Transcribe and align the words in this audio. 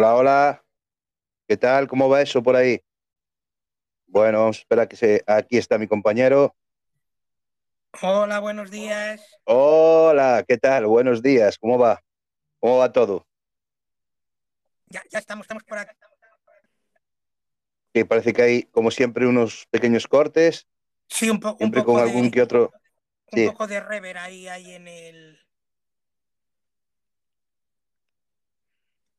Hola, 0.00 0.14
hola. 0.16 0.64
¿Qué 1.46 1.58
tal? 1.58 1.86
¿Cómo 1.86 2.08
va 2.08 2.22
eso 2.22 2.42
por 2.42 2.56
ahí? 2.56 2.80
Bueno, 4.06 4.38
vamos 4.38 4.56
a 4.56 4.60
esperar 4.60 4.88
que 4.88 4.96
se... 4.96 5.22
Aquí 5.26 5.58
está 5.58 5.76
mi 5.76 5.86
compañero. 5.86 6.56
Hola, 8.00 8.38
buenos 8.38 8.70
días. 8.70 9.20
Hola, 9.44 10.42
¿qué 10.48 10.56
tal? 10.56 10.86
Buenos 10.86 11.20
días. 11.20 11.58
¿Cómo 11.58 11.78
va? 11.78 12.02
¿Cómo 12.60 12.78
va 12.78 12.90
todo? 12.90 13.26
Ya, 14.88 15.02
ya 15.10 15.18
estamos, 15.18 15.44
estamos 15.44 15.64
por 15.64 15.76
acá. 15.76 15.94
Que 17.92 18.06
parece 18.06 18.32
que 18.32 18.40
hay, 18.40 18.62
como 18.62 18.90
siempre, 18.90 19.26
unos 19.26 19.66
pequeños 19.70 20.06
cortes, 20.06 20.66
Sí, 21.10 21.28
un, 21.28 21.40
po- 21.40 21.50
un 21.50 21.58
siempre 21.58 21.82
poco 21.82 21.92
con 21.92 22.06
de, 22.06 22.08
algún 22.08 22.30
que 22.30 22.40
otro. 22.40 22.72
un 23.32 23.38
sí. 23.38 23.46
poco 23.48 23.66
de 23.66 23.80
rever 23.80 24.16
ahí, 24.16 24.48
ahí 24.48 24.72
en 24.72 24.88
el. 24.88 25.40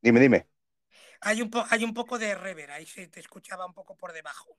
Dime, 0.01 0.19
dime. 0.19 0.50
Hay 1.21 1.41
un, 1.41 1.49
po- 1.49 1.65
hay 1.69 1.83
un 1.83 1.93
poco 1.93 2.19
de 2.19 2.35
rever, 2.35 2.69
ahí 2.71 2.85
se 2.85 3.07
te 3.07 3.19
escuchaba 3.19 3.65
un 3.65 3.73
poco 3.73 3.95
por 3.95 4.13
debajo. 4.13 4.57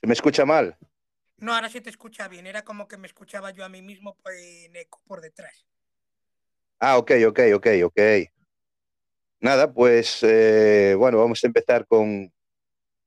¿Se 0.00 0.06
me 0.06 0.12
escucha 0.14 0.44
mal? 0.44 0.76
No, 1.38 1.54
ahora 1.54 1.68
se 1.68 1.80
te 1.80 1.90
escucha 1.90 2.28
bien, 2.28 2.46
era 2.46 2.64
como 2.64 2.86
que 2.88 2.96
me 2.96 3.06
escuchaba 3.06 3.50
yo 3.50 3.64
a 3.64 3.68
mí 3.68 3.82
mismo 3.82 4.16
pues, 4.22 4.36
en 4.66 4.76
eco 4.76 5.00
por 5.06 5.20
detrás. 5.20 5.66
Ah, 6.80 6.98
ok, 6.98 7.10
ok, 7.28 7.40
ok, 7.54 7.66
ok. 7.84 7.98
Nada, 9.40 9.72
pues 9.72 10.18
eh, 10.22 10.94
bueno, 10.98 11.18
vamos 11.18 11.42
a 11.44 11.46
empezar 11.46 11.86
con, 11.86 12.32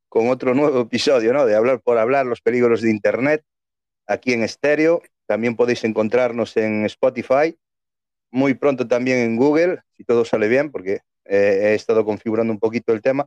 con 0.10 0.30
otro 0.30 0.54
nuevo 0.56 0.82
episodio, 0.82 1.34
¿no? 1.34 1.46
De 1.46 1.56
hablar 1.56 1.82
por 1.82 1.98
hablar, 1.98 2.26
los 2.26 2.42
peligros 2.42 2.82
de 2.82 2.92
Internet, 2.92 3.44
aquí 4.08 4.34
en 4.34 4.44
estéreo. 4.44 5.02
También 5.28 5.56
podéis 5.56 5.84
encontrarnos 5.86 6.58
en 6.58 6.86
Spotify, 6.86 7.58
muy 8.32 8.56
pronto 8.56 8.88
también 8.88 9.20
en 9.20 9.38
Google, 9.38 9.82
si 9.98 10.04
todo 10.06 10.26
sale 10.26 10.48
bien, 10.50 10.72
porque 10.72 11.02
eh, 11.34 11.72
he 11.72 11.74
estado 11.76 12.04
configurando 12.04 12.52
un 12.52 12.60
poquito 12.60 12.92
el 12.92 13.02
tema, 13.02 13.26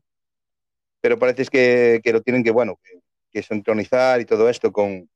pero 1.00 1.18
parece 1.18 1.44
que, 1.46 2.00
que 2.02 2.12
lo 2.12 2.20
tienen 2.22 2.44
que, 2.44 2.50
bueno, 2.50 2.78
que, 2.82 3.00
que 3.30 3.42
sincronizar 3.42 4.20
y 4.20 4.24
todo 4.26 4.48
esto 4.48 4.72
con, 4.72 5.08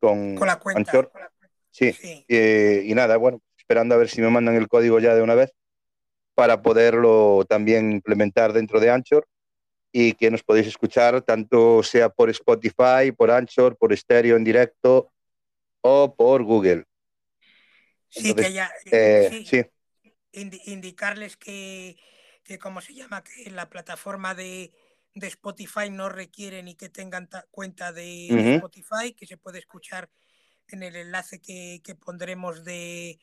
con, 0.00 0.34
Con 0.34 0.46
la 0.46 0.58
cuenta. 0.58 0.80
Anchor. 0.80 1.12
Sí, 1.70 1.92
Sí. 1.92 2.24
eh, 2.28 2.82
y 2.84 2.94
nada, 2.94 3.16
bueno, 3.16 3.40
esperando 3.56 3.94
a 3.94 3.98
ver 3.98 4.08
si 4.08 4.20
me 4.20 4.30
mandan 4.30 4.54
el 4.56 4.68
código 4.68 4.98
ya 4.98 5.14
de 5.14 5.22
una 5.22 5.34
vez 5.34 5.52
para 6.34 6.62
poderlo 6.62 7.44
también 7.48 7.92
implementar 7.92 8.52
dentro 8.52 8.80
de 8.80 8.90
Anchor 8.90 9.26
y 9.92 10.14
que 10.14 10.30
nos 10.30 10.42
podéis 10.42 10.66
escuchar 10.66 11.22
tanto 11.22 11.82
sea 11.84 12.08
por 12.08 12.28
Spotify, 12.30 13.12
por 13.16 13.30
Anchor, 13.30 13.76
por 13.76 13.92
estéreo 13.92 14.36
en 14.36 14.42
directo 14.44 15.12
o 15.80 16.14
por 16.14 16.42
Google. 16.42 16.84
Sí, 18.08 18.28
Entonces, 18.28 18.46
que 18.46 18.52
ya. 18.52 18.72
Eh, 18.90 19.28
sí, 19.30 19.44
sí, 19.44 19.64
indi- 20.32 20.62
indicarles 20.66 21.36
que, 21.36 21.96
que, 22.44 22.58
¿cómo 22.58 22.80
se 22.80 22.94
llama? 22.94 23.24
Que 23.24 23.50
la 23.50 23.68
plataforma 23.70 24.34
de, 24.34 24.72
de 25.14 25.26
Spotify 25.28 25.90
no 25.90 26.08
requiere 26.08 26.62
ni 26.62 26.74
que 26.76 26.88
tengan 26.90 27.28
ta- 27.28 27.46
cuenta 27.50 27.92
de, 27.92 28.36
de 28.36 28.44
Ujú. 28.44 28.48
Spotify, 28.56 29.14
que 29.16 29.26
se 29.26 29.36
puede 29.38 29.58
escuchar 29.60 30.10
en 30.68 30.82
el 30.82 30.96
enlace 30.96 31.40
que, 31.40 31.80
que 31.84 31.94
pondremos 31.94 32.64
de, 32.64 33.18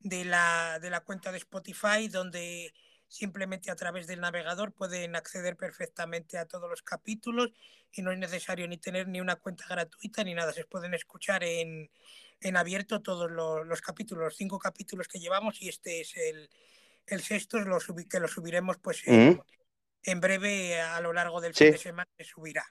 de, 0.00 0.24
la, 0.24 0.78
de 0.80 0.90
la 0.90 1.00
cuenta 1.00 1.32
de 1.32 1.38
Spotify, 1.38 2.08
donde 2.08 2.72
simplemente 3.08 3.70
a 3.70 3.76
través 3.76 4.06
del 4.06 4.20
navegador 4.20 4.74
pueden 4.74 5.16
acceder 5.16 5.56
perfectamente 5.56 6.36
a 6.38 6.46
todos 6.46 6.68
los 6.68 6.82
capítulos 6.82 7.50
y 7.90 8.02
no 8.02 8.12
es 8.12 8.18
necesario 8.18 8.68
ni 8.68 8.76
tener 8.78 9.08
ni 9.08 9.20
una 9.20 9.36
cuenta 9.36 9.64
gratuita 9.68 10.24
ni 10.24 10.34
nada, 10.34 10.52
se 10.52 10.64
pueden 10.66 10.92
escuchar 10.94 11.42
en, 11.42 11.90
en 12.40 12.56
abierto 12.56 13.00
todos 13.02 13.30
los, 13.30 13.66
los 13.66 13.80
capítulos, 13.80 14.24
los 14.24 14.36
cinco 14.36 14.58
capítulos 14.58 15.08
que 15.08 15.20
llevamos 15.20 15.62
y 15.62 15.68
este 15.70 16.00
es 16.02 16.16
el, 16.18 16.50
el 17.08 17.20
sexto, 17.20 17.58
lo 17.60 17.78
subi- 17.80 18.08
que 18.08 18.20
lo 18.20 18.28
subiremos 18.28 18.78
pues 18.78 19.02
en, 19.06 19.40
breve 20.20 20.80
a 20.80 21.00
lo 21.00 21.12
largo 21.12 21.40
del 21.40 21.54
Sí. 21.54 21.64
fin 21.64 21.72
de 21.72 21.78
semana 21.78 22.10
se 22.16 22.24
subirá. 22.24 22.64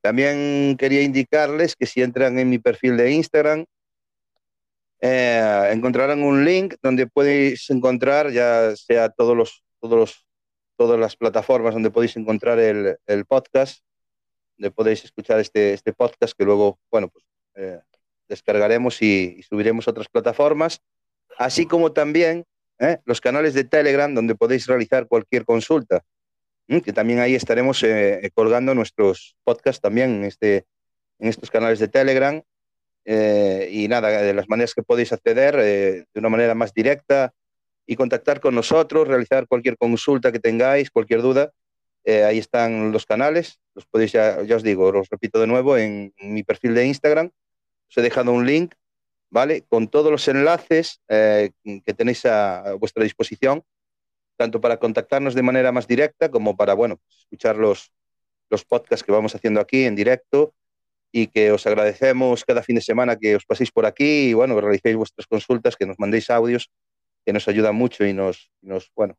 También 0.00 0.76
quería 0.78 1.02
indicarles 1.02 1.76
que 1.76 1.86
si 1.86 2.02
entran 2.02 2.38
en 2.38 2.48
mi 2.50 2.58
perfil 2.58 2.96
de 2.96 3.12
Instagram, 3.12 3.64
eh, 5.00 5.70
encontrarán 5.72 6.22
un 6.22 6.44
link 6.44 6.74
donde 6.82 7.06
podéis 7.06 7.68
encontrar 7.70 8.30
ya 8.30 8.74
sea 8.76 9.08
todos 9.08 9.36
los, 9.36 9.64
todos 9.80 9.96
los, 9.98 10.26
todas 10.76 10.98
las 10.98 11.16
plataformas 11.16 11.74
donde 11.74 11.90
podéis 11.90 12.16
encontrar 12.16 12.58
el, 12.58 12.96
el 13.06 13.24
podcast, 13.26 13.84
donde 14.56 14.70
podéis 14.70 15.04
escuchar 15.04 15.40
este, 15.40 15.72
este 15.72 15.92
podcast 15.92 16.34
que 16.36 16.44
luego, 16.44 16.78
bueno, 16.90 17.08
pues 17.08 17.24
eh, 17.54 17.80
descargaremos 18.28 19.02
y, 19.02 19.36
y 19.38 19.42
subiremos 19.42 19.86
a 19.86 19.90
otras 19.90 20.08
plataformas, 20.08 20.80
así 21.36 21.66
como 21.66 21.92
también 21.92 22.44
eh, 22.78 22.98
los 23.04 23.20
canales 23.20 23.54
de 23.54 23.64
Telegram 23.64 24.14
donde 24.14 24.34
podéis 24.34 24.66
realizar 24.66 25.06
cualquier 25.06 25.44
consulta, 25.44 26.04
¿m? 26.68 26.82
que 26.82 26.92
también 26.92 27.20
ahí 27.20 27.34
estaremos 27.34 27.82
eh, 27.82 28.30
colgando 28.34 28.74
nuestros 28.74 29.36
podcasts 29.44 29.80
también 29.80 30.16
en, 30.16 30.24
este, 30.24 30.66
en 31.18 31.28
estos 31.28 31.50
canales 31.50 31.78
de 31.78 31.88
Telegram. 31.88 32.42
Eh, 33.04 33.68
y 33.72 33.88
nada, 33.88 34.22
de 34.22 34.32
las 34.32 34.48
maneras 34.48 34.74
que 34.74 34.82
podéis 34.84 35.12
acceder 35.12 35.56
eh, 35.58 36.04
de 36.14 36.20
una 36.20 36.28
manera 36.28 36.54
más 36.54 36.72
directa 36.72 37.32
y 37.84 37.96
contactar 37.96 38.40
con 38.40 38.54
nosotros, 38.54 39.08
realizar 39.08 39.48
cualquier 39.48 39.76
consulta 39.76 40.30
que 40.30 40.38
tengáis, 40.38 40.90
cualquier 40.90 41.20
duda. 41.20 41.50
eh, 42.04 42.24
ahí 42.24 42.38
están 42.38 42.92
los 42.92 43.06
canales, 43.06 43.60
los 43.74 43.86
podéis, 43.86 44.12
ya, 44.12 44.42
ya 44.42 44.56
os 44.56 44.62
digo, 44.62 44.86
os 44.88 45.08
repito 45.08 45.40
de 45.40 45.46
nuevo, 45.46 45.76
en 45.76 46.12
mi 46.20 46.42
perfil 46.42 46.74
de 46.74 46.86
Instagram 46.86 47.30
os 47.92 47.98
he 47.98 48.02
dejado 48.02 48.32
un 48.32 48.46
link, 48.46 48.74
¿vale? 49.32 49.62
Con 49.66 49.88
todos 49.88 50.12
los 50.12 50.28
enlaces 50.28 51.00
eh, 51.08 51.50
que 51.64 51.94
tenéis 51.94 52.26
a, 52.26 52.60
a 52.60 52.72
vuestra 52.74 53.02
disposición, 53.02 53.64
tanto 54.36 54.60
para 54.60 54.76
contactarnos 54.76 55.34
de 55.34 55.42
manera 55.42 55.72
más 55.72 55.88
directa 55.88 56.30
como 56.30 56.54
para, 56.54 56.74
bueno, 56.74 57.00
escuchar 57.18 57.56
los, 57.56 57.90
los 58.50 58.64
podcasts 58.66 59.02
que 59.04 59.10
vamos 59.10 59.34
haciendo 59.34 59.60
aquí 59.60 59.84
en 59.84 59.96
directo 59.96 60.54
y 61.10 61.28
que 61.28 61.50
os 61.50 61.66
agradecemos 61.66 62.44
cada 62.44 62.62
fin 62.62 62.76
de 62.76 62.82
semana 62.82 63.16
que 63.16 63.34
os 63.36 63.46
paséis 63.46 63.70
por 63.72 63.86
aquí 63.86 64.28
y, 64.30 64.34
bueno, 64.34 64.60
realicéis 64.60 64.96
vuestras 64.96 65.26
consultas, 65.26 65.76
que 65.76 65.86
nos 65.86 65.98
mandéis 65.98 66.28
audios, 66.28 66.70
que 67.24 67.32
nos 67.32 67.48
ayuda 67.48 67.72
mucho 67.72 68.04
y 68.04 68.12
nos, 68.12 68.50
nos 68.60 68.92
bueno, 68.94 69.16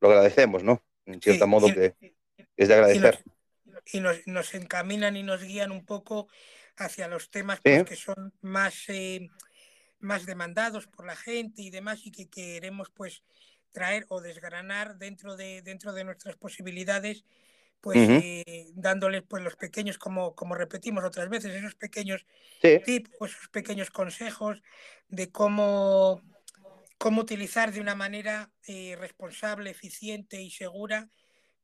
lo 0.00 0.08
agradecemos, 0.10 0.62
¿no? 0.62 0.80
En 1.06 1.20
cierto 1.20 1.44
Sí, 1.44 1.50
modo 1.50 1.68
y- 1.68 1.74
que 1.74 1.94
es 2.56 2.68
de 2.68 2.74
y 2.74 2.76
agradecer. 2.76 3.24
nos, 3.64 3.84
y 3.94 4.00
nos, 4.00 4.26
nos 4.26 4.54
encaminan 4.54 5.16
y 5.16 5.24
nos 5.24 5.42
guían 5.42 5.72
un 5.72 5.84
poco 5.84 6.28
hacia 6.84 7.08
los 7.08 7.30
temas 7.30 7.60
pues, 7.62 7.84
que 7.84 7.96
son 7.96 8.32
más, 8.40 8.88
eh, 8.88 9.28
más 9.98 10.26
demandados 10.26 10.86
por 10.86 11.06
la 11.06 11.16
gente 11.16 11.62
y 11.62 11.70
demás 11.70 12.00
y 12.04 12.10
que 12.10 12.28
queremos 12.28 12.90
pues 12.90 13.22
traer 13.72 14.06
o 14.08 14.20
desgranar 14.20 14.98
dentro 14.98 15.36
de, 15.36 15.62
dentro 15.62 15.92
de 15.92 16.04
nuestras 16.04 16.36
posibilidades 16.36 17.24
pues 17.80 17.96
eh, 17.98 18.66
dándoles 18.74 19.22
pues 19.22 19.42
los 19.42 19.56
pequeños 19.56 19.96
como, 19.96 20.34
como 20.34 20.54
repetimos 20.54 21.02
otras 21.04 21.28
veces 21.30 21.54
esos 21.54 21.74
pequeños 21.74 22.26
Sí, 22.60 22.78
tips 22.84 23.10
o 23.18 23.26
esos 23.26 23.48
pequeños 23.48 23.90
consejos 23.90 24.62
de 25.08 25.30
cómo, 25.30 26.20
cómo 26.98 27.22
utilizar 27.22 27.72
de 27.72 27.80
una 27.80 27.94
manera 27.94 28.50
eh, 28.66 28.96
responsable, 28.98 29.70
eficiente 29.70 30.42
y 30.42 30.50
segura 30.50 31.08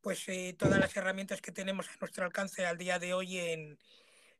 pues 0.00 0.26
eh, 0.28 0.54
todas 0.58 0.78
las 0.78 0.96
herramientas 0.96 1.42
que 1.42 1.52
tenemos 1.52 1.88
a 1.88 1.96
nuestro 2.00 2.24
alcance 2.24 2.64
al 2.64 2.78
día 2.78 2.98
de 2.98 3.12
hoy 3.12 3.38
en, 3.38 3.78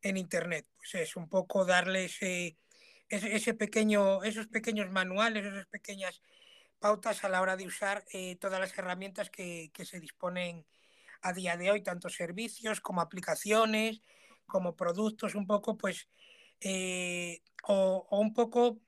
en 0.08 0.16
Internet. 0.16 0.66
Pues 0.76 0.94
es 0.94 1.16
un 1.16 1.28
poco 1.28 1.64
darles 1.64 2.20
eh, 2.22 2.56
ese 3.08 3.54
pequeño, 3.54 4.22
esos 4.24 4.46
pequeños 4.48 4.90
manuales, 4.90 5.44
esas 5.44 5.66
pequeñas 5.66 6.22
pautas 6.78 7.24
a 7.24 7.28
la 7.28 7.40
hora 7.40 7.56
de 7.56 7.66
usar 7.66 8.04
eh, 8.12 8.36
todas 8.36 8.60
las 8.60 8.76
herramientas 8.76 9.30
que, 9.30 9.70
que, 9.72 9.84
se 9.84 10.00
disponen 10.00 10.66
a 11.22 11.32
día 11.32 11.56
de 11.56 11.70
hoy, 11.70 11.82
tanto 11.82 12.08
servicios 12.08 12.80
como 12.80 13.00
aplicaciones, 13.00 14.02
como 14.46 14.76
productos, 14.76 15.34
un 15.34 15.46
poco, 15.46 15.76
pues, 15.76 16.08
eh, 16.60 17.42
o, 17.64 18.06
un 18.10 18.32
poco 18.32 18.78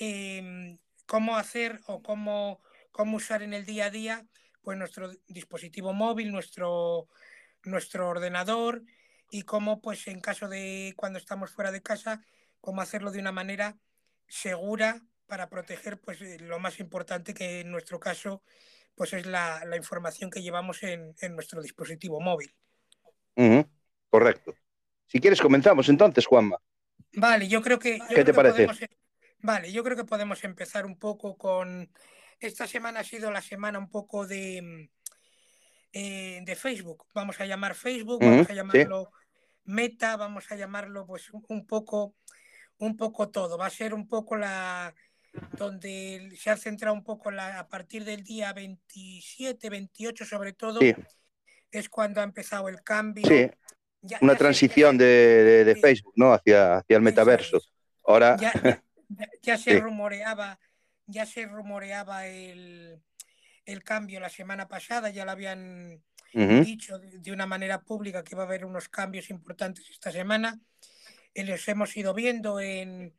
eh, 0.00 0.78
cómo 1.06 1.36
hacer 1.36 1.80
o 1.86 2.02
cómo, 2.02 2.60
cómo 2.92 3.16
usar 3.16 3.42
en 3.42 3.54
el 3.54 3.64
día 3.64 3.86
a 3.86 3.90
día 3.90 4.26
pues 4.62 4.76
nuestro 4.76 5.10
dispositivo 5.28 5.94
móvil, 5.94 6.30
nuestro, 6.30 7.08
nuestro 7.64 8.08
ordenador 8.08 8.82
y 9.30 9.42
cómo 9.42 9.80
pues 9.80 10.06
en 10.08 10.20
caso 10.20 10.48
de 10.48 10.94
cuando 10.96 11.18
estamos 11.18 11.50
fuera 11.50 11.70
de 11.72 11.82
casa, 11.82 12.22
cómo 12.60 12.80
hacerlo 12.80 13.10
de 13.10 13.20
una 13.20 13.32
manera 13.32 13.76
segura 14.26 15.02
para 15.26 15.48
proteger 15.48 16.00
pues 16.00 16.20
lo 16.40 16.58
más 16.58 16.80
importante 16.80 17.34
que 17.34 17.60
en 17.60 17.70
nuestro 17.70 18.00
caso 18.00 18.42
pues 18.94 19.12
es 19.12 19.26
la, 19.26 19.64
la 19.64 19.76
información 19.76 20.30
que 20.30 20.42
llevamos 20.42 20.82
en, 20.82 21.14
en, 21.20 21.34
nuestro 21.34 21.62
dispositivo 21.62 22.20
móvil. 22.20 22.52
Uh 23.36 23.42
-huh. 23.44 23.68
Correcto. 24.10 24.54
Si 25.06 25.20
quieres 25.20 25.40
comenzamos 25.40 25.88
entonces, 25.88 26.26
Juanma. 26.26 26.58
Vale, 27.14 27.46
yo 27.48 27.62
creo 27.62 27.78
que... 27.78 27.98
Yo 27.98 28.06
¿Qué 28.08 28.14
creo 28.14 28.24
te 28.24 28.32
que 28.32 28.36
parece? 28.36 28.66
podemos- 28.66 28.78
vale, 29.38 29.72
yo 29.72 29.84
creo 29.84 29.96
que 29.96 30.04
podemos 30.04 30.42
empezar 30.44 30.84
un 30.84 30.98
poco 30.98 31.36
con... 31.38 31.90
Esta 32.40 32.66
semana 32.66 33.00
ha 33.00 33.04
sido 33.04 33.30
la 33.30 33.40
semana 33.40 33.78
un 33.78 33.88
poco 33.88 34.26
de, 34.26 34.62
mm, 34.62 34.88
eh, 35.92 36.40
de 36.44 36.56
Facebook. 36.56 37.06
Vamos 37.14 37.40
a 37.40 37.46
llamar 37.46 37.74
Facebook, 37.74 38.20
vamos 38.20 38.48
a 38.50 38.54
sí. 38.54 38.86
Meta, 39.72 40.16
vamos 40.16 40.50
a 40.50 40.56
llamarlo 40.56 41.06
pues 41.06 41.28
un, 41.30 41.66
poco 41.66 42.14
un 42.78 42.96
poco 42.96 43.28
todo. 43.28 43.58
Va 43.58 43.66
a 43.66 43.70
ser 43.70 43.92
un 43.92 44.08
poco 44.08 44.34
la 44.36 44.94
donde 45.58 46.30
se 46.40 46.48
ha 46.48 46.56
centrado 46.56 46.94
un 46.94 47.04
poco 47.04 47.30
la, 47.30 47.58
a 47.58 47.68
partir 47.68 48.02
del 48.04 48.24
día 48.24 48.52
27, 48.54 49.68
28 49.68 50.24
sobre 50.24 50.54
todo, 50.54 50.80
Sí, 50.80 50.94
es 51.70 51.88
cuando 51.90 52.22
ha 52.22 52.24
empezado 52.24 52.68
el 52.70 52.82
cambio. 52.82 53.26
sí. 53.28 53.50
Ya- 54.00 54.18
Una 54.22 54.32
ya 54.32 54.38
se- 54.38 54.44
transición 54.44 54.96
de, 54.96 55.04
de- 55.04 55.64
de 55.64 55.74
Sí. 55.74 55.80
Facebook, 55.82 56.14
¿no? 56.16 56.32
Hacia, 56.32 56.76
hacia 56.78 56.96
el 56.96 57.02
metaverso. 57.02 57.60
Ahora, 58.06 58.36
ya, 58.40 58.52
ya- 58.54 58.60
ya- 59.10 59.30
ya 59.42 59.58
se 59.58 59.72
Sí. 59.72 59.80
rumoreaba, 59.80 60.58
ya 61.06 61.26
se 61.26 61.44
rumoreaba 61.44 62.26
el, 62.26 63.02
el 63.66 63.82
cambio 63.84 64.18
la 64.18 64.30
semana 64.30 64.66
pasada, 64.66 65.10
ya 65.10 65.26
lo 65.26 65.32
habían 65.32 66.02
dicho 66.32 66.98
de, 66.98 67.18
de 67.18 67.32
una 67.32 67.46
manera 67.46 67.82
pública 67.82 68.22
que 68.22 68.36
va 68.36 68.42
a 68.42 68.46
haber 68.46 68.64
unos 68.64 68.88
cambios 68.88 69.30
importantes 69.30 69.88
esta 69.90 70.12
semana. 70.12 70.60
Y 71.34 71.42
los 71.44 71.66
hemos 71.68 71.96
ido 71.96 72.14
viendo 72.14 72.60
en 72.60 73.14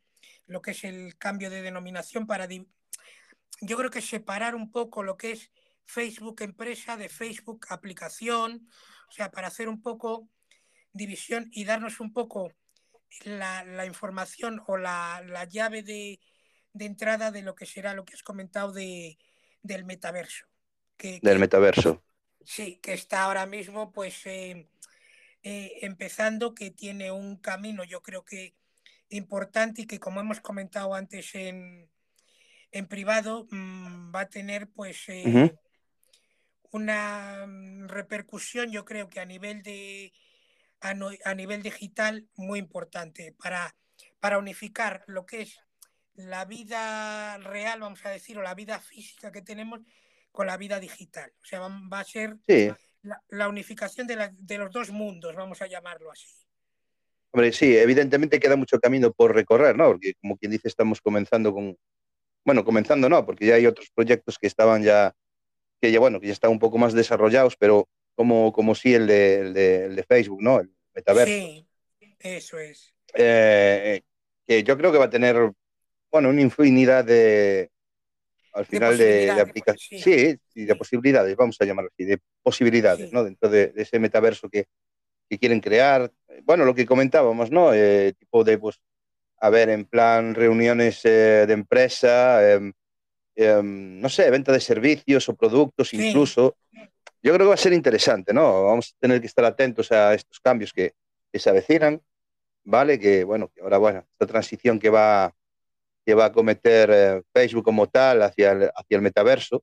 lo 0.46 0.60
que 0.60 0.72
es 0.72 0.84
el 0.84 1.16
cambio 1.16 1.48
de 1.50 1.62
denominación 1.62 2.26
para, 2.26 2.48
yo 2.48 3.76
creo 3.76 3.90
que 3.90 4.02
separar 4.02 4.54
un 4.54 4.70
poco 4.70 5.02
lo 5.02 5.16
que 5.16 5.32
es 5.32 5.50
Facebook 5.84 6.42
empresa 6.42 6.96
de 6.96 7.08
Facebook 7.08 7.66
aplicación, 7.68 8.68
o 9.08 9.12
sea, 9.12 9.30
para 9.30 9.48
hacer 9.48 9.68
un 9.68 9.80
poco 9.82 10.28
división 10.92 11.48
y 11.52 11.64
darnos 11.64 12.00
un 12.00 12.12
poco 12.12 12.52
la, 13.24 13.64
la 13.64 13.86
información 13.86 14.60
o 14.66 14.76
la, 14.76 15.22
la 15.26 15.44
llave 15.44 15.82
de, 15.82 16.20
de 16.72 16.84
entrada 16.84 17.30
de 17.30 17.42
lo 17.42 17.54
que 17.54 17.66
será 17.66 17.94
lo 17.94 18.04
que 18.04 18.14
has 18.14 18.22
comentado 18.22 18.72
de, 18.72 19.18
del 19.62 19.84
metaverso. 19.84 20.46
Que, 20.96 21.20
del 21.22 21.34
que- 21.34 21.38
metaverso. 21.38 22.04
Sí, 22.44 22.76
que 22.82 22.92
está 22.94 23.24
ahora 23.24 23.46
mismo 23.46 23.92
pues 23.92 24.26
eh, 24.26 24.68
eh, 25.42 25.72
empezando, 25.82 26.54
que 26.54 26.70
tiene 26.70 27.10
un 27.12 27.36
camino 27.36 27.84
yo 27.84 28.02
creo 28.02 28.24
que 28.24 28.56
importante 29.08 29.82
y 29.82 29.86
que 29.86 29.98
como 30.00 30.20
hemos 30.20 30.40
comentado 30.40 30.94
antes 30.94 31.34
en, 31.34 31.90
en 32.72 32.86
privado, 32.86 33.46
mm, 33.50 34.14
va 34.14 34.20
a 34.20 34.28
tener 34.28 34.68
pues 34.70 35.08
eh, 35.08 35.22
una 36.70 37.44
mm, 37.46 37.88
repercusión 37.88 38.70
yo 38.70 38.84
creo 38.84 39.08
que 39.08 39.20
a 39.20 39.24
nivel 39.24 39.62
de 39.62 40.12
a, 40.80 40.94
no- 40.94 41.10
a 41.24 41.34
nivel 41.34 41.62
digital 41.62 42.28
muy 42.36 42.58
importante 42.58 43.34
para, 43.38 43.76
para 44.20 44.38
unificar 44.38 45.04
lo 45.06 45.26
que 45.26 45.42
es 45.42 45.58
la 46.14 46.44
vida 46.44 47.38
real, 47.38 47.80
vamos 47.80 48.04
a 48.04 48.10
decir, 48.10 48.38
o 48.38 48.42
la 48.42 48.54
vida 48.54 48.78
física 48.80 49.30
que 49.32 49.42
tenemos 49.42 49.80
con 50.32 50.46
la 50.46 50.56
vida 50.56 50.80
digital. 50.80 51.32
O 51.42 51.44
sea, 51.44 51.60
va, 51.60 52.00
a 52.00 52.04
ser 52.04 52.36
Sí, 52.46 52.70
la, 53.02 53.22
la 53.28 53.48
unificación 53.48 54.06
de, 54.06 54.16
la- 54.16 54.32
de 54.36 54.58
los 54.58 54.70
dos 54.72 54.90
mundos, 54.90 55.34
vamos 55.34 55.60
a 55.62 55.66
llamarlo 55.66 56.10
así. 56.10 56.26
hombre, 57.32 57.52
sí, 57.52 57.76
evidentemente 57.76 58.40
queda 58.40 58.56
mucho 58.56 58.78
camino 58.80 59.12
por 59.12 59.34
recorrer, 59.34 59.76
¿no? 59.76 59.88
Porque 59.88 60.14
como 60.20 60.36
quien 60.36 60.52
dice, 60.52 60.68
estamos 60.68 61.00
comenzando 61.00 61.52
con, 61.52 61.76
bueno, 62.44 62.64
comenzando 62.64 63.08
no, 63.08 63.24
porque 63.24 63.46
ya 63.46 63.54
hay 63.54 63.66
otros 63.66 63.90
proyectos 63.94 64.38
que 64.38 64.46
estaban 64.46 64.82
ya, 64.82 65.14
que 65.80 65.92
ya, 65.92 66.00
bueno, 66.00 66.20
que 66.20 66.26
ya 66.26 66.32
están 66.32 66.50
un 66.50 66.58
poco 66.58 66.78
más 66.78 66.92
desarrollados, 66.92 67.56
pero 67.56 67.88
como, 68.14 68.52
como 68.52 68.74
sí 68.74 68.94
el 68.94 69.06
de, 69.06 69.40
el 69.40 69.54
de, 69.54 69.84
el 69.86 69.96
de 69.96 70.02
Facebook, 70.04 70.42
¿no? 70.42 70.60
El 70.60 70.70
metaverso. 70.94 71.32
Sí, 71.32 71.66
eso 72.18 72.58
es. 72.58 72.94
Eh, 73.14 74.02
que 74.46 74.62
yo 74.62 74.76
creo 74.76 74.92
que 74.92 74.98
va 74.98 75.06
a 75.06 75.10
tener, 75.10 75.52
bueno, 76.10 76.28
una 76.28 76.40
infinidad 76.42 77.04
de, 77.04 77.69
al 78.52 78.66
final 78.66 78.96
de, 78.98 79.06
de 79.34 79.40
aplicaciones, 79.40 80.02
sí. 80.04 80.36
sí, 80.52 80.64
de 80.64 80.74
posibilidades, 80.76 81.36
vamos 81.36 81.56
a 81.60 81.64
llamarlo 81.64 81.90
así, 81.92 82.04
de 82.04 82.18
posibilidades, 82.42 83.08
Sí. 83.10 83.14
¿no? 83.14 83.24
Dentro 83.24 83.48
de, 83.48 83.68
de 83.68 83.82
ese 83.82 83.98
metaverso 83.98 84.48
que, 84.48 84.66
que 85.28 85.38
quieren 85.38 85.60
crear. 85.60 86.10
Bueno, 86.44 86.64
lo 86.64 86.74
que 86.74 86.86
comentábamos, 86.86 87.50
¿no? 87.50 87.72
Eh, 87.74 88.12
tipo 88.18 88.42
de, 88.44 88.58
pues, 88.58 88.80
a 89.38 89.50
ver, 89.50 89.70
en 89.70 89.84
plan 89.84 90.34
reuniones 90.34 91.00
eh, 91.04 91.44
de 91.46 91.52
empresa, 91.52 92.52
em, 92.52 92.72
em, 93.36 94.00
no 94.00 94.08
sé, 94.08 94.30
venta 94.30 94.52
de 94.52 94.60
servicios 94.60 95.28
o 95.28 95.34
productos 95.36 95.88
Sí. 95.88 96.08
incluso. 96.08 96.56
Yo 97.22 97.32
creo 97.34 97.46
que 97.46 97.48
va 97.50 97.54
a 97.54 97.58
ser 97.58 97.72
interesante, 97.72 98.32
¿no? 98.32 98.64
Vamos 98.64 98.94
a 98.94 98.98
tener 99.00 99.20
que 99.20 99.26
estar 99.26 99.44
atentos 99.44 99.92
a 99.92 100.14
estos 100.14 100.40
cambios 100.40 100.72
que, 100.72 100.92
que 101.32 101.38
se 101.38 101.50
avecinan, 101.50 102.00
¿vale? 102.64 102.98
Que, 102.98 103.24
bueno, 103.24 103.48
que 103.54 103.60
ahora, 103.62 103.78
bueno, 103.78 104.06
esta 104.12 104.26
transición 104.26 104.78
que 104.78 104.90
va, 104.90 105.34
que 106.04 106.14
va 106.14 106.26
a 106.26 106.32
cometer 106.32 106.90
eh, 106.92 107.22
Facebook 107.32 107.64
como 107.64 107.88
tal 107.88 108.22
hacia 108.22 108.52
el, 108.52 108.62
hacia 108.74 108.96
el 108.96 109.02
metaverso, 109.02 109.62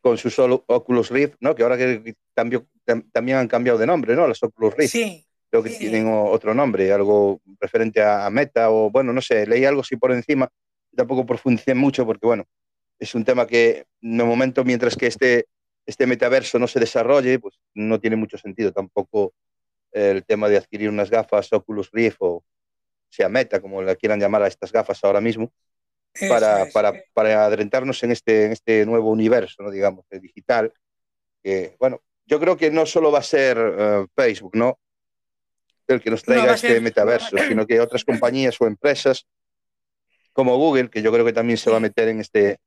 con 0.00 0.16
sus 0.18 0.38
Oculus 0.38 1.10
Rift, 1.10 1.36
¿no? 1.40 1.54
Que 1.54 1.62
ahora 1.62 1.76
que 1.76 2.14
cambió, 2.34 2.66
tam- 2.86 3.04
también 3.12 3.38
han 3.38 3.48
cambiado 3.48 3.78
de 3.78 3.86
nombre, 3.86 4.14
¿no? 4.14 4.26
Las 4.28 4.42
Oculus 4.42 4.74
Rift. 4.76 4.92
Sí, 4.92 5.22
Creo 5.50 5.62
que 5.62 5.70
sí. 5.70 5.78
tienen 5.78 6.08
otro 6.08 6.54
nombre, 6.54 6.92
algo 6.92 7.40
referente 7.60 8.02
a, 8.02 8.26
a 8.26 8.30
Meta 8.30 8.70
o, 8.70 8.90
bueno, 8.90 9.12
no 9.12 9.20
sé, 9.22 9.46
leí 9.46 9.64
algo 9.64 9.80
así 9.80 9.96
por 9.96 10.12
encima, 10.12 10.48
tampoco 10.94 11.24
profundicé 11.24 11.74
mucho 11.74 12.04
porque, 12.04 12.26
bueno, 12.26 12.44
es 12.98 13.14
un 13.14 13.24
tema 13.24 13.46
que 13.46 13.86
en 14.02 14.20
el 14.20 14.26
momento, 14.26 14.64
mientras 14.64 14.96
que 14.96 15.06
este, 15.06 15.46
este 15.86 16.06
metaverso 16.06 16.58
no 16.58 16.66
se 16.66 16.80
desarrolle, 16.80 17.38
pues 17.38 17.58
no 17.74 18.00
tiene 18.00 18.16
mucho 18.16 18.38
sentido 18.38 18.72
tampoco 18.72 19.34
el 19.92 20.24
tema 20.24 20.48
de 20.48 20.56
adquirir 20.58 20.88
unas 20.90 21.10
gafas 21.10 21.52
Oculus 21.52 21.90
Rift 21.92 22.16
o 22.20 22.42
sea 23.08 23.28
Meta, 23.28 23.60
como 23.60 23.82
la 23.82 23.94
quieran 23.96 24.20
llamar 24.20 24.42
a 24.42 24.46
estas 24.48 24.72
gafas 24.72 25.02
ahora 25.04 25.20
mismo, 25.20 25.52
para, 26.28 26.62
es. 26.64 26.72
para, 26.72 26.92
para 27.12 27.44
adentrarnos 27.46 28.02
en 28.02 28.10
este, 28.12 28.46
en 28.46 28.52
este 28.52 28.86
nuevo 28.86 29.10
universo, 29.10 29.62
¿no? 29.62 29.70
digamos, 29.70 30.04
eh, 30.10 30.18
digital. 30.20 30.72
Que, 31.42 31.76
bueno, 31.78 32.02
yo 32.26 32.40
creo 32.40 32.56
que 32.56 32.70
no 32.70 32.86
solo 32.86 33.12
va 33.12 33.18
a 33.20 33.22
ser 33.22 33.56
eh, 33.58 34.06
Facebook, 34.16 34.56
¿no? 34.56 34.78
El 35.86 36.00
que 36.00 36.10
nos 36.10 36.26
No, 36.26 36.34
traiga 36.34 36.52
a 36.52 36.54
este 36.56 36.68
ser- 36.68 36.82
metaverso, 36.82 37.36
sino 37.48 37.66
que 37.66 37.80
otras 37.80 38.04
compañías 38.04 38.60
o 38.60 38.66
empresas 38.66 39.26
como 40.32 40.56
Google, 40.56 40.90
que 40.90 41.00
yo 41.02 41.12
creo 41.12 41.24
que 41.24 41.32
también 41.32 41.56
se 41.56 41.70
va 41.70 41.76
a 41.76 41.80
meter 41.80 42.08
en 42.08 42.20
este, 42.20 42.58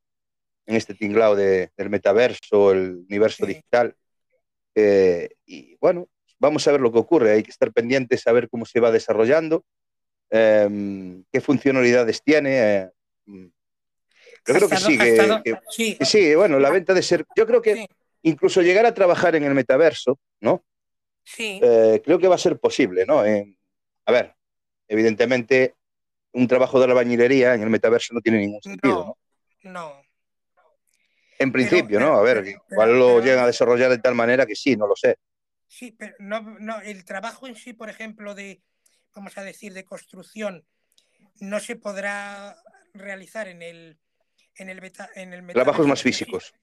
en 0.65 0.75
este 0.75 0.93
tinglado 0.95 1.35
de, 1.35 1.69
del 1.77 1.89
metaverso, 1.89 2.71
el 2.71 3.03
universo 3.09 3.45
Sí. 3.45 3.53
digital. 3.53 3.95
Eh, 4.75 5.29
y 5.45 5.75
bueno, 5.81 6.07
vamos 6.39 6.67
a 6.67 6.71
ver 6.71 6.81
lo 6.81 6.91
que 6.91 6.99
ocurre. 6.99 7.31
Hay 7.31 7.43
que 7.43 7.51
estar 7.51 7.71
pendientes 7.73 8.25
a 8.27 8.31
ver 8.31 8.47
cómo 8.49 8.65
se 8.65 8.79
va 8.79 8.91
desarrollando, 8.91 9.65
eh, 10.29 11.21
qué 11.31 11.41
funcionalidades 11.41 12.21
tiene. 12.23 12.57
eh, 12.59 12.89
mm. 13.25 13.45
yo 14.47 14.53
creo 14.55 14.69
que 14.69 14.77
sí, 14.77 14.97
que, 14.97 15.41
que- 15.43 15.59
sí, 15.69 15.97
sí, 16.01 16.35
bueno, 16.35 16.59
la 16.59 16.69
venta 16.69 16.93
de 16.93 17.01
ser. 17.03 17.25
Yo 17.35 17.45
creo 17.45 17.61
que 17.61 17.75
sí, 17.75 17.87
incluso 18.23 18.61
llegar 18.61 18.85
a 18.85 18.93
trabajar 18.93 19.35
en 19.35 19.43
el 19.43 19.53
metaverso, 19.53 20.19
¿no? 20.41 20.63
sí, 21.23 21.59
Eh, 21.61 22.01
creo 22.03 22.17
que 22.19 22.27
va 22.27 22.35
a 22.35 22.39
ser 22.39 22.59
posible, 22.59 23.05
¿no? 23.05 23.23
En- 23.25 23.57
a 24.05 24.11
ver, 24.11 24.33
evidentemente, 24.87 25.75
un 26.33 26.47
trabajo 26.47 26.79
de 26.79 26.85
albañilería 26.85 27.53
en 27.53 27.61
el 27.63 27.69
metaverso 27.69 28.13
no 28.13 28.21
tiene 28.21 28.39
ningún 28.39 28.61
sentido, 28.61 29.15
¿no? 29.63 29.71
no, 29.71 29.71
no. 29.71 30.01
En 31.37 31.51
principio, 31.51 31.99
pero- 31.99 32.05
¿no? 32.11 32.17
A 32.17 32.21
ver, 32.21 32.37
pero- 32.37 32.45
que 32.45 32.51
pero- 32.67 32.73
igual 32.75 32.99
lo 32.99 33.19
llegan 33.21 33.43
a 33.43 33.47
desarrollar 33.47 33.89
de 33.89 33.99
tal 33.99 34.15
manera 34.15 34.45
que 34.45 34.55
sí, 34.55 34.75
no 34.75 34.87
lo 34.87 34.95
sé. 34.95 35.15
Sí, 35.67 35.91
pero 35.91 36.15
no, 36.19 36.41
no, 36.59 36.81
el 36.81 37.05
trabajo 37.05 37.47
en 37.47 37.55
sí, 37.55 37.73
por 37.73 37.89
ejemplo, 37.89 38.33
de, 38.35 38.61
vamos 39.19 39.37
a 39.37 39.43
decir, 39.43 39.73
de 39.73 39.83
construcción, 39.83 40.65
no 41.41 41.59
se 41.59 41.75
podrá 41.75 42.55
realizar 42.93 43.49
en 43.49 43.61
el, 43.61 43.99
en 44.55 44.69
el, 44.69 44.79
beta- 44.79 45.09
en 45.13 45.33
el 45.33 45.45
Trabajos 45.47 45.85
más 45.85 46.01
físicos. 46.01 46.53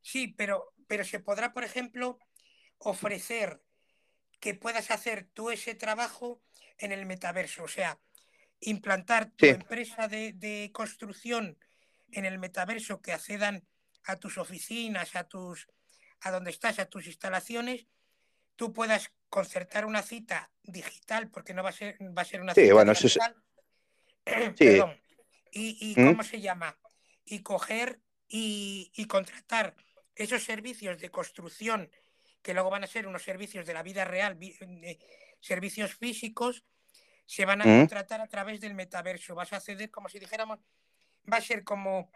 Sí, 0.00 0.28
pero, 0.28 0.72
pero 0.86 1.04
se 1.04 1.18
podrá, 1.18 1.52
por 1.52 1.64
ejemplo, 1.64 2.20
ofrecer 2.78 3.60
que 4.38 4.54
puedas 4.54 4.92
hacer 4.92 5.28
tú 5.34 5.50
ese 5.50 5.74
trabajo 5.74 6.40
en 6.78 6.92
el 6.92 7.04
metaverso. 7.04 7.64
O 7.64 7.68
sea, 7.68 7.98
implantar 8.60 9.30
tu 9.32 9.46
empresa 9.46 10.06
de, 10.06 10.70
construcción 10.72 11.58
en 12.12 12.26
el 12.26 12.38
metaverso 12.38 13.02
que 13.02 13.12
accedan 13.12 13.66
a 14.04 14.16
tus 14.16 14.38
oficinas, 14.38 15.16
a 15.16 15.24
tus 15.24 15.66
a 16.20 16.30
donde 16.30 16.50
estás, 16.50 16.78
a 16.78 16.86
tus 16.86 17.06
instalaciones, 17.06 17.86
tú 18.56 18.72
puedas 18.72 19.12
concertar 19.28 19.84
una 19.84 20.02
cita 20.02 20.50
digital, 20.62 21.30
porque 21.30 21.54
no 21.54 21.62
va 21.62 21.70
a 21.70 21.72
ser, 21.72 21.96
va 22.16 22.22
a 22.22 22.24
ser 22.24 22.40
una 22.40 22.54
cita 22.54 22.72
bueno, 22.72 22.92
digital. 22.92 23.34
Perdón. 24.56 25.00
Y, 25.56 25.94
¿Mm? 25.96 26.06
¿cómo 26.06 26.24
se 26.24 26.40
llama? 26.40 26.76
Y 27.24 27.40
coger 27.40 28.00
y, 28.28 28.90
y 28.96 29.06
contratar 29.06 29.76
esos 30.16 30.42
servicios 30.42 30.98
de 30.98 31.10
construcción 31.10 31.90
que 32.42 32.54
luego 32.54 32.70
van 32.70 32.84
a 32.84 32.86
ser 32.86 33.06
unos 33.06 33.22
servicios 33.22 33.66
de 33.66 33.72
la 33.72 33.82
vida 33.82 34.04
real, 34.04 34.36
eh, 34.40 34.98
servicios 35.40 35.94
físicos, 35.94 36.62
se 37.26 37.46
van 37.46 37.62
a 37.62 37.64
¿Mm? 37.64 37.78
contratar 37.80 38.20
a 38.20 38.26
través 38.26 38.60
del 38.60 38.74
metaverso. 38.74 39.34
Vas 39.34 39.52
a 39.52 39.56
acceder, 39.56 39.90
como 39.90 40.08
si 40.08 40.18
dijéramos, 40.18 40.58
va 41.30 41.38
a 41.38 41.40
ser 41.40 41.64
como 41.64 42.10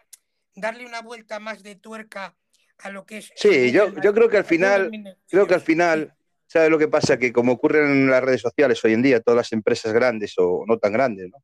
darle 0.54 0.84
una 0.84 1.00
vuelta 1.00 1.40
más 1.40 1.62
de 1.62 1.76
tuerca 1.76 2.36
a 2.78 2.90
lo 2.90 3.06
que 3.06 3.18
es. 3.18 3.32
Sí, 3.36 3.72
yo, 3.72 3.92
yo 4.02 4.12
creo 4.12 4.28
que 4.28 4.36
al 4.36 4.44
final, 4.44 4.90
creo 5.28 5.46
que 5.46 5.54
al 5.54 5.62
final, 5.62 6.14
¿sabes 6.48 6.70
lo 6.70 6.78
que 6.78 6.88
pasa? 6.88 7.18
Que 7.18 7.32
como 7.32 7.52
ocurre 7.52 7.84
en 7.84 8.10
las 8.10 8.22
redes 8.24 8.40
sociales 8.40 8.84
hoy 8.84 8.94
en 8.94 9.02
día, 9.02 9.20
todas 9.20 9.36
las 9.36 9.52
empresas 9.52 9.92
grandes 9.92 10.34
o 10.38 10.64
no 10.66 10.78
tan 10.78 10.92
grandes, 10.92 11.28
¿no? 11.30 11.38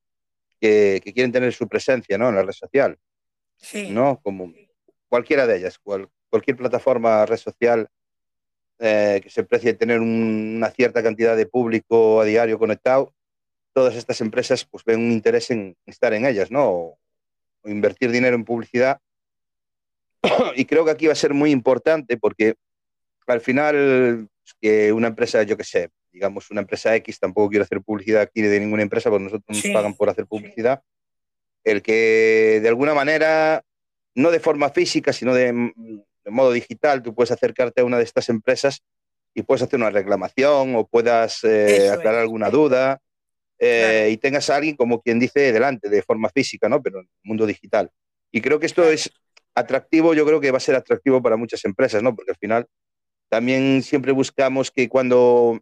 Que, 0.60 1.00
quieren 1.14 1.30
tener 1.30 1.52
su 1.52 1.68
presencia 1.68 2.18
¿no? 2.18 2.30
en 2.30 2.34
la 2.34 2.42
red 2.42 2.52
social. 2.52 2.98
Sí. 3.56 3.90
¿no? 3.90 4.20
Como 4.22 4.52
cualquiera 5.08 5.46
de 5.46 5.58
ellas, 5.58 5.78
cualquier 6.30 6.56
plataforma, 6.56 7.24
red 7.26 7.36
social 7.36 7.88
eh, 8.80 9.20
que 9.22 9.30
se 9.30 9.44
precie 9.44 9.74
tener 9.74 10.00
una 10.00 10.68
cierta 10.70 11.02
cantidad 11.02 11.36
de 11.36 11.46
público 11.46 12.20
a 12.20 12.24
diario 12.24 12.58
conectado, 12.58 13.14
todas 13.72 13.94
estas 13.94 14.20
empresas 14.20 14.64
pues 14.64 14.84
ven 14.84 15.00
un 15.00 15.12
interés 15.12 15.50
en 15.50 15.76
estar 15.86 16.12
en 16.12 16.26
ellas, 16.26 16.50
¿no? 16.50 16.70
O, 16.70 16.98
invertir 17.66 18.10
dinero 18.10 18.36
en 18.36 18.44
publicidad. 18.44 19.00
y 20.56 20.64
creo 20.64 20.84
que 20.84 20.90
aquí 20.90 21.06
va 21.06 21.12
a 21.12 21.16
ser 21.16 21.32
muy 21.32 21.50
importante 21.50 22.16
porque 22.18 22.56
al 23.26 23.40
final 23.40 24.28
que 24.60 24.92
una 24.92 25.08
empresa, 25.08 25.42
yo 25.42 25.56
qué 25.56 25.64
sé, 25.64 25.90
digamos 26.12 26.50
una 26.50 26.60
empresa 26.60 26.94
X, 26.96 27.18
tampoco 27.18 27.50
quiero 27.50 27.64
hacer 27.64 27.80
publicidad 27.80 28.22
aquí 28.22 28.42
de 28.42 28.60
ninguna 28.60 28.82
empresa 28.82 29.10
porque 29.10 29.24
nosotros 29.24 29.64
nos 29.64 29.72
pagan 29.72 29.94
por 29.94 30.08
hacer 30.08 30.26
publicidad, 30.26 30.82
el 31.64 31.82
que 31.82 32.60
de 32.62 32.68
alguna 32.68 32.94
manera, 32.94 33.62
no 34.14 34.30
de 34.30 34.40
forma 34.40 34.70
física, 34.70 35.12
sino 35.12 35.34
de 35.34 35.72
de 36.24 36.30
modo 36.30 36.52
digital, 36.52 37.02
tú 37.02 37.14
puedes 37.14 37.30
acercarte 37.30 37.82
a 37.82 37.84
una 37.84 37.98
de 37.98 38.04
estas 38.04 38.28
empresas 38.28 38.82
y 39.34 39.42
puedes 39.42 39.62
hacer 39.62 39.78
una 39.78 39.90
reclamación 39.90 40.74
o 40.74 40.86
puedas 40.86 41.44
eh, 41.44 41.90
aclarar 41.90 42.20
alguna 42.20 42.50
duda 42.50 43.00
eh, 43.58 44.08
y 44.10 44.16
tengas 44.16 44.48
a 44.50 44.56
alguien 44.56 44.76
como 44.76 45.02
quien 45.02 45.18
dice 45.18 45.52
delante, 45.52 45.88
de 45.88 46.02
forma 46.02 46.30
física, 46.30 46.68
¿no? 46.68 46.82
Pero 46.82 47.00
en 47.00 47.04
el 47.04 47.10
mundo 47.22 47.46
digital. 47.46 47.90
Y 48.32 48.40
creo 48.40 48.58
que 48.58 48.66
esto 48.66 48.88
es 48.88 49.10
atractivo, 49.54 50.14
yo 50.14 50.24
creo 50.24 50.40
que 50.40 50.50
va 50.50 50.56
a 50.56 50.60
ser 50.60 50.74
atractivo 50.74 51.22
para 51.22 51.36
muchas 51.36 51.64
empresas, 51.64 52.02
¿no? 52.02 52.14
Porque 52.14 52.32
al 52.32 52.38
final 52.38 52.66
también 53.28 53.82
siempre 53.82 54.12
buscamos 54.12 54.70
que 54.70 54.88
cuando 54.88 55.60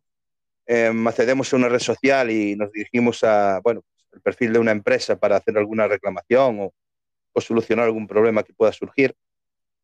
em, 0.66 1.06
accedemos 1.06 1.52
a 1.52 1.56
una 1.56 1.68
red 1.68 1.80
social 1.80 2.30
y 2.30 2.56
nos 2.56 2.72
dirigimos 2.72 3.24
a, 3.24 3.60
bueno, 3.62 3.82
el 4.12 4.20
perfil 4.20 4.52
de 4.52 4.58
una 4.58 4.72
empresa 4.72 5.18
para 5.18 5.36
hacer 5.36 5.56
alguna 5.56 5.88
reclamación 5.88 6.60
o, 6.60 6.74
o 7.32 7.40
solucionar 7.40 7.86
algún 7.86 8.06
problema 8.06 8.42
que 8.42 8.52
pueda 8.52 8.72
surgir, 8.72 9.14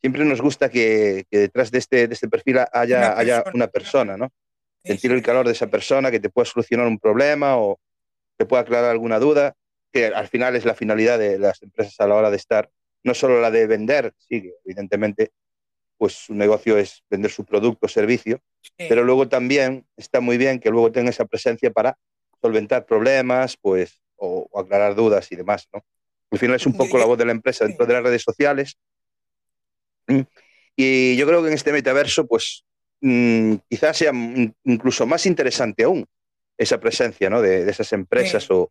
siempre 0.00 0.24
nos 0.24 0.40
gusta 0.40 0.68
que, 0.68 1.26
detrás 1.30 1.70
de 1.70 1.78
este, 1.78 2.08
de 2.08 2.14
este 2.14 2.28
perfil 2.28 2.58
haya 2.72 2.98
una, 2.98 3.18
haya 3.18 3.36
persona, 3.42 3.54
una 3.54 3.66
persona, 3.68 4.16
¿no? 4.16 4.32
Sentir 4.84 5.12
el 5.12 5.22
calor 5.22 5.46
de 5.46 5.52
esa 5.52 5.66
persona 5.66 6.10
que 6.10 6.20
te 6.20 6.30
pueda 6.30 6.46
solucionar 6.46 6.86
un 6.86 6.98
problema 6.98 7.58
o 7.58 7.78
te 8.36 8.46
pueda 8.46 8.62
aclarar 8.62 8.90
alguna 8.90 9.18
duda, 9.18 9.54
que 9.92 10.06
al 10.06 10.28
final 10.28 10.54
es 10.56 10.64
la 10.64 10.74
finalidad 10.74 11.18
de 11.18 11.38
las 11.38 11.62
empresas 11.62 11.98
a 11.98 12.06
la 12.06 12.14
hora 12.14 12.30
de 12.30 12.36
estar, 12.36 12.70
no 13.02 13.14
solo 13.14 13.40
la 13.40 13.50
de 13.50 13.66
vender, 13.66 14.14
sí, 14.18 14.52
evidentemente, 14.64 15.32
pues 15.98 16.14
su 16.14 16.34
negocio 16.34 16.78
es 16.78 17.02
vender 17.10 17.30
su 17.30 17.44
producto 17.44 17.86
o 17.86 17.88
servicio, 17.88 18.40
pero 18.76 19.04
luego 19.04 19.28
también 19.28 19.84
está 19.96 20.20
muy 20.20 20.38
bien 20.38 20.60
que 20.60 20.70
luego 20.70 20.92
tenga 20.92 21.10
esa 21.10 21.26
presencia 21.26 21.70
para 21.70 21.98
solventar 22.40 22.86
problemas, 22.86 23.56
pues, 23.60 24.00
o, 24.16 24.48
o 24.50 24.60
aclarar 24.60 24.94
dudas 24.94 25.30
y 25.32 25.36
demás, 25.36 25.68
¿no? 25.72 25.84
Al 26.30 26.38
final 26.38 26.56
es 26.56 26.66
un 26.66 26.76
poco 26.76 26.98
la 26.98 27.06
voz 27.06 27.18
de 27.18 27.24
la 27.24 27.32
empresa 27.32 27.64
dentro 27.64 27.86
de 27.86 27.94
las 27.94 28.02
redes 28.02 28.22
sociales. 28.22 28.78
Y 30.76 31.16
yo 31.16 31.26
creo 31.26 31.42
que 31.42 31.48
en 31.48 31.54
este 31.54 31.72
metaverso, 31.72 32.26
pues 32.26 32.64
mm, 33.00 33.54
quizás 33.68 33.96
sea 33.96 34.12
incluso 34.64 35.06
más 35.06 35.26
interesante 35.26 35.84
aún 35.84 36.06
esa 36.56 36.78
presencia 36.78 37.30
¿no? 37.30 37.40
de, 37.40 37.68
esas 37.68 37.92
empresas 37.92 38.50
o 38.50 38.70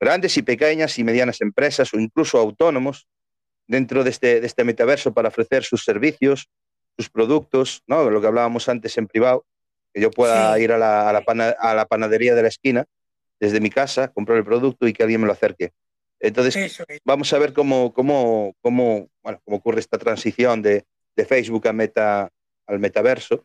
grandes 0.00 0.36
y 0.36 0.42
pequeñas 0.42 0.98
y 0.98 1.04
medianas 1.04 1.40
empresas 1.40 1.92
o 1.94 1.98
incluso 1.98 2.38
autónomos 2.38 3.06
dentro 3.68 4.02
de 4.02 4.10
este, 4.10 4.40
de 4.40 4.46
este 4.46 4.64
metaverso 4.64 5.14
para 5.14 5.28
ofrecer 5.28 5.62
sus 5.62 5.84
servicios, 5.84 6.48
sus 6.96 7.08
productos, 7.08 7.82
¿no? 7.86 8.10
lo 8.10 8.20
que 8.20 8.26
hablábamos 8.26 8.68
antes 8.68 8.98
en 8.98 9.06
privado, 9.06 9.46
que 9.94 10.00
yo 10.00 10.10
pueda 10.10 10.58
ir 10.58 10.72
a 10.72 10.78
la, 10.78 11.08
a, 11.08 11.12
la 11.12 11.50
a 11.50 11.74
la, 11.74 11.86
panadería 11.86 12.34
de 12.34 12.42
la 12.42 12.48
esquina 12.48 12.86
desde 13.38 13.60
mi 13.60 13.70
casa, 13.70 14.08
comprar 14.08 14.38
el 14.38 14.44
producto 14.44 14.88
y 14.88 14.92
que 14.92 15.04
alguien 15.04 15.20
me 15.20 15.26
lo 15.28 15.32
acerque. 15.32 15.70
Entonces, 16.18 16.82
vamos 17.04 17.32
a 17.32 17.38
ver 17.38 17.52
cómo, 17.52 17.92
cómo, 17.92 18.56
cómo, 18.60 19.08
bueno, 19.22 19.40
cómo 19.44 19.58
ocurre 19.58 19.78
esta 19.78 19.98
transición 19.98 20.62
de, 20.62 20.84
de 21.14 21.24
Facebook 21.24 21.68
a 21.68 21.72
meta, 21.72 22.28
al 22.66 22.78
metaverso 22.80 23.44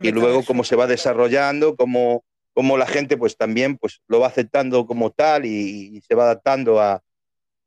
y 0.00 0.10
luego 0.12 0.44
cómo 0.44 0.64
se 0.64 0.76
va 0.76 0.86
desarrollando, 0.86 1.76
cómo, 1.76 2.24
cómo, 2.54 2.78
la 2.78 2.86
gente 2.86 3.16
pues 3.16 3.36
también 3.36 3.76
pues, 3.76 4.00
lo 4.08 4.20
va 4.20 4.28
aceptando 4.28 4.86
como 4.86 5.10
tal 5.10 5.44
y, 5.44 6.00
se 6.06 6.14
va 6.14 6.24
adaptando 6.24 6.80
a, 6.80 7.02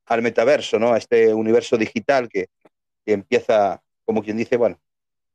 al 0.07 0.21
metaverso, 0.21 0.79
¿no? 0.79 0.93
a 0.93 0.97
este 0.97 1.33
universo 1.33 1.77
digital 1.77 2.29
que, 2.29 2.47
empieza, 3.05 3.81
como 4.03 4.21
quien 4.21 4.35
dice, 4.35 4.57
bueno, 4.57 4.77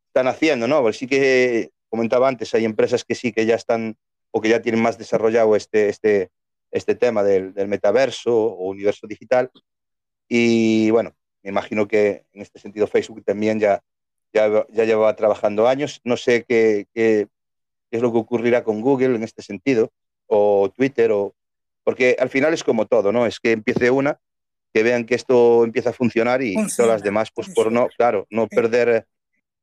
están 0.08 0.28
haciendo, 0.28 0.68
¿no? 0.68 0.82
Pues 0.82 0.98
sí 0.98 1.06
que 1.06 1.70
comentaba 1.88 2.28
antes, 2.28 2.52
hay 2.54 2.66
empresas 2.66 3.02
que 3.02 3.14
sí 3.14 3.32
que 3.32 3.46
ya 3.46 3.54
están 3.54 3.96
o 4.30 4.42
que 4.42 4.50
ya 4.50 4.60
tienen 4.60 4.82
más 4.82 4.98
desarrollado 4.98 5.56
este, 5.56 5.88
este, 5.88 6.30
este 6.70 6.94
tema 6.94 7.22
del, 7.22 7.54
metaverso 7.68 8.36
o 8.36 8.68
universo 8.68 9.06
digital. 9.06 9.50
Y 10.28 10.90
bueno, 10.90 11.14
me 11.42 11.48
imagino 11.48 11.88
que 11.88 12.26
en 12.32 12.42
este 12.42 12.58
sentido 12.58 12.86
Facebook 12.86 13.24
también 13.24 13.58
ya, 13.58 13.82
ya, 14.34 14.66
ya 14.68 14.84
llevaba 14.84 15.16
trabajando 15.16 15.66
años. 15.66 16.02
No 16.04 16.18
sé 16.18 16.44
qué, 16.46 16.86
qué, 16.92 17.28
es 17.90 18.02
lo 18.02 18.12
que 18.12 18.18
ocurrirá 18.18 18.64
con 18.64 18.82
Google 18.82 19.16
en 19.16 19.22
este 19.22 19.42
sentido, 19.42 19.92
o 20.26 20.70
Twitter, 20.74 21.10
o, 21.10 21.34
porque 21.84 22.16
al 22.18 22.28
final 22.28 22.52
es 22.52 22.64
como 22.64 22.86
todo, 22.86 23.12
¿no? 23.12 23.24
Es 23.24 23.40
que 23.40 23.52
empiece 23.52 23.90
una, 23.90 24.18
que 24.72 24.82
vean 24.82 25.04
que 25.04 25.14
esto 25.14 25.64
empieza 25.64 25.90
a 25.90 25.94
funcionar 25.94 26.42
y 26.42 26.54
todas 26.76 26.90
las 26.90 27.02
demás, 27.02 27.30
pues 27.34 27.48
por 27.54 27.70
no, 27.70 27.88
claro, 27.96 28.26
no 28.30 28.46
perder 28.46 29.06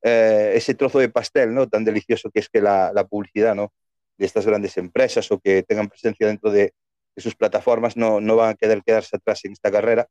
eh, 0.01 0.53
ese 0.55 0.75
trozo 0.75 0.99
de 0.99 1.09
pastel, 1.09 1.53
¿no? 1.53 1.67
Tan 1.67 1.83
delicioso 1.83 2.29
que 2.31 2.39
es 2.39 2.49
que 2.49 2.61
la, 2.61 2.91
la 2.93 3.05
publicidad, 3.07 3.55
¿no? 3.55 3.73
De 4.17 4.25
estas 4.25 4.45
grandes 4.45 4.77
empresas 4.77 5.31
o 5.31 5.39
que 5.39 5.63
tengan 5.63 5.89
presencia 5.89 6.27
dentro 6.27 6.51
de, 6.51 6.73
sus 7.17 7.35
plataformas 7.35 7.97
no, 7.97 8.21
no, 8.21 8.37
van 8.37 8.51
a 8.51 8.55
querer 8.55 8.81
quedarse 8.81 9.15
atrás 9.15 9.43
en 9.43 9.51
esta 9.51 9.71
carrera. 9.71 10.07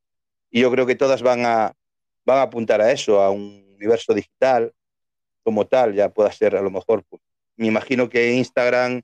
Y 0.50 0.60
yo 0.60 0.70
creo 0.70 0.86
que 0.86 0.94
todas 0.94 1.22
van 1.22 1.46
a, 1.46 1.72
van 2.24 2.38
a 2.38 2.42
apuntar 2.42 2.80
a 2.80 2.92
eso, 2.92 3.20
a 3.22 3.30
un 3.30 3.64
universo 3.76 4.12
digital 4.12 4.72
como 5.42 5.66
tal, 5.66 5.94
ya 5.94 6.10
pueda 6.10 6.30
ser 6.32 6.56
a 6.56 6.60
lo 6.60 6.70
mejor. 6.70 7.04
Pues, 7.08 7.22
me 7.56 7.66
imagino 7.66 8.08
que 8.08 8.32
Instagram 8.32 9.00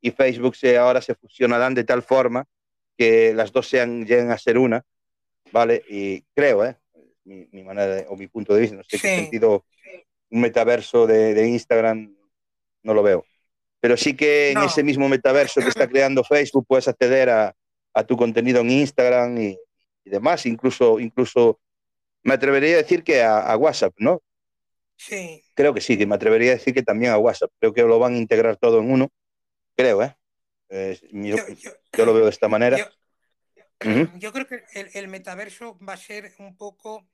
y 0.00 0.10
Facebook 0.12 0.54
se, 0.54 0.78
ahora 0.78 1.00
se 1.00 1.14
fusionarán 1.14 1.74
de 1.74 1.84
tal 1.84 2.02
forma 2.02 2.46
que 2.96 3.32
las 3.34 3.52
dos 3.52 3.68
sean, 3.68 4.06
lleguen 4.06 4.30
a 4.30 4.38
ser 4.38 4.58
una, 4.58 4.84
¿vale? 5.52 5.82
Y 5.88 6.22
creo, 6.34 6.64
¿eh? 6.64 6.76
Mi, 7.24 7.62
manera 7.62 8.06
o 8.08 8.16
mi 8.16 8.26
punto 8.26 8.54
de 8.54 8.62
vista, 8.62 8.76
no 8.76 8.82
sé 8.84 8.98
qué 8.98 9.16
sentido 9.16 9.66
un 10.30 10.40
metaverso 10.40 11.06
de, 11.06 11.34
de 11.34 11.48
Instagram 11.48 12.14
no 12.82 12.94
lo 12.94 13.02
veo. 13.02 13.24
Pero 13.80 13.96
sí 13.96 14.16
que 14.16 14.52
en 14.52 14.58
ese 14.62 14.82
mismo 14.82 15.08
metaverso 15.08 15.60
que 15.60 15.68
está 15.68 15.86
creando 15.86 16.24
Facebook 16.24 16.66
puedes 16.66 16.88
acceder 16.88 17.30
a, 17.30 17.54
a 17.94 18.04
tu 18.04 18.16
contenido 18.16 18.60
en 18.60 18.70
Instagram 18.70 19.38
y, 19.38 19.58
demás, 20.04 20.46
incluso, 20.46 20.98
incluso 20.98 21.60
me 22.22 22.34
atrevería 22.34 22.74
a 22.74 22.78
decir 22.78 23.04
que 23.04 23.22
a, 23.22 23.54
WhatsApp, 23.56 23.92
¿no? 23.98 24.22
Sí. 24.96 25.42
Creo 25.54 25.74
que 25.74 25.80
sí, 25.80 25.98
que 25.98 26.06
me 26.06 26.14
atrevería 26.14 26.52
a 26.52 26.54
decir 26.54 26.72
que 26.72 26.82
también 26.82 27.12
a 27.12 27.18
WhatsApp. 27.18 27.50
Creo 27.60 27.74
que 27.74 27.82
lo 27.82 27.98
van 27.98 28.14
a 28.14 28.18
integrar 28.18 28.56
todo 28.56 28.80
en 28.80 28.90
uno. 28.90 29.10
Creo, 29.76 30.02
¿eh? 30.02 30.16
yo, 31.12 31.36
lo 32.06 32.14
veo 32.14 32.24
de 32.24 32.30
esta 32.30 32.48
manera. 32.48 32.78
Yo, 32.78 32.84
creo 34.32 34.46
que 34.46 34.64
el, 34.94 35.08
metaverso 35.08 35.78
va 35.78 35.92
a 35.92 35.96
ser 35.96 36.34
un 36.38 36.56
poco 36.56 37.08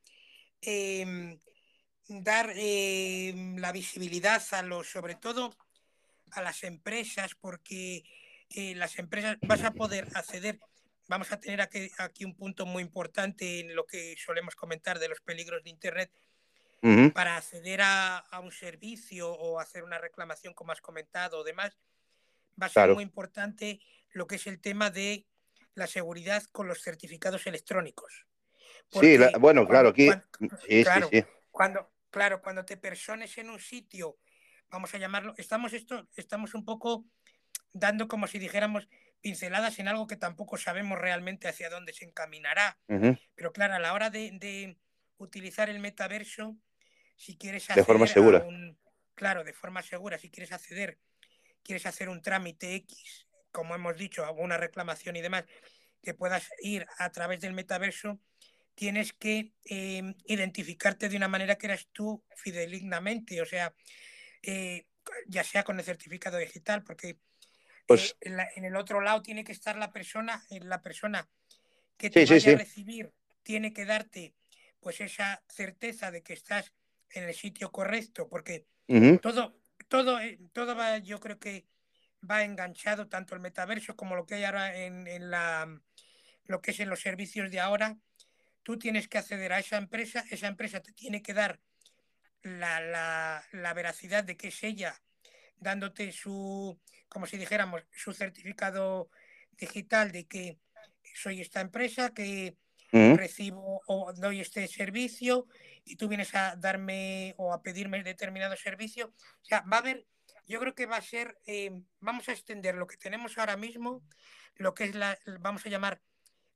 em, 0.63 1.39
dar 2.09 2.51
em, 2.57 3.59
la 3.59 3.71
visibilidad 3.73 4.43
a 4.53 4.63
los, 4.63 4.89
sobre 4.89 5.15
todo 5.15 5.55
a 6.33 6.43
las 6.43 6.65
empresas 6.65 7.35
porque 7.35 8.05
eh, 8.51 8.75
las 8.75 8.99
empresas 8.99 9.37
vas 9.43 9.63
a 9.63 9.73
poder 9.73 10.09
acceder. 10.15 10.59
Vamos 11.07 11.31
a 11.33 11.39
tener 11.39 11.61
aquí, 11.61 11.91
aquí, 11.99 12.25
un 12.25 12.35
punto 12.35 12.65
muy 12.65 12.83
importante 12.83 13.61
en 13.61 13.77
lo 13.77 13.87
que 13.87 14.17
solemos 14.17 14.57
comentar 14.57 14.99
de 14.99 15.09
los 15.09 15.21
peligros 15.21 15.63
de 15.65 15.71
Internet. 15.71 16.11
Para 17.15 17.39
acceder 17.39 17.81
a, 17.81 18.19
a, 18.19 18.41
un 18.41 18.53
servicio 18.53 19.33
o 19.33 19.59
hacer 19.59 19.85
una 19.85 19.97
reclamación, 19.97 20.53
como 20.53 20.71
has 20.71 20.83
comentado, 20.83 21.39
o 21.39 21.43
demás, 21.43 21.79
va 22.61 22.67
a 22.67 22.69
ser 22.69 22.93
muy 22.93 23.03
importante 23.03 23.81
lo 24.13 24.27
que 24.27 24.35
es 24.35 24.47
el 24.47 24.61
tema 24.61 24.91
de 24.91 25.25
la 25.75 25.87
seguridad 25.87 26.43
con 26.53 26.69
los 26.69 26.83
certificados 26.83 27.47
electrónicos. 27.47 28.27
sí, 28.91 29.17
bueno, 29.39 29.67
claro, 29.67 29.89
aquí. 29.91 30.11
claro, 30.83 31.11
Cuando, 31.51 31.93
claro, 32.11 32.41
cuando 32.43 32.65
te 32.65 32.77
persones 32.77 33.37
en 33.39 33.51
un 33.51 33.61
sitio, 33.61 34.19
vamos 34.71 34.95
a 34.95 34.99
llamarlo, 34.99 35.35
estamos 35.37 35.73
esto, 35.73 36.09
estamos 36.17 36.55
un 36.55 36.65
poco 36.65 37.05
dando 37.73 38.09
como 38.09 38.27
si 38.27 38.39
dijéramos 38.39 38.89
pinceladas 39.21 39.79
en 39.79 39.89
algo 39.89 40.07
que 40.07 40.17
tampoco 40.17 40.57
sabemos 40.57 40.99
realmente 40.99 41.49
hacia 41.49 41.71
dónde 41.71 41.93
se 41.93 42.05
encaminará. 42.05 42.79
Pero 43.35 43.53
claro, 43.53 43.75
a 43.75 43.79
la 43.79 43.93
hora 43.93 44.11
de, 44.11 44.77
utilizar 45.17 45.71
el 45.71 45.81
metaverso, 45.81 46.57
si 47.17 47.37
quieres 47.37 47.65
acceder 47.65 47.85
de 47.85 47.87
forma 47.87 48.07
segura. 48.07 48.47
claro, 49.15 49.45
de 49.45 49.53
forma 49.53 49.83
segura, 49.83 50.19
si 50.19 50.31
quieres 50.31 50.53
acceder, 50.53 50.99
quieres 51.63 51.87
hacer 51.87 52.09
un 52.09 52.21
trámite 52.21 52.75
X, 52.75 53.27
como 53.55 53.77
hemos 53.77 53.97
dicho, 53.97 54.25
alguna 54.25 54.57
reclamación 54.57 55.15
y 55.15 55.23
demás, 55.23 55.45
que 56.03 56.13
puedas 56.13 56.51
ir 56.61 56.87
a 56.99 57.11
través 57.13 57.41
del 57.41 57.53
metaverso, 57.53 58.19
tienes 58.75 59.13
que 59.13 59.53
em, 59.65 60.17
identificarte 60.27 61.09
de 61.09 61.17
una 61.17 61.29
manera 61.29 61.55
que 61.57 61.67
eras 61.67 61.87
tú 61.93 62.25
fidelignamente, 62.35 63.41
o 63.41 63.47
sea, 63.47 63.73
eh, 64.43 64.87
ya 65.29 65.45
sea 65.45 65.63
con 65.63 65.79
el 65.79 65.85
certificado 65.85 66.37
digital, 66.37 66.83
porque 66.83 67.17
pues, 67.87 68.17
eh, 68.21 68.37
en, 68.57 68.65
el 68.65 68.75
otro 68.75 69.01
lado 69.01 69.23
tiene 69.23 69.45
que 69.45 69.53
estar 69.53 69.77
la 69.77 69.93
persona, 69.93 70.45
eh, 70.51 70.59
la 70.61 70.83
persona 70.83 71.29
que 71.97 72.11
te 72.11 72.27
vaya 72.27 72.55
a 72.55 72.59
recibir, 72.59 73.13
tiene 73.45 73.73
que 73.73 73.85
darte 73.85 74.35
pues 74.81 75.01
esa 75.01 75.45
certeza 75.49 76.11
de 76.11 76.25
que 76.25 76.33
estás 76.33 76.75
en 77.11 77.23
el 77.23 77.35
sitio 77.35 77.71
correcto, 77.71 78.29
porque 78.29 78.67
todo, 79.23 79.57
todo, 79.87 80.19
todo 80.53 80.75
va, 80.75 80.99
yo 80.99 81.21
creo 81.21 81.39
que 81.39 81.65
va 82.31 82.45
enganchado 82.45 83.09
tanto 83.09 83.35
el 83.35 83.41
metaverso 83.41 83.97
como 83.97 84.17
lo 84.17 84.27
que 84.27 84.37
hay 84.37 84.45
ahora 84.45 84.77
en, 84.77 85.07
en 85.07 85.31
la 85.31 85.69
lo 86.47 86.61
que 86.61 86.73
es 86.73 86.81
en 86.81 86.91
los 86.91 87.01
servicios 87.01 87.51
de 87.51 87.61
ahora, 87.61 87.97
tú 88.63 88.79
tienes 88.79 89.09
que 89.09 89.19
acceder 89.19 89.53
a 89.53 89.59
esa 89.59 89.77
empresa, 89.77 90.25
esa 90.31 90.47
empresa 90.47 90.81
te 90.81 90.93
tiene 90.93 91.23
que 91.23 91.35
dar 91.35 91.61
la, 92.43 93.43
veracidad 93.75 94.25
de 94.25 94.37
que 94.37 94.49
es 94.49 94.63
ella, 94.63 95.01
dándote 95.57 96.13
su, 96.13 96.79
como 97.09 97.27
si 97.27 97.39
dijéramos, 97.39 97.83
su 97.91 98.13
certificado 98.13 99.11
digital 99.53 100.13
de 100.13 100.27
que 100.27 100.59
soy 101.15 101.41
esta 101.41 101.61
empresa, 101.61 102.13
que 102.13 102.57
recibo 102.93 103.83
o 103.89 104.13
doy 104.13 104.41
este 104.41 104.69
servicio 104.69 105.49
y 105.85 105.97
tú 105.97 106.07
vienes 106.07 106.33
a 106.37 106.55
darme 106.55 107.35
o 107.39 107.53
a 107.53 107.61
pedirme 107.61 108.01
determinado 108.05 108.57
servicio. 108.57 109.09
O 109.09 109.45
sea, 109.45 109.63
va 109.63 109.79
a 109.79 109.81
haber, 109.81 110.07
yo 110.47 110.61
creo 110.61 110.75
que 110.75 110.87
va 110.87 110.97
a 110.97 111.03
ser, 111.03 111.39
eh, 111.47 111.71
vamos 112.01 112.29
a 112.29 112.33
extender 112.33 112.75
lo 112.75 112.87
que 112.87 112.97
tenemos 112.97 113.39
ahora 113.39 113.57
mismo, 113.57 114.03
lo 114.57 114.75
que 114.75 114.85
es 114.85 114.95
la, 114.95 115.19
vamos 115.41 115.65
a 115.67 115.69
llamar 115.69 116.01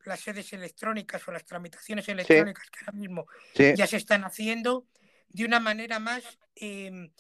las 0.04 0.20
sedes 0.20 0.52
electrónicas 0.52 1.26
o 1.26 1.32
las 1.32 1.44
tramitaciones 1.44 2.08
electrónicas 2.08 2.70
que 2.70 2.80
ahora 2.80 2.98
mismo 2.98 3.26
ya 3.54 3.86
se 3.86 3.96
están 3.96 4.24
haciendo 4.24 4.86
de 5.28 5.44
una 5.44 5.60
manera 5.60 5.98
más 5.98 6.22
em, 6.54 7.10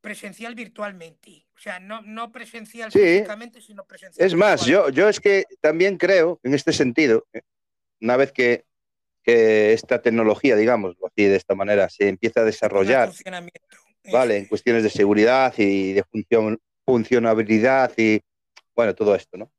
presencial 0.00 0.54
virtualmente. 0.54 1.46
O 1.56 1.58
sea, 1.58 1.80
no, 1.80 2.02
no 2.02 2.30
presencial 2.30 2.90
físicamente, 2.90 3.60
sino 3.60 3.84
presencial. 3.84 4.26
Es 4.26 4.34
más, 4.34 4.64
yo, 4.64 4.88
yo 4.90 5.08
es 5.08 5.20
que 5.20 5.44
también 5.60 5.96
creo, 5.96 6.40
en 6.42 6.54
este 6.54 6.72
sentido, 6.72 7.26
una 8.00 8.16
vez 8.16 8.32
que, 8.32 8.64
que 9.22 9.72
esta 9.72 10.00
tecnología, 10.00 10.56
digamos, 10.56 10.96
así 11.04 11.24
de 11.24 11.36
esta 11.36 11.54
manera, 11.54 11.88
se 11.88 12.08
empieza 12.08 12.40
a 12.40 12.44
desarrollar, 12.44 13.10
vale, 14.12 14.38
en 14.38 14.46
cuestiones 14.46 14.82
de 14.82 14.90
seguridad 14.90 15.52
y 15.56 15.92
de 15.92 16.04
función, 16.04 16.58
funcionabilidad 16.84 17.92
y, 17.96 18.20
bueno, 18.74 18.94
todo 18.94 19.14
esto, 19.14 19.36
¿no? 19.36 19.50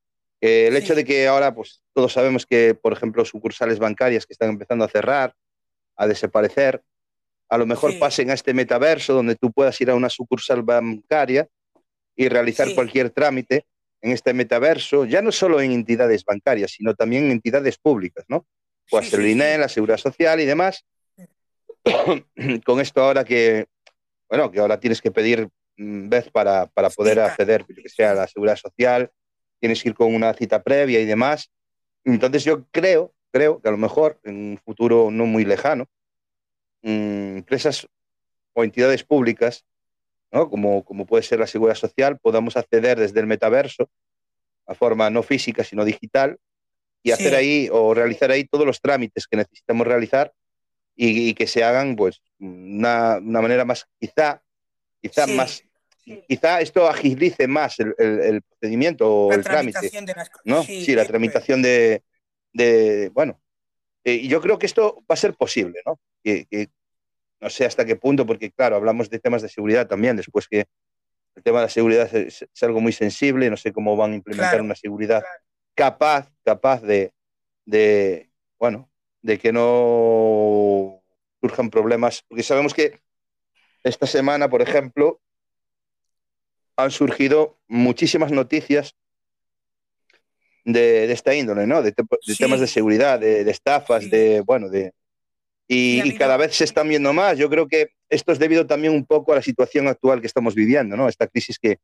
el 0.41 0.75
hecho 0.75 0.95
de 0.95 1.05
que 1.05 1.27
ahora, 1.27 1.53
pues 1.53 1.83
todos 1.93 2.13
sabemos 2.13 2.47
que, 2.47 2.73
por 2.73 2.93
ejemplo, 2.93 3.23
sucursales 3.23 3.77
bancarias 3.77 4.25
que 4.25 4.33
están 4.33 4.49
empezando 4.49 4.83
a 4.83 4.87
cerrar, 4.87 5.35
a 5.95 6.07
desaparecer, 6.07 6.81
a 7.47 7.57
lo 7.57 7.67
mejor 7.67 7.99
pasen 7.99 8.31
a 8.31 8.33
este 8.33 8.53
metaverso 8.53 9.13
donde 9.13 9.35
tú 9.35 9.51
puedas 9.51 9.79
ir 9.81 9.91
a 9.91 9.95
una 9.95 10.09
sucursal 10.09 10.63
bancaria 10.63 11.47
y 12.15 12.27
realizar 12.27 12.73
cualquier 12.73 13.11
trámite 13.11 13.65
en 14.01 14.11
este 14.11 14.33
metaverso, 14.33 15.05
ya 15.05 15.21
no 15.21 15.31
solo 15.31 15.61
en 15.61 15.71
entidades 15.71 16.25
bancarias, 16.25 16.71
sino 16.71 16.95
también 16.95 17.25
en 17.25 17.31
entidades 17.31 17.77
públicas, 17.77 18.25
¿no? 18.27 18.47
Puede 18.89 19.05
ser 19.05 19.19
el 19.19 19.27
INE, 19.27 19.57
la 19.59 19.69
Seguridad 19.69 19.97
Social 19.97 20.39
y 20.39 20.45
demás. 20.45 20.85
Con 22.65 22.79
esto 22.79 23.03
ahora 23.03 23.23
que, 23.23 23.67
bueno, 24.31 24.49
que 24.49 24.61
ahora 24.61 24.79
tienes 24.79 25.01
que 25.01 25.11
pedir 25.11 25.49
mm, 25.75 26.07
vez 26.07 26.31
para, 26.31 26.65
para 26.67 26.89
poder 26.89 27.19
acceder, 27.19 27.65
que 27.65 27.89
sea 27.89 28.11
a 28.11 28.15
la 28.15 28.27
Seguridad 28.29 28.55
Social, 28.55 29.11
tienes 29.59 29.83
que 29.83 29.89
ir 29.89 29.95
con 29.95 30.15
una 30.15 30.33
cita 30.33 30.63
previa 30.63 31.01
y 31.01 31.05
demás. 31.05 31.51
Entonces 32.05 32.45
yo 32.45 32.65
creo, 32.71 33.13
creo 33.33 33.61
que 33.61 33.67
a 33.67 33.71
lo 33.71 33.77
mejor 33.77 34.21
en 34.23 34.35
un 34.35 34.57
futuro 34.63 35.11
no 35.11 35.25
muy 35.25 35.43
lejano, 35.43 35.85
mm, 36.81 37.39
empresas 37.39 37.85
o 38.53 38.63
entidades 38.63 39.03
públicas, 39.03 39.65
¿no? 40.31 40.49
como, 40.49 40.85
como 40.85 41.05
puede 41.05 41.23
ser 41.23 41.39
la 41.39 41.47
Seguridad 41.47 41.75
Social, 41.75 42.17
podamos 42.17 42.55
acceder 42.55 42.97
desde 42.97 43.19
el 43.19 43.27
metaverso, 43.27 43.89
a 44.65 44.75
forma 44.75 45.09
no 45.09 45.23
física, 45.23 45.65
sino 45.65 45.83
digital, 45.83 46.37
y 47.03 47.11
hacer 47.11 47.35
ahí 47.35 47.67
o 47.69 47.93
realizar 47.93 48.31
ahí 48.31 48.45
todos 48.45 48.65
los 48.65 48.79
trámites 48.79 49.27
que 49.27 49.35
necesitamos 49.35 49.85
realizar 49.85 50.31
y, 50.95 51.33
que 51.33 51.47
se 51.47 51.63
hagan 51.63 51.95
pues 51.95 52.21
una, 52.39 53.17
una 53.17 53.41
manera 53.41 53.65
más, 53.65 53.87
quizá, 53.99 54.41
quizá 55.01 55.27
más 55.27 55.63
quizá 56.27 56.61
esto 56.61 56.87
agilice 56.87 57.47
más 57.47 57.79
el, 57.79 58.41
procedimiento 58.41 59.09
o 59.09 59.33
el 59.33 59.43
trámite. 59.43 59.89
¿no? 60.45 60.63
Sí, 60.63 60.93
la 60.95 61.05
tramitación 61.05 61.61
de, 61.61 62.01
bueno, 63.13 63.41
eh, 64.03 64.13
y 64.13 64.27
yo 64.27 64.41
creo 64.41 64.57
que 64.57 64.65
esto 64.65 65.03
va 65.09 65.13
a 65.13 65.17
ser 65.17 65.35
posible, 65.35 65.79
¿no? 65.85 65.99
Que, 66.23 66.47
no 67.39 67.49
sé 67.49 67.65
hasta 67.65 67.85
qué 67.85 67.95
punto, 67.95 68.25
porque 68.25 68.51
claro, 68.51 68.75
hablamos 68.75 69.09
de 69.09 69.17
temas 69.19 69.41
de 69.41 69.49
seguridad 69.49 69.87
también, 69.87 70.15
después 70.15 70.47
que 70.47 70.65
el 71.35 71.43
tema 71.43 71.59
de 71.59 71.65
la 71.65 71.69
seguridad 71.69 72.13
es, 72.15 72.45
algo 72.61 72.81
muy 72.81 72.91
sensible, 72.93 73.49
no 73.49 73.57
sé 73.57 73.71
cómo 73.71 73.95
van 73.95 74.11
a 74.11 74.15
implementar 74.15 74.61
una 74.61 74.75
seguridad 74.75 75.23
capaz, 75.73 76.31
capaz 76.43 76.83
de, 76.83 77.13
de, 77.65 78.29
bueno, 78.59 78.90
de 79.21 79.37
que 79.39 79.51
no 79.51 81.01
surjan 81.41 81.69
problemas, 81.69 82.23
porque 82.27 82.43
sabemos 82.43 82.73
que 82.73 82.99
esta 83.83 84.07
semana, 84.07 84.49
por 84.49 84.61
ejemplo, 84.61 85.19
han 86.75 86.91
surgido 86.91 87.59
muchísimas 87.67 88.31
noticias 88.31 88.95
de, 90.63 91.11
esta 91.11 91.33
índole, 91.33 91.65
¿no? 91.67 91.81
De, 91.81 91.93
temas 92.37 92.59
de 92.59 92.67
seguridad, 92.67 93.19
de, 93.19 93.49
estafas, 93.49 94.09
de, 94.09 94.41
bueno, 94.41 94.69
de... 94.69 94.93
Y, 95.67 96.17
cada 96.17 96.35
vez 96.35 96.55
se 96.55 96.65
están 96.65 96.89
viendo 96.89 97.13
más. 97.13 97.37
Yo 97.37 97.49
creo 97.49 97.67
que 97.67 97.91
esto 98.09 98.33
es 98.33 98.39
debido 98.39 98.67
también 98.67 98.93
un 98.93 99.05
poco 99.05 99.31
a 99.31 99.37
la 99.37 99.41
situación 99.41 99.87
actual 99.87 100.19
que 100.19 100.27
estamos 100.27 100.53
viviendo, 100.53 100.97
¿no? 100.97 101.07
Esta 101.07 101.27
crisis 101.27 101.57
que, 101.59 101.77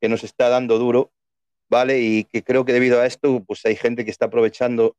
que 0.00 0.08
nos 0.08 0.22
está 0.22 0.48
dando 0.48 0.78
duro, 0.78 1.10
¿vale? 1.68 2.00
Y 2.00 2.24
que 2.24 2.44
creo 2.44 2.64
que 2.64 2.72
debido 2.72 3.00
a 3.00 3.06
esto, 3.06 3.42
pues 3.44 3.64
hay 3.66 3.74
gente 3.74 4.04
que 4.04 4.12
está 4.12 4.26
aprovechando, 4.26 4.96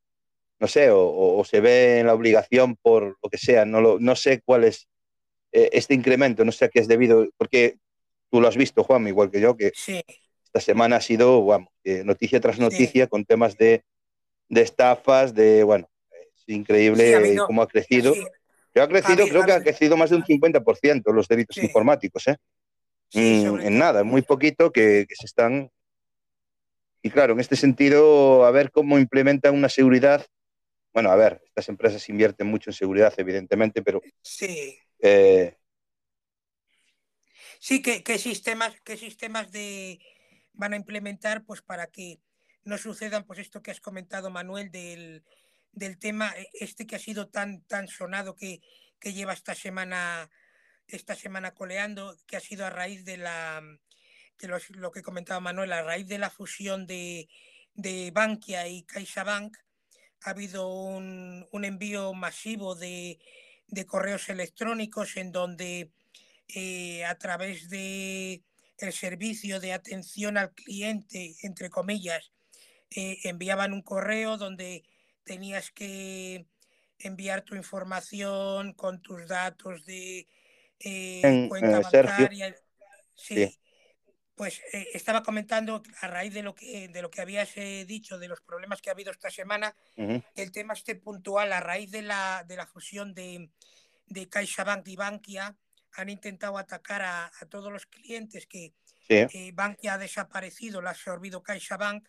no 0.60 0.68
sé, 0.68 0.90
o, 0.92 1.44
se 1.46 1.60
ve 1.60 2.00
en 2.00 2.08
la 2.08 2.14
obligación 2.14 2.76
por 2.82 3.18
lo 3.22 3.30
que 3.30 3.38
sea, 3.38 3.66
no, 3.66 3.82
lo, 3.82 4.00
no 4.00 4.16
sé 4.16 4.42
cuál 4.44 4.64
es 4.64 4.88
eh, 5.52 5.70
este 5.74 5.94
incremento, 5.94 6.46
no 6.46 6.52
sé 6.52 6.66
a 6.66 6.70
qué 6.70 6.80
es 6.80 6.88
debido, 6.88 7.28
porque 7.38 7.78
tú 8.32 8.42
lo 8.42 8.48
has 8.48 8.58
visto, 8.58 8.84
Juan, 8.84 9.08
igual 9.08 9.32
que 9.32 9.42
yo, 9.42 9.56
que 9.58 9.72
esta 10.44 10.60
semana 10.60 10.98
ha 10.98 11.02
sido, 11.02 11.46
vamos, 11.46 11.70
noticia 12.04 12.40
tras 12.40 12.60
noticia 12.60 13.08
con 13.08 13.26
temas 13.26 13.58
de, 13.58 13.84
estafas, 14.50 15.34
de, 15.34 15.64
bueno, 15.64 15.90
es 16.12 16.44
increíble 16.48 17.38
cómo 17.46 17.62
ha 17.62 17.68
crecido. 17.68 18.14
Yo 18.76 18.84
ha 18.84 18.90
crecido, 18.90 19.26
creo 19.28 19.46
que 19.46 19.54
ha 19.54 19.64
crecido 19.64 19.96
más 19.96 20.10
de 20.10 20.18
un 20.18 20.24
50% 20.24 21.14
los 21.14 21.30
delitos 21.30 21.58
informáticos, 21.58 22.28
¿eh? 22.28 22.36
Mm, 23.14 23.60
en 23.62 23.78
nada, 23.78 24.04
muy 24.04 24.22
poquito 24.22 24.72
que, 24.72 25.06
se 25.10 25.26
están... 25.26 25.72
Y 27.02 27.10
claro, 27.10 27.34
en 27.34 27.40
este 27.40 27.56
sentido, 27.56 28.46
a 28.46 28.52
ver 28.52 28.72
cómo 28.72 29.00
implementan 29.00 29.56
una 29.56 29.70
seguridad. 29.70 30.26
Bueno, 30.96 31.12
a 31.12 31.16
ver, 31.18 31.42
estas 31.46 31.68
empresas 31.68 32.08
invierten 32.10 32.48
mucho 32.48 32.70
en 32.70 32.74
seguridad, 32.74 33.14
evidentemente, 33.18 33.84
pero 33.84 34.02
sí. 34.22 34.80
Eh, 35.00 35.56
Sí, 37.60 37.82
¿qué, 37.82 38.18
sistemas, 38.18 38.80
qué 38.86 38.96
sistemas 38.96 39.52
de, 39.52 40.00
van 40.54 40.72
a 40.74 40.78
implementar 40.78 41.44
pues, 41.44 41.62
para 41.62 41.88
que 41.88 42.22
no 42.64 42.78
sucedan 42.78 43.26
pues, 43.26 43.40
esto 43.40 43.62
que 43.62 43.72
has 43.72 43.82
comentado, 43.82 44.30
Manuel, 44.30 44.72
del, 44.72 45.24
tema 46.00 46.34
e, 46.38 46.48
este 46.54 46.88
que 46.88 46.96
ha 46.96 47.00
sido 47.00 47.28
tan, 47.28 47.64
tan 47.64 47.90
sonado 47.90 48.36
que, 48.36 48.62
lleva 49.02 49.34
esta 49.34 49.54
semana, 49.54 50.30
esta 50.88 51.16
semana 51.16 51.54
coleando, 51.54 52.16
que 52.26 52.38
ha 52.38 52.40
sido 52.40 52.66
a 52.66 52.70
raíz 52.70 53.04
de 53.04 53.18
la 53.18 53.62
lo 54.70 54.92
que 54.92 55.02
comentaba 55.02 55.40
Manuel, 55.40 55.74
a 55.74 55.84
raíz 55.84 56.08
de 56.08 56.20
la 56.20 56.30
fusión 56.30 56.88
de, 56.88 57.28
de 57.74 58.12
Bankia 58.12 58.68
y 58.68 58.84
CaixaBank, 58.84 59.58
ha 60.24 60.30
habido 60.32 60.68
un, 60.68 61.46
envío 61.52 62.14
masivo 62.14 62.76
de, 62.76 63.20
de 63.68 63.86
correos 63.86 64.30
electrónicos 64.30 65.18
en 65.18 65.32
donde 65.32 65.92
eh, 66.48 67.04
a 67.06 67.18
través 67.18 67.70
de 67.70 68.44
el 68.78 68.94
servicio 68.94 69.60
de 69.60 69.74
atención 69.74 70.38
al 70.38 70.54
cliente, 70.54 71.36
entre 71.42 71.70
comillas, 71.70 72.32
eh, 72.92 73.18
enviaban 73.24 73.74
un 73.74 73.82
correo 73.82 74.38
donde 74.38 74.84
tenías 75.24 75.72
que 75.72 76.46
enviar 77.00 77.42
tu 77.42 77.56
información 77.56 78.74
con 78.74 79.02
tus 79.02 79.28
datos 79.28 79.86
de 79.86 80.28
eh, 80.80 81.46
cuenta 81.50 81.80
bancaria. 81.80 82.56
Sí. 83.16 83.58
Pues 84.36 84.62
eh, 84.74 84.88
estaba 84.94 85.24
comentando 85.24 85.82
a 86.02 86.08
raíz 86.08 86.34
de 86.34 86.44
lo 86.44 86.54
que 86.54 86.90
de 86.90 87.02
lo 87.02 87.10
que 87.10 87.22
habías 87.22 87.56
dicho 87.88 88.20
de 88.20 88.28
los 88.28 88.42
problemas 88.42 88.82
que 88.82 88.90
ha 88.90 88.94
habido 88.94 89.12
esta 89.12 89.32
semana, 89.32 89.76
el 89.98 90.52
tema 90.52 90.74
este 90.74 90.96
puntual 90.96 91.54
a 91.54 91.62
raíz 91.62 91.92
de 91.92 92.02
la 92.02 92.44
de 92.46 92.58
la 92.58 92.68
fusión 92.68 93.14
de, 93.14 93.50
de 94.08 94.30
CaixaBank 94.30 94.88
y 94.88 94.96
Bankia 94.96 95.56
han 95.94 96.10
intentado 96.10 96.58
atacar 96.58 97.02
a, 97.02 97.32
todos 97.50 97.72
los 97.72 97.86
clientes 97.86 98.46
que 98.46 98.74
Bankia 99.54 99.94
ha 99.94 99.98
desaparecido, 99.98 100.82
la 100.82 100.90
ha 100.90 100.94
absorbido 100.94 101.42
CaixaBank 101.42 102.06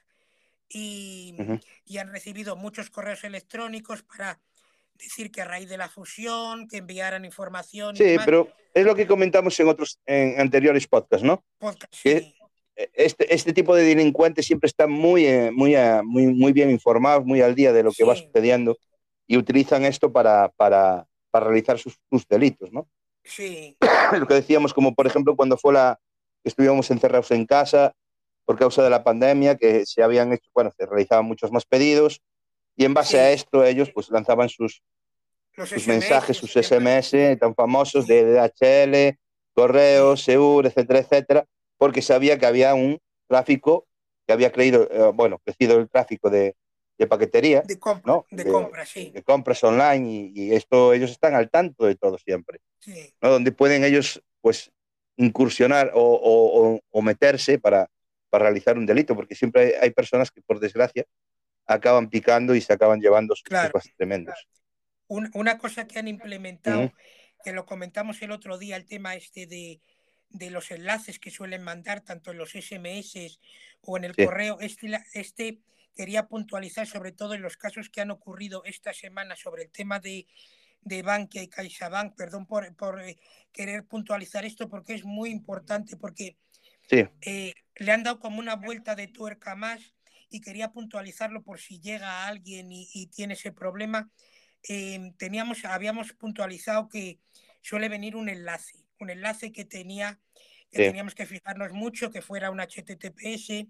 y, 0.69 1.37
y 1.85 1.99
han 1.99 2.11
recibido 2.11 2.57
muchos 2.57 2.91
correos 2.91 3.23
electrónicos 3.23 4.03
para 4.03 4.41
decir 4.99 5.31
que 5.31 5.43
a 5.43 5.45
raíz 5.45 5.69
de 5.69 5.77
la 5.77 5.89
fusión, 5.89 6.69
que 6.69 6.79
enviaran 6.79 7.25
información. 7.25 7.97
Sí, 7.97 8.17
pero 8.25 8.49
es 8.75 8.85
lo 8.85 8.95
que 8.95 9.07
comentamos 9.07 9.59
en 9.61 9.69
otros, 9.69 9.99
en 10.07 10.41
anteriores 10.41 10.87
podcasts, 10.87 11.25
¿no? 11.25 11.45
sí. 11.91 12.33
Este, 12.93 13.35
este 13.35 13.55
tipo 13.55 13.75
de 13.75 13.85
delincuentes 13.85 14.45
siempre 14.45 14.69
están 14.69 14.91
muy, 14.91 15.25
eh, 15.25 15.51
muy, 15.51 15.75
eh, 15.75 16.03
muy, 16.05 16.27
muy 16.27 16.53
bien 16.53 16.71
informados, 16.71 17.25
muy 17.25 17.41
al 17.41 17.55
día 17.55 17.73
de 17.73 17.83
lo 17.83 17.91
que 17.91 18.05
va 18.05 18.15
sucediendo 18.15 18.77
y 19.27 19.39
utilizan 19.39 19.87
esto 19.87 20.13
para, 20.13 20.51
para, 20.51 21.07
para 21.31 21.47
realizar 21.47 21.79
sus, 21.79 21.99
sus, 22.11 22.29
delitos, 22.29 22.71
¿no? 22.73 22.87
Sí. 23.25 23.79
Lo 24.13 24.27
que 24.27 24.35
decíamos, 24.35 24.75
como 24.75 24.95
por 24.95 25.07
ejemplo 25.07 25.35
cuando 25.37 25.57
fue 25.57 25.73
la, 25.73 25.99
estuvimos 26.45 26.91
encerrados 26.91 27.31
en 27.31 27.47
casa 27.47 27.95
por 28.45 28.59
causa 28.59 28.83
de 28.83 28.91
la 28.91 29.03
pandemia, 29.03 29.57
que 29.57 29.87
se 29.87 30.03
habían 30.03 30.35
hecho, 30.35 30.51
bueno, 30.55 30.71
se 30.77 30.85
realizaban 30.85 31.25
muchos 31.25 31.51
más 31.51 31.65
pedidos 31.65 32.21
y 32.77 32.85
en 32.85 32.95
base 32.95 33.19
a 33.19 33.31
esto 33.31 33.65
ellos 33.65 33.91
pues 33.93 34.11
lanzaban 34.11 34.49
sus, 34.49 34.83
sus 35.65 35.87
mensajes, 35.87 36.37
sus 36.37 36.53
SMS 36.53 37.39
tan 37.39 37.55
famosos 37.55 38.07
de 38.07 38.25
DHL, 38.25 39.19
correos, 39.55 40.23
Seur, 40.23 40.67
etcétera, 40.67 40.99
etcétera, 41.01 41.47
porque 41.79 42.03
sabía 42.03 42.39
que 42.39 42.47
había 42.47 42.75
un 42.75 42.99
tráfico 43.27 43.87
que 44.27 44.33
había 44.33 44.53
creído, 44.53 44.89
eh, 44.91 45.13
bueno, 45.15 45.39
crecido 45.45 45.79
el 45.79 45.89
tráfico 45.89 46.29
de, 46.29 46.57
de 46.99 47.07
paquetería, 47.07 47.63
de, 47.63 47.79
compra, 47.79 48.23
de, 48.31 48.45
compras, 48.45 48.89
sí. 48.89 49.11
de 49.11 49.23
compras 49.23 49.63
online 49.65 50.33
y, 50.35 50.53
esto 50.53 50.93
ellos 50.93 51.11
están 51.11 51.35
al 51.35 51.51
tanto 51.51 51.87
de 51.87 51.95
todo 51.95 52.19
siempre, 52.19 52.61
sí. 52.79 53.15
¿no? 53.21 53.31
donde 53.31 53.53
pueden 53.53 53.85
ellos 53.85 54.23
pues 54.41 54.71
incursionar 55.17 55.93
o, 55.95 56.81
o, 56.91 57.03
meterse 57.03 57.59
para, 57.59 57.89
para, 58.29 58.45
realizar 58.45 58.77
un 58.77 58.87
delito, 58.87 59.15
porque 59.15 59.35
siempre 59.35 59.75
hay, 59.81 59.91
personas 59.91 60.31
que 60.31 60.43
por 60.43 60.61
desgracia 60.61 61.05
acaban 61.67 62.09
picando 62.09 62.55
y 62.55 62.61
se 62.61 62.73
acaban 62.73 63.01
llevando 63.01 63.35
sus 63.35 63.49
cosas 63.49 63.91
tremendos. 63.97 64.49
Una, 65.09 65.59
cosa 65.59 65.87
que 65.87 65.99
han 65.99 66.09
implementado, 66.09 66.93
que 67.45 67.53
lo 67.53 67.65
comentamos 67.65 68.21
el 68.23 68.33
otro 68.33 68.59
día, 68.59 68.77
el 68.77 68.87
tema 68.87 69.15
este 69.15 69.47
de, 69.47 69.81
de 70.31 70.51
los 70.51 70.71
enlaces 70.71 71.19
que 71.19 71.31
suelen 71.31 71.63
mandar 71.63 72.01
tanto 72.01 72.31
en 72.31 72.39
los 72.39 72.53
SMS 72.53 73.39
o 73.83 73.97
en 73.97 74.05
el 74.05 74.17
correo, 74.17 74.59
este, 74.61 74.99
este 75.15 75.61
quería 75.95 76.27
puntualizar 76.27 76.87
sobre 76.87 77.13
todo 77.13 77.35
en 77.35 77.43
los 77.43 77.57
casos 77.57 77.89
que 77.89 78.01
han 78.01 78.11
ocurrido 78.11 78.63
esta 78.65 78.93
semana 78.93 79.35
sobre 79.35 79.63
el 79.65 79.71
tema 79.71 79.99
de, 79.99 80.27
de 80.83 81.03
Bankia 81.03 81.43
y 81.43 81.49
CaixaBank. 81.49 82.15
Perdón 82.15 82.47
por, 82.47 82.75
por 82.77 83.01
eh, 83.01 83.17
querer 83.53 83.85
puntualizar 83.85 84.45
esto 84.45 84.69
porque 84.69 84.95
es 84.95 85.05
muy 85.05 85.31
importante 85.31 85.97
porque 85.97 86.37
eh, 86.91 87.55
le 87.77 87.93
han 87.93 88.03
dado 88.03 88.21
como 88.21 88.39
una 88.39 88.57
vuelta 88.57 88.95
de 88.95 89.09
tuerca 89.09 89.57
más 89.57 89.96
y 90.29 90.41
quería 90.41 90.73
puntualizarlo 90.73 91.43
por 91.43 91.61
si 91.61 91.81
llega 91.81 92.27
alguien 92.27 92.69
y, 92.71 93.07
tiene 93.09 93.35
ese 93.35 93.53
problema. 93.53 94.11
Em, 94.63 95.13
teníamos, 95.15 95.65
habíamos 95.65 96.13
puntualizado 96.13 96.89
que 96.89 97.21
suele 97.63 97.89
venir 97.89 98.17
un 98.17 98.29
enlace, 98.29 98.85
un 98.99 99.11
enlace 99.11 99.53
que 99.53 99.65
tenía 99.65 100.21
que 100.71 100.87
teníamos 100.87 101.15
que 101.15 101.27
fijarnos 101.27 101.73
mucho, 101.73 102.11
que 102.11 102.23
fuera 102.23 102.51
un 102.51 102.61
HTTPS, 102.61 103.67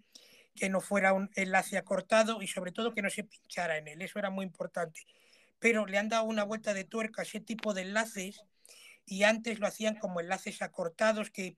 que 0.54 0.68
no 0.68 0.80
fuera 0.80 1.12
un 1.12 1.30
enlace 1.36 1.76
acortado 1.76 2.42
y 2.42 2.48
sobre 2.48 2.72
todo 2.72 2.94
que 2.94 3.02
no 3.02 3.10
se 3.10 3.24
pinchara 3.24 3.76
en 3.78 3.88
él. 3.88 4.02
Eso 4.02 4.18
era 4.18 4.30
muy 4.30 4.44
importante. 4.44 5.06
Pero 5.58 5.86
le 5.86 5.98
han 5.98 6.08
dado 6.08 6.24
una 6.24 6.44
vuelta 6.44 6.74
de 6.74 6.84
tuerca 6.84 7.22
a 7.22 7.24
ese 7.24 7.40
tipo 7.40 7.74
de 7.74 7.82
enlaces 7.82 8.40
y 9.04 9.22
antes 9.22 9.60
lo 9.60 9.66
hacían 9.66 9.96
como 9.96 10.20
enlaces 10.20 10.62
acortados 10.62 11.30
que, 11.30 11.56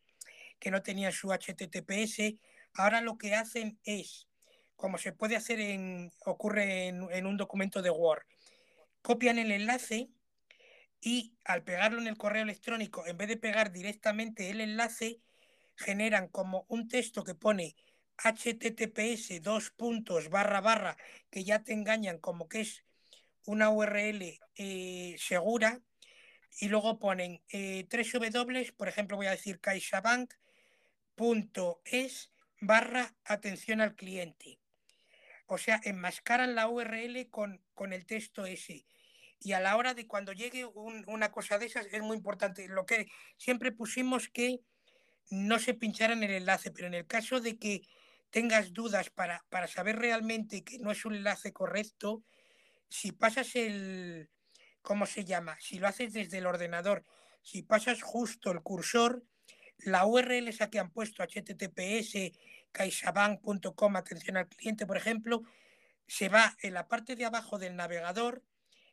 que 0.58 0.70
no 0.70 0.82
tenían 0.82 1.12
su 1.12 1.28
HTTPS. 1.28 2.34
Ahora 2.74 3.00
lo 3.00 3.16
que 3.16 3.34
hacen 3.34 3.78
es, 3.84 4.28
como 4.79 4.97
se 4.97 5.12
puede 5.12 5.35
hacer 5.35 5.61
en, 5.61 6.12
ocurre 6.25 6.87
en, 6.87 7.27
un 7.27 7.37
documento 7.37 7.83
de 7.83 7.91
Word, 7.91 8.23
copian 9.03 9.38
el 9.38 9.51
enlace 9.51 10.09
y 11.01 11.35
al 11.45 11.64
pegarlo 11.64 12.01
en 12.01 12.07
el 12.07 12.17
correo 12.17 12.45
electrónico, 12.45 13.05
en 13.05 13.17
vez 13.17 13.27
de 13.27 13.37
pegar 13.37 13.73
directamente 13.73 14.51
el 14.51 14.61
enlace, 14.61 15.21
generan 15.75 16.29
como 16.29 16.64
un 16.69 16.87
texto 16.87 17.25
que 17.25 17.35
pone 17.35 17.75
https 18.19 19.43
dos 19.43 19.71
puntos 19.71 20.29
barra 20.29 20.61
barra 20.61 20.97
que 21.31 21.45
ya 21.45 21.62
te 21.62 21.73
engañan 21.73 22.19
como 22.19 22.49
que 22.49 22.61
es 22.61 22.85
una 23.47 23.71
URL 23.71 24.38
eh, 24.57 25.17
segura 25.19 25.81
y 26.61 26.69
luego 26.69 27.01
ponen 27.01 27.43
eh, 27.49 27.85
tres 27.88 28.12
w, 28.12 28.73
por 28.77 28.88
ejemplo 28.88 29.17
voy 29.17 29.27
a 29.27 29.33
decir 29.33 29.59
caixabank.es 29.61 32.31
barra 32.61 33.17
atención 33.25 33.81
al 33.81 33.97
cliente. 33.97 34.61
O 35.48 35.56
sea, 35.56 35.80
enmascaran 35.82 36.54
la 36.54 36.68
URL 36.68 37.28
con, 37.30 37.61
con 37.74 37.92
el 37.94 38.04
texto 38.04 38.44
ese. 38.44 38.84
Y 39.40 39.52
a 39.52 39.61
la 39.61 39.76
hora 39.76 39.94
de 39.94 40.06
cuando 40.06 40.32
llegue 40.32 40.66
una 40.66 41.32
cosa 41.32 41.58
de 41.58 41.66
esas 41.66 41.87
es 41.87 42.02
muy 42.02 42.18
importante. 42.18 42.68
Lo 42.68 42.84
que 42.84 43.06
siempre 43.38 43.72
pusimos 43.72 44.28
que 44.28 44.61
no 45.30 45.58
se 45.58 45.72
pincharan 45.72 46.22
el 46.22 46.32
enlace, 46.32 46.70
pero 46.70 46.87
en 46.87 46.94
el 46.94 47.06
caso 47.06 47.40
de 47.40 47.58
que 47.58 47.80
tengas 48.30 48.74
dudas 48.74 49.08
para, 49.08 49.44
para 49.48 49.66
saber 49.68 49.96
realmente 49.96 50.64
que 50.64 50.78
no 50.78 50.90
es 50.90 51.06
un 51.06 51.14
enlace 51.14 51.52
correcto, 51.52 52.22
si 52.90 53.12
pasas 53.12 53.56
el, 53.56 54.28
¿cómo 54.82 55.06
se 55.06 55.24
llama? 55.24 55.56
Si 55.61 55.78
lo 55.78 55.88
haces 55.88 56.12
desde 56.12 56.38
el 56.38 56.46
ordenador, 56.46 57.04
si 57.42 57.62
pasas 57.62 58.02
justo 58.02 58.50
el 58.50 58.61
cursor, 58.61 59.24
la 59.78 60.04
URL 60.04 60.48
esa 60.48 60.68
que 60.68 60.78
han 60.78 60.90
puesto 60.90 61.22
https 61.22 62.32
caixabank.com 62.72 63.96
atención 63.96 64.37
al 64.37 64.48
cliente, 64.48 64.87
por 64.87 64.96
ejemplo, 64.96 65.42
se 66.07 66.28
va 66.28 66.57
en 66.62 66.74
la 66.74 66.88
parte 66.88 67.16
de 67.16 67.24
abajo 67.24 67.59
del 67.59 67.76
navegador, 67.76 68.42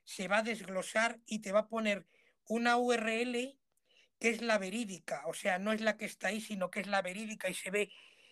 se 0.03 0.27
va 0.27 0.39
a 0.39 0.43
desglosar 0.43 1.19
y 1.25 1.39
te 1.39 1.51
va 1.51 1.61
a 1.61 1.67
poner 1.67 2.05
una 2.47 2.77
URL 2.77 3.57
que 4.19 4.29
es 4.29 4.41
la 4.41 4.57
verídica, 4.57 5.23
o 5.27 5.33
sea, 5.33 5.59
no 5.59 5.73
es 5.73 5.81
la 5.81 5.97
que 5.97 6.05
está 6.05 6.29
ahí, 6.29 6.41
sino 6.41 6.69
que 6.69 6.79
es 6.79 6.88
la 6.88 7.01
verídica 7.01 7.49
y 7.49 7.53
se 7.53 7.69
ve 7.69 7.91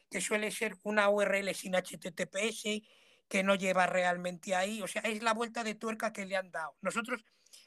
que 0.09 0.21
suele 0.21 0.51
ser 0.51 0.77
una 0.83 1.09
URL 1.09 1.53
sin 1.55 1.73
HTTPS, 1.73 2.83
que 3.27 3.43
no 3.43 3.55
lleva 3.55 3.87
realmente 3.87 4.53
ahí. 4.53 4.81
O 4.81 4.87
sea, 4.87 5.01
es 5.01 5.23
la 5.23 5.33
vuelta 5.33 5.63
de 5.63 5.73
tuerca 5.73 6.13
que 6.13 6.27
le 6.27 6.35
han 6.35 6.51
dado. 6.51 6.77
Nosotros 6.81 7.25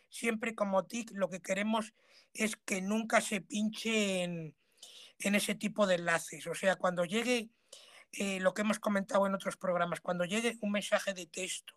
siempre 0.08 0.54
como 0.54 0.86
TIC 0.86 1.10
lo 1.12 1.28
que 1.28 1.42
queremos 1.42 1.92
es 2.32 2.54
que 2.56 2.80
nunca 2.80 3.20
se 3.20 3.40
pinche 3.40 4.22
en, 4.22 4.54
ese 5.18 5.56
tipo 5.56 5.86
de 5.86 5.96
enlaces. 5.96 6.46
O 6.46 6.54
sea, 6.54 6.76
cuando 6.76 7.04
llegue 7.04 7.50
eh, 8.18 8.40
lo 8.40 8.54
que 8.54 8.62
hemos 8.62 8.78
comentado 8.78 9.26
en 9.26 9.34
otros 9.34 9.56
programas, 9.56 10.00
cuando 10.00 10.24
llegue 10.24 10.56
un 10.60 10.72
mensaje 10.72 11.14
de 11.14 11.26
texto, 11.26 11.74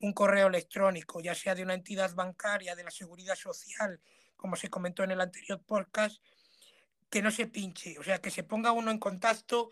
un 0.00 0.12
correo 0.12 0.46
electrónico, 0.46 1.20
ya 1.20 1.34
sea 1.34 1.54
de 1.54 1.62
una 1.62 1.74
entidad 1.74 2.14
bancaria, 2.14 2.74
de 2.74 2.84
la 2.84 2.90
seguridad 2.90 3.36
social, 3.36 4.00
como 4.36 4.56
se 4.56 4.68
comentó 4.68 5.04
en 5.04 5.12
el 5.12 5.20
anterior 5.20 5.62
podcast, 5.64 6.20
que 7.10 7.22
no 7.22 7.30
se 7.30 7.46
pinche, 7.46 7.98
o 7.98 8.02
sea, 8.02 8.20
que 8.20 8.30
se 8.30 8.42
ponga 8.42 8.72
uno 8.72 8.90
en 8.90 8.98
contacto 8.98 9.70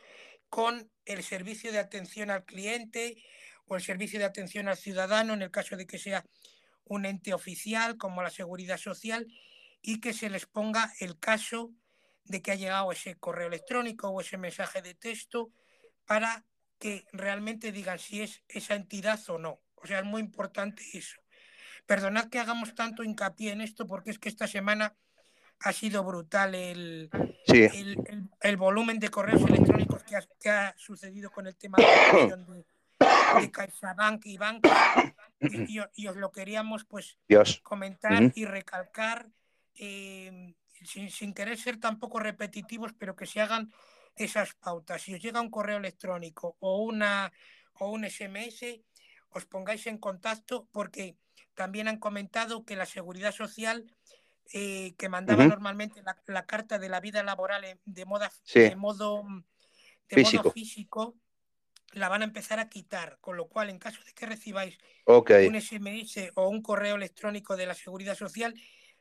con 0.48 0.90
el 1.04 1.22
servicio 1.22 1.72
de 1.72 1.78
atención 1.78 2.30
al 2.30 2.44
cliente 2.44 3.22
o 3.66 3.76
el 3.76 3.82
servicio 3.82 4.18
de 4.18 4.24
atención 4.24 4.68
al 4.68 4.76
ciudadano 4.76 5.34
en 5.34 5.42
el 5.42 5.50
caso 5.50 5.76
de 5.76 5.86
que 5.86 5.98
sea 5.98 6.24
un 6.84 7.06
ente 7.06 7.34
oficial 7.34 7.96
como 7.96 8.22
la 8.22 8.30
seguridad 8.30 8.76
social 8.78 9.26
y 9.82 10.00
que 10.00 10.12
se 10.12 10.30
les 10.30 10.46
ponga 10.46 10.92
el 11.00 11.18
caso 11.18 11.72
de 12.24 12.40
que 12.40 12.52
ha 12.52 12.56
llegado 12.56 12.92
ese 12.92 13.16
correo 13.16 13.48
electrónico 13.48 14.08
o 14.08 14.20
ese 14.20 14.38
mensaje 14.38 14.80
de 14.80 14.94
texto 14.94 15.50
para 16.06 16.44
que 16.78 17.06
realmente 17.12 17.72
digan 17.72 17.98
si 17.98 18.22
es 18.22 18.42
esa 18.48 18.74
entidad 18.74 19.20
o 19.28 19.38
no. 19.38 19.60
O 19.76 19.86
sea, 19.86 20.00
es 20.00 20.04
muy 20.04 20.20
importante 20.20 20.82
eso. 20.92 21.20
Perdonad 21.86 22.28
que 22.28 22.38
hagamos 22.38 22.74
tanto 22.74 23.02
hincapié 23.02 23.52
en 23.52 23.60
esto 23.60 23.86
porque 23.86 24.10
es 24.10 24.18
que 24.18 24.28
esta 24.28 24.46
semana 24.46 24.94
ha 25.60 25.72
sido 25.72 26.02
brutal 26.04 26.54
el, 26.54 27.10
el, 27.46 28.56
volumen 28.56 28.98
de 28.98 29.08
correos 29.08 29.42
electrónicos 29.42 30.02
que 30.40 30.50
ha, 30.50 30.74
sucedido 30.76 31.30
con 31.30 31.46
el 31.46 31.56
tema 31.56 31.78
de 31.78 32.36
de, 32.36 33.40
de 33.40 33.50
CaixaBank 33.50 34.26
y 34.26 34.36
Banco. 34.36 34.70
Y, 35.40 36.06
os 36.08 36.16
lo 36.16 36.32
queríamos 36.32 36.84
pues 36.84 37.18
comentar 37.62 38.32
y 38.34 38.44
recalcar 38.44 39.28
eh, 39.74 40.54
sin, 40.84 41.34
querer 41.34 41.58
ser 41.58 41.78
tampoco 41.78 42.18
repetitivos, 42.18 42.92
pero 42.92 43.16
que 43.16 43.26
se 43.26 43.40
hagan 43.40 43.72
esas 44.16 44.54
pautas. 44.54 45.02
Si 45.02 45.14
os 45.14 45.20
llega 45.20 45.40
un 45.40 45.50
correo 45.50 45.78
electrónico 45.78 46.56
o 46.60 46.82
una 46.82 47.32
o 47.74 47.90
un 47.90 48.04
SMS, 48.04 48.80
os 49.30 49.46
pongáis 49.46 49.86
en 49.86 49.98
contacto 49.98 50.68
porque 50.70 51.16
también 51.54 51.88
han 51.88 51.98
comentado 51.98 52.64
que 52.64 52.76
la 52.76 52.86
seguridad 52.86 53.32
social 53.32 53.84
eh, 54.52 54.94
que 54.98 55.08
mandaba 55.08 55.46
normalmente 55.46 56.02
la, 56.26 56.46
carta 56.46 56.78
de 56.78 56.88
la 56.88 57.00
vida 57.00 57.22
laboral 57.22 57.64
de, 57.84 58.04
moda, 58.04 58.30
de, 58.52 58.76
modo, 58.76 59.24
de 60.10 60.22
modo 60.22 60.52
físico. 60.52 61.16
la 61.92 62.08
van 62.08 62.22
a 62.22 62.26
empezar 62.26 62.60
a 62.60 62.68
quitar, 62.68 63.18
con 63.20 63.36
lo 63.36 63.48
cual 63.48 63.70
en 63.70 63.78
caso 63.78 64.02
de 64.04 64.12
que 64.12 64.26
recibáis 64.26 64.78
un 65.06 65.60
SMS 65.60 66.30
o 66.34 66.48
un 66.48 66.60
correo 66.62 66.96
electrónico 66.96 67.56
de 67.56 67.66
la 67.66 67.74
Seguridad 67.74 68.16
Social, 68.16 68.54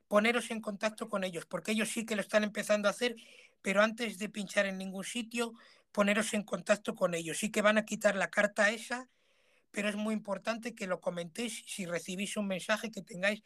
poneros 0.08 0.50
en 0.52 0.62
contacto 0.62 1.10
con 1.10 1.24
ellos, 1.24 1.46
porque 1.46 1.72
ellos 1.72 1.90
sí 1.90 2.06
que 2.06 2.16
lo 2.16 2.22
están 2.22 2.44
empezando 2.44 2.88
a 2.88 2.92
hacer, 2.92 3.16
pero 3.64 3.82
antes 3.82 4.20
de 4.20 4.30
pinchar 4.30 4.68
en 4.68 4.78
ningún 4.78 5.06
sitio, 5.06 5.54
poneros 5.92 6.34
en 6.36 6.44
contacto 6.44 6.94
con 6.94 7.16
ellos. 7.16 7.40
Sí 7.40 7.50
que 7.50 7.64
van 7.64 7.80
a 7.80 7.86
quitar 7.86 8.16
la 8.16 8.30
carta 8.30 8.70
esa, 8.70 9.10
pero 9.72 9.90
es 9.90 9.96
muy 9.96 10.14
importante 10.14 10.76
que 10.76 10.86
lo 10.86 11.00
comentéis 11.00 11.64
si 11.66 11.88
recibís 11.88 12.38
un 12.38 12.48
mensaje 12.48 12.92
que 12.92 13.02
tengáis 13.02 13.42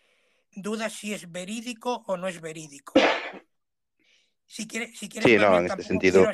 dudas 0.51 0.91
si 0.91 1.13
es 1.13 1.31
verídico 1.31 2.03
o 2.07 2.17
no 2.17 2.27
es 2.27 2.41
verídico. 2.41 2.93
Si 4.45 4.67
quieres, 4.67 4.97
si 4.97 5.07
quieres 5.07 5.29
sí, 5.29 5.37
no, 5.37 5.57
en 5.57 5.67
este 5.67 5.83
sentido. 5.83 6.25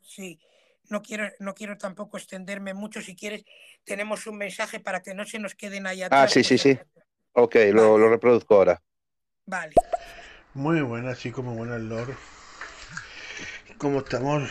sí, 0.00 0.40
no 0.88 1.00
quiero, 1.02 1.28
no 1.38 1.54
quiero 1.54 1.76
tampoco 1.78 2.16
extenderme 2.16 2.74
mucho. 2.74 3.00
Si 3.00 3.14
quieres, 3.14 3.44
tenemos 3.84 4.26
un 4.26 4.38
mensaje 4.38 4.80
para 4.80 5.00
que 5.00 5.14
no 5.14 5.24
se 5.26 5.38
nos 5.38 5.54
queden 5.54 5.86
ahí 5.86 6.02
ah, 6.02 6.06
atrás. 6.06 6.24
Ah, 6.24 6.28
sí, 6.28 6.42
sí, 6.42 6.58
sí. 6.58 6.78
Ok, 7.32 7.56
lo, 7.72 7.98
lo, 7.98 8.08
reproduzco 8.08 8.56
ahora. 8.56 8.82
Vale. 9.44 9.74
Muy 10.54 10.80
buenas, 10.80 11.18
chicos, 11.18 11.44
muy 11.44 11.56
buenas, 11.56 11.80
Lord. 11.82 12.16
¿Cómo 13.78 14.00
estamos? 14.00 14.42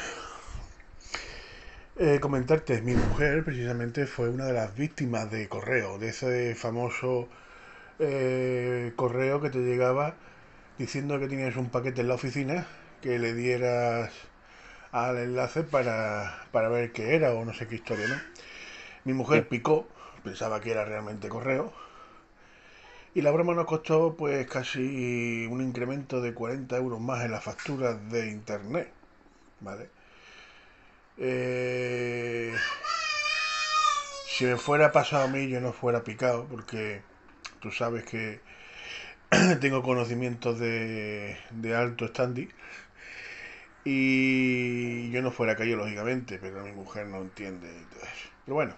Eh, 1.98 2.20
comentarte, 2.22 2.82
mi 2.82 2.94
mujer 2.94 3.44
precisamente 3.44 4.06
fue 4.06 4.30
una 4.30 4.46
de 4.46 4.54
las 4.54 4.74
víctimas 4.78 5.30
de 5.30 5.50
correo, 5.50 5.98
de 5.98 6.10
ese 6.10 6.56
famoso 6.56 7.28
eh, 8.00 8.94
correo 8.96 9.42
que 9.42 9.50
te 9.50 9.58
llegaba 9.58 10.16
diciendo 10.78 11.20
que 11.20 11.28
tenías 11.28 11.58
un 11.58 11.70
paquete 11.70 12.00
en 12.00 12.08
la 12.08 12.14
oficina, 12.14 12.66
que 13.02 13.20
le 13.20 13.34
dieras 13.34 14.14
al 14.94 15.18
enlace 15.18 15.64
para, 15.64 16.46
para 16.54 16.70
ver 16.70 16.94
qué 16.94 17.14
era 17.14 17.34
o 17.34 17.44
no 17.44 17.54
sé 17.54 17.68
qué 17.68 17.76
historia, 17.76 18.08
¿no? 18.08 18.16
Mi 19.04 19.12
mujer 19.12 19.50
picó, 19.50 19.90
pensaba 20.24 20.62
que 20.62 20.72
era 20.72 20.86
realmente 20.86 21.28
correo, 21.28 21.74
y 23.14 23.22
la 23.22 23.32
broma 23.32 23.54
nos 23.56 23.66
costó 23.66 24.16
pues 24.16 24.48
casi 24.48 25.48
un 25.52 25.62
incremento 25.62 26.22
de 26.22 26.34
40 26.34 26.78
euros 26.78 27.02
más 27.02 27.26
en 27.26 27.32
las 27.32 27.44
facturas 27.44 28.10
de 28.10 28.30
internet, 28.30 28.97
¿vale? 29.62 29.90
Eh, 31.18 32.54
si 34.28 34.46
me 34.46 34.58
fuera 34.58 34.92
pasado 34.92 35.26
a 35.26 35.28
mí, 35.28 35.50
yo 35.50 35.60
no 35.62 35.74
fuera 35.74 36.04
picado, 36.04 36.46
porque 36.48 37.02
tú 37.60 37.72
sabes 37.72 38.06
que 38.06 38.40
tengo 39.62 39.84
conocimientos 39.84 40.60
de, 40.60 41.38
de 41.52 41.76
alto 41.76 42.08
standing 42.08 42.50
y 43.84 45.10
yo 45.12 45.22
no 45.22 45.32
fuera 45.32 45.56
caído, 45.56 45.78
lógicamente, 45.78 46.40
pero 46.40 46.64
mi 46.64 46.74
mujer 46.74 47.08
no 47.08 47.22
entiende. 47.22 47.70
Pero 48.46 48.56
bueno, 48.56 48.76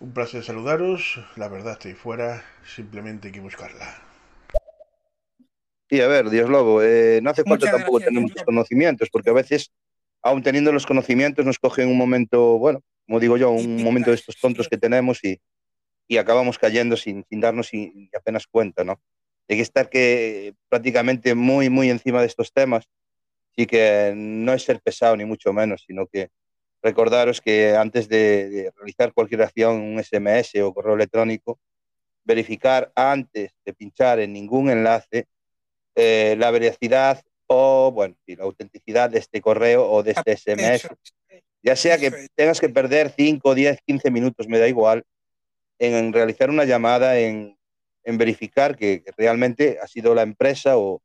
un 0.00 0.12
placer 0.12 0.44
saludaros. 0.44 1.20
La 1.36 1.48
verdad 1.48 1.72
estoy 1.72 1.94
fuera, 1.94 2.44
simplemente 2.64 3.28
hay 3.28 3.32
que 3.32 3.40
buscarla. 3.40 4.07
Sí, 5.88 6.00
a 6.00 6.06
ver, 6.08 6.28
Dios 6.28 6.50
Lobo, 6.50 6.82
eh, 6.82 7.20
no 7.22 7.30
hace 7.30 7.44
falta 7.44 7.70
tampoco 7.70 8.00
tener 8.00 8.20
muchos 8.20 8.42
conocimientos, 8.42 9.08
porque 9.10 9.30
a 9.30 9.32
veces, 9.32 9.72
aún 10.22 10.42
teniendo 10.42 10.70
los 10.70 10.84
conocimientos, 10.84 11.46
nos 11.46 11.58
cogen 11.58 11.88
un 11.88 11.96
momento, 11.96 12.58
bueno, 12.58 12.82
como 13.06 13.20
digo 13.20 13.38
yo, 13.38 13.50
un 13.50 13.82
momento 13.82 14.10
de 14.10 14.16
estos 14.16 14.36
tontos 14.38 14.68
que 14.68 14.76
tenemos 14.76 15.24
y, 15.24 15.40
y 16.06 16.18
acabamos 16.18 16.58
cayendo 16.58 16.96
sin, 16.96 17.24
sin 17.28 17.40
darnos 17.40 17.72
y, 17.72 18.10
apenas 18.14 18.46
cuenta, 18.46 18.84
¿no? 18.84 19.00
Hay 19.48 19.56
que 19.56 19.62
estar 19.62 19.88
que 19.88 20.54
prácticamente 20.68 21.34
muy, 21.34 21.70
muy 21.70 21.88
encima 21.88 22.20
de 22.20 22.26
estos 22.26 22.52
temas 22.52 22.86
y 23.56 23.66
que 23.66 24.12
no 24.14 24.52
es 24.52 24.62
ser 24.62 24.80
pesado 24.80 25.16
ni 25.16 25.24
mucho 25.24 25.52
menos, 25.54 25.84
sino 25.86 26.06
que 26.06 26.28
recordaros 26.82 27.40
que 27.40 27.74
antes 27.74 28.08
de, 28.08 28.72
realizar 28.76 29.12
cualquier 29.14 29.42
acción, 29.42 29.80
un 29.80 30.02
SMS 30.02 30.54
o 30.62 30.74
correo 30.74 30.94
electrónico, 30.94 31.58
verificar 32.24 32.92
antes 32.94 33.52
de 33.64 33.72
pinchar 33.72 34.20
en 34.20 34.34
ningún 34.34 34.68
enlace 34.68 35.26
eh, 35.98 36.36
la 36.38 36.50
veracidad 36.50 37.22
o 37.46 37.90
bueno, 37.92 38.14
la 38.26 38.44
autenticidad 38.44 39.10
de 39.10 39.18
este 39.18 39.40
correo 39.40 39.90
o 39.90 40.02
de 40.02 40.12
este 40.12 40.36
SMS. 40.36 40.88
Ya 41.62 41.76
sea 41.76 41.98
que 41.98 42.28
tengas 42.34 42.60
que 42.60 42.68
perder 42.68 43.12
5, 43.14 43.54
10, 43.54 43.80
15 43.84 44.10
minutos, 44.10 44.46
me 44.48 44.58
da 44.58 44.68
igual, 44.68 45.04
en 45.78 46.12
realizar 46.12 46.50
una 46.50 46.64
llamada, 46.64 47.18
en, 47.18 47.58
en 48.04 48.18
verificar 48.18 48.76
que 48.76 49.02
realmente 49.16 49.78
ha 49.82 49.86
sido 49.86 50.14
la 50.14 50.22
empresa 50.22 50.78
o, 50.78 51.02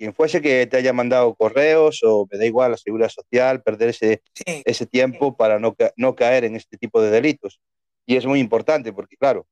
quien 0.00 0.14
fuese 0.14 0.40
que 0.40 0.66
te 0.66 0.78
haya 0.78 0.94
mandado 0.94 1.34
correos 1.34 2.00
o 2.02 2.26
me 2.32 2.38
da 2.38 2.46
igual 2.46 2.70
la 2.70 2.78
seguridad 2.78 3.10
social, 3.10 3.62
perder 3.62 3.90
ese, 3.90 4.22
ese 4.64 4.86
tiempo 4.86 5.36
para 5.36 5.58
no, 5.58 5.76
no 5.96 6.14
caer 6.14 6.44
en 6.44 6.56
este 6.56 6.78
tipo 6.78 7.02
de 7.02 7.10
delitos. 7.10 7.60
Y 8.06 8.16
es 8.16 8.24
muy 8.24 8.40
importante 8.40 8.94
porque, 8.94 9.18
claro, 9.18 9.46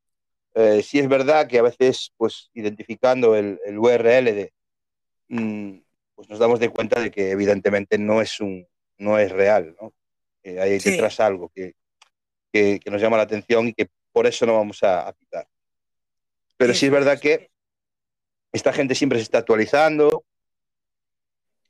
eh, 0.59 0.83
sí 0.83 0.99
es 0.99 1.09
verdad 1.09 1.47
que 1.47 1.61
a 1.61 1.63
veces, 1.63 2.13
pues, 2.17 2.51
identificando 2.53 3.37
el, 3.37 3.61
el 3.65 3.79
URL 3.79 4.25
de, 4.25 4.53
mm, 5.29 5.79
pues 6.17 6.29
nos 6.29 6.41
damos 6.41 6.59
de 6.59 6.69
cuenta 6.71 7.01
de 7.01 7.13
que 7.13 7.31
evidentemente 7.31 7.97
no 7.97 8.21
es, 8.21 8.41
un, 8.41 8.67
no 8.97 9.21
es 9.21 9.31
real, 9.31 9.77
¿no? 9.81 9.93
hay 10.45 10.79
detrás 10.79 11.21
algo 11.21 11.51
que, 11.55 11.75
que, 12.53 12.81
nos 12.91 13.01
llama 13.01 13.19
la 13.19 13.23
atención 13.23 13.69
y 13.69 13.75
que 13.75 13.89
por 14.11 14.27
eso 14.27 14.47
no 14.47 14.55
vamos 14.55 14.83
a 14.83 15.07
aplicar. 15.07 15.47
Pero 16.57 16.75
sí 16.75 16.87
es 16.87 16.93
verdad 16.93 17.21
que 17.21 17.51
esta 18.51 18.73
gente 18.73 18.97
siempre 18.97 19.19
se 19.19 19.25
está 19.25 19.39
actualizando, 19.39 20.25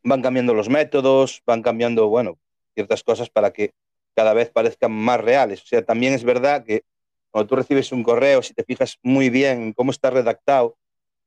van 0.03 0.23
cambiando 0.23 0.55
los 0.55 0.71
métodos, 0.71 1.43
van 1.45 1.61
cambiando, 1.61 2.09
bueno, 2.09 2.39
ciertas 2.73 3.03
cosas 3.03 3.29
para 3.29 3.53
que 3.53 3.75
cada 4.15 4.33
vez 4.33 4.49
parezcan 4.49 4.93
más 4.93 5.21
reales. 5.21 5.63
O 5.63 5.67
sea, 5.67 5.85
también 5.85 6.15
es 6.15 6.25
verdad 6.25 6.65
que 6.65 6.85
cuando 7.31 7.49
tú 7.49 7.57
recibes 7.57 7.93
un 7.93 8.03
correo, 8.03 8.43
si 8.43 8.55
te 8.55 8.65
fijas 8.65 8.99
muy 9.03 9.31
bien 9.31 9.63
en 9.63 9.73
cómo 9.73 9.91
está 9.91 10.11
redactado, 10.11 10.77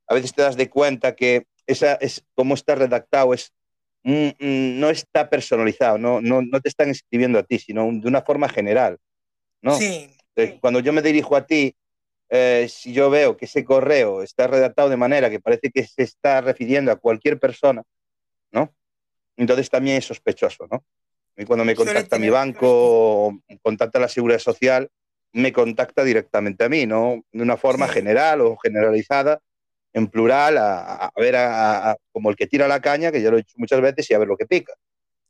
a 0.08 0.14
veces 0.14 0.34
te 0.34 0.42
das 0.42 0.58
de 0.58 0.70
cuenta 0.70 1.16
que 1.16 1.46
esa 1.68 1.94
es 1.96 2.24
cómo 2.36 2.56
está 2.56 2.76
redactado 2.76 3.34
es 3.34 3.54
mm, 4.04 4.28
mm, 4.40 4.80
no 4.80 4.90
está 4.90 5.30
personalizado, 5.30 5.98
no, 5.98 6.22
no, 6.22 6.42
no 6.42 6.60
te 6.60 6.70
están 6.70 6.90
escribiendo 6.90 7.40
a 7.40 7.44
ti, 7.44 7.60
sino 7.60 7.90
de 7.92 8.08
una 8.08 8.22
forma 8.22 8.50
general. 8.50 8.98
¿no? 9.62 9.78
Sí. 9.78 10.10
Cuando 10.60 10.80
yo 10.80 10.92
me 10.92 11.02
dirijo 11.02 11.36
a 11.36 11.46
ti, 11.46 11.76
eh, 12.30 12.68
si 12.70 12.94
yo 12.94 13.10
veo 13.10 13.38
que 13.38 13.46
ese 13.46 13.64
correo 13.64 14.24
está 14.24 14.48
redactado 14.48 14.90
de 14.90 14.98
manera 14.98 15.30
que 15.30 15.40
parece 15.40 15.70
que 15.70 15.86
se 15.86 16.04
está 16.04 16.42
refiriendo 16.42 16.92
a 16.92 16.96
cualquier 16.96 17.40
persona, 17.40 17.84
¿no? 18.52 18.74
Entonces 19.36 19.70
también 19.70 19.98
es 19.98 20.06
sospechoso, 20.06 20.66
¿no? 20.72 20.84
Y 21.36 21.46
cuando 21.46 21.66
me 21.66 21.76
contacta 21.76 22.18
mi 22.18 22.30
banco 22.30 22.68
o 22.70 23.40
contacta 23.62 24.00
la 24.00 24.08
Seguridad 24.08 24.40
Social, 24.40 24.90
me 25.34 25.54
contacta 25.54 26.04
directamente 26.04 26.64
a 26.64 26.70
mí, 26.70 26.86
¿no? 26.86 27.24
De 27.32 27.44
una 27.44 27.58
forma 27.58 27.88
general 27.88 28.42
o 28.42 28.58
generalizada, 28.58 29.42
en 29.94 30.08
plural, 30.08 30.58
a, 30.58 31.12
ver 31.16 31.36
a, 31.36 31.96
como 32.12 32.30
el 32.30 32.36
que 32.36 32.48
tira 32.48 32.68
la 32.68 32.82
caña, 32.82 33.12
que 33.12 33.22
ya 33.22 33.30
lo 33.30 33.38
he 33.38 33.42
dicho 33.42 33.56
muchas 33.58 33.82
veces, 33.82 34.10
y 34.10 34.14
a 34.14 34.20
ver 34.20 34.28
lo 34.28 34.38
que 34.38 34.46
pica. 34.46 34.74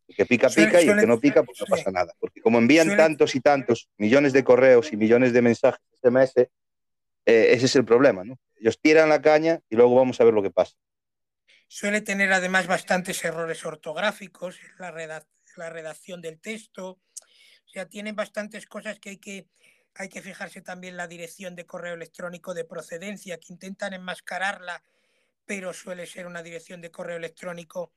El 0.08 0.16
que 0.16 0.26
pica, 0.26 0.50
pica, 0.50 0.82
y 0.82 0.90
el 0.90 1.00
que 1.00 1.08
no 1.08 1.20
pica, 1.20 1.44
pues 1.44 1.60
no 1.60 1.66
pasa 1.68 1.90
nada. 1.92 2.14
Porque 2.20 2.42
como 2.42 2.58
envían 2.58 2.96
tantos 2.96 3.36
y 3.36 3.40
tantos 3.40 3.90
millones 3.98 4.34
de 4.34 4.44
correos 4.44 4.92
y 4.92 4.98
millones 4.98 5.34
de 5.34 5.42
mensajes 5.42 5.82
SMS, 6.02 6.38
eh, 6.38 6.50
ese 7.26 7.66
es 7.66 7.76
el 7.76 7.86
problema, 7.86 8.24
¿no? 8.24 8.40
Ellos 8.60 8.80
tiran 8.80 9.10
la 9.10 9.22
caña 9.22 9.60
y 9.70 9.76
luego 9.76 9.96
vamos 9.96 10.20
a 10.20 10.24
ver 10.24 10.34
lo 10.34 10.44
que 10.44 10.52
pasa. 10.52 10.76
Suele 11.68 12.02
tener 12.02 12.34
además 12.34 12.68
bastantes 12.68 13.24
errores 13.24 13.66
ortográficos 13.66 14.60
en 14.60 15.08
la, 15.58 15.70
redacción 15.70 16.22
del 16.22 16.40
texto. 16.40 16.90
O 16.90 17.70
sea, 17.72 17.88
tienen 17.88 18.16
bastantes 18.16 18.66
cosas 18.66 19.00
que 19.00 19.12
hay 19.12 19.18
que 19.18 19.48
hay 19.96 20.10
que 20.10 20.22
fijarse 20.22 20.62
también 20.62 20.98
la 20.98 21.08
dirección 21.08 21.56
de 21.56 21.66
correo 21.66 21.94
electrónico 21.94 22.54
de 22.54 22.66
procedencia, 22.66 23.40
que 23.40 23.54
intentan 23.54 23.94
enmascararla, 23.94 24.84
pero 25.46 25.74
suele 25.74 26.06
ser 26.06 26.28
una 26.28 26.44
dirección 26.44 26.82
de 26.82 26.92
correo 26.92 27.18
electrónico 27.18 27.92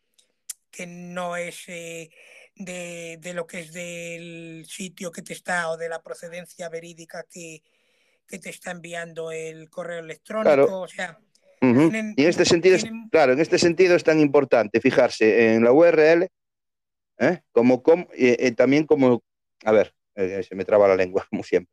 que 0.71 0.87
no 0.87 1.37
es 1.37 1.69
eh, 1.69 2.11
de, 2.57 3.33
lo 3.35 3.47
que 3.47 3.61
es 3.61 3.73
del 3.73 4.67
sitio 4.69 5.13
que 5.13 5.23
te 5.23 5.33
está 5.33 5.71
o 5.71 5.77
de 5.77 5.89
la 5.89 6.03
procedencia 6.03 6.69
verídica 6.69 7.25
que, 7.31 7.63
te 8.27 8.51
está 8.51 8.73
enviando 8.73 9.31
el 9.31 9.71
correo 9.71 10.01
electrónico. 10.01 10.81
O 10.81 10.89
sea, 10.89 11.21
y 11.61 12.23
en 12.25 12.29
este 12.29 12.45
sentido, 12.45 12.77
es, 12.77 12.85
claro, 13.11 13.33
en 13.33 13.41
este 13.41 13.59
sentido 13.59 13.95
es 13.95 14.05
tan 14.05 14.19
importante 14.19 14.81
fijarse 14.81 15.55
en 15.55 15.65
la 15.65 15.73
URL, 15.73 16.29
¿eh? 17.19 17.41
como, 17.53 17.83
como 17.83 18.09
eh, 18.15 18.53
también 18.53 18.87
como, 18.87 19.23
a 19.65 19.73
ver, 19.73 19.95
eh, 20.15 20.43
se 20.43 20.55
me 20.55 20.65
traba 20.65 20.89
la 20.89 20.97
lengua, 20.97 21.27
como 21.31 21.43
siempre, 21.43 21.73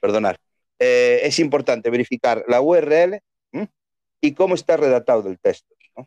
perdonar. 0.00 0.36
es 0.78 1.38
importante 1.38 1.90
verificar 1.90 2.44
la 2.48 2.60
URL 2.60 3.20
y 4.20 4.34
cómo 4.34 4.54
está 4.54 4.76
redactado 4.76 5.28
el 5.28 5.38
texto, 5.38 5.74
¿no? 5.96 6.06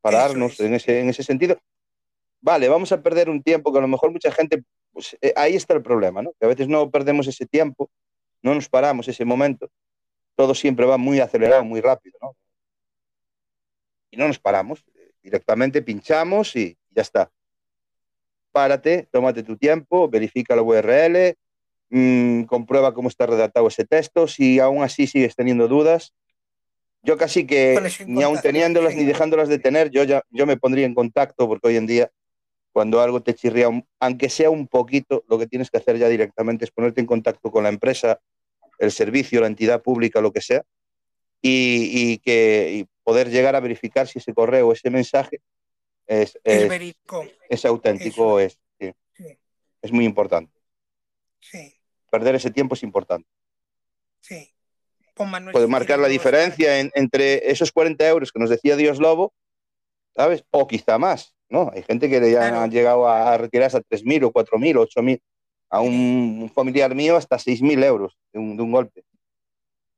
para 0.00 0.18
darnos 0.18 0.58
en 0.60 0.74
ese, 0.74 1.00
en 1.00 1.08
ese 1.08 1.22
sentido. 1.22 1.58
vale, 2.40 2.68
vamos 2.68 2.92
a 2.92 3.02
perder 3.02 3.28
un 3.28 3.42
tiempo 3.42 3.72
que 3.72 3.78
a 3.78 3.82
lo 3.82 3.88
mejor 3.88 4.12
mucha 4.12 4.30
gente, 4.32 4.62
pues, 4.92 5.16
eh, 5.20 5.32
ahí 5.36 5.54
está 5.56 5.74
el 5.74 5.82
problema, 5.82 6.22
¿no? 6.22 6.32
Que 6.38 6.46
a 6.46 6.48
veces 6.48 6.68
no 6.68 6.90
perdemos 6.90 7.26
ese 7.26 7.46
tiempo, 7.46 7.90
no 8.42 8.54
nos 8.54 8.68
paramos 8.68 9.08
ese 9.08 9.24
momento, 9.24 9.70
todo 10.36 10.54
siempre 10.54 10.86
va 10.86 10.96
muy 10.96 11.20
acelerado, 11.20 11.64
muy 11.64 11.80
rápido, 11.80 12.16
¿no? 12.22 12.34
Y 14.10 14.16
no 14.16 14.26
nos 14.26 14.38
paramos, 14.38 14.82
directamente 15.22 15.82
pinchamos 15.82 16.56
y 16.56 16.76
ya 16.90 17.02
está. 17.02 17.30
Párate, 18.52 19.08
tómate 19.12 19.42
tu 19.42 19.56
tiempo, 19.56 20.08
verifica 20.08 20.56
la 20.56 20.62
URL, 20.62 21.36
mmm, 21.90 22.44
comprueba 22.44 22.94
cómo 22.94 23.08
está 23.08 23.26
redactado 23.26 23.68
ese 23.68 23.84
texto, 23.84 24.26
si 24.26 24.58
aún 24.58 24.82
así 24.82 25.06
sigues 25.06 25.36
teniendo 25.36 25.68
dudas, 25.68 26.14
yo 27.02 27.16
casi 27.16 27.46
que 27.46 27.80
ni 28.06 28.22
aún 28.22 28.40
teniéndolas 28.40 28.94
ni 28.94 29.04
dejándolas 29.04 29.48
de 29.48 29.58
tener, 29.58 29.90
yo 29.90 30.04
ya 30.04 30.22
yo 30.30 30.46
me 30.46 30.56
pondría 30.56 30.86
en 30.86 30.94
contacto 30.94 31.48
porque 31.48 31.68
hoy 31.68 31.76
en 31.76 31.86
día 31.86 32.10
cuando 32.72 33.00
algo 33.00 33.20
te 33.22 33.34
chirría, 33.34 33.68
aunque 33.98 34.28
sea 34.28 34.48
un 34.50 34.68
poquito, 34.68 35.24
lo 35.28 35.38
que 35.38 35.46
tienes 35.46 35.70
que 35.70 35.78
hacer 35.78 35.98
ya 35.98 36.08
directamente 36.08 36.64
es 36.64 36.70
ponerte 36.70 37.00
en 37.00 37.06
contacto 37.06 37.50
con 37.50 37.64
la 37.64 37.68
empresa, 37.68 38.20
el 38.78 38.92
servicio, 38.92 39.40
la 39.40 39.48
entidad 39.48 39.82
pública, 39.82 40.20
lo 40.20 40.32
que 40.32 40.40
sea, 40.40 40.62
y, 41.42 42.12
y 42.12 42.18
que 42.18 42.70
y 42.72 42.86
poder 43.02 43.30
llegar 43.30 43.56
a 43.56 43.60
verificar 43.60 44.06
si 44.06 44.20
ese 44.20 44.32
correo 44.32 44.68
o 44.68 44.72
ese 44.72 44.88
mensaje 44.90 45.40
es, 46.06 46.38
es, 46.44 46.70
Es 46.70 47.10
es 47.48 47.64
auténtico 47.64 48.38
es. 48.38 48.60
sí. 48.78 48.92
Sí, 49.16 49.38
Es 49.82 49.90
muy 49.92 50.04
importante. 50.04 50.52
sí, 51.40 51.74
Perder 52.10 52.34
ese 52.34 52.50
tiempo 52.50 52.74
es 52.74 52.82
importante. 52.82 53.28
sí. 54.20 54.52
Puede 55.52 55.66
marcar 55.66 55.98
la 55.98 56.08
diferencia 56.08 56.80
en- 56.80 56.90
entre 56.94 57.50
esos 57.50 57.70
40 57.72 58.08
euros 58.08 58.32
que 58.32 58.38
nos 58.38 58.48
decía 58.48 58.74
Dios 58.74 58.98
Lobo, 58.98 59.34
¿sabes? 60.16 60.44
O 60.50 60.66
quizá 60.66 60.96
más, 60.96 61.34
¿no? 61.50 61.70
Hay 61.74 61.82
gente 61.82 62.08
que 62.08 62.18
ya 62.32 62.38
Claro. 62.38 62.60
han 62.60 62.70
llegado 62.70 63.06
a, 63.06 63.34
a 63.34 63.36
retirarse 63.36 63.76
a 63.76 63.82
3.000 63.82 64.24
o 64.24 64.32
4.000 64.32 64.78
o 64.78 64.82
8.000. 64.86 65.20
A 65.68 65.80
un, 65.82 66.50
familiar 66.54 66.94
mío 66.94 67.16
hasta 67.16 67.38
6.000 67.38 67.84
euros 67.84 68.16
de 68.32 68.38
un, 68.38 68.56
de 68.56 68.62
un 68.62 68.72
golpe. 68.72 69.04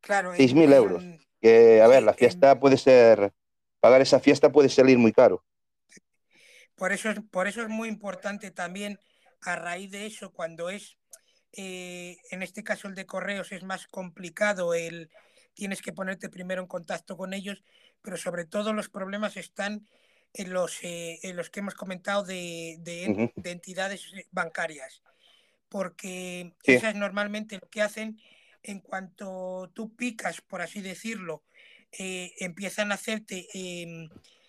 Claro, 0.01 0.35
en- 0.35 0.39
6.000 0.39 0.73
euros. 0.73 1.05
Que, 1.41 1.81
a 1.81 1.87
ver, 1.87 2.03
la 2.03 2.15
fiesta 2.15 2.59
puede 2.59 2.77
ser, 2.77 3.33
pagar 3.79 4.01
esa 4.01 4.19
fiesta 4.19 4.51
puede 4.51 4.69
salir 4.71 4.99
muy 4.99 5.13
caro. 5.13 5.45
Por 6.75 6.91
eso, 6.91 7.11
es, 7.11 7.21
por 7.31 7.47
eso 7.47 7.63
es 7.63 7.69
muy 7.69 7.89
importante 7.89 8.51
también, 8.51 8.99
a 9.43 9.55
raíz 9.55 9.91
de 9.93 10.07
eso, 10.07 10.33
cuando 10.33 10.69
es, 10.69 10.97
eh, 11.53 12.19
en 12.31 12.43
este 12.43 12.65
caso 12.65 12.89
el 12.89 12.95
de 12.95 13.07
correos, 13.07 13.53
es 13.53 13.63
más 13.63 13.87
complicado, 13.87 14.75
el, 14.75 15.11
tienes 15.55 15.83
que 15.83 15.93
ponerte 15.93 16.29
primero 16.29 16.63
en 16.63 16.69
contacto 16.69 17.17
con 17.17 17.35
ellos, 17.35 17.63
pero 18.01 18.17
sobre 18.17 18.45
todo 18.45 18.73
los 18.73 18.89
problemas 18.89 19.37
están 19.37 19.87
en 20.35 20.53
los, 20.53 20.83
eh, 20.83 21.21
en 21.23 21.37
los 21.37 21.51
que 21.51 21.61
hemos 21.61 21.75
comentado 21.75 22.25
de, 22.25 22.77
de, 22.81 23.31
entidades 23.45 24.11
bancarias, 24.31 25.03
porque 25.69 26.55
Sí. 26.65 26.73
esas 26.73 26.95
normalmente 26.95 27.59
lo 27.61 27.69
que 27.69 27.83
hacen, 27.83 28.21
en 28.63 28.81
cuanto 28.81 29.71
tú 29.75 29.95
picas, 29.95 30.41
por 30.41 30.63
así 30.63 30.81
decirlo, 30.81 31.43
eh, 31.93 32.33
empiezan 32.39 32.93
a 32.93 32.95
hacerte 32.95 33.47
em, 33.53 34.09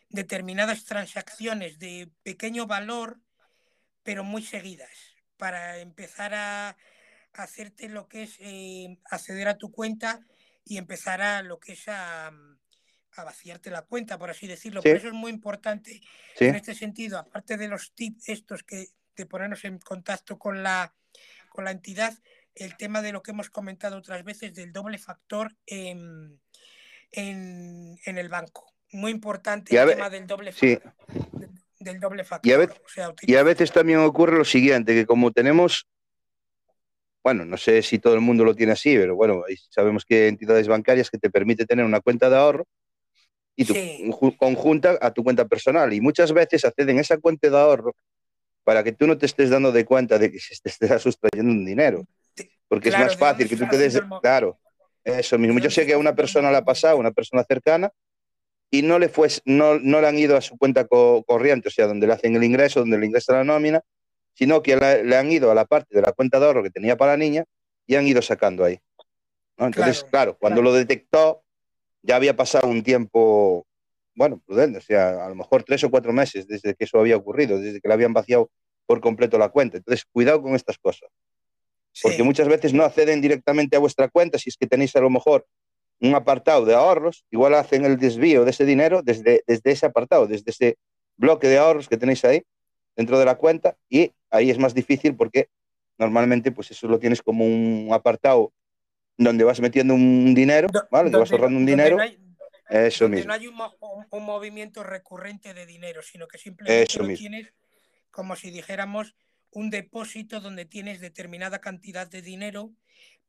determinadas 0.10 0.86
transacciones 0.86 1.80
de 1.80 2.10
pequeño 2.24 2.68
valor, 2.68 3.20
pero 4.04 4.24
muy 4.24 4.44
seguidas, 4.44 5.16
para 5.38 5.80
empezar 5.80 6.34
a 6.34 6.78
hacerte 7.34 7.90
lo 7.90 8.08
que 8.08 8.24
es 8.24 8.38
eh, 8.40 8.98
acceder 9.10 9.48
a 9.48 9.58
tu 9.58 9.72
cuenta 9.72 10.22
y 10.66 10.78
empezar 10.78 11.22
a 11.22 11.42
lo 11.42 11.60
que 11.60 11.74
es 11.74 11.88
a, 11.88 12.28
a 12.28 13.24
vaciarte 13.24 13.70
la 13.70 13.82
cuenta, 13.82 14.18
por 14.18 14.30
así 14.30 14.48
decirlo. 14.48 14.82
Sí. 14.82 14.90
Por 14.90 14.98
eso 14.98 15.08
es 15.08 15.14
muy 15.14 15.32
importante 15.32 16.02
Sí, 16.38 16.46
en 16.46 16.56
este 16.56 16.74
sentido, 16.76 17.18
aparte 17.18 17.58
de 17.58 17.68
los 17.68 17.94
tips 17.94 18.30
estos 18.30 18.64
que 18.64 18.88
de 19.16 19.26
ponernos 19.26 19.64
en 19.66 19.78
contacto 19.80 20.40
con 20.40 20.64
la, 20.64 20.94
con 21.50 21.66
la 21.66 21.72
entidad, 21.72 22.18
el 22.56 22.76
tema 22.78 23.02
de 23.02 23.12
lo 23.12 23.22
que 23.22 23.32
hemos 23.32 23.50
comentado 23.50 23.98
otras 23.98 24.24
veces 24.24 24.54
del 24.54 24.72
doble 24.72 24.98
factor 24.98 25.56
en, 25.66 26.40
en, 27.12 28.00
en 28.06 28.18
el 28.18 28.30
banco. 28.30 28.74
Muy 28.92 29.12
importante 29.12 29.76
el 29.76 29.90
tema 29.90 30.10
del 30.10 30.28
doble 30.28 30.52
sí. 30.52 30.76
factor. 30.76 30.94
Del 31.80 32.00
doble 32.00 32.24
factor. 32.24 32.50
Y 32.50 32.54
a 32.54 32.58
ve- 32.58 32.82
o 32.86 32.90
sea, 32.90 33.14
Y 33.24 33.36
a 33.36 33.44
veces 33.44 33.72
también 33.72 34.00
ocurre 34.00 34.38
lo 34.38 34.46
siguiente, 34.46 34.94
que 34.94 35.06
como 35.06 35.32
tenemos, 35.32 35.88
bueno, 37.24 37.46
no 37.46 37.58
sé 37.58 37.82
si 37.82 38.00
todo 38.00 38.16
el 38.16 38.22
mundo 38.22 38.44
lo 38.44 38.54
tiene 38.54 38.74
así, 38.74 38.96
pero 38.98 39.16
bueno, 39.16 39.44
sabemos 39.70 40.04
que 40.06 40.24
hay 40.24 40.28
entidades 40.30 40.68
bancarias 40.68 41.10
que 41.10 41.18
te 41.18 41.30
permite 41.30 41.66
tener 41.66 41.86
una 41.86 42.02
cuenta 42.02 42.30
de 42.30 42.36
ahorro 42.36 42.66
y 43.56 43.66
tu 43.66 43.74
Sí. 43.74 44.12
conjunta 44.38 44.98
a 45.02 45.12
tu 45.12 45.24
cuenta 45.24 45.46
personal. 45.48 45.94
Y 45.94 46.02
muchas 46.02 46.34
veces 46.34 46.66
acceden 46.66 46.98
a 46.98 47.02
esa 47.02 47.18
cuenta 47.18 47.50
de 47.50 47.58
ahorro 47.58 47.96
para 48.64 48.84
que 48.84 48.92
tú 48.92 49.08
no 49.08 49.18
te 49.18 49.26
estés 49.26 49.50
dando 49.50 49.72
de 49.72 49.86
cuenta 49.86 50.18
de 50.18 50.32
que 50.32 50.40
se 50.40 50.56
te 50.62 50.70
estés 50.70 51.02
sustrayendo 51.02 51.52
un 51.52 51.66
dinero. 51.66 52.04
Porque 52.68 52.90
claro, 52.90 53.06
es 53.06 53.20
más 53.20 53.20
¿de 53.20 53.26
dónde 53.26 53.34
fácil 53.34 53.50
que 53.50 53.56
tú 53.56 53.64
estás 53.64 53.78
te 53.78 53.84
des... 53.84 54.04
Claro, 54.22 54.60
eso 55.04 55.38
mismo. 55.38 55.56
¿De 55.56 55.62
Yo 55.62 55.70
sé 55.70 55.82
que 55.86 55.94
a 55.94 55.96
estás 55.96 56.02
una 56.02 56.16
persona 56.16 56.52
le 56.52 56.58
ha 56.58 56.66
pasado, 56.66 56.98
una 56.98 57.12
persona 57.12 57.44
cercana, 57.44 57.92
y 58.72 58.82
no 58.82 58.98
le, 58.98 59.08
fue, 59.08 59.28
no, 59.46 59.78
no 59.80 60.02
le 60.02 60.08
han 60.08 60.18
ido 60.18 60.36
a 60.36 60.42
su 60.42 60.58
cuenta 60.58 60.88
co- 60.88 61.24
corriente, 61.28 61.68
o 61.68 61.72
sea, 61.72 61.86
donde 61.88 62.08
le 62.08 62.14
hacen 62.14 62.36
el 62.36 62.44
ingreso, 62.44 62.80
donde 62.80 62.98
le 62.98 63.06
ingresa 63.06 63.34
la 63.34 63.44
nómina, 63.44 63.82
sino 64.34 64.62
que 64.62 64.76
le, 64.76 65.04
le 65.04 65.16
han 65.16 65.32
ido 65.32 65.52
a 65.52 65.56
la 65.56 65.66
parte 65.66 65.96
de 65.96 66.02
la 66.02 66.12
cuenta 66.12 66.40
de 66.40 66.46
ahorro 66.46 66.64
que 66.64 66.70
tenía 66.70 66.98
para 66.98 67.14
la 67.14 67.18
niña 67.18 67.44
y 67.86 67.96
han 67.96 68.08
ido 68.08 68.22
sacando 68.22 68.64
ahí. 68.64 68.80
¿no? 69.58 69.68
Entonces, 69.68 70.00
Claro, 70.00 70.12
claro, 70.12 70.38
cuando 70.40 70.62
claro. 70.62 70.72
lo 70.72 70.78
detectó, 70.78 71.44
ya 72.02 72.16
había 72.16 72.36
pasado 72.36 72.68
un 72.68 72.84
tiempo, 72.84 73.66
bueno, 74.16 74.42
prudente, 74.46 74.80
o 74.80 74.82
sea, 74.82 75.26
a 75.26 75.30
lo 75.30 75.36
mejor 75.36 75.64
tres 75.64 75.84
o 75.84 75.92
cuatro 75.92 76.12
meses 76.14 76.48
desde 76.48 76.76
que 76.76 76.84
eso 76.86 77.00
había 77.00 77.16
ocurrido, 77.18 77.60
desde 77.60 77.80
que 77.80 77.88
le 77.88 77.94
habían 77.94 78.14
vaciado 78.14 78.50
por 78.86 79.00
completo 79.00 79.38
la 79.38 79.50
cuenta. 79.50 79.78
Entonces, 79.78 80.06
cuidado 80.12 80.42
con 80.42 80.56
estas 80.56 80.78
cosas 80.78 81.10
porque 82.02 82.24
muchas 82.24 82.48
veces 82.48 82.74
no 82.74 82.84
acceden 82.84 83.22
directamente 83.22 83.76
a 83.76 83.80
vuestra 83.80 84.10
cuenta, 84.10 84.40
si 84.40 84.50
es 84.50 84.58
que 84.58 84.68
tenéis 84.68 84.96
a 84.96 85.02
lo 85.02 85.10
mejor 85.10 85.46
un 86.00 86.16
apartado 86.16 86.66
de 86.66 86.74
ahorros, 86.74 87.26
igual 87.30 87.54
hacen 87.54 87.86
el 87.86 87.98
desvío 87.98 88.44
de 88.44 88.52
ese 88.52 88.66
dinero 88.66 89.02
desde, 89.04 89.44
desde 89.46 89.72
ese 89.72 89.86
apartado, 89.86 90.28
desde 90.28 90.50
ese 90.52 90.78
bloque 91.16 91.48
de 91.48 91.60
ahorros 91.60 91.88
que 91.88 91.98
tenéis 91.98 92.26
ahí 92.26 92.44
dentro 92.96 93.20
de 93.20 93.26
la 93.26 93.36
cuenta 93.36 93.78
y 93.90 94.12
ahí 94.30 94.50
es 94.50 94.58
más 94.58 94.74
difícil 94.74 95.16
porque 95.16 95.50
normalmente 95.98 96.52
pues 96.52 96.72
eso 96.72 96.88
lo 96.88 97.00
tienes 97.00 97.22
como 97.22 97.46
un 97.46 97.90
apartado 97.92 98.54
donde 99.18 99.44
vas 99.44 99.60
metiendo 99.60 99.94
un 99.94 100.34
dinero, 100.34 100.68
¿vale? 100.90 101.10
Vas 101.10 101.12
donde 101.12 101.30
no- 101.30 101.36
ahorrando 101.36 101.58
un 101.60 101.66
dinero, 101.66 101.98
no 101.98 102.04
hay- 102.04 102.20
eso 102.70 103.08
mismo. 103.08 103.28
no 103.28 103.34
hay 103.34 103.48
un, 103.48 103.56
un- 103.60 104.08
un 104.10 104.24
movimiento 104.24 104.84
recurrente 104.84 105.54
de 105.54 105.66
dinero, 105.66 106.02
sino 106.02 106.28
que 106.28 106.38
simplemente 106.38 106.84
Eso 106.84 107.00
lo 107.00 107.06
mismo. 107.10 107.18
tienes 107.30 107.54
como 108.10 108.36
si 108.36 108.52
dijéramos 108.52 109.16
un 109.52 109.70
depósito 109.70 110.40
donde 110.40 110.66
tienes 110.66 111.00
determinada 111.00 111.60
cantidad 111.62 112.08
de 112.10 112.22
dinero, 112.22 112.72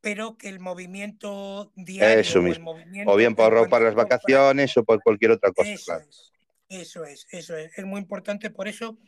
pero 0.01 0.37
que 0.37 0.49
el 0.49 0.61
movimiento 0.61 1.73
diario 1.77 2.21
Eso 2.21 2.39
o 2.39 2.43
el 2.43 2.49
mismo. 2.49 2.73
movimiento 2.75 3.13
O 3.13 3.17
bien 3.17 3.31
en 3.31 3.35
para 3.35 3.57
cuanto 3.57 3.71
para 3.71 3.85
a 3.85 3.89
las 3.89 3.95
vacaciones 3.95 4.77
o 4.77 4.85
por 4.85 5.03
cualquier 5.03 5.33
otra 5.33 5.53
cosa, 5.53 5.71
eso 5.71 5.85
claro. 5.85 6.07
es, 6.09 6.33
eso 6.69 7.05
es, 7.05 7.27
eso 7.31 7.57
es, 7.57 7.77
es 7.79 7.85
muy 7.85 8.01
importante, 8.01 8.51
por 8.51 8.69
eso 8.69 8.99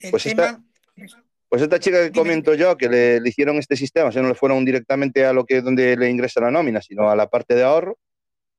el 0.00 0.10
Pues 0.10 0.26
esta- 0.26 0.46
tema 0.56 0.64
es- 0.96 1.16
Pues 1.48 1.62
esta 1.62 1.78
chica 1.78 2.02
que 2.04 2.10
comento 2.10 2.54
yo, 2.54 2.76
que 2.76 2.88
le, 2.88 3.20
le 3.20 3.28
hicieron 3.28 3.56
este 3.58 3.76
sistema, 3.76 4.08
o 4.08 4.12
sea, 4.12 4.22
no 4.22 4.28
le 4.28 4.34
fueron 4.34 4.64
directamente 4.64 5.24
a 5.24 5.32
lo 5.32 5.44
que 5.44 5.60
donde 5.60 5.96
le 5.96 6.10
ingresa 6.10 6.40
la 6.40 6.50
nómina, 6.50 6.82
sino 6.82 7.08
a 7.10 7.14
la 7.14 7.28
parte 7.28 7.54
de 7.54 7.62
ahorro, 7.62 7.96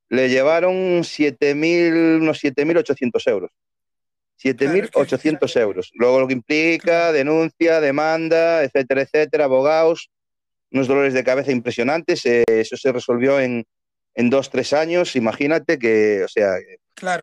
le 0.08 0.30
llevaron 0.30 1.04
7.000, 1.04 1.92
unos 2.22 2.38
7.800 2.42 3.26
euros. 3.26 3.50
Claro, 4.38 4.74
es 4.76 4.90
que 4.90 4.98
7.800 4.98 5.56
euros. 5.56 5.90
Luego 5.94 6.20
lo 6.20 6.26
que 6.26 6.32
implica, 6.34 7.12
denuncia, 7.12 7.80
demanda, 7.80 8.62
etcétera, 8.62 9.02
etcétera, 9.02 9.44
abogados, 9.44 10.10
unos 10.70 10.86
dolores 10.88 11.12
de 11.12 11.24
cabeza 11.24 11.52
impresionantes. 11.52 12.24
eh, 12.24 12.44
eso 12.46 12.76
se 12.78 12.92
resolvió 12.92 13.40
en, 13.40 13.66
en 14.14 14.30
dos, 14.30 14.48
tres 14.48 14.72
años. 14.72 15.16
Imagínate 15.16 15.78
que, 15.78 16.22
o 16.24 16.28
sea, 16.28 16.54
claro, 16.94 17.22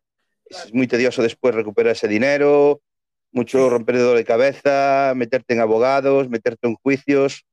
es 0.49 0.71
muy 0.73 0.85
tedioso 0.87 1.23
después 1.23 1.55
recuperar 1.55 1.93
ese 1.93 2.07
dinero, 2.07 2.81
mucho 3.33 3.69
romper 3.69 3.95
de 3.95 4.01
dolor 4.01 4.17
de 4.17 4.25
cabeza, 4.25 5.13
meterte 5.15 5.53
en 5.53 5.59
abogados, 5.59 6.29
meterte 6.29 6.67
en 6.67 6.75
juicios. 6.75 7.45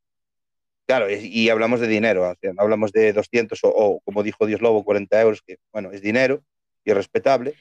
Claro, 0.87 1.07
y, 1.11 1.49
hablamos 1.49 1.81
de 1.81 1.87
dinero, 1.87 2.29
o 2.29 2.35
sea, 2.41 2.53
no 2.53 2.63
hablamos 2.63 2.93
de 2.93 3.13
200 3.13 3.63
o, 3.65 3.69
o, 3.69 4.01
como 4.01 4.23
dijo 4.23 4.47
Dios 4.47 4.61
Lobo, 4.61 4.85
40 4.85 5.21
euros, 5.21 5.41
que 5.47 5.57
bueno, 5.73 5.93
es 5.93 6.03
dinero 6.03 6.43
y 6.85 6.91
es 6.91 6.97
respetable, 6.97 7.55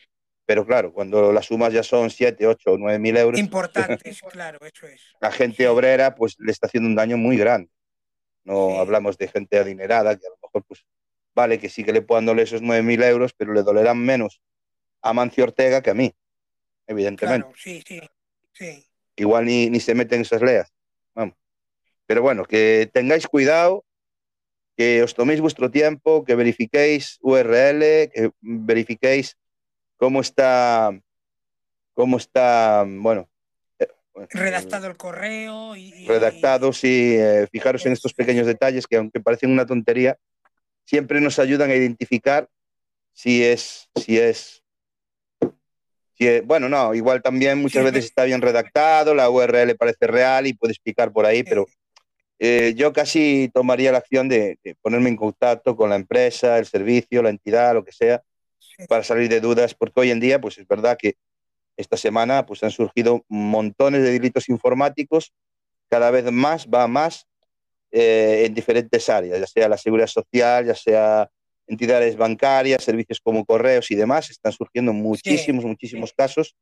pero 0.46 0.66
claro, 0.66 0.92
cuando 0.92 1.32
las 1.32 1.46
sumas 1.46 1.72
ya 1.72 1.84
son 1.84 2.10
7, 2.10 2.48
8 2.48 2.72
o 2.72 2.78
9 2.80 2.98
mil 2.98 3.16
euros, 3.18 3.40
importantes, 3.40 4.20
claro, 4.32 4.58
eso 4.66 4.88
es. 4.88 5.02
la 5.22 5.32
gente 5.32 5.68
obrera 5.68 6.16
pues 6.16 6.36
le 6.40 6.52
está 6.52 6.66
haciendo 6.66 6.90
un 6.90 6.96
daño 6.96 7.18
muy 7.18 7.38
grande. 7.38 7.70
No 8.44 8.70
Sí. 8.72 8.78
hablamos 8.78 9.18
de 9.20 9.28
gente 9.28 9.60
adinerada, 9.60 10.18
que 10.18 10.26
a 10.26 10.30
lo 10.32 10.38
mejor 10.42 10.64
pues 10.68 10.84
vale 11.36 11.60
que 11.60 11.70
sí 11.70 11.84
que 11.84 11.94
le 11.94 12.02
puedan 12.02 12.26
doler 12.26 12.46
esos 12.46 12.64
9 12.64 12.82
mil 12.82 13.04
euros, 13.04 13.34
pero 13.38 13.54
le 13.54 13.62
dolerán 13.62 14.04
menos 14.04 14.42
a 15.04 15.14
Mancio 15.14 15.44
Ortega 15.44 15.84
que 15.84 15.92
a 15.92 15.94
mí, 15.94 16.16
evidentemente. 16.90 17.48
Claro, 17.48 17.56
sí, 17.56 17.82
sí, 17.88 18.02
sí. 18.52 18.86
igual 19.16 19.46
ni, 19.46 19.70
ni 19.70 19.80
se 19.80 19.96
meten 19.96 20.22
esas 20.22 20.42
leas. 20.42 20.74
Vamos. 21.14 21.36
Pero 22.06 22.22
bueno, 22.22 22.44
que 22.44 22.90
tengáis 22.92 23.28
cuidado, 23.28 23.86
que 24.76 25.04
os 25.04 25.14
toméis 25.14 25.40
vuestro 25.40 25.70
tiempo, 25.70 26.26
que 26.26 26.36
verifiquéis 26.36 27.20
URL, 27.22 28.10
que 28.10 28.32
verifiquéis 28.42 29.38
cómo 29.98 30.22
está, 30.22 30.92
cómo 31.94 32.18
está, 32.18 32.86
bueno, 32.88 33.30
eh, 33.78 33.88
redactado 34.32 34.88
el 34.88 34.98
correo. 34.98 35.76
Y, 35.76 36.08
redactado, 36.08 36.74
sí. 36.74 37.16
Eh, 37.18 37.48
fijaros 37.52 37.86
en 37.86 37.94
estos 37.94 38.14
pequeños 38.14 38.48
detalles 38.48 38.88
que, 38.88 38.98
aunque 38.98 39.20
parecen 39.20 39.52
una 39.52 39.66
tontería, 39.66 40.18
siempre 40.86 41.22
nos 41.22 41.38
ayudan 41.38 41.70
a 41.70 41.76
identificar 41.76 42.50
si 43.14 43.44
es, 43.44 43.90
si 43.96 44.18
es, 44.18 44.59
si 46.20 46.42
bueno, 46.42 46.68
no, 46.68 46.94
igual 46.94 47.22
también 47.22 47.62
muchas 47.62 47.84
veces 47.84 48.06
está 48.06 48.26
bien 48.26 48.42
redactado, 48.42 49.16
la 49.16 49.30
URL 49.30 49.76
parece 49.78 50.06
real 50.06 50.48
y 50.48 50.54
puedes 50.54 50.78
picar 50.80 51.14
por 51.14 51.26
ahí, 51.26 51.44
pero 51.44 51.66
eh, 52.40 52.74
yo 52.76 52.92
casi 52.92 53.50
tomaría 53.54 53.92
la 53.94 54.00
acción 54.00 54.28
de, 54.28 54.60
ponerme 54.82 55.10
en 55.10 55.16
contacto 55.16 55.78
con 55.78 55.90
la 55.90 55.96
empresa, 55.96 56.58
el 56.58 56.66
servicio, 56.66 57.24
la 57.24 57.30
entidad, 57.30 57.74
lo 57.74 57.86
que 57.86 57.94
sea, 57.94 58.22
para 58.90 59.04
salir 59.04 59.30
de 59.30 59.40
dudas, 59.40 59.74
porque 59.74 60.02
hoy 60.02 60.12
en 60.12 60.20
día, 60.20 60.42
pues 60.42 60.58
es 60.58 60.68
verdad 60.68 60.98
que 60.98 61.16
esta 61.78 61.96
semana 61.96 62.46
pues 62.46 62.64
han 62.64 62.72
surgido 62.72 63.24
montones 63.30 64.04
de 64.04 64.12
delitos 64.12 64.50
informáticos, 64.50 65.34
cada 65.90 66.12
vez 66.12 66.30
más, 66.32 66.68
va 66.68 66.88
más 66.88 67.28
eh, 67.92 68.44
en 68.46 68.54
diferentes 68.54 69.08
áreas, 69.08 69.40
ya 69.40 69.48
sea 69.48 69.70
la 69.70 69.78
seguridad 69.78 70.08
social, 70.08 70.66
ya 70.66 70.76
sea 70.76 71.30
entidades 71.70 72.18
bancarias, 72.18 72.84
servicios 72.84 73.22
como 73.22 73.46
correos 73.46 73.90
y 73.92 73.96
demás, 73.96 74.30
están 74.30 74.52
surgiendo 74.52 74.92
muchísimos, 74.92 75.64
muchísimos 75.64 76.12
casos 76.14 76.56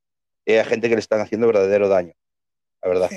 eh, 0.45 0.59
a 0.59 0.65
gente 0.65 0.89
que 0.89 0.95
le 0.95 0.99
están 0.99 1.21
haciendo 1.21 1.47
verdadero 1.47 1.89
daño, 1.89 2.13
la 2.83 2.89
verdad. 2.89 3.09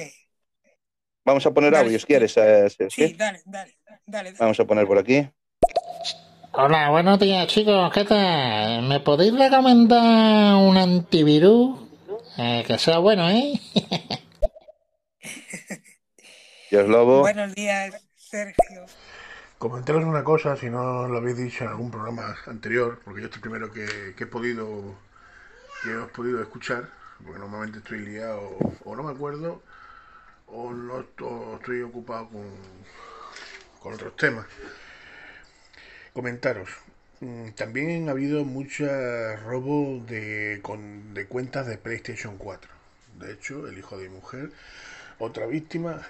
Vamos 1.24 1.44
a 1.44 1.50
poner 1.52 1.74
audios, 1.74 2.06
¿quieres? 2.06 2.36
Eh, 2.36 2.68
sí, 2.88 3.12
dale, 3.14 3.42
dale, 3.44 3.76
dale, 4.06 4.32
Vamos 4.38 4.58
a 4.58 4.64
poner 4.64 4.86
por 4.86 4.98
aquí. 4.98 5.28
Hola, 6.52 6.90
buenos 6.90 7.18
días 7.20 7.46
chicos, 7.46 7.92
¿qué 7.92 8.04
tal? 8.04 8.82
¿Me 8.88 9.00
podéis 9.00 9.36
recomendar 9.36 10.56
un 10.56 10.76
antivirus? 10.76 11.78
Eh, 12.38 12.64
que 12.66 12.78
sea 12.78 12.98
bueno, 12.98 13.28
¿eh? 13.28 13.52
Dios 16.70 16.88
Lobo. 16.88 17.20
Buenos 17.20 17.54
días, 17.54 17.94
Sergio. 18.16 18.86
Comentaros 19.60 20.04
una 20.04 20.24
cosa, 20.24 20.56
si 20.56 20.70
no 20.70 21.06
lo 21.06 21.18
habéis 21.18 21.36
dicho 21.36 21.64
en 21.64 21.68
algún 21.68 21.90
programa 21.90 22.34
anterior, 22.46 22.98
porque 23.04 23.20
yo 23.20 23.26
estoy 23.26 23.42
primero 23.42 23.70
que, 23.70 24.14
he 24.18 24.26
podido 24.26 24.94
que 25.82 25.94
os 25.98 26.10
podido 26.12 26.40
escuchar, 26.40 26.88
porque 27.22 27.38
normalmente 27.38 27.80
estoy 27.80 27.98
liado 27.98 28.56
o 28.84 28.96
no 28.96 29.02
me 29.02 29.10
acuerdo 29.10 29.62
o 30.46 30.72
no 30.72 31.00
estoy 31.58 31.82
ocupado 31.82 32.30
con, 32.30 33.92
otros 33.92 34.16
temas. 34.16 34.46
Comentaros. 36.14 36.70
Mm, 37.20 37.50
también 37.50 38.08
ha 38.08 38.12
habido 38.12 38.46
mucho 38.46 38.86
robo 39.44 40.02
de, 40.06 40.62
de 41.12 41.26
cuentas 41.26 41.66
de 41.66 41.76
PlayStation 41.76 42.38
4. 42.38 42.70
De 43.18 43.34
hecho, 43.34 43.68
el 43.68 43.76
hijo 43.76 43.98
de 43.98 44.08
mi 44.08 44.14
mujer, 44.14 44.52
otra 45.18 45.44
víctima, 45.44 46.00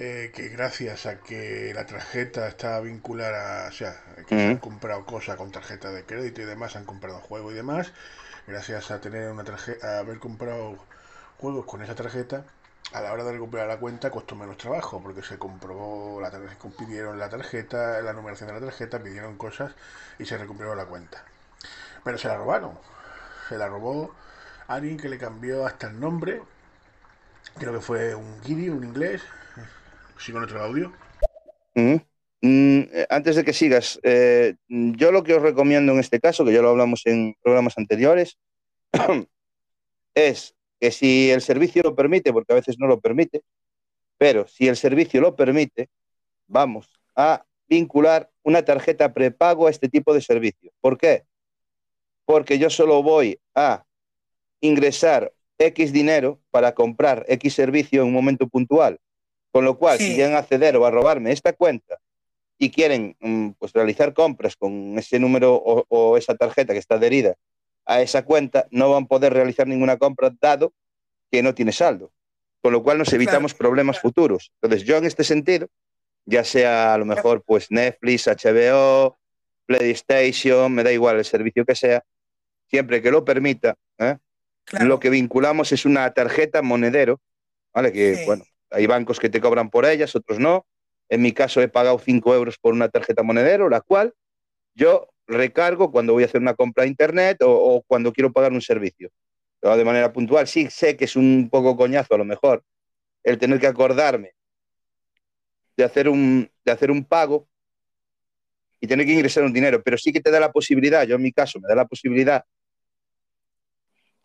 eh, 0.00 0.32
que 0.34 0.48
gracias 0.48 1.04
a 1.04 1.20
que 1.20 1.72
la 1.74 1.84
tarjeta 1.84 2.48
está 2.48 2.80
vinculada, 2.80 3.68
o 3.68 3.72
sea, 3.72 3.94
que 4.26 4.46
han 4.46 4.56
comprado 4.56 5.04
cosas 5.04 5.36
con 5.36 5.52
tarjeta 5.52 5.90
de 5.90 6.04
crédito 6.04 6.40
y 6.40 6.46
demás, 6.46 6.74
han 6.74 6.86
comprado 6.86 7.20
juegos 7.20 7.52
y 7.52 7.56
demás, 7.56 7.92
gracias 8.46 8.90
a 8.90 9.02
tener 9.02 9.30
una 9.30 9.44
tarjeta, 9.44 9.96
a 9.96 9.98
haber 9.98 10.18
comprado 10.18 10.78
juegos 11.36 11.66
con 11.66 11.82
esa 11.82 11.94
tarjeta, 11.94 12.46
a 12.94 13.02
la 13.02 13.12
hora 13.12 13.24
de 13.24 13.32
recuperar 13.32 13.68
la 13.68 13.78
cuenta 13.78 14.10
costó 14.10 14.34
menos 14.34 14.56
trabajo 14.56 15.02
porque 15.02 15.22
se 15.22 15.38
comprobó 15.38 16.18
la 16.18 16.30
tarjeta, 16.30 16.56
pidieron 16.78 17.18
la 17.18 17.28
tarjeta, 17.28 18.00
la 18.00 18.14
numeración 18.14 18.48
de 18.48 18.54
la 18.54 18.66
tarjeta, 18.66 19.02
pidieron 19.02 19.36
cosas 19.36 19.72
y 20.18 20.24
se 20.24 20.38
recuperó 20.38 20.74
la 20.74 20.86
cuenta. 20.86 21.22
Pero 22.02 22.18
se 22.18 22.26
la 22.26 22.36
robaron. 22.36 22.78
Se 23.48 23.58
la 23.58 23.68
robó 23.68 24.14
alguien 24.66 24.96
que 24.96 25.08
le 25.08 25.18
cambió 25.18 25.66
hasta 25.66 25.88
el 25.88 26.00
nombre. 26.00 26.42
Creo 27.58 27.74
que 27.74 27.80
fue 27.80 28.14
un 28.14 28.40
guiri, 28.40 28.70
un 28.70 28.84
inglés. 28.84 29.22
¿Sigo 30.20 30.38
en 30.38 30.44
otro 30.44 30.62
audio? 30.62 30.92
Mm, 31.74 31.96
eh, 32.42 33.06
antes 33.08 33.36
de 33.36 33.44
que 33.44 33.54
sigas, 33.54 33.98
eh, 34.02 34.54
yo 34.68 35.12
lo 35.12 35.22
que 35.22 35.34
os 35.34 35.42
recomiendo 35.42 35.92
en 35.92 35.98
este 35.98 36.20
caso, 36.20 36.44
que 36.44 36.52
ya 36.52 36.60
lo 36.60 36.68
hablamos 36.68 37.06
en 37.06 37.34
programas 37.42 37.78
anteriores, 37.78 38.38
es 40.14 40.54
que 40.78 40.90
si 40.90 41.30
el 41.30 41.40
servicio 41.40 41.82
lo 41.82 41.94
permite, 41.94 42.32
porque 42.32 42.52
a 42.52 42.56
veces 42.56 42.76
no 42.78 42.86
lo 42.86 43.00
permite, 43.00 43.42
pero 44.18 44.46
si 44.46 44.68
el 44.68 44.76
servicio 44.76 45.22
lo 45.22 45.34
permite, 45.36 45.88
vamos 46.46 47.00
a 47.16 47.44
vincular 47.66 48.30
una 48.42 48.62
tarjeta 48.62 49.14
prepago 49.14 49.66
a 49.66 49.70
este 49.70 49.88
tipo 49.88 50.12
de 50.12 50.20
servicio. 50.20 50.70
¿Por 50.82 50.98
qué? 50.98 51.24
Porque 52.26 52.58
yo 52.58 52.68
solo 52.68 53.02
voy 53.02 53.40
a 53.54 53.84
ingresar 54.60 55.32
X 55.58 55.92
dinero 55.92 56.40
para 56.50 56.74
comprar 56.74 57.24
X 57.28 57.54
servicio 57.54 58.02
en 58.02 58.08
un 58.08 58.14
momento 58.14 58.48
puntual. 58.48 58.98
Con 59.52 59.64
lo 59.64 59.78
cual, 59.78 59.98
si 59.98 60.14
quieren 60.14 60.36
acceder 60.36 60.76
o 60.76 60.86
a 60.86 60.90
robarme 60.90 61.32
esta 61.32 61.52
cuenta 61.52 61.98
y 62.58 62.70
quieren 62.70 63.16
mm, 63.20 63.50
pues, 63.58 63.72
realizar 63.72 64.14
compras 64.14 64.54
con 64.56 64.98
ese 64.98 65.18
número 65.18 65.54
o 65.54 66.16
esa 66.16 66.34
tarjeta 66.36 66.72
que 66.72 66.78
está 66.78 66.96
adherida 66.96 67.34
a 67.86 68.00
esa 68.02 68.24
cuenta, 68.24 68.68
no 68.70 68.90
van 68.90 69.04
a 69.04 69.06
poder 69.06 69.32
realizar 69.32 69.66
ninguna 69.66 69.96
compra 69.96 70.30
dado 70.40 70.72
que 71.30 71.42
no 71.42 71.54
tiene 71.54 71.72
saldo. 71.72 72.12
Con 72.62 72.72
lo 72.72 72.82
cual 72.82 72.98
nos 72.98 73.12
evitamos 73.12 73.54
problemas 73.54 74.00
futuros. 74.00 74.52
Entonces, 74.60 74.86
yo 74.86 74.96
en 74.96 75.06
este 75.06 75.24
sentido, 75.24 75.68
ya 76.26 76.44
sea 76.44 76.94
a 76.94 76.98
lo 76.98 77.06
mejor 77.06 77.42
pues 77.44 77.70
Netflix, 77.70 78.26
HBO, 78.26 79.18
PlayStation, 79.66 80.72
me 80.72 80.82
da 80.82 80.92
igual 80.92 81.16
el 81.16 81.24
servicio 81.24 81.64
que 81.64 81.74
sea, 81.74 82.04
siempre 82.68 83.00
que 83.00 83.10
lo 83.10 83.24
permita, 83.24 83.76
¿eh? 83.98 84.16
lo 84.80 85.00
que 85.00 85.10
vinculamos 85.10 85.72
es 85.72 85.84
una 85.84 86.10
tarjeta 86.12 86.62
monedero, 86.62 87.20
¿vale? 87.72 87.92
Que, 87.92 88.24
bueno, 88.26 88.44
hay 88.70 88.86
bancos 88.86 89.18
que 89.18 89.28
te 89.28 89.40
cobran 89.40 89.70
por 89.70 89.84
ellas, 89.84 90.14
otros 90.14 90.38
no. 90.38 90.66
En 91.08 91.22
mi 91.22 91.32
caso 91.32 91.60
he 91.60 91.68
pagado 91.68 91.98
5 91.98 92.34
euros 92.34 92.56
por 92.58 92.72
una 92.72 92.88
tarjeta 92.88 93.22
monedero, 93.22 93.68
la 93.68 93.80
cual 93.80 94.14
yo 94.74 95.08
recargo 95.26 95.90
cuando 95.90 96.12
voy 96.12 96.22
a 96.22 96.26
hacer 96.26 96.40
una 96.40 96.54
compra 96.54 96.84
a 96.84 96.86
internet 96.86 97.38
o, 97.42 97.82
cuando 97.86 98.12
quiero 98.12 98.32
pagar 98.32 98.52
un 98.52 98.60
servicio. 98.60 99.10
de 99.62 99.84
manera 99.84 100.12
puntual. 100.12 100.46
Sí, 100.46 100.68
sé 100.70 100.96
que 100.96 101.04
es 101.04 101.16
un 101.16 101.48
poco 101.50 101.76
coñazo 101.76 102.14
a 102.14 102.18
lo 102.18 102.24
mejor 102.24 102.64
el 103.22 103.38
tener 103.38 103.60
que 103.60 103.66
acordarme 103.66 104.32
de 105.76 105.84
hacer 105.84 106.08
un, 106.08 106.50
de 106.64 106.72
hacer 106.72 106.90
un 106.90 107.04
pago 107.04 107.48
y 108.80 108.86
tener 108.86 109.04
que 109.06 109.12
ingresar 109.12 109.44
un 109.44 109.52
dinero, 109.52 109.82
pero 109.82 109.98
sí 109.98 110.12
que 110.12 110.20
te 110.20 110.30
da 110.30 110.40
la 110.40 110.52
posibilidad, 110.52 111.06
yo 111.06 111.16
en 111.16 111.22
mi 111.22 111.32
caso 111.32 111.60
me 111.60 111.68
da 111.68 111.74
la 111.74 111.86
posibilidad 111.86 112.44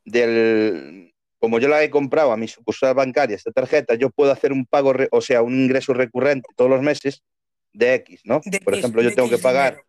del, 0.06 1.14
como 1.46 1.60
yo 1.60 1.68
la 1.68 1.84
he 1.84 1.91
comprado 1.91 2.32
a 2.32 2.38
mi 2.38 2.48
sucursal 2.48 2.96
bancaria, 2.96 3.36
esta 3.36 3.52
tarjeta, 3.52 3.93
yo 3.93 4.10
puedo 4.10 4.32
hacer 4.32 4.52
un 4.52 4.66
pago, 4.66 4.96
o 5.12 5.22
sea, 5.22 5.43
un 5.43 5.54
ingreso 5.54 5.93
recurrente 5.93 6.50
todos 6.56 6.72
los 6.72 6.82
meses 6.82 7.22
de 7.72 7.93
X, 7.93 8.22
¿no? 8.24 8.41
Por 8.64 8.74
ejemplo, 8.74 9.04
yo 9.04 9.14
tengo 9.14 9.30
que 9.30 9.38
pagar 9.38 9.80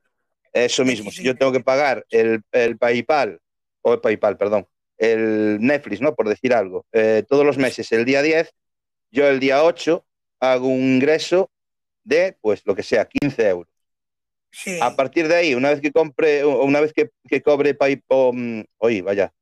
eso 0.53 0.85
mismo, 0.85 1.11
si 1.11 1.23
yo 1.23 1.35
tengo 1.35 1.53
que 1.53 1.61
pagar 1.61 2.05
el, 2.11 2.43
PayPal, 2.79 3.41
o 3.81 3.95
el 3.95 4.01
PayPal, 4.01 4.37
perdón, 4.37 4.69
el 4.99 5.57
Netflix, 5.59 6.03
¿no? 6.03 6.15
Por 6.15 6.29
decir 6.29 6.53
algo, 6.53 6.85
eh, 6.93 7.23
todos 7.27 7.47
los 7.47 7.57
meses, 7.57 7.91
el 7.91 8.05
día 8.05 8.21
10, 8.21 8.53
yo 9.11 9.27
el 9.27 9.41
día 9.41 9.65
8 9.65 10.05
hago 10.41 10.69
un 10.69 10.97
ingreso 10.97 11.51
de, 12.05 12.37
pues, 12.43 12.67
lo 12.67 12.75
que 12.75 12.83
sea, 12.83 13.07
15 13.07 13.49
euros. 13.49 13.73
A 14.83 14.95
partir 14.95 15.27
de 15.27 15.37
ahí, 15.37 15.55
una 15.55 15.71
vez 15.71 15.81
que 15.81 15.91
compre, 15.91 16.45
una 16.45 16.83
vez 16.83 16.93
que, 16.93 17.41
cobre 17.41 17.73
PayPal, 17.73 18.33
mm, 18.35 18.65
oye, 18.77 19.01
vaya, 19.01 19.33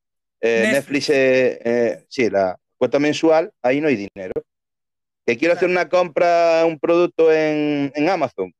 eh, 0.46 0.70
Netflix, 0.72 1.10
eh, 1.10 2.04
sí, 2.08 2.28
la 2.28 2.58
cuota 2.76 2.98
mensual, 2.98 3.50
ahí 3.62 3.80
no 3.80 3.88
hay 3.88 3.96
dinero. 3.96 4.34
Que 5.26 5.38
quiero 5.38 5.54
hacer 5.54 5.70
una 5.70 5.88
compra, 5.88 6.64
un 6.66 6.78
producto 6.78 7.32
en, 7.32 7.90
en 7.94 8.08
Amazon, 8.10 8.52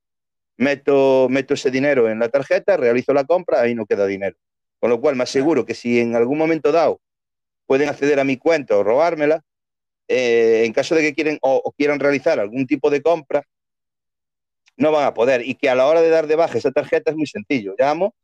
meto, 0.57 1.29
meto 1.29 1.55
ese 1.55 1.71
dinero 1.71 2.09
en 2.09 2.19
la 2.19 2.29
tarjeta, 2.31 2.77
realizo 2.77 3.13
la 3.13 3.25
compra, 3.25 3.61
ahí 3.61 3.75
no 3.75 3.85
queda 3.85 4.07
dinero. 4.07 4.37
Con 4.81 4.91
lo 4.91 5.01
cual 5.01 5.17
me 5.17 5.25
aseguro 5.25 5.67
que 5.67 5.75
si 5.75 6.01
en 6.01 6.17
algún 6.17 6.39
momento 6.39 6.73
dado 6.73 7.01
pueden 7.67 7.89
acceder 7.89 8.19
a 8.19 8.25
mi 8.25 8.37
cuenta 8.37 8.77
o 8.77 8.83
robármela, 8.83 9.43
eh, 10.09 10.63
en 10.65 10.73
caso 10.73 10.95
de 10.95 11.03
que 11.03 11.15
quieren 11.15 11.39
o, 11.43 11.73
quieran 11.77 12.01
realizar 12.01 12.39
algún 12.41 12.67
tipo 12.67 12.91
de 12.91 13.03
compra, 13.03 13.43
no 14.77 14.91
van 14.93 15.07
a 15.07 15.15
poder. 15.15 15.47
Y 15.47 15.55
que 15.55 15.69
a 15.69 15.75
la 15.75 15.87
hora 15.87 16.01
de 16.01 16.09
dar 16.09 16.27
de 16.27 16.37
baja 16.37 16.59
esa 16.59 16.73
tarjeta 16.73 17.11
es 17.11 17.17
muy 17.17 17.27
sencillo. 17.27 17.75
Llamo, 17.79 18.15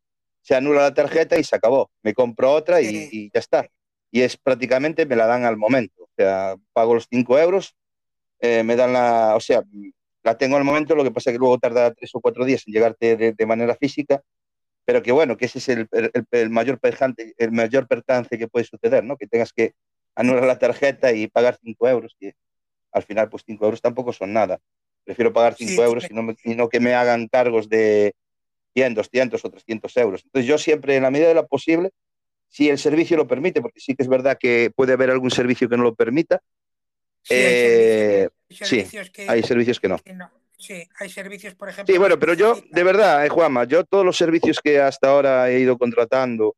se 0.42 0.54
anula 0.54 0.82
la 0.82 0.94
tarjeta 0.94 1.38
y 1.38 1.44
se 1.44 1.56
acabó. 1.56 1.90
Me 2.02 2.14
compro 2.14 2.52
otra 2.52 2.80
y, 2.80 3.30
ya 3.32 3.40
está. 3.40 3.68
Y 4.10 4.22
es 4.22 4.36
prácticamente 4.36 5.06
me 5.06 5.16
la 5.16 5.26
dan 5.26 5.44
al 5.44 5.56
momento. 5.56 6.04
O 6.04 6.10
sea, 6.16 6.56
pago 6.72 6.94
los 6.94 7.06
5 7.10 7.38
euros, 7.38 7.76
eh, 8.40 8.62
me 8.62 8.76
dan 8.76 8.92
la, 8.92 9.34
o 9.36 9.40
sea, 9.40 9.62
la 10.22 10.36
tengo 10.36 10.56
al 10.56 10.64
momento, 10.64 10.94
lo 10.94 11.04
que 11.04 11.10
pasa 11.10 11.30
es 11.30 11.34
que 11.34 11.38
luego 11.38 11.58
tarda 11.58 11.92
tres 11.94 12.10
o 12.14 12.20
cuatro 12.20 12.44
días 12.44 12.62
en 12.66 12.74
llegarte 12.74 13.16
de, 13.16 13.46
manera 13.46 13.74
física, 13.74 14.22
pero 14.84 15.02
que 15.02 15.12
bueno, 15.12 15.36
que 15.36 15.46
ese 15.46 15.58
es 15.58 15.68
el, 15.68 16.50
mayor 16.50 16.78
perjante, 16.78 17.34
el 17.38 17.52
mayor 17.52 17.86
percance 17.86 18.38
que 18.38 18.48
puede 18.48 18.66
suceder, 18.66 19.04
¿no? 19.04 19.16
Que 19.16 19.26
tengas 19.26 19.52
que 19.52 19.72
anular 20.14 20.44
la 20.44 20.58
tarjeta 20.58 21.12
y 21.12 21.28
pagar 21.28 21.58
cinco 21.62 21.88
euros, 21.88 22.16
que 22.18 22.34
al 22.92 23.02
final 23.02 23.28
pues 23.30 23.44
cinco 23.46 23.64
euros 23.64 23.80
tampoco 23.80 24.12
son 24.12 24.32
nada. 24.32 24.58
Prefiero 25.04 25.32
pagar 25.32 25.54
cinco 25.54 25.82
euros 25.82 26.06
y 26.10 26.14
no, 26.14 26.34
y 26.44 26.54
no, 26.54 26.68
que 26.68 26.80
me 26.80 26.94
hagan 26.94 27.28
cargos 27.28 27.68
de 27.68 28.14
100, 28.74 28.94
200 28.94 29.44
o 29.44 29.50
300 29.50 29.96
euros. 29.96 30.22
Entonces 30.24 30.48
yo 30.48 30.58
siempre, 30.58 30.96
en 30.96 31.02
la 31.02 31.10
medida 31.10 31.28
de 31.28 31.34
lo 31.34 31.46
posible, 31.46 31.90
si 32.48 32.68
el 32.68 32.78
servicio 32.78 33.16
lo 33.16 33.26
permite, 33.28 33.60
porque 33.62 33.80
sí 33.80 33.94
que 33.94 34.02
es 34.02 34.08
verdad 34.08 34.36
que 34.38 34.72
puede 34.74 34.92
haber 34.94 35.10
algún 35.10 35.30
servicio 35.30 35.68
que 35.68 35.76
no 35.76 35.82
lo 35.84 35.94
permita. 35.94 36.40
Sí, 37.22 37.34
hay 37.34 37.42
Eh, 37.44 38.28
servicios 38.50 39.10
que- 39.10 39.28
Hay 39.28 39.42
servicios 39.42 39.78
que 39.80 39.88
no. 39.88 39.98
que 39.98 40.14
no. 40.14 40.30
Sí, 40.58 40.86
hay 40.98 41.08
servicios, 41.08 41.54
por 41.54 41.68
ejemplo. 41.70 41.92
Sí, 41.92 41.98
bueno, 41.98 42.18
pero 42.18 42.34
yo, 42.34 42.54
de 42.70 42.82
verdad, 42.82 43.24
eh, 43.24 43.28
Juanma, 43.30 43.64
yo 43.64 43.84
todos 43.84 44.04
los 44.04 44.16
servicios 44.16 44.58
que 44.62 44.78
hasta 44.78 45.08
ahora 45.08 45.50
he 45.50 45.58
ido 45.60 45.78
contratando, 45.78 46.54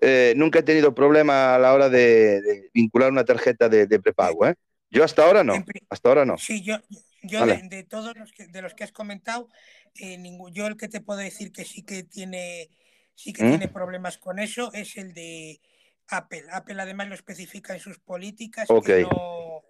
eh, 0.00 0.34
nunca 0.36 0.58
he 0.58 0.62
tenido 0.62 0.94
problema 0.94 1.54
a 1.54 1.58
la 1.58 1.72
hora 1.72 1.88
de, 1.88 2.42
de 2.42 2.70
vincular 2.74 3.10
una 3.10 3.24
tarjeta 3.24 3.68
de, 3.68 3.86
de 3.86 3.98
prepago. 4.00 4.46
¿eh? 4.46 4.54
Yo 4.90 5.04
hasta 5.04 5.24
ahora 5.24 5.42
no, 5.42 5.64
hasta 5.88 6.08
ahora 6.10 6.26
no. 6.26 6.36
Sí, 6.36 6.62
yo, 6.62 6.76
yo 7.22 7.40
Vale. 7.40 7.62
de, 7.62 7.76
de 7.76 7.84
todos 7.84 8.14
los 8.16 8.30
que, 8.32 8.46
de 8.46 8.60
los 8.60 8.74
que 8.74 8.84
has 8.84 8.92
comentado, 8.92 9.48
eh, 9.96 10.18
ningún- 10.18 10.52
yo 10.52 10.66
el 10.66 10.76
que 10.76 10.88
te 10.88 11.00
puedo 11.00 11.20
decir 11.20 11.52
que 11.52 11.64
sí 11.64 11.82
que 11.82 12.02
tiene, 12.04 12.70
sí 13.14 13.32
que 13.32 13.44
¿Mm? 13.44 13.48
tiene 13.50 13.68
problemas 13.68 14.18
con 14.18 14.38
eso 14.38 14.72
es 14.72 14.96
el 14.96 15.14
de 15.14 15.60
Apple. 16.08 16.44
Apple 16.50 16.80
además 16.80 17.08
lo 17.08 17.14
especifica 17.14 17.74
en 17.74 17.80
sus 17.80 17.98
políticas 17.98 18.68
que, 18.84 19.02
no, 19.02 19.62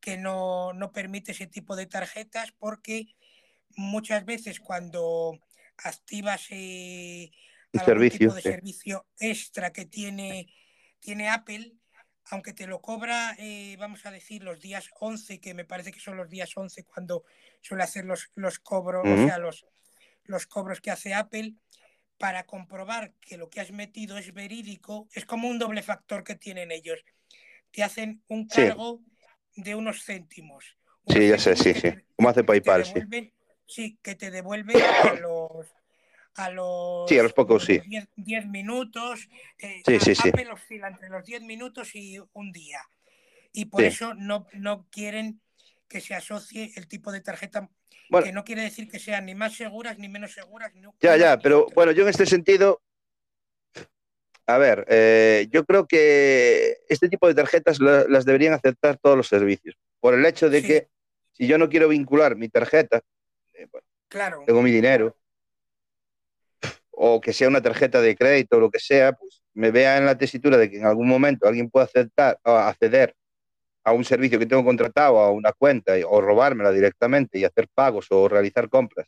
que 0.00 0.16
no, 0.16 0.72
no 0.72 0.92
permite 0.92 1.32
ese 1.32 1.46
tipo 1.46 1.76
de 1.76 1.86
tarjetas 1.86 2.52
porque 2.52 3.06
muchas 3.76 4.24
veces 4.24 4.60
cuando 4.60 5.38
activas 5.76 6.46
eh, 6.50 7.30
algún 7.74 7.84
servicio, 7.84 8.18
tipo 8.18 8.34
de 8.34 8.42
sí. 8.42 8.48
servicio 8.48 9.06
extra 9.18 9.72
que 9.72 9.84
tiene, 9.86 10.52
tiene 11.00 11.28
Apple, 11.28 11.76
aunque 12.30 12.52
te 12.52 12.66
lo 12.66 12.80
cobra, 12.80 13.34
eh, 13.38 13.76
vamos 13.78 14.04
a 14.06 14.10
decir, 14.10 14.42
los 14.42 14.60
días 14.60 14.90
11, 15.00 15.40
que 15.40 15.54
me 15.54 15.64
parece 15.64 15.92
que 15.92 16.00
son 16.00 16.16
los 16.16 16.28
días 16.28 16.56
11 16.56 16.84
cuando 16.84 17.24
suele 17.60 17.84
hacer 17.84 18.04
los, 18.04 18.30
los 18.34 18.58
cobros, 18.58 19.06
o 19.06 19.16
sea, 19.24 19.38
los, 19.38 19.66
los 20.24 20.46
cobros 20.46 20.80
que 20.80 20.90
hace 20.90 21.14
Apple, 21.14 21.54
para 22.18 22.44
comprobar 22.44 23.12
que 23.20 23.36
lo 23.36 23.48
que 23.48 23.60
has 23.60 23.70
metido 23.70 24.18
es 24.18 24.34
verídico, 24.34 25.08
es 25.12 25.24
como 25.24 25.48
un 25.48 25.58
doble 25.58 25.82
factor 25.82 26.24
que 26.24 26.34
tienen 26.34 26.72
ellos. 26.72 27.04
Te 27.70 27.82
hacen 27.82 28.22
un 28.28 28.48
Sí. 28.50 28.66
cargo 28.66 29.00
de 29.56 29.74
unos 29.74 30.04
céntimos. 30.04 30.76
Unos 31.04 31.18
Sí, 31.18 31.28
ya 31.28 31.38
sé, 31.38 31.56
sí, 31.56 31.74
sí. 31.74 31.90
Como 32.16 32.28
hace 32.28 32.44
PayPal, 32.44 32.84
sí. 32.84 33.32
Sí, 33.66 33.98
que 34.02 34.14
te 34.14 34.30
devuelven 34.30 34.76
los 35.20 35.66
a 36.38 36.50
los, 36.50 37.08
Sí, 37.08 37.18
a 37.18 37.22
los 37.22 37.32
pocos, 37.32 37.64
sí. 37.64 37.80
10, 37.86 38.08
10 38.16 38.46
minutos. 38.46 39.28
eh, 39.58 39.82
Sí, 39.84 39.98
sí, 40.00 40.14
sí. 40.14 40.28
Apple 40.28 40.50
oscila 40.52 40.88
entre 40.88 41.08
los 41.08 41.24
10 41.24 41.42
minutos 41.42 41.94
y 41.94 42.18
un 42.32 42.52
día. 42.52 42.80
Y 43.52 43.64
por 43.66 43.82
eso 43.82 44.14
no, 44.14 44.46
no 44.52 44.86
quieren 44.90 45.40
que 45.88 46.00
se 46.00 46.14
asocie 46.14 46.70
el 46.76 46.86
tipo 46.86 47.10
de 47.10 47.20
tarjeta, 47.22 47.68
Bueno, 48.10 48.26
que 48.26 48.32
no 48.32 48.44
quiere 48.44 48.62
decir 48.62 48.88
que 48.88 48.98
sean 48.98 49.26
ni 49.26 49.34
más 49.34 49.54
seguras 49.56 49.98
ni 49.98 50.08
menos 50.08 50.32
seguras. 50.32 50.72
ni 50.74 50.82
ya, 51.00 51.16
ya, 51.16 51.38
pero 51.38 51.66
bueno, 51.74 51.92
yo 51.92 52.02
en 52.02 52.10
este 52.10 52.26
sentido, 52.26 52.80
a 54.46 54.58
ver, 54.58 54.86
eh, 54.88 55.48
yo 55.50 55.64
creo 55.64 55.86
que 55.86 56.76
este 56.88 57.08
tipo 57.08 57.26
de 57.26 57.34
tarjetas 57.34 57.80
la- 57.80 58.04
las 58.08 58.24
deberían 58.24 58.54
aceptar 58.54 58.96
todos 58.98 59.16
los 59.16 59.28
servicios, 59.28 59.76
por 60.00 60.14
el 60.14 60.24
hecho 60.24 60.48
de 60.50 60.60
Sí. 60.60 60.66
que 60.66 60.88
si 61.32 61.46
yo 61.46 61.58
no 61.58 61.68
quiero 61.68 61.88
vincular 61.88 62.36
mi 62.36 62.48
tarjeta, 62.48 63.02
eh, 63.54 63.66
bueno, 63.72 63.86
Claro, 64.08 64.42
tengo 64.46 64.62
mi 64.62 64.70
dinero, 64.70 65.16
o 67.00 67.20
que 67.20 67.32
sea 67.32 67.46
una 67.48 67.62
tarjeta 67.62 68.00
de 68.00 68.16
crédito 68.16 68.56
o 68.56 68.60
lo 68.60 68.70
que 68.70 68.80
sea, 68.80 69.12
pues 69.12 69.40
me 69.54 69.70
vea 69.70 69.96
en 69.98 70.04
la 70.06 70.18
tesitura 70.18 70.56
de 70.56 70.68
que 70.68 70.78
en 70.78 70.86
algún 70.86 71.06
momento 71.08 71.46
alguien 71.46 71.70
pueda 71.70 71.84
aceptar, 71.86 72.38
o 72.44 72.50
acceder 72.50 73.14
a 73.84 73.92
un 73.92 74.04
servicio 74.04 74.38
que 74.38 74.46
tengo 74.46 74.64
contratado, 74.64 75.18
a 75.20 75.30
una 75.30 75.52
cuenta, 75.52 75.92
o 76.08 76.20
robármela 76.20 76.72
directamente 76.72 77.38
y 77.38 77.44
hacer 77.44 77.68
pagos 77.72 78.06
o 78.10 78.28
realizar 78.28 78.68
compras 78.68 79.06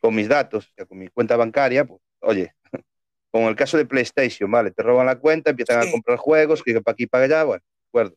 con 0.00 0.14
mis 0.14 0.26
datos, 0.28 0.66
o 0.66 0.70
sea, 0.74 0.86
con 0.86 0.98
mi 0.98 1.08
cuenta 1.08 1.36
bancaria, 1.36 1.84
pues 1.84 2.00
oye, 2.22 2.52
como 3.30 3.48
el 3.48 3.56
caso 3.56 3.76
de 3.76 3.84
PlayStation, 3.84 4.50
¿vale? 4.50 4.70
Te 4.70 4.82
roban 4.82 5.06
la 5.06 5.16
cuenta, 5.16 5.50
empiezan 5.50 5.82
Sí. 5.82 5.88
a 5.88 5.92
comprar 5.92 6.16
juegos, 6.18 6.62
que 6.62 6.80
para 6.80 6.92
aquí, 6.94 7.06
para 7.06 7.24
allá, 7.24 7.44
bueno, 7.44 7.62
de 7.62 7.88
acuerdo. 7.90 8.16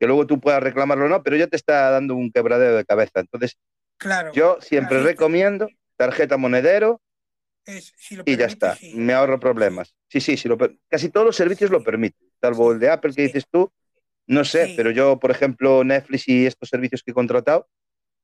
Que 0.00 0.06
luego 0.06 0.26
tú 0.26 0.40
puedas 0.40 0.62
reclamarlo 0.62 1.04
o 1.04 1.08
no, 1.08 1.22
pero 1.22 1.36
ya 1.36 1.46
te 1.46 1.56
está 1.56 1.90
dando 1.90 2.16
un 2.16 2.32
quebradero 2.32 2.76
de 2.76 2.84
cabeza. 2.84 3.20
Entonces, 3.20 3.56
claro. 3.98 4.32
yo 4.32 4.58
siempre 4.60 5.00
recomiendo 5.02 5.68
tarjeta 5.96 6.36
monedero, 6.38 7.00
Es, 7.64 7.92
si 7.96 8.16
lo 8.16 8.22
y 8.26 8.36
ya 8.36 8.46
está, 8.46 8.76
sí. 8.76 8.92
me 8.94 9.12
ahorro 9.12 9.38
problemas. 9.38 9.94
Sí, 10.08 10.20
sí, 10.20 10.36
sí, 10.36 10.48
lo 10.48 10.58
casi 10.88 11.08
todos 11.10 11.26
los 11.26 11.36
servicios 11.36 11.70
lo 11.70 11.82
permiten, 11.82 12.28
salvo 12.40 12.72
el 12.72 12.78
de 12.80 12.90
Apple 12.90 13.12
que 13.14 13.22
dices 13.22 13.44
tú, 13.50 13.70
no 14.26 14.44
sé, 14.44 14.66
Sí. 14.68 14.74
pero 14.76 14.90
yo, 14.90 15.18
por 15.18 15.30
ejemplo, 15.30 15.84
Netflix 15.84 16.28
y 16.28 16.46
estos 16.46 16.68
servicios 16.68 17.02
que 17.02 17.12
he 17.12 17.14
contratado, 17.14 17.68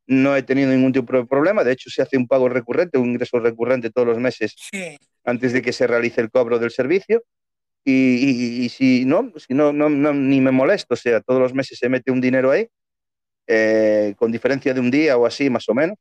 no 0.06 0.34
he 0.36 0.42
tenido 0.42 0.70
ningún 0.70 0.92
tipo 0.92 1.12
de 1.16 1.26
problema, 1.26 1.62
de 1.64 1.72
hecho 1.72 1.90
se 1.90 2.02
hace 2.02 2.16
un 2.16 2.26
pago 2.26 2.48
recurrente, 2.48 2.98
un 2.98 3.10
ingreso 3.10 3.38
recurrente 3.40 3.90
todos 3.90 4.08
los 4.08 4.18
meses 4.18 4.54
Sí, 4.56 4.96
antes 5.24 5.52
de 5.52 5.60
que 5.62 5.72
se 5.72 5.86
realice 5.86 6.20
el 6.20 6.30
cobro 6.30 6.58
del 6.58 6.70
servicio. 6.70 7.22
Y, 7.84 7.92
y- 8.62 8.64
y 8.64 8.68
si 8.70 9.04
no, 9.06 9.32
si 9.36 9.54
no, 9.54 9.72
no, 9.72 9.88
no, 9.88 10.12
ni 10.12 10.40
me 10.40 10.50
molesto, 10.50 10.94
o 10.94 10.96
sea, 10.96 11.20
todos 11.20 11.40
los 11.40 11.54
meses 11.54 11.78
se 11.78 11.88
mete 11.88 12.10
un 12.10 12.20
dinero 12.20 12.50
ahí, 12.50 12.66
eh, 13.46 14.14
con 14.18 14.30
diferencia 14.32 14.74
de 14.74 14.80
un 14.80 14.90
día 14.90 15.16
o 15.16 15.24
así, 15.26 15.48
más 15.48 15.68
o 15.68 15.74
menos, 15.74 15.96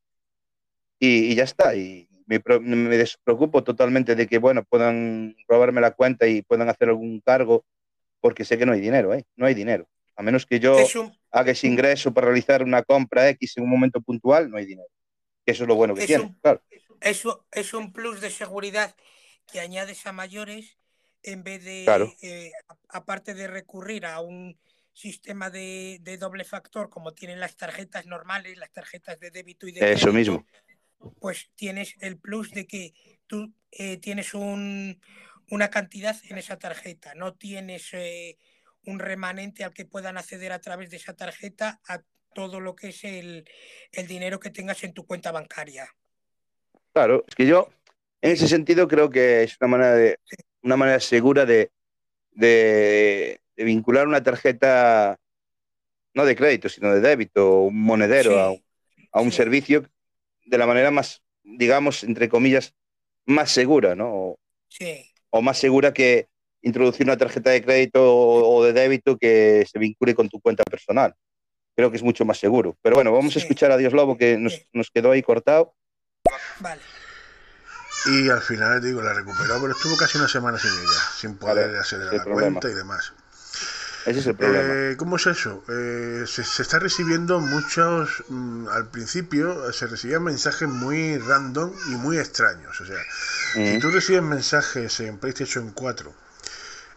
y, 1.00 1.32
y 1.32 1.36
ya 1.36 1.44
está. 1.44 1.76
Y 1.76 2.07
me, 2.28 2.40
me 2.62 2.98
despreocupo 2.98 3.64
totalmente 3.64 4.16
de 4.16 4.28
que, 4.28 4.38
bueno, 4.38 4.64
puedan 4.66 5.36
robarme 5.48 5.82
la 5.82 5.92
cuenta 5.92 6.28
y 6.28 6.44
puedan 6.44 6.70
hacer 6.70 6.90
algún 6.90 7.22
cargo, 7.22 7.66
porque 8.22 8.46
sé 8.46 8.58
que 8.58 8.66
no 8.66 8.74
hay 8.74 8.82
dinero, 8.82 9.14
¿eh? 9.14 9.26
No 9.36 9.46
hay 9.48 9.56
dinero. 9.56 9.88
A 10.16 10.24
menos 10.24 10.46
que 10.46 10.60
yo 10.60 10.78
un, 10.96 11.18
haga 11.32 11.52
ese 11.52 11.68
ingreso 11.68 12.14
para 12.14 12.28
realizar 12.28 12.64
una 12.64 12.84
compra 12.84 13.30
X 13.30 13.58
en 13.58 13.64
un 13.66 13.70
momento 13.72 14.02
puntual, 14.02 14.50
no 14.50 14.58
hay 14.58 14.66
dinero. 14.66 14.90
Que 15.46 15.54
eso 15.54 15.64
es 15.64 15.68
lo 15.70 15.76
bueno 15.76 15.96
que 15.96 16.02
Es 16.02 16.08
tiene, 16.08 16.26
un- 16.26 16.40
claro. 16.42 16.62
es, 17.02 17.26
un- 17.26 17.38
es 17.52 17.74
un 17.74 17.94
plus 17.94 18.22
de 18.22 18.30
seguridad 18.30 18.96
que 19.52 19.60
añades 19.60 20.06
a 20.08 20.12
mayores 20.12 20.78
en 21.24 21.44
vez 21.44 21.64
de, 21.64 21.86
Claro. 21.86 22.14
eh, 22.22 22.52
aparte 22.90 23.34
de 23.34 23.48
recurrir 23.48 24.06
a 24.06 24.20
un 24.22 24.58
sistema 24.94 25.50
de, 25.50 26.00
de 26.02 26.18
doble 26.18 26.44
factor 26.44 26.90
como 26.90 27.14
tienen 27.14 27.40
las 27.40 27.56
tarjetas 27.56 28.06
normales, 28.08 28.58
las 28.58 28.72
tarjetas 28.72 29.20
de 29.20 29.30
débito 29.32 29.68
y 29.68 29.72
de 29.72 29.82
Eso 29.82 30.12
crédito, 30.12 30.14
mismo. 30.14 30.46
Pues 31.20 31.50
tienes 31.56 31.96
el 32.02 32.18
plus 32.18 32.52
de 32.52 32.68
que 32.68 32.94
tú 33.28 33.54
eh, 33.72 33.98
tienes 33.98 34.34
un, 34.34 35.00
una 35.50 35.70
cantidad 35.70 36.16
en 36.30 36.38
esa 36.38 36.58
tarjeta, 36.58 37.16
no 37.16 37.36
tienes 37.36 37.90
eh, 37.94 38.38
un 38.86 39.00
remanente 39.00 39.64
al 39.64 39.74
que 39.74 39.86
puedan 39.86 40.18
acceder 40.18 40.52
a 40.52 40.62
través 40.62 40.90
de 40.90 40.98
esa 40.98 41.16
tarjeta 41.16 41.80
a 41.88 42.02
todo 42.34 42.60
lo 42.60 42.76
que 42.76 42.90
es 42.90 43.04
el, 43.04 43.50
el 43.92 44.08
dinero 44.08 44.40
que 44.40 44.52
tengas 44.52 44.84
en 44.84 44.94
tu 44.94 45.06
cuenta 45.06 45.32
bancaria. 45.32 45.90
Claro, 46.94 47.24
es 47.28 47.36
que 47.36 47.46
yo, 47.46 47.70
en 48.22 48.32
ese 48.32 48.48
sentido, 48.48 48.88
creo 48.88 49.10
que 49.10 49.44
es 49.44 49.58
una 49.62 49.68
manera, 49.68 49.94
de, 49.94 50.20
una 50.64 50.78
manera 50.78 51.00
segura 51.00 51.46
de, 51.46 51.72
de, 52.32 53.40
de 53.56 53.64
vincular 53.64 54.08
una 54.08 54.24
tarjeta, 54.24 55.20
no 56.14 56.26
de 56.26 56.36
crédito, 56.36 56.70
sino 56.70 56.94
de 56.94 57.02
débito, 57.02 57.62
un 57.62 57.82
monedero 57.82 58.32
Sí, 58.32 58.40
a, 58.40 58.52
un- 58.52 58.64
a 59.12 59.22
un 59.22 59.32
sí. 59.32 59.38
servicio 59.38 59.84
de 60.48 60.58
la 60.58 60.66
manera 60.68 60.92
más, 60.92 61.22
digamos, 61.44 62.04
entre 62.04 62.30
comillas, 62.30 62.74
más 63.26 63.52
segura, 63.52 63.96
¿no? 63.96 64.10
O, 64.14 64.40
Sí, 64.70 65.06
o 65.30 65.42
más 65.42 65.58
segura 65.58 65.94
que 65.94 66.28
introducir 66.62 67.06
una 67.06 67.18
tarjeta 67.18 67.50
de 67.52 67.64
crédito 67.64 68.02
o, 68.04 68.58
o 68.58 68.64
de 68.66 68.74
débito 68.74 69.18
que 69.18 69.66
se 69.72 69.80
vincule 69.80 70.14
con 70.16 70.28
tu 70.30 70.40
cuenta 70.42 70.64
personal. 70.64 71.14
Creo 71.76 71.90
que 71.92 71.98
es 71.98 72.04
mucho 72.04 72.26
más 72.26 72.38
seguro. 72.38 72.76
Pero 72.82 72.96
bueno, 72.96 73.12
vamos 73.14 73.36
a 73.36 73.40
escuchar 73.40 73.72
a 73.72 73.78
Dios 73.78 73.94
Lobo, 73.94 74.18
que 74.18 74.38
nos, 74.38 74.54
Sí. 74.54 74.68
nos 74.74 74.90
quedó 74.92 75.12
ahí 75.12 75.22
cortado. 75.22 75.74
vale. 76.60 76.82
Y 78.06 78.30
al 78.30 78.42
final, 78.42 78.82
digo, 78.82 79.02
la 79.02 79.14
recuperó, 79.14 79.60
pero 79.62 79.72
estuvo 79.74 79.98
casi 79.98 80.18
una 80.18 80.28
semana 80.28 80.58
sin 80.58 80.72
ella, 80.72 81.02
sin 81.20 81.38
poder 81.38 81.68
Vale, 81.68 81.80
acceder 81.80 82.08
a 82.08 82.10
sin 82.10 82.18
la 82.20 82.24
problema. 82.24 82.60
cuenta 82.60 82.70
y 82.70 82.74
demás. 82.76 83.14
Ese 84.08 84.20
es 84.20 84.28
el 84.28 84.36
problema. 84.36 84.74
Eh, 84.92 84.96
¿Cómo 84.98 85.18
es 85.18 85.28
eso? 85.28 85.64
Eh, 85.70 86.24
se, 86.28 86.44
se 86.44 86.62
está 86.62 86.80
recibiendo 86.80 87.40
muchos, 87.40 88.24
mm, 88.30 88.68
al 88.70 88.90
principio 88.90 89.72
se 89.74 89.88
recibían 89.88 90.24
mensajes 90.24 90.68
muy 90.68 91.18
random 91.18 91.72
y 91.92 91.96
muy 91.96 92.18
extraños. 92.18 92.80
O 92.82 92.86
sea, 92.86 93.04
si 93.66 93.78
tú 93.80 93.90
recibes 93.90 94.22
mensajes 94.24 95.00
en 95.02 95.18
PlayStation 95.20 95.72
4 95.72 96.14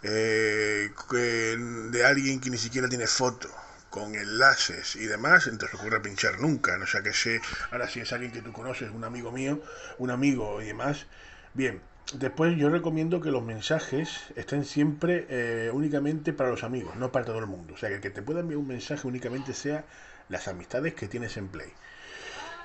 eh, 0.03 0.91
que- 1.11 1.57
de 1.91 2.05
alguien 2.05 2.41
que 2.41 2.51
ni 2.51 2.59
siquiera 2.59 2.89
tiene 2.89 3.07
foto, 3.07 3.49
con 3.91 4.15
enlaces 4.15 4.95
y 4.97 5.07
demás, 5.07 5.45
se 5.45 5.51
ocurre 5.77 6.01
pinchar 6.01 6.41
nunca. 6.41 6.77
¿no? 6.79 6.85
O 6.85 6.87
sea, 6.87 7.03
que 7.03 7.13
sé, 7.13 7.41
ahora 7.73 7.89
si 7.89 8.01
es 8.01 8.13
alguien 8.13 8.33
que 8.33 8.41
tú 8.43 8.53
conoces, 8.53 8.91
un 8.91 9.05
amigo 9.05 9.33
mío, 9.33 9.61
un 9.99 10.11
amigo 10.11 10.63
y 10.63 10.67
demás. 10.67 11.07
Bien, 11.55 11.83
después 12.15 12.57
yo 12.57 12.71
recomiendo 12.71 13.21
que 13.21 13.31
los 13.31 13.43
mensajes 13.43 14.33
estén 14.37 14.65
siempre 14.65 15.27
eh, 15.29 15.71
únicamente 15.73 16.33
para 16.33 16.51
los 16.51 16.65
amigos, 16.65 16.97
no 16.97 17.13
para 17.13 17.25
todo 17.25 17.39
el 17.39 17.47
mundo. 17.47 17.75
O 17.75 17.77
sea, 17.77 17.89
que 17.89 17.97
el 17.97 18.01
que 18.01 18.11
te 18.11 18.23
pueda 18.23 18.41
enviar 18.41 18.59
un 18.59 18.69
mensaje 18.69 19.07
únicamente 19.07 19.55
sea 19.55 19.85
las 20.29 20.49
amistades 20.49 20.95
que 20.95 21.09
tienes 21.09 21.37
en 21.37 21.49
Play. 21.49 21.73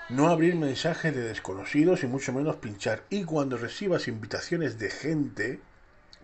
No 0.10 0.30
abrir 0.30 0.56
mensajes 0.56 1.16
de 1.16 1.22
desconocidos 1.22 2.04
y 2.04 2.08
mucho 2.08 2.32
menos 2.34 2.58
pinchar. 2.58 3.04
Y 3.10 3.24
cuando 3.24 3.58
recibas 3.58 4.08
invitaciones 4.08 4.78
de 4.80 4.90
gente, 4.92 5.60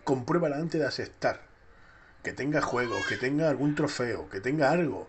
compruébala 0.04 0.56
antes 0.56 0.80
de 0.80 0.86
aceptar. 0.86 1.42
Que 2.22 2.32
tenga 2.32 2.62
juego, 2.62 3.04
que 3.08 3.16
tenga 3.16 3.48
algún 3.50 3.74
trofeo, 3.74 4.28
que 4.30 4.40
tenga 4.40 4.70
algo. 4.70 5.08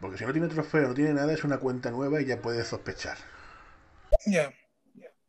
Porque 0.00 0.18
si 0.18 0.24
no 0.26 0.32
tiene 0.32 0.48
trofeo, 0.48 0.88
no 0.88 0.94
tiene 0.94 1.14
nada, 1.14 1.32
es 1.32 1.44
una 1.44 1.58
cuenta 1.58 1.90
nueva 1.90 2.20
y 2.20 2.26
ya 2.26 2.42
puedes 2.42 2.66
sospechar. 2.68 3.18
Ya. 4.26 4.52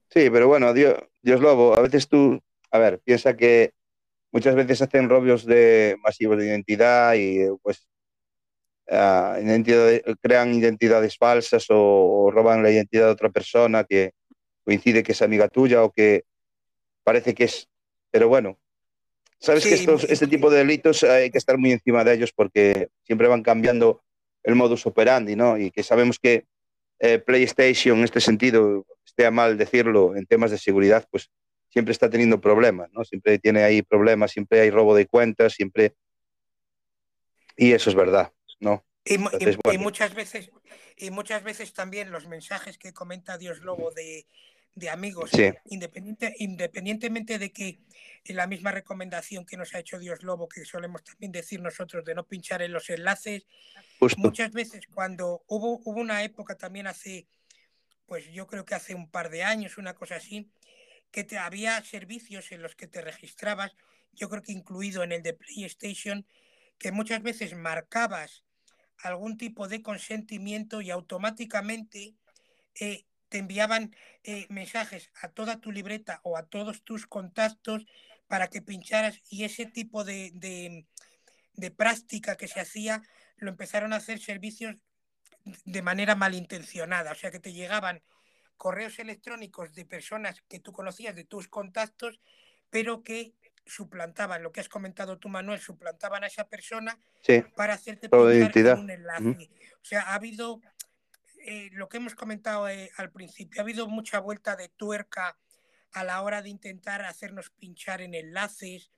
Sí, 0.09 0.29
pero 0.29 0.47
bueno, 0.47 0.73
Dios, 0.73 0.95
Dios 1.21 1.41
Lobo, 1.41 1.77
a 1.77 1.81
veces 1.81 2.07
tú, 2.07 2.39
a 2.71 2.79
ver, 2.79 2.99
piensa 3.03 3.35
que 3.35 3.71
muchas 4.31 4.55
veces 4.55 4.81
hacen 4.81 5.09
robios 5.09 5.45
de 5.45 5.97
masivos 6.01 6.37
de 6.37 6.47
identidad 6.47 7.13
y 7.15 7.39
pues 7.61 7.87
uh, 8.87 9.41
identidad, 9.41 10.01
crean 10.21 10.53
identidades 10.53 11.17
falsas 11.17 11.69
o, 11.69 11.77
o, 11.77 12.31
roban 12.31 12.63
la 12.63 12.71
identidad 12.71 13.05
de 13.05 13.11
otra 13.11 13.29
persona 13.29 13.83
que 13.83 14.11
coincide 14.63 15.03
que 15.03 15.11
es 15.11 15.21
amiga 15.21 15.47
tuya 15.47 15.83
o 15.83 15.91
que 15.91 16.23
parece 17.03 17.33
que 17.33 17.45
es... 17.45 17.67
Pero 18.11 18.29
bueno, 18.29 18.57
sabes 19.39 19.63
sí, 19.63 19.69
que 19.69 19.75
estos, 19.75 20.03
este 20.05 20.27
tipo 20.27 20.49
de 20.49 20.59
delitos 20.59 21.03
hay 21.03 21.29
que 21.29 21.37
estar 21.37 21.57
muy 21.57 21.71
encima 21.71 22.03
de 22.03 22.13
ellos 22.13 22.31
porque 22.33 22.89
siempre 23.03 23.27
van 23.27 23.43
cambiando 23.43 24.03
el 24.43 24.55
modus 24.55 24.85
operandi, 24.85 25.35
¿no? 25.35 25.57
Y 25.57 25.71
que 25.71 25.83
sabemos 25.83 26.19
que 26.19 26.45
eh, 26.99 27.19
PlayStation, 27.19 27.99
en 27.99 28.03
este 28.03 28.21
sentido, 28.21 28.85
esté 29.05 29.29
mal 29.31 29.57
decirlo, 29.57 30.15
en 30.15 30.25
temas 30.25 30.51
de 30.51 30.57
seguridad, 30.57 31.07
pues 31.11 31.29
siempre 31.69 31.91
está 31.91 32.09
teniendo 32.09 32.41
problemas, 32.41 32.89
¿no? 32.91 33.03
Siempre 33.03 33.39
tiene 33.39 33.63
ahí 33.63 33.81
problemas, 33.81 34.31
siempre 34.31 34.61
hay 34.61 34.69
robo 34.69 34.95
de 34.95 35.07
cuentas, 35.07 35.53
siempre... 35.53 35.95
Y 37.55 37.73
eso 37.73 37.89
es 37.89 37.95
verdad, 37.95 38.31
¿no? 38.59 38.85
Y, 39.03 39.15
Entonces, 39.15 39.55
y, 39.55 39.59
bueno. 39.63 39.79
y, 39.79 39.83
muchas 39.83 40.13
veces 40.13 40.51
y 40.95 41.11
muchas 41.11 41.43
veces 41.43 41.73
también 41.73 42.11
los 42.11 42.27
mensajes 42.27 42.77
que 42.77 42.93
comenta 42.93 43.37
Dios 43.37 43.61
Lobo 43.61 43.91
de, 43.91 44.25
de 44.78 44.91
amigos, 44.91 45.32
sí. 45.32 45.51
independiente, 45.65 46.36
independientemente 46.38 47.39
de 47.39 47.51
que 47.51 47.80
la 48.28 48.45
misma 48.45 48.71
recomendación 48.71 49.43
que 49.43 49.57
nos 49.57 49.73
ha 49.73 49.80
hecho 49.80 49.97
Dios 49.97 50.21
Lobo, 50.21 50.47
que 50.47 50.65
solemos 50.65 51.03
también 51.03 51.32
decir 51.32 51.59
nosotros 51.61 52.05
de 52.05 52.13
no 52.13 52.28
pinchar 52.28 52.61
en 52.61 52.73
los 52.73 52.88
enlaces, 52.91 53.47
Justo. 53.99 54.21
muchas 54.21 54.51
veces 54.51 54.86
cuando 54.93 55.43
hubo, 55.47 55.82
hubo 55.84 55.99
una 55.99 56.23
época 56.23 56.55
también 56.55 56.86
hace, 56.86 57.28
pues 58.05 58.32
yo 58.32 58.45
creo 58.45 58.65
que 58.65 58.75
hace 58.75 58.93
un 58.93 59.09
par 59.09 59.32
de 59.32 59.43
años, 59.43 59.80
una 59.80 59.95
cosa 59.95 60.17
así, 60.17 60.51
que 61.09 61.23
te, 61.23 61.39
había 61.39 61.84
servicios 61.84 62.51
en 62.51 62.61
los 62.61 62.75
que 62.75 62.86
te 62.86 63.01
registrabas, 63.01 63.71
yo 64.13 64.30
creo 64.30 64.43
que 64.43 64.51
incluido 64.51 65.01
en 65.01 65.11
el 65.11 65.23
de 65.23 65.34
PlayStation, 65.34 66.28
que 66.78 66.91
muchas 66.91 67.23
veces 67.23 67.55
marcabas 67.55 68.43
algún 68.99 69.38
tipo 69.38 69.67
de 69.67 69.82
consentimiento 69.82 70.82
y 70.82 70.91
automáticamente 70.91 72.13
eh, 72.80 73.06
te 73.30 73.39
enviaban 73.39 73.95
eh, 74.23 74.45
mensajes 74.49 75.11
a 75.21 75.30
toda 75.30 75.59
tu 75.59 75.71
libreta 75.71 76.19
o 76.23 76.38
a 76.38 76.43
todos 76.43 76.84
tus 76.84 77.07
contactos 77.07 77.86
para 78.28 78.47
que 78.47 78.61
pincharas 78.61 79.21
y 79.30 79.43
ese 79.43 79.65
tipo 79.65 80.03
de, 80.03 80.32
de, 80.34 80.86
de, 81.53 81.71
práctica 81.71 82.36
que 82.36 82.47
se 82.47 82.59
hacía 82.59 83.01
lo 83.38 83.49
empezaron 83.49 83.93
a 83.93 83.97
hacer 83.97 84.19
servicios 84.19 84.75
de 85.65 85.82
manera 85.82 86.15
malintencionada, 86.15 87.11
o 87.11 87.15
sea 87.15 87.32
que 87.32 87.39
te 87.39 87.53
llegaban 87.53 88.01
correos 88.57 88.99
electrónicos 88.99 89.73
de 89.73 89.86
personas 89.86 90.41
que 90.49 90.59
tú 90.59 90.73
conocías, 90.73 91.15
de 91.15 91.23
tus 91.23 91.47
contactos, 91.47 92.19
pero 92.69 93.03
que 93.03 93.34
suplantaban, 93.65 94.43
lo 94.43 94.51
que 94.51 94.61
has 94.61 94.69
comentado 94.69 95.19
tú, 95.19 95.30
Manuel, 95.30 95.59
suplantaban 95.59 96.23
a 96.23 96.28
esa 96.28 96.47
persona 96.47 96.99
sí. 97.21 97.43
para 97.55 97.73
hacerte 97.73 98.09
pinchar 98.09 98.78
un 98.78 98.89
enlace. 98.89 99.23
Uh 99.23 99.34
-huh. 99.34 99.49
O 99.82 99.86
sea, 99.86 100.01
ha 100.01 100.15
habido 100.15 100.61
eh, 101.49 101.69
lo 101.71 101.87
que 101.87 101.95
hemos 101.95 102.13
comentado 102.13 102.67
eh, 102.67 102.91
al 102.97 103.09
principio, 103.09 103.61
ha 103.61 103.63
habido 103.63 103.87
mucha 103.87 104.19
vuelta 104.19 104.57
de 104.57 104.67
tuerca 104.67 105.39
a 105.93 106.03
la 106.03 106.21
hora 106.21 106.41
de 106.41 106.49
intentar 106.49 107.05
hacernos 107.05 107.51
pinchar 107.51 108.01
en 108.01 108.15
enlaces, 108.15 108.91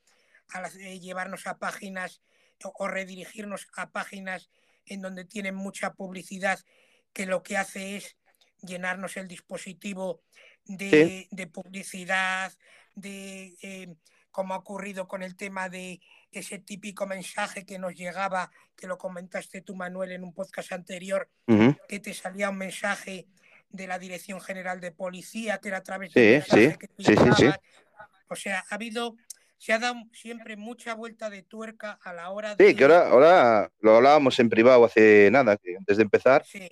a 0.52 0.68
eh, 0.80 1.00
llevarnos 1.00 1.46
a 1.46 1.60
páginas 1.60 2.24
o, 2.64 2.74
o, 2.76 2.88
redirigirnos 2.88 3.68
a 3.78 3.92
páginas 3.92 4.50
en 4.88 5.02
donde 5.02 5.26
tienen 5.26 5.54
mucha 5.54 5.94
publicidad 5.94 6.60
que 7.14 7.28
lo 7.28 7.44
que 7.44 7.56
hace 7.56 7.98
es 7.98 8.18
llenarnos 8.64 9.16
el 9.18 9.28
dispositivo 9.28 10.24
de, 10.66 10.90
Sí. 10.90 11.28
de 11.30 11.46
publicidad, 11.46 12.52
de 12.96 13.96
como 14.32 14.56
ha 14.56 14.58
ocurrido 14.58 15.08
con 15.08 15.22
el 15.22 15.36
tema 15.36 15.70
de 15.70 16.02
ese 16.32 16.60
típico 16.60 17.08
mensaje 17.08 17.66
que 17.66 17.80
nos 17.80 17.96
llegaba, 17.96 18.52
que 18.76 18.88
lo 18.88 18.98
comentaste 18.98 19.62
tú, 19.62 19.76
Manuel, 19.76 20.12
en 20.12 20.24
un 20.24 20.34
podcast 20.34 20.72
anterior, 20.72 21.30
que 21.88 22.00
te 22.00 22.14
salía 22.14 22.50
un 22.50 22.58
mensaje 22.58 23.28
de 23.70 23.88
la 23.88 24.00
Dirección 24.00 24.42
General 24.42 24.80
de 24.80 24.92
Policía, 24.92 25.60
que 25.60 25.70
era 25.70 25.78
a 25.78 25.84
través 25.84 26.12
Sí, 26.12 26.20
mensaje 26.20 26.72
sí, 26.72 26.78
que 27.06 27.16
sí, 27.16 27.16
sí. 27.38 27.50
O 28.28 28.36
sea, 28.36 28.64
ha 28.70 28.76
habido, 28.76 29.16
se 29.58 29.74
ha 29.74 29.80
dado 29.80 29.96
siempre 30.14 30.56
mucha 30.56 30.94
vuelta 30.94 31.30
de 31.30 31.42
tuerca 31.42 32.00
a 32.04 32.14
la 32.14 32.30
hora 32.30 32.56
de... 32.56 32.68
Sí, 32.68 32.76
que 32.76 32.84
ahora, 32.84 33.10
ahora 33.10 33.72
lo 33.80 33.96
hablábamos 33.96 34.40
en 34.40 34.50
privado 34.50 34.86
hace 34.86 35.30
nada, 35.32 35.58
que 35.58 35.76
antes 35.78 35.98
de 35.98 36.04
empezar, 36.04 36.46
Sí, 36.46 36.68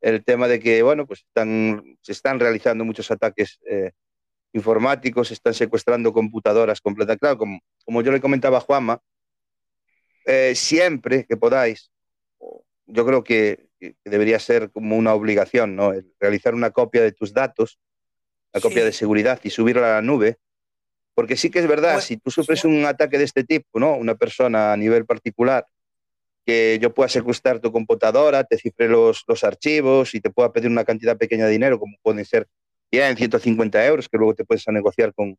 el 0.00 0.24
tema 0.24 0.48
de 0.48 0.58
que, 0.58 0.82
bueno, 0.82 1.06
pues 1.06 1.20
están, 1.20 1.96
se 2.02 2.12
están 2.12 2.40
realizando 2.40 2.84
muchos 2.84 3.10
ataques 3.10 3.60
eh, 3.66 3.92
informáticos, 4.52 5.30
están 5.30 5.54
secuestrando 5.54 6.12
computadoras 6.12 6.80
completas. 6.80 7.16
Claro, 7.18 7.38
como, 7.38 7.60
como 7.84 8.02
yo 8.02 8.12
le 8.12 8.20
comentaba 8.20 8.58
a 8.58 8.60
Juanma, 8.60 9.00
eh, 10.26 10.54
siempre 10.54 11.24
que 11.26 11.36
podáis, 11.36 11.90
yo 12.86 13.06
creo 13.06 13.24
que, 13.24 13.68
que, 13.80 13.96
debería 14.04 14.38
ser 14.38 14.70
como 14.70 14.96
una 14.96 15.14
obligación, 15.14 15.74
¿no? 15.74 15.92
El 15.92 16.12
realizar 16.20 16.54
una 16.54 16.70
copia 16.70 17.02
de 17.02 17.12
tus 17.12 17.32
datos, 17.32 17.78
una 18.52 18.60
Sí. 18.60 18.68
copia 18.68 18.84
de 18.84 18.92
seguridad 18.92 19.40
y 19.42 19.50
subirla 19.50 19.88
a 19.88 19.94
la 19.94 20.02
nube. 20.02 20.36
Porque 21.14 21.36
sí 21.36 21.50
que 21.50 21.58
es 21.58 21.66
verdad, 21.66 22.00
si 22.00 22.16
tú 22.16 22.30
sufres 22.30 22.64
un 22.64 22.84
ataque 22.86 23.18
de 23.18 23.24
este 23.24 23.44
tipo, 23.44 23.78
¿no? 23.78 23.96
Una 23.96 24.14
persona 24.14 24.72
a 24.72 24.76
nivel 24.76 25.04
particular, 25.04 25.66
que 26.46 26.78
yo 26.80 26.92
pueda 26.92 27.08
secuestrar 27.08 27.60
tu 27.60 27.70
computadora, 27.70 28.44
te 28.44 28.58
cifre 28.58 28.88
los, 28.88 29.22
los 29.26 29.44
archivos 29.44 30.14
y 30.14 30.20
te 30.20 30.30
pueda 30.30 30.52
pedir 30.52 30.70
una 30.70 30.84
cantidad 30.84 31.16
pequeña 31.16 31.46
de 31.46 31.52
dinero, 31.52 31.78
como 31.78 31.96
pueden 32.02 32.24
ser 32.24 32.48
100, 32.92 33.16
150 33.16 33.86
euros, 33.86 34.08
que 34.08 34.18
luego 34.18 34.34
te 34.34 34.44
puedes 34.44 34.66
a 34.68 34.72
negociar 34.72 35.14
con, 35.14 35.36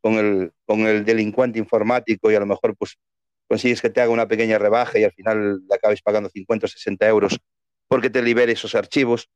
con, 0.00 0.14
el, 0.14 0.52
con 0.64 0.80
el 0.80 1.04
delincuente 1.04 1.58
informático 1.58 2.30
y 2.30 2.34
a 2.34 2.40
lo 2.40 2.46
mejor 2.46 2.74
pues 2.76 2.96
consigues 3.46 3.82
que 3.82 3.90
te 3.90 4.00
haga 4.00 4.10
una 4.10 4.26
pequeña 4.26 4.58
rebaja 4.58 4.98
y 4.98 5.04
al 5.04 5.12
final 5.12 5.60
le 5.68 5.74
acabes 5.74 6.00
pagando 6.02 6.30
50 6.30 6.66
o 6.66 6.68
60 6.68 7.06
euros 7.08 7.38
porque 7.88 8.10
te 8.10 8.22
libere 8.22 8.52
esos 8.52 8.74
archivos. 8.74 9.28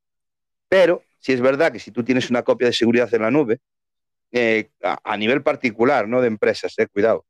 Pero 0.69 1.03
si 1.19 1.33
es 1.33 1.41
verdad 1.41 1.73
que 1.73 1.79
si 1.79 1.91
tú 1.91 2.03
tienes 2.03 2.31
una 2.31 2.43
copia 2.43 2.69
de 2.69 2.73
seguridad 2.73 3.13
en 3.15 3.23
la 3.23 3.31
nube, 3.31 3.59
eh, 4.33 4.71
a, 4.83 4.99
a, 5.05 5.17
nivel 5.17 5.43
particular, 5.43 6.09
no 6.09 6.21
de 6.21 6.29
empresas, 6.29 6.75
eh, 6.79 6.87
cuidado, 6.87 7.25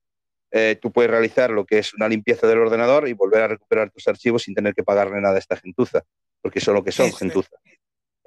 eh, 0.51 0.79
tú 0.81 0.91
puedes 0.91 1.11
realizar 1.11 1.51
lo 1.51 1.67
que 1.67 1.79
es 1.79 1.93
una 1.95 2.09
limpieza 2.09 2.47
del 2.47 2.59
ordenador 2.59 3.07
y 3.09 3.13
volver 3.13 3.43
a 3.43 3.49
recuperar 3.49 3.91
tus 3.91 4.09
archivos 4.09 4.45
sin 4.45 4.55
tener 4.55 4.75
que 4.75 4.83
pagarle 4.83 5.21
nada 5.21 5.37
a 5.37 5.39
esta 5.39 5.57
gentuza, 5.57 6.03
porque 6.41 6.61
son 6.61 6.75
lo 6.75 6.83
que 6.83 6.93
son, 6.93 7.11
sí. 7.11 7.17
gentuza. 7.17 7.57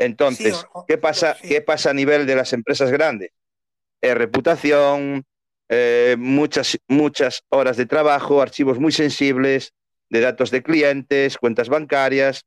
Entonces, 0.05 0.55
Sí, 0.57 0.65
o- 0.73 0.79
o- 0.81 0.85
¿qué, 0.85 0.97
pasa, 0.97 1.35
sí. 1.41 1.47
¿qué 1.49 1.61
pasa 1.61 1.89
a 1.91 1.93
nivel 1.93 2.25
de 2.25 2.35
las 2.35 2.53
empresas 2.53 2.91
grandes? 2.91 3.31
Eh, 4.01 4.13
reputación, 4.15 5.23
eh, 5.69 6.15
muchas, 6.17 6.77
muchas 6.87 7.43
horas 7.49 7.77
de 7.77 7.85
trabajo, 7.85 8.41
archivos 8.41 8.79
muy 8.79 8.91
sensibles, 8.91 9.73
de 10.09 10.19
datos 10.19 10.51
de 10.51 10.61
clientes, 10.63 11.37
cuentas 11.37 11.69
bancarias. 11.69 12.43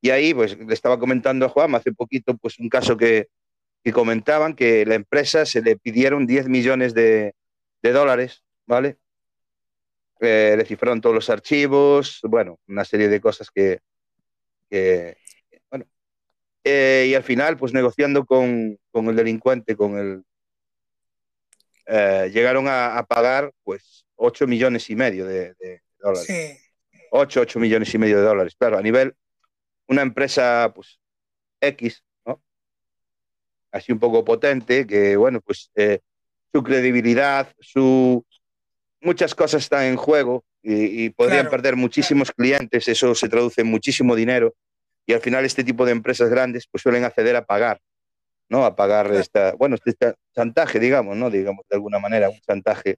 Y 0.00 0.10
ahí, 0.10 0.34
pues, 0.34 0.56
le 0.58 0.74
estaba 0.74 0.98
comentando 0.98 1.46
a 1.46 1.48
Juan 1.48 1.74
hace 1.74 1.92
poquito, 1.92 2.36
pues, 2.36 2.58
un 2.58 2.68
caso 2.68 2.96
que, 2.96 3.28
que 3.84 3.92
comentaban 3.92 4.54
que 4.54 4.84
la 4.86 4.94
empresa 4.94 5.46
se 5.46 5.62
le 5.62 5.76
pidieron 5.76 6.26
10 6.26 6.48
millones 6.48 6.94
de, 6.94 7.34
de 7.82 7.92
dólares, 7.92 8.42
¿vale? 8.66 8.96
Eh, 10.20 10.54
le 10.56 10.64
cifraron 10.64 11.00
todos 11.00 11.14
los 11.14 11.28
archivos, 11.30 12.20
bueno, 12.22 12.58
una 12.68 12.84
serie 12.84 13.08
de 13.08 13.20
cosas 13.20 13.50
que, 13.50 13.80
que. 14.70 15.16
Eh, 16.68 17.06
y 17.10 17.14
al 17.14 17.22
final, 17.22 17.56
pues 17.56 17.72
negociando 17.72 18.24
con, 18.24 18.76
con 18.90 19.08
el 19.08 19.14
delincuente, 19.14 19.76
con 19.76 19.96
el, 19.96 20.24
eh, 21.86 22.28
llegaron 22.34 22.66
a, 22.66 22.98
a, 22.98 23.06
pagar 23.06 23.52
pues 23.62 24.04
8 24.16 24.48
millones 24.48 24.90
y 24.90 24.96
medio 24.96 25.26
de, 25.26 25.54
de 25.60 25.82
dólares. 26.00 26.26
Sí. 26.26 26.58
8, 27.12 27.42
8 27.42 27.60
millones 27.60 27.94
y 27.94 27.98
medio 27.98 28.16
de 28.16 28.24
dólares. 28.24 28.56
Claro, 28.58 28.78
a 28.78 28.82
nivel, 28.82 29.14
una 29.86 30.02
empresa 30.02 30.72
pues 30.74 30.98
X, 31.60 32.02
¿no? 32.24 32.42
Así 33.70 33.92
un 33.92 34.00
poco 34.00 34.24
potente, 34.24 34.88
que 34.88 35.14
bueno, 35.14 35.40
pues 35.40 35.70
eh, 35.76 36.00
su 36.52 36.64
credibilidad, 36.64 37.48
su 37.60 38.26
muchas 39.00 39.36
cosas 39.36 39.62
están 39.62 39.84
en 39.84 39.94
juego 39.94 40.44
y, 40.64 41.04
y 41.04 41.10
podrían 41.10 41.42
Claro, 41.42 41.50
perder 41.50 41.76
muchísimos 41.76 42.32
clientes, 42.32 42.88
eso 42.88 43.14
se 43.14 43.28
traduce 43.28 43.60
en 43.60 43.68
muchísimo 43.68 44.16
dinero 44.16 44.52
y 45.06 45.12
al 45.12 45.20
final 45.20 45.44
este 45.44 45.64
tipo 45.64 45.84
de 45.86 45.92
empresas 45.92 46.28
grandes 46.28 46.66
pues 46.70 46.82
suelen 46.82 47.04
acceder 47.04 47.36
a 47.36 47.46
pagar, 47.46 47.80
¿no? 48.48 48.64
A 48.64 48.74
pagar 48.74 49.12
esta, 49.12 49.52
bueno, 49.52 49.76
este 49.76 50.14
chantaje, 50.34 50.80
digamos, 50.80 51.16
¿no? 51.16 51.30
Digamos 51.30 51.64
de 51.70 51.76
alguna 51.76 51.98
manera, 52.00 52.28
un 52.28 52.40
chantaje. 52.40 52.96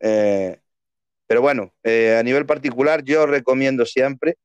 Eh, 0.00 0.58
pero 1.26 1.40
bueno, 1.40 1.72
eh, 1.82 2.16
a 2.18 2.22
nivel 2.22 2.44
particular 2.44 3.02
yo 3.02 3.26
recomiendo 3.26 3.86
siempre 3.86 4.36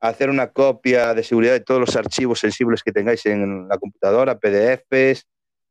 hacer 0.00 0.28
una 0.28 0.52
copia 0.52 1.14
de 1.14 1.22
seguridad 1.22 1.52
de 1.52 1.60
todos 1.60 1.80
los 1.80 1.96
archivos 1.96 2.40
sensibles 2.40 2.82
que 2.82 2.92
tengáis 2.92 3.24
en 3.24 3.68
la 3.68 3.78
computadora, 3.78 4.38
PDFs, 4.38 5.26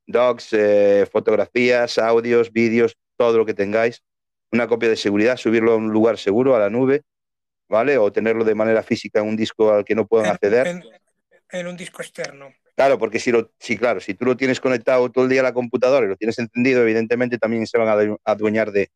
docs, 0.08 0.54
eh, 0.54 1.06
fotografías, 1.12 1.98
audios, 1.98 2.52
vídeos, 2.52 2.98
todo 3.18 3.38
lo 3.38 3.46
que 3.46 3.54
tengáis. 3.54 4.02
Una 4.52 4.68
copia 4.68 4.90
de 4.90 4.96
seguridad, 4.96 5.38
subirlo 5.38 5.74
a 5.74 5.76
un 5.76 5.92
lugar 5.92 6.18
seguro, 6.18 6.56
a 6.56 6.60
la 6.60 6.70
nube, 6.70 7.04
¿vale? 7.72 7.98
O 7.98 8.12
tenerlo 8.12 8.44
de 8.44 8.54
manera 8.54 8.84
física 8.84 9.22
en 9.22 9.30
un 9.30 9.36
disco 9.38 9.72
al 9.72 9.86
que 9.86 9.96
no 9.96 10.06
puedan 10.06 10.28
en, 10.28 10.32
acceder. 10.34 10.68
en, 10.68 10.84
en 11.52 11.68
un 11.68 11.78
disco 11.78 12.02
externo. 12.02 12.54
Claro, 12.76 13.00
porque 13.00 13.20
si, 13.20 13.32
lo, 13.32 13.52
si, 13.60 13.78
claro, 13.78 14.00
si 14.00 14.14
tú 14.14 14.26
lo 14.26 14.36
tienes 14.36 14.60
conectado 14.60 15.10
todo 15.10 15.24
el 15.24 15.30
día 15.30 15.40
a 15.40 15.44
la 15.44 15.54
computadora 15.54 16.06
y 16.06 16.10
lo 16.10 16.16
tienes 16.18 16.38
encendido, 16.38 16.82
evidentemente 16.82 17.38
también 17.38 17.66
se 17.66 17.78
van 17.78 17.88
a 17.88 18.18
adueñar 18.26 18.72
de, 18.72 18.90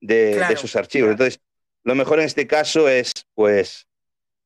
de, 0.00 0.32
Claro, 0.36 0.54
esos 0.54 0.74
archivos. 0.76 1.10
Entonces, 1.10 1.40
lo 1.82 1.94
mejor 1.94 2.18
en 2.18 2.26
este 2.26 2.46
caso 2.46 2.88
es, 2.88 3.12
pues, 3.34 3.86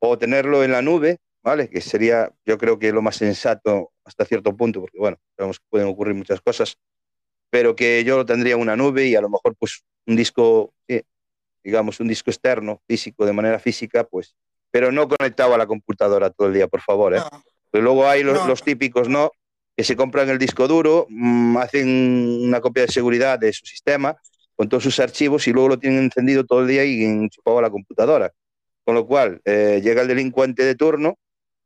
o 0.01 0.19
tenerlo 0.19 0.65
en 0.65 0.73
la 0.73 0.83
nube, 0.83 1.19
¿vale? 1.43 1.69
Que 1.69 1.81
sería, 1.81 2.33
yo 2.45 2.59
creo 2.59 2.79
que 2.79 2.93
lo 2.93 3.03
más 3.03 3.17
sensato 3.17 3.93
hasta 4.05 4.25
cierto 4.25 4.57
punto, 4.57 4.81
porque, 4.81 4.99
bueno, 4.99 5.19
sabemos 5.37 5.59
que 5.61 5.67
pueden 5.71 5.89
ocurrir 5.89 6.15
muchas 6.15 6.41
cosas, 6.41 6.79
pero 7.51 7.77
que 7.77 8.03
yo 8.05 8.17
lo 8.17 8.27
tendría 8.27 8.55
en 8.55 8.61
una 8.61 8.77
nube 8.77 9.07
y 9.07 9.15
a 9.15 9.21
lo 9.21 9.29
mejor, 9.29 9.55
pues, 9.57 9.85
un 10.07 10.17
disco, 10.17 10.73
sí, 10.89 11.03
digamos, 11.63 12.01
un 12.01 12.09
disco 12.09 12.31
externo, 12.31 12.81
físico, 12.87 13.27
de 13.27 13.33
manera 13.33 13.59
física, 13.59 14.05
pues, 14.05 14.35
pero 14.71 14.93
no 14.93 15.09
conectado 15.09 15.55
a 15.55 15.59
la 15.59 15.67
computadora 15.67 16.31
todo 16.31 16.49
el 16.49 16.55
día, 16.55 16.69
por 16.69 16.81
favor, 16.81 17.15
¿eh? 17.15 17.19
no, 17.19 17.43
Pero 17.71 17.85
luego 17.85 18.07
hay 18.07 18.23
los, 18.23 18.35
No. 18.39 18.47
los 18.47 18.63
típicos, 18.63 19.09
¿no? 19.09 19.31
Que 19.77 19.85
se 19.85 19.97
compran 19.97 20.29
el 20.29 20.39
disco 20.39 20.67
duro, 20.69 21.07
mm, 21.09 21.57
hacen 21.59 21.89
una 22.45 22.61
copia 22.61 22.85
de 22.87 22.93
seguridad 22.93 23.39
de 23.39 23.53
su 23.53 23.65
sistema 23.67 24.17
con 24.57 24.69
todos 24.69 24.83
sus 24.83 24.99
archivos 25.01 25.47
y 25.47 25.53
luego 25.53 25.69
lo 25.69 25.79
tienen 25.79 26.05
encendido 26.05 26.45
todo 26.45 26.63
el 26.63 26.69
día 26.69 26.85
y 26.85 27.05
enchufado 27.05 27.59
a 27.59 27.63
la 27.63 27.71
computadora. 27.71 28.33
Con 28.85 28.95
lo 28.95 29.07
cual, 29.07 29.41
eh, 29.45 29.81
llega 29.83 30.03
el 30.03 30.09
delincuente 30.09 30.65
de 30.65 30.75
turno, 30.75 31.17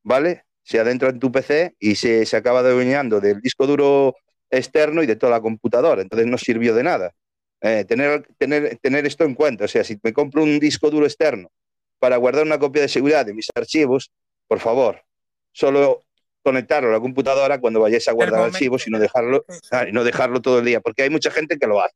¿vale? 0.02 0.44
Se 0.62 0.78
adentra 0.78 1.08
en 1.08 1.18
tu 1.18 1.32
PC 1.32 1.74
y 1.78 1.94
se, 1.94 2.26
se 2.26 2.36
acaba 2.36 2.60
adueñando 2.60 3.20
del 3.20 3.40
disco 3.40 3.66
duro 3.66 4.14
externo 4.50 5.02
y 5.02 5.06
de 5.06 5.16
toda 5.16 5.32
la 5.32 5.40
computadora. 5.40 6.02
Entonces 6.02 6.26
no 6.28 6.36
sirvió 6.36 6.74
de 6.74 6.82
nada. 6.82 7.12
Eh, 7.62 7.84
tener, 7.84 8.26
tener, 8.38 8.76
tener 8.78 9.06
esto 9.06 9.24
en 9.24 9.34
cuenta. 9.34 9.64
O 9.64 9.68
sea, 9.68 9.84
si 9.84 9.98
me 10.02 10.12
compro 10.12 10.42
un 10.42 10.58
disco 10.58 10.90
duro 10.90 11.06
externo 11.06 11.48
para 12.00 12.16
guardar 12.16 12.44
una 12.44 12.58
copia 12.58 12.82
de 12.82 12.88
seguridad 12.88 13.24
de 13.24 13.34
mis 13.34 13.48
archivos, 13.54 14.10
por 14.48 14.58
favor, 14.58 15.02
solo 15.52 16.02
conectarlo 16.42 16.88
a 16.88 16.92
la 16.92 17.00
computadora 17.00 17.60
cuando 17.60 17.80
vayáis 17.80 18.08
a 18.08 18.12
guardar 18.12 18.40
archivos 18.40 18.86
y 18.88 18.90
no 18.90 18.98
dejarlo, 18.98 19.44
ah, 19.70 19.86
y 19.88 19.92
no 19.92 20.02
dejarlo 20.02 20.42
todo 20.42 20.58
el 20.58 20.64
día, 20.64 20.80
porque 20.80 21.02
hay 21.02 21.10
mucha 21.10 21.30
gente 21.30 21.56
que 21.56 21.68
lo 21.68 21.80
hace. 21.80 21.94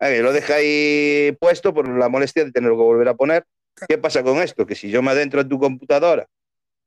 Eh, 0.00 0.20
lo 0.20 0.32
deja 0.32 0.56
ahí 0.56 1.36
puesto 1.38 1.72
por 1.72 1.88
la 1.88 2.08
molestia 2.08 2.44
de 2.44 2.50
tenerlo 2.50 2.76
que 2.76 2.82
volver 2.82 3.08
a 3.08 3.14
poner. 3.14 3.46
¿Qué 3.88 3.98
pasa 3.98 4.24
con 4.24 4.38
esto? 4.38 4.66
Que 4.66 4.74
si 4.74 4.90
yo 4.90 5.02
me 5.02 5.12
adentro 5.12 5.40
en 5.40 5.48
tu 5.48 5.60
computadora, 5.60 6.26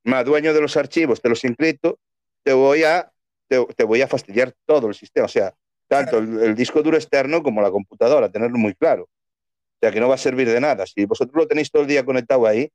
me 0.04 0.18
adueño 0.18 0.54
de 0.54 0.62
los 0.62 0.76
archivos, 0.76 1.22
te 1.22 1.30
los 1.30 1.44
encripto, 1.46 2.00
te 2.44 2.52
voy 2.52 2.84
a, 2.84 3.12
te, 3.48 3.66
te 3.78 3.84
voy 3.86 4.02
a 4.02 4.08
fastidiar 4.08 4.54
todo 4.66 4.88
el 4.90 4.94
sistema. 4.94 5.26
O 5.26 5.30
sea, 5.30 5.56
tanto 5.90 6.20
el, 6.20 6.40
el 6.42 6.56
disco 6.56 6.82
duro 6.82 6.96
externo 6.96 7.44
como 7.44 7.62
la 7.62 7.72
computadora, 7.72 8.30
tenerlo 8.30 8.58
muy 8.58 8.74
claro. 8.76 9.04
O 9.04 9.78
sea, 9.82 9.92
que 9.92 10.00
no 10.00 10.08
va 10.08 10.16
a 10.16 10.20
servir 10.20 10.50
de 10.50 10.60
nada. 10.62 10.86
Si 10.86 11.04
vosotros 11.06 11.36
lo 11.36 11.48
tenéis 11.48 11.72
todo 11.72 11.82
el 11.82 11.88
día 11.88 12.06
conectado 12.06 12.46
ahí, 12.48 12.70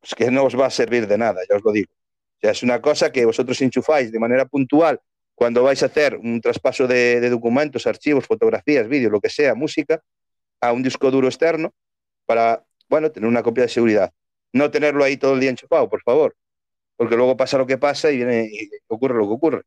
pues 0.00 0.14
que 0.14 0.30
no 0.30 0.44
os 0.44 0.58
va 0.58 0.66
a 0.66 0.70
servir 0.70 1.06
de 1.06 1.18
nada, 1.18 1.40
ya 1.48 1.56
os 1.56 1.62
lo 1.64 1.72
digo. 1.72 1.92
O 1.92 2.38
sea, 2.40 2.50
es 2.50 2.62
una 2.62 2.80
cosa 2.80 3.12
que 3.12 3.24
vosotros 3.24 3.60
enchufáis 3.62 4.10
de 4.10 4.18
manera 4.18 4.44
puntual 4.46 5.00
cuando 5.34 5.62
vais 5.62 5.82
a 5.82 5.86
hacer 5.86 6.16
un 6.16 6.40
traspaso 6.40 6.86
de, 6.86 7.20
de 7.20 7.30
documentos, 7.30 7.86
archivos, 7.86 8.26
fotografías, 8.26 8.88
vídeos, 8.88 9.12
lo 9.12 9.20
que 9.20 9.28
sea, 9.28 9.54
música, 9.54 10.00
a 10.60 10.72
un 10.72 10.82
disco 10.82 11.10
duro 11.10 11.28
externo 11.28 11.74
para, 12.24 12.64
bueno, 12.88 13.10
tener 13.10 13.28
una 13.28 13.42
copia 13.42 13.64
de 13.64 13.68
seguridad. 13.68 14.12
No 14.52 14.70
tenerlo 14.70 15.04
ahí 15.04 15.16
todo 15.16 15.34
el 15.34 15.40
día 15.40 15.50
enchufado, 15.50 15.88
por 15.88 16.02
favor. 16.02 16.34
Porque 16.96 17.16
luego 17.16 17.36
pasa 17.36 17.58
lo 17.58 17.66
que 17.66 17.76
pasa 17.76 18.10
y, 18.10 18.16
viene, 18.16 18.48
y 18.50 18.70
ocurre 18.88 19.14
lo 19.14 19.26
que 19.26 19.34
ocurre. 19.34 19.62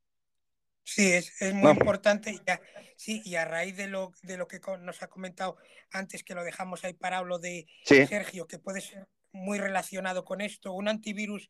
Sí, 0.84 1.12
es, 1.12 1.40
es 1.40 1.54
muy 1.54 1.64
Vamos. 1.64 1.82
importante. 1.82 2.32
Y 2.32 2.50
a, 2.50 2.60
sí, 3.00 3.22
y 3.24 3.36
a 3.36 3.46
raíz 3.46 3.78
de 3.78 3.88
lo, 3.88 4.12
de 4.24 4.36
lo 4.36 4.46
que 4.50 4.60
nos 4.82 5.02
ha 5.02 5.08
comentado 5.08 5.56
antes, 5.92 6.22
que 6.22 6.36
lo 6.36 6.44
dejamos 6.44 6.84
ahí 6.84 6.94
parado, 6.94 7.24
lo 7.24 7.40
de 7.40 7.66
Sí, 7.86 8.06
Sergio, 8.06 8.46
que 8.46 8.60
puede 8.60 8.82
ser 8.82 9.08
muy 9.32 9.58
relacionado 9.58 10.26
con 10.26 10.42
esto, 10.42 10.74
un 10.74 10.90
antivirus, 10.90 11.50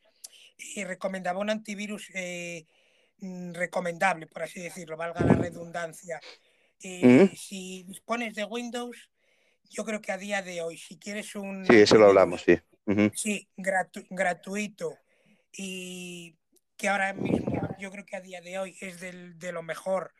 y 0.57 0.83
recomendaba 0.83 1.39
un 1.39 1.49
antivirus 1.49 2.11
eh, 2.13 2.67
mm, 3.17 3.53
recomendable, 3.53 4.27
por 4.27 4.43
así 4.43 4.61
decirlo, 4.61 4.95
valga 4.95 5.25
la 5.25 5.33
redundancia. 5.33 6.19
Eh, 6.83 7.23
Ujú. 7.23 7.35
Si 7.35 7.83
dispones 7.83 8.35
de 8.35 8.43
Windows, 8.45 9.09
yo 9.71 9.83
creo 9.85 10.01
que 10.01 10.11
a 10.11 10.17
día 10.19 10.43
de 10.43 10.61
hoy, 10.61 10.77
si 10.77 10.99
quieres 10.99 11.33
un 11.35 11.65
sí, 11.65 11.77
eso 11.77 11.95
lo 11.95 12.05
hablamos, 12.05 12.43
sí. 12.43 12.59
Sí, 13.15 13.49
gratu- 13.57 14.05
gratuito 14.11 14.97
y 15.51 16.35
que 16.77 16.89
ahora 16.89 17.13
mismo 17.13 17.75
yo 17.79 17.89
creo 17.91 18.05
que 18.05 18.15
a 18.17 18.21
día 18.21 18.39
de 18.41 18.59
hoy 18.59 18.77
es 18.81 18.99
del- 18.99 19.37
de 19.39 19.51
lo 19.51 19.63
mejor. 19.63 20.13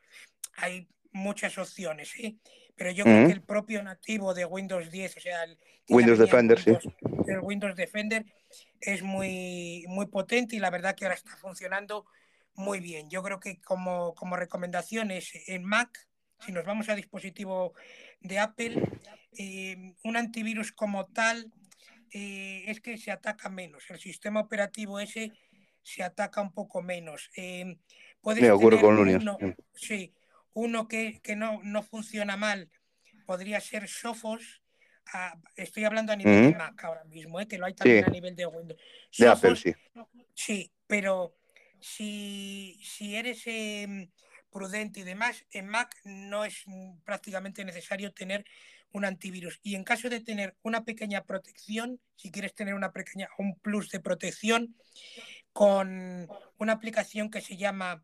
Hay 0.58 0.88
muchas 1.12 1.58
opciones, 1.58 2.10
¿sí? 2.10 2.40
Pero 2.76 2.92
yo 2.92 3.04
creo 3.04 3.28
que 3.28 3.34
el 3.34 3.42
propio 3.42 3.84
nativo 3.84 4.34
de 4.34 4.46
Windows 4.46 4.90
10, 4.90 5.18
o 5.18 5.20
sea, 5.20 5.44
el 5.44 5.58
Windows 5.90 6.20
Defender, 6.20 6.60
sí. 6.60 6.78
El 7.28 7.40
Windows 7.42 7.76
Defender 7.76 8.26
es 8.80 9.02
muy, 9.04 9.86
muy 9.88 10.08
potente 10.08 10.56
y 10.56 10.60
la 10.60 10.70
verdad 10.70 10.96
que 10.96 11.06
ahora 11.06 11.16
está 11.16 11.36
funcionando 11.36 12.06
muy 12.54 12.80
bien. 12.80 13.10
Yo 13.10 13.22
creo 13.24 13.40
que 13.40 13.60
como, 13.62 14.14
como 14.16 14.38
recomendación 14.38 15.12
es 15.12 15.32
en 15.48 15.64
Mac, 15.64 16.08
si 16.40 16.52
nos 16.52 16.66
vamos 16.66 16.90
a 16.90 16.96
dispositivo 16.96 17.74
de 18.22 18.40
Apple, 18.40 18.82
eh, 19.38 19.96
un 20.04 20.16
antivirus 20.18 20.72
como 20.72 21.08
tal 21.08 21.52
eh, 22.12 22.64
es 22.68 22.80
que 22.82 22.98
se 22.98 23.12
ataca 23.12 23.50
menos. 23.50 23.90
El 23.90 24.00
sistema 24.00 24.40
operativo 24.40 25.00
ese 25.00 25.34
se 25.82 26.04
ataca 26.04 26.42
un 26.42 26.54
poco 26.54 26.82
menos. 26.82 27.30
Eh, 27.36 27.78
puedes 28.22 28.42
Me 28.42 28.52
ocurre 28.52 28.80
con 28.80 29.06
Linux. 29.06 29.26
sí. 29.74 30.14
Uno 30.60 30.88
que, 30.88 31.20
que 31.22 31.36
no, 31.36 31.62
no 31.64 31.84
funciona 31.84 32.36
mal, 32.36 32.70
podría 33.26 33.62
ser 33.62 33.88
Sophos. 33.88 34.62
estoy 35.56 35.86
hablando 35.86 36.12
a 36.12 36.16
nivel 36.16 36.52
de. 36.52 36.58
Mac 36.58 36.84
ahora 36.84 37.04
mismo, 37.06 37.40
eh, 37.40 37.48
que 37.48 37.58
lo 37.58 37.66
hay 37.66 37.74
también 37.74 38.04
Sí. 38.04 38.10
a 38.10 38.12
nivel 38.12 38.36
de 38.36 38.46
Windows. 38.46 38.80
De 39.18 39.28
Apple, 39.28 39.56
Sophos, 39.56 39.62
sí. 39.62 39.74
Sí, 40.36 40.72
pero 40.86 41.36
si, 41.80 42.80
si 42.84 43.16
eres 43.16 43.44
em, 43.46 44.12
prudente 44.52 45.00
y 45.00 45.04
demás, 45.04 45.46
en 45.52 45.68
Mac 45.68 45.96
no 46.04 46.44
es 46.44 46.66
prácticamente 47.06 47.64
necesario 47.64 48.12
tener 48.12 48.44
un 48.92 49.06
antivirus. 49.06 49.60
Y 49.64 49.76
en 49.76 49.84
caso 49.84 50.10
de 50.10 50.20
tener 50.20 50.56
una 50.62 50.84
pequeña 50.84 51.24
protección, 51.24 52.00
si 52.16 52.32
quieres 52.32 52.54
tener 52.54 52.74
una 52.74 52.92
pequeña, 52.92 53.30
un 53.38 53.58
plus 53.60 53.90
de 53.92 54.00
protección, 54.00 54.76
con 55.54 56.28
una 56.58 56.74
aplicación 56.74 57.30
que 57.30 57.42
se 57.42 57.56
llama 57.58 58.04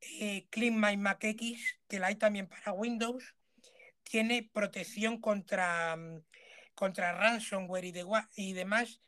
eh, 0.00 0.46
Clean 0.50 0.78
My 0.78 0.96
Mac 0.96 1.22
X, 1.24 1.78
que 1.88 1.98
la 1.98 2.08
hay 2.08 2.16
también 2.16 2.46
para 2.46 2.72
Windows, 2.72 3.34
tiene 4.02 4.48
protección 4.52 5.20
contra, 5.20 5.96
mm, 5.96 6.22
contra 6.74 7.12
ransomware 7.12 7.84
y, 7.84 7.92
de, 7.92 8.06
y 8.36 8.52
demás 8.52 9.00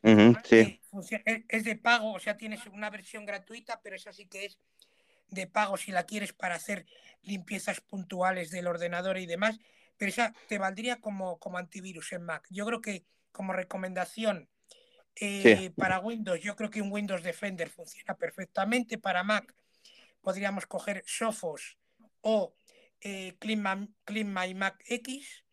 sí. 0.43 0.81
es, 1.25 1.43
es 1.47 1.63
de 1.63 1.75
pago, 1.75 2.13
o 2.13 2.19
sea, 2.19 2.37
tienes 2.37 2.65
una 2.67 2.89
versión 2.89 3.25
gratuita, 3.25 3.81
pero 3.81 3.95
esa 3.95 4.13
sí 4.13 4.27
que 4.27 4.45
es 4.45 4.59
de 5.29 5.47
pago 5.47 5.77
si 5.77 5.91
la 5.91 6.05
quieres 6.05 6.33
para 6.33 6.55
hacer 6.55 6.85
limpiezas 7.21 7.81
puntuales 7.81 8.51
del 8.51 8.67
ordenador 8.67 9.17
y 9.17 9.25
demás, 9.25 9.59
pero 9.97 10.09
esa 10.09 10.33
te 10.47 10.57
valdría 10.57 10.99
como, 10.99 11.39
como 11.39 11.57
antivirus 11.57 12.11
en 12.13 12.23
Mac. 12.23 12.45
Yo 12.49 12.65
creo 12.65 12.81
que 12.81 13.05
como 13.31 13.53
recomendación 13.53 14.49
eh, 15.15 15.71
para 15.75 15.99
Windows, 15.99 16.41
yo 16.41 16.55
creo 16.55 16.69
que 16.69 16.81
un 16.81 16.91
Windows 16.91 17.23
Defender 17.23 17.69
funciona 17.69 18.15
perfectamente. 18.15 18.97
Para 18.97 19.23
Mac 19.23 19.53
podríamos 20.21 20.65
coger 20.65 21.03
Sophos 21.05 21.77
o 22.21 22.55
eh, 23.01 23.35
My 23.43 24.53
Mac 24.53 24.83
X. 24.85 25.43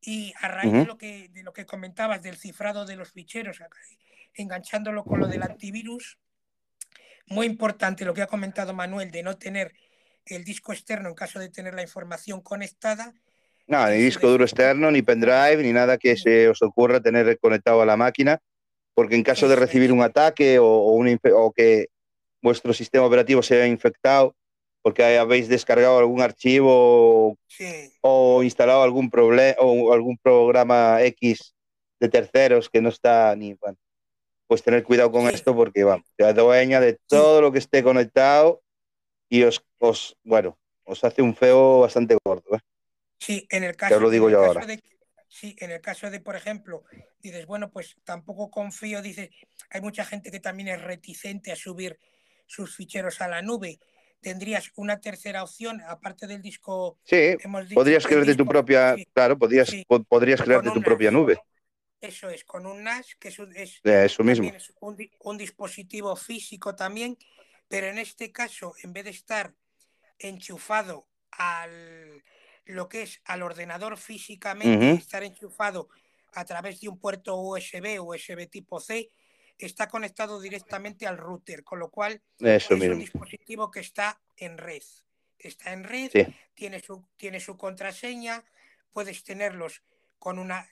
Y 0.00 0.32
a 0.40 0.48
raíz 0.48 0.72
de, 0.72 0.84
lo 0.84 0.96
que, 0.96 1.28
de 1.28 1.42
lo 1.42 1.52
que 1.52 1.66
comentabas 1.66 2.22
del 2.22 2.36
cifrado 2.36 2.86
de 2.86 2.94
los 2.94 3.10
ficheros, 3.10 3.58
enganchándolo 4.32 5.04
con 5.04 5.18
lo 5.18 5.26
del 5.26 5.42
antivirus, 5.42 6.18
muy 7.26 7.46
importante 7.46 8.04
lo 8.04 8.14
que 8.14 8.22
ha 8.22 8.28
comentado 8.28 8.72
Manuel 8.72 9.10
de 9.10 9.24
no 9.24 9.36
tener 9.36 9.74
el 10.24 10.44
disco 10.44 10.72
externo 10.72 11.08
en 11.08 11.14
caso 11.16 11.40
de 11.40 11.48
tener 11.48 11.74
la 11.74 11.82
información 11.82 12.40
conectada. 12.42 13.12
Nada, 13.66 13.90
ni 13.90 13.98
disco 13.98 14.28
duro 14.28 14.44
externo, 14.44 14.90
ni 14.90 15.02
pendrive, 15.02 15.62
ni 15.62 15.72
nada 15.72 15.98
que 15.98 16.16
se 16.16 16.48
os 16.48 16.62
ocurra 16.62 17.00
tener 17.00 17.38
conectado 17.38 17.82
a 17.82 17.86
la 17.86 17.96
máquina, 17.96 18.40
porque 18.94 19.16
en 19.16 19.24
caso 19.24 19.48
de 19.48 19.56
recibir 19.56 19.92
un 19.92 20.02
ataque 20.02 20.58
o, 20.58 20.66
o 20.66 20.92
una 20.92 21.18
o 21.34 21.52
que 21.52 21.88
vuestro 22.42 22.72
sistema 22.72 23.06
operativo 23.06 23.42
se 23.42 23.54
haya 23.56 23.66
infectado 23.66 24.34
porque 24.82 25.18
habéis 25.18 25.48
descargado 25.48 25.98
algún 25.98 26.20
archivo 26.22 27.36
Sí, 27.46 27.92
o 28.00 28.42
instalado 28.42 28.82
algún 28.82 29.10
problema 29.10 29.56
o 29.60 29.92
algún 29.92 30.16
programa 30.18 31.02
X 31.02 31.54
de 32.00 32.08
terceros 32.08 32.70
que 32.70 32.80
no 32.80 32.88
está 32.90 33.34
ni 33.34 33.54
bueno, 33.54 33.76
pues 34.46 34.62
tener 34.62 34.84
cuidado 34.84 35.10
con 35.10 35.28
Sí. 35.28 35.34
esto 35.34 35.54
porque 35.54 35.82
vamos, 35.84 36.06
se 36.16 36.24
adueña 36.24 36.80
de 36.80 36.98
todo 37.08 37.40
lo 37.40 37.50
que 37.52 37.58
esté 37.58 37.82
conectado 37.82 38.62
y 39.28 39.42
os, 39.42 39.62
os 39.78 40.16
bueno, 40.22 40.56
os 40.84 41.02
hace 41.04 41.22
un 41.22 41.34
feo 41.34 41.80
bastante 41.80 42.16
gordo. 42.24 42.54
¿eh? 42.56 42.60
sí, 43.18 43.46
en 43.50 43.64
el 43.64 43.76
caso, 43.76 43.98
lo 44.00 44.10
digo 44.10 44.28
en 44.28 44.34
el 44.34 44.40
yo 44.40 44.46
caso 44.46 44.60
ahora. 44.60 44.66
de 44.66 44.82
sí, 45.28 45.56
en 45.58 45.72
el 45.72 45.80
caso 45.80 46.08
de, 46.10 46.20
por 46.20 46.36
ejemplo, 46.36 46.84
dices, 47.18 47.44
bueno, 47.46 47.70
pues 47.70 47.96
tampoco 48.04 48.48
confío, 48.50 49.02
dices, 49.02 49.28
hay 49.70 49.80
mucha 49.80 50.04
gente 50.04 50.30
que 50.30 50.40
también 50.40 50.68
es 50.68 50.80
reticente 50.80 51.52
a 51.52 51.56
subir 51.56 51.98
sus 52.48 52.74
ficheros 52.74 53.20
a 53.20 53.28
la 53.28 53.40
nube. 53.42 53.78
Tendrías 54.20 54.72
una 54.74 54.98
tercera 55.00 55.44
opción, 55.44 55.80
aparte 55.86 56.26
del 56.26 56.42
disco, 56.42 56.98
Sí, 57.04 57.16
hemos 57.38 57.68
dicho, 57.68 57.76
podrías 57.76 58.04
crearte 58.04 58.32
tu 58.34 58.42
disco- 58.42 58.48
propia, 58.48 58.96
sí, 58.96 59.06
claro, 59.14 59.38
podrías, 59.38 59.68
sí. 59.68 59.84
po- 59.86 60.02
podrías 60.02 60.42
crearte 60.42 60.72
tu 60.72 60.82
propia 60.82 61.12
NAS. 61.12 61.20
nube, 61.20 61.40
eso 62.00 62.28
es, 62.28 62.44
con 62.44 62.66
un 62.66 62.82
NAS, 62.82 63.14
que 63.20 63.28
es, 63.28 63.38
un- 63.38 63.54
es 63.54 63.80
eh, 63.84 64.04
eso 64.06 64.24
mismo. 64.24 64.50
es 64.52 64.72
un, 64.80 64.96
un 65.20 65.38
dispositivo 65.38 66.16
físico 66.16 66.74
también, 66.74 67.16
pero 67.68 67.86
en 67.86 67.98
este 67.98 68.32
caso, 68.32 68.74
en 68.82 68.92
vez 68.92 69.04
de 69.04 69.10
estar 69.10 69.54
enchufado 70.18 71.06
al, 71.30 72.24
lo 72.64 72.88
que 72.88 73.02
es 73.02 73.20
al 73.24 73.42
ordenador 73.42 73.96
físicamente, 73.98 74.92
estar 74.94 75.22
enchufado 75.22 75.88
a 76.32 76.44
través 76.44 76.80
de 76.80 76.88
un 76.88 76.98
puerto 76.98 77.36
USB, 77.36 78.00
USB 78.00 78.48
tipo 78.50 78.80
C, 78.80 79.10
está 79.58 79.88
conectado 79.88 80.40
directamente 80.40 81.06
al 81.06 81.18
router, 81.18 81.64
con 81.64 81.78
lo 81.78 81.90
cual 81.90 82.22
es 82.38 82.70
un 82.70 82.98
dispositivo 82.98 83.70
que 83.70 83.80
está 83.80 84.20
en 84.36 84.56
red. 84.56 84.82
Está 85.38 85.72
en 85.72 85.84
red, 85.84 86.10
tiene, 86.54 86.80
su, 86.80 87.04
tiene 87.16 87.40
su 87.40 87.56
contraseña, 87.56 88.44
puedes 88.92 89.22
tenerlos 89.22 89.82
con 90.18 90.38
una, 90.38 90.68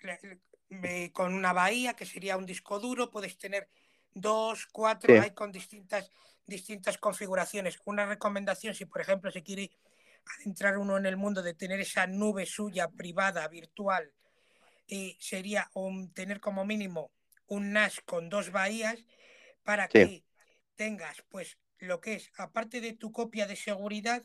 con 1.12 1.34
una 1.34 1.52
bahía, 1.52 1.94
que 1.94 2.06
sería 2.06 2.36
un 2.36 2.46
disco 2.46 2.80
duro, 2.80 3.10
puedes 3.10 3.38
tener 3.38 3.68
dos, 4.12 4.66
cuatro, 4.72 5.20
hay 5.20 5.30
con 5.30 5.52
distintas, 5.52 6.10
distintas 6.46 6.98
configuraciones. 6.98 7.80
Una 7.84 8.06
recomendación, 8.06 8.74
si 8.74 8.86
por 8.86 9.00
ejemplo 9.00 9.30
se 9.30 9.42
quiere 9.42 9.70
adentrar 10.40 10.78
uno 10.78 10.96
en 10.96 11.06
el 11.06 11.16
mundo 11.16 11.42
de 11.42 11.54
tener 11.54 11.80
esa 11.80 12.06
nube 12.06 12.46
suya 12.46 12.88
privada, 12.88 13.46
virtual, 13.46 14.12
eh, 14.88 15.16
sería 15.20 15.70
un, 15.74 16.12
tener 16.12 16.40
como 16.40 16.64
mínimo 16.64 17.10
un 17.46 17.72
NAS 17.72 18.00
con 18.00 18.28
dos 18.28 18.50
bahías 18.50 19.04
para 19.62 19.88
que 19.88 20.24
tengas 20.76 21.22
pues 21.28 21.58
lo 21.78 22.00
que 22.00 22.14
es, 22.14 22.30
aparte 22.38 22.80
de 22.80 22.92
tu 22.92 23.12
copia 23.12 23.46
de 23.46 23.56
seguridad, 23.56 24.24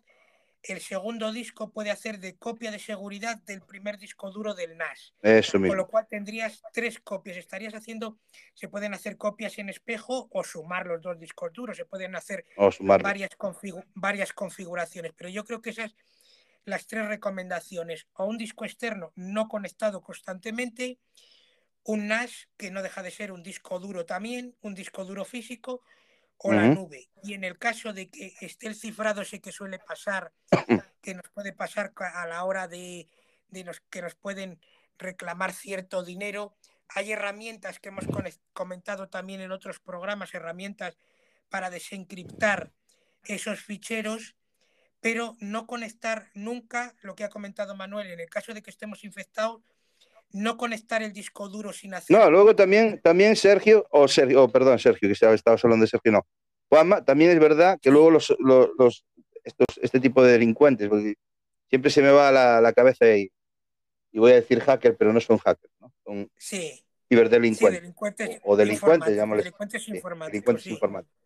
el 0.63 0.79
segundo 0.79 1.31
disco 1.31 1.71
puede 1.71 1.89
hacer 1.89 2.19
de 2.19 2.37
copia 2.37 2.69
de 2.71 2.79
seguridad 2.79 3.37
del 3.39 3.61
primer 3.63 3.97
disco 3.97 4.29
duro 4.29 4.53
del 4.53 4.77
NAS. 4.77 5.13
Eso 5.21 5.57
mismo. 5.57 5.71
Con 5.71 5.77
lo 5.77 5.87
cual 5.87 6.07
tendrías 6.07 6.61
tres 6.71 6.99
copias. 6.99 7.37
Estarías 7.37 7.73
haciendo, 7.73 8.19
se 8.53 8.69
pueden 8.69 8.93
hacer 8.93 9.17
copias 9.17 9.57
en 9.57 9.69
espejo 9.69 10.29
o 10.31 10.43
sumar 10.43 10.85
los 10.85 11.01
dos 11.01 11.19
discos 11.19 11.51
duros. 11.51 11.77
Se 11.77 11.85
pueden 11.85 12.15
hacer 12.15 12.45
varias, 12.79 13.31
varias 13.95 14.33
configuraciones. 14.33 15.13
Pero 15.17 15.29
yo 15.31 15.43
creo 15.45 15.61
que 15.61 15.71
esas 15.71 15.95
las 16.65 16.87
tres 16.87 17.07
recomendaciones. 17.07 18.07
O 18.13 18.25
un 18.25 18.37
disco 18.37 18.65
externo 18.65 19.11
no 19.15 19.47
conectado 19.47 20.01
constantemente, 20.01 20.99
un 21.83 22.07
NAS 22.07 22.49
que 22.57 22.71
no 22.71 22.81
deja 22.81 23.01
de 23.03 23.11
ser 23.11 23.31
un 23.31 23.43
disco 23.43 23.79
duro 23.79 24.05
también, 24.05 24.55
un 24.61 24.75
disco 24.75 25.05
duro 25.05 25.25
físico 25.25 25.81
o 26.37 26.51
la 26.51 26.67
nube. 26.67 27.09
Y 27.23 27.33
en 27.33 27.43
el 27.43 27.57
caso 27.57 27.93
de 27.93 28.09
que 28.09 28.33
esté 28.41 28.67
el 28.67 28.75
cifrado, 28.75 29.23
sé 29.23 29.41
que 29.41 29.51
suele 29.51 29.79
pasar, 29.79 30.33
que 31.01 31.13
nos 31.13 31.29
puede 31.29 31.53
pasar 31.53 31.93
a 31.95 32.25
la 32.27 32.43
hora 32.43 32.67
de, 32.67 33.07
que 33.89 34.01
nos 34.01 34.15
pueden 34.15 34.59
reclamar 34.97 35.53
cierto 35.53 36.03
dinero. 36.03 36.55
Hay 36.89 37.11
herramientas 37.11 37.79
que 37.79 37.89
hemos 37.89 38.05
comentado 38.53 39.07
también 39.07 39.41
en 39.41 39.51
otros 39.51 39.79
programas, 39.79 40.33
herramientas 40.33 40.97
para 41.49 41.69
desencriptar 41.69 42.71
esos 43.23 43.59
ficheros, 43.61 44.35
pero 44.99 45.35
no 45.39 45.67
conectar 45.67 46.29
nunca 46.33 46.95
lo 47.01 47.15
que 47.15 47.23
ha 47.23 47.29
comentado 47.29 47.75
Manuel. 47.75 48.11
En 48.11 48.19
el 48.19 48.29
caso 48.29 48.53
de 48.53 48.61
que 48.61 48.71
estemos 48.71 49.03
infectados, 49.03 49.61
no 50.33 50.57
conectar 50.57 51.01
el 51.03 51.13
disco 51.13 51.49
duro 51.49 51.73
sin 51.73 51.93
hacer. 51.93 52.17
No, 52.17 52.29
luego 52.29 52.55
también, 52.55 52.99
también 53.01 53.35
Sergio, 53.35 53.85
o 53.91 54.07
Sergio, 54.07 54.47
perdón, 54.49 54.79
Sergio, 54.79 55.07
que 55.07 55.13
estabas 55.13 55.63
hablando 55.63 55.83
de 55.83 55.89
Sergio, 55.89 56.11
no. 56.11 56.27
Juanma, 56.69 57.03
también 57.03 57.31
es 57.31 57.39
verdad 57.39 57.79
que 57.81 57.91
luego 57.91 58.11
los, 58.11 58.33
los, 58.39 59.05
estos, 59.43 59.67
este 59.81 59.99
tipo 59.99 60.23
de 60.23 60.33
delincuentes, 60.33 60.87
porque 60.87 61.15
siempre 61.69 61.91
se 61.91 62.01
me 62.01 62.11
va 62.11 62.29
a 62.29 62.61
la, 62.61 62.73
cabeza 62.73 63.13
y, 63.15 63.29
y, 64.11 64.19
voy 64.19 64.31
a 64.31 64.35
decir 64.35 64.61
hacker, 64.61 64.95
pero 64.95 65.11
no 65.11 65.19
son 65.19 65.37
hackers, 65.37 65.73
¿no? 65.79 65.91
Son 66.05 66.29
sí. 66.37 66.81
ciberdelincuentes. 67.09 68.39
o, 68.43 68.55
delincuentes, 68.55 69.15
llamémosles. 69.15 69.45
Delincuentes 69.45 69.87
informáticos. 69.89 70.31
Delincuentes 70.31 70.67
informáticos. 70.67 71.21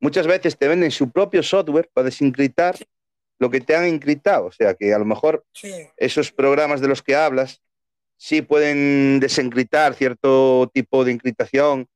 Muchas 0.00 0.26
veces 0.26 0.58
te 0.58 0.68
venden 0.68 0.90
su 0.90 1.10
propio 1.10 1.42
software 1.42 1.88
para 1.94 2.06
desencriptar 2.06 2.76
lo 3.38 3.50
que 3.50 3.60
te 3.60 3.74
han 3.74 3.84
encriptado. 3.84 4.46
O 4.46 4.52
sea 4.52 4.74
que 4.74 4.92
a 4.92 4.98
lo 4.98 5.04
mejor 5.04 5.44
esos 5.96 6.32
programas 6.32 6.80
de 6.80 6.88
los 6.88 7.02
que 7.02 7.14
hablas 7.14 7.62
sí 8.16 8.42
pueden 8.42 9.20
desencriptar 9.20 9.94
cierto 9.94 10.70
tipo 10.72 11.04
de 11.04 11.12
encriptación 11.12 11.86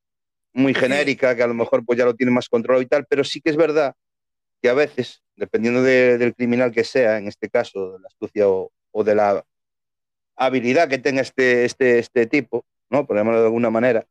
muy 0.53 0.75
genérica, 0.75 1.37
que 1.37 1.43
a 1.43 1.47
lo 1.47 1.55
mejor 1.55 1.85
pues 1.85 1.99
ya 1.99 2.05
lo 2.05 2.15
tiene 2.15 2.33
más 2.33 2.49
controlado 2.49 2.83
y 2.83 2.87
tal, 2.87 3.07
pero 3.09 3.25
sí 3.25 3.41
que 3.41 3.51
es 3.51 3.57
verdad 3.57 3.95
que 4.61 4.69
a 4.69 4.75
veces, 4.75 5.23
dependiendo 5.37 5.83
del 5.83 6.35
criminal 6.35 6.73
que 6.73 6.85
sea, 6.85 7.19
en 7.19 7.29
este 7.29 7.49
caso, 7.49 7.93
de 7.93 8.01
la 8.01 8.09
astucia 8.09 8.49
o, 8.49 8.71
de 9.05 9.15
la 9.15 9.45
habilidad 10.37 10.89
que 10.89 10.99
tenga 10.99 11.21
este, 11.21 11.65
este, 11.65 12.01
este 12.01 12.27
tipo, 12.27 12.65
¿no? 12.91 13.07
por 13.07 13.17
llamarlo 13.17 13.41
de 13.41 13.47
alguna 13.47 13.71
manera, 13.71 14.05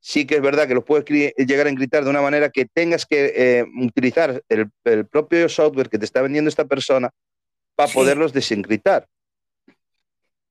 sí 0.00 0.26
que 0.26 0.36
es 0.36 0.42
verdad 0.42 0.68
que 0.68 0.74
lo 0.74 0.84
puedes 0.84 1.04
llegar 1.36 1.66
a 1.66 1.70
encriptar 1.70 2.04
de 2.04 2.10
una 2.10 2.22
manera 2.22 2.50
que 2.50 2.66
tengas 2.66 3.06
que 3.06 3.32
eh, 3.34 3.64
utilizar 3.80 4.42
el, 4.48 4.70
propio 5.06 5.48
software 5.48 5.88
que 5.88 5.98
te 5.98 6.04
está 6.04 6.22
vendiendo 6.22 6.48
esta 6.48 6.64
persona 6.64 7.10
para 7.74 7.92
poderlos 7.92 8.32
desencriptar. 8.32 9.06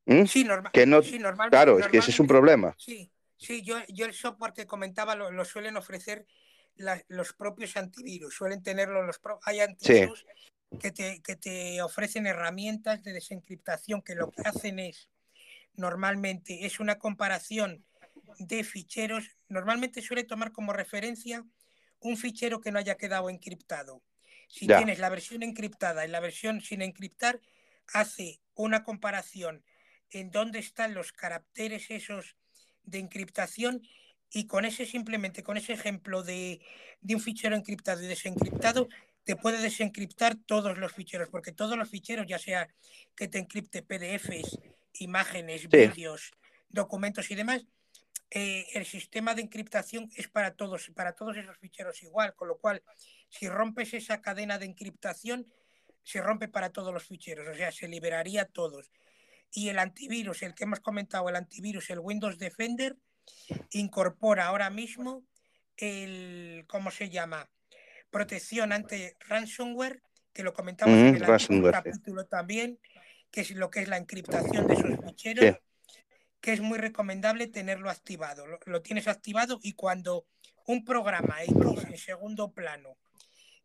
¿Mm? 0.07 0.25
Sí, 0.25 0.45
normal, 0.45 0.71
que 0.71 0.85
no, 0.85 1.01
claro, 1.49 1.79
es 1.79 1.87
que 1.87 1.97
ese 1.97 2.11
es 2.11 2.19
un 2.19 2.27
problema. 2.27 2.73
Sí, 2.77 3.11
sí 3.35 3.61
yo, 3.61 3.77
yo 3.89 4.05
el 4.05 4.13
software 4.13 4.53
que 4.53 4.65
comentaba 4.65 5.15
lo, 5.15 5.45
suelen 5.45 5.75
ofrecer 5.75 6.25
los 7.09 7.33
propios 7.33 7.75
antivirus, 7.75 8.33
suelen 8.33 8.63
tenerlo 8.63 9.03
los 9.03 9.19
hay 9.43 9.59
antivirus 9.59 10.25
que, 10.79 10.91
te, 10.91 11.21
que 11.21 11.35
te 11.35 11.81
ofrecen 11.81 12.25
herramientas 12.25 13.03
de 13.03 13.13
desencriptación 13.13 14.01
que 14.01 14.15
lo 14.15 14.31
que 14.31 14.43
hacen 14.43 14.79
es 14.79 15.09
normalmente 15.75 16.65
es 16.65 16.79
una 16.79 16.97
comparación 16.97 17.85
de 18.39 18.63
ficheros, 18.63 19.25
normalmente 19.49 20.01
suele 20.01 20.23
tomar 20.23 20.51
como 20.51 20.71
referencia 20.71 21.45
un 21.99 22.15
fichero 22.17 22.61
que 22.61 22.71
no 22.71 22.79
haya 22.79 22.95
quedado 22.95 23.29
encriptado. 23.29 24.03
Si 24.47 24.67
tienes 24.67 24.99
la 24.99 25.09
versión 25.09 25.43
encriptada 25.43 26.05
y 26.05 26.09
la 26.09 26.21
versión 26.21 26.61
sin 26.61 26.81
encriptar, 26.81 27.41
hace 27.93 28.39
una 28.55 28.83
comparación 28.83 29.63
en 30.11 30.31
dónde 30.31 30.59
están 30.59 30.93
los 30.93 31.11
caracteres 31.11 31.89
esos 31.89 32.35
de 32.83 32.99
encriptación 32.99 33.81
y 34.29 34.47
con 34.47 34.65
ese 34.65 34.85
simplemente, 34.85 35.43
con 35.43 35.57
ese 35.57 35.73
ejemplo 35.73 36.23
de, 36.23 36.61
un 37.09 37.21
fichero 37.21 37.55
encriptado 37.55 38.03
y 38.03 38.07
desencriptado, 38.07 38.87
te 39.23 39.35
puede 39.35 39.59
desencriptar 39.59 40.35
todos 40.35 40.77
los 40.77 40.93
ficheros, 40.93 41.29
porque 41.29 41.51
todos 41.51 41.77
los 41.77 41.89
ficheros, 41.89 42.25
ya 42.27 42.39
sea 42.39 42.67
que 43.15 43.27
te 43.27 43.39
encripte 43.39 43.83
PDFs, 43.83 44.59
imágenes, 44.93 45.67
vídeos, 45.69 46.31
documentos 46.69 47.29
y 47.31 47.35
demás, 47.35 47.65
eh, 48.29 48.67
el 48.73 48.85
sistema 48.85 49.35
de 49.35 49.41
encriptación 49.41 50.09
es 50.15 50.27
para 50.27 50.53
todos, 50.55 50.91
para 50.95 51.13
todos 51.13 51.37
esos 51.37 51.57
ficheros 51.57 52.03
igual, 52.03 52.35
con 52.35 52.49
lo 52.49 52.57
cual, 52.57 52.83
si 53.29 53.47
rompes 53.47 53.93
esa 53.93 54.21
cadena 54.21 54.57
de 54.57 54.65
encriptación, 54.65 55.47
se 56.03 56.21
rompe 56.21 56.47
para 56.47 56.69
todos 56.71 56.93
los 56.93 57.03
ficheros, 57.03 57.47
o 57.47 57.53
sea, 57.53 57.71
se 57.71 57.87
liberaría 57.87 58.45
todos 58.45 58.91
y 59.51 59.69
el 59.69 59.79
antivirus, 59.79 60.43
el 60.43 60.53
que 60.53 60.65
hemos 60.65 60.79
comentado, 60.79 61.29
el 61.29 61.35
antivirus, 61.35 61.89
el 61.89 61.99
Windows 61.99 62.37
Defender, 62.37 62.97
incorpora 63.71 64.47
ahora 64.47 64.69
mismo 64.69 65.25
el, 65.77 66.65
¿cómo 66.67 66.91
se 66.91 67.09
llama? 67.09 67.49
Protección 68.09 68.71
ante 68.71 69.17
ransomware, 69.19 70.01
que 70.33 70.43
lo 70.43 70.53
comentamos 70.53 70.95
en 70.95 71.15
el 71.15 71.71
capítulo 71.71 72.25
también, 72.25 72.79
que 73.31 73.41
es 73.41 73.51
lo 73.51 73.69
que 73.69 73.81
es 73.81 73.87
la 73.87 73.97
encriptación 73.97 74.67
de 74.67 74.73
esos 74.75 75.05
ficheros, 75.05 75.57
que 76.39 76.53
es 76.53 76.61
muy 76.61 76.77
recomendable 76.77 77.47
tenerlo 77.47 77.89
activado. 77.89 78.45
Lo, 78.65 78.81
tienes 78.81 79.07
activado 79.07 79.59
y 79.61 79.73
cuando 79.73 80.27
un 80.65 80.85
programa 80.85 81.43
X 81.43 81.83
en 81.85 81.97
segundo 81.97 82.51
plano 82.51 82.97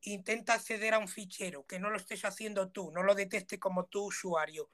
intenta 0.03 0.55
acceder 0.55 0.95
a 0.95 0.99
un 0.99 1.09
fichero 1.09 1.65
que 1.65 1.79
no 1.79 1.91
lo 1.91 1.97
estés 1.97 2.25
haciendo 2.25 2.71
tú, 2.71 2.91
no 2.91 3.03
lo 3.03 3.15
detecte 3.15 3.59
como 3.59 3.85
tu 3.85 4.07
usuario, 4.07 4.71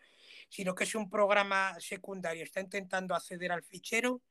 sino 0.48 0.74
que 0.74 0.84
es 0.84 0.94
un 0.94 1.10
programa 1.10 1.78
secundario, 1.80 2.44
está 2.44 2.60
intentando 2.60 3.14
acceder 3.14 3.52
al 3.52 3.62
fichero, 3.62 4.22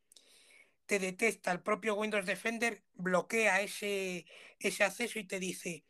te 0.85 0.99
detecta 0.99 1.51
el 1.51 1.61
propio 1.61 1.95
Windows 1.95 2.25
Defender, 2.25 2.83
bloquea 2.93 3.61
ese, 3.61 4.25
ese 4.59 4.83
acceso 4.83 5.19
y 5.19 5.27
te 5.27 5.39
dice 5.39 5.83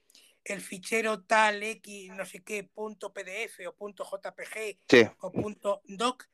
el 0.43 0.61
fichero 0.61 1.23
tal 1.23 1.61
X, 1.61 2.11
no 2.13 2.25
sé 2.25 2.41
qué, 2.41 2.63
punto 2.63 3.13
PDF 3.13 3.67
o 3.67 3.75
punto 3.75 4.05
JPG 4.05 4.79
o 5.19 5.31
punto 5.31 5.81
doc 5.85 6.27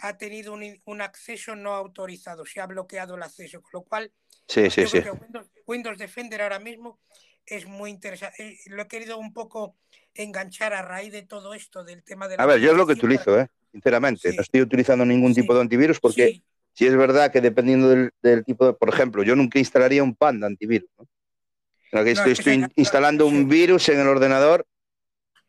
ha 0.00 0.16
tenido 0.16 0.54
un, 0.54 1.00
acceso 1.02 1.54
no 1.54 1.74
autorizado, 1.74 2.46
se 2.46 2.60
ha 2.60 2.66
bloqueado 2.66 3.16
el 3.16 3.22
acceso, 3.22 3.60
con 3.60 3.70
lo 3.74 3.82
cual 3.82 4.12
sí, 4.48 4.70
sí, 4.70 4.86
sí. 4.86 5.02
Windows, 5.66 5.98
Defender 5.98 6.40
ahora 6.40 6.58
mismo 6.58 7.00
es 7.46 7.66
muy 7.66 7.90
interesante. 7.90 8.42
Eh, 8.42 8.58
lo 8.66 8.82
he 8.82 8.88
querido 8.88 9.18
un 9.18 9.32
poco 9.32 9.76
enganchar 10.14 10.72
a 10.72 10.82
raíz 10.82 11.12
de 11.12 11.22
todo 11.22 11.54
esto, 11.54 11.84
del 11.84 12.02
tema 12.02 12.28
de 12.28 12.36
la... 12.36 12.42
A 12.42 12.46
ver, 12.46 12.60
yo 12.60 12.70
es 12.72 12.76
lo 12.76 12.86
que 12.86 12.94
utilizo, 12.94 13.38
¿eh? 13.38 13.48
sinceramente. 13.72 14.32
No 14.34 14.42
estoy 14.42 14.62
utilizando 14.62 15.04
ningún 15.04 15.34
tipo 15.34 15.54
de 15.54 15.60
antivirus 15.60 16.00
porque 16.00 16.42
si 16.72 16.86
es 16.86 16.96
verdad 16.96 17.32
que 17.32 17.40
dependiendo 17.40 17.88
del, 17.88 18.44
tipo 18.44 18.66
de... 18.66 18.72
Por 18.74 18.88
ejemplo, 18.88 19.22
yo 19.22 19.36
nunca 19.36 19.58
instalaría 19.58 20.02
un 20.02 20.14
Panda 20.14 20.46
antivirus. 20.46 20.90
¿no? 20.98 21.06
estoy, 22.02 22.66
instalando 22.76 23.26
un 23.26 23.48
virus 23.48 23.88
en 23.88 24.00
el 24.00 24.06
ordenador 24.06 24.66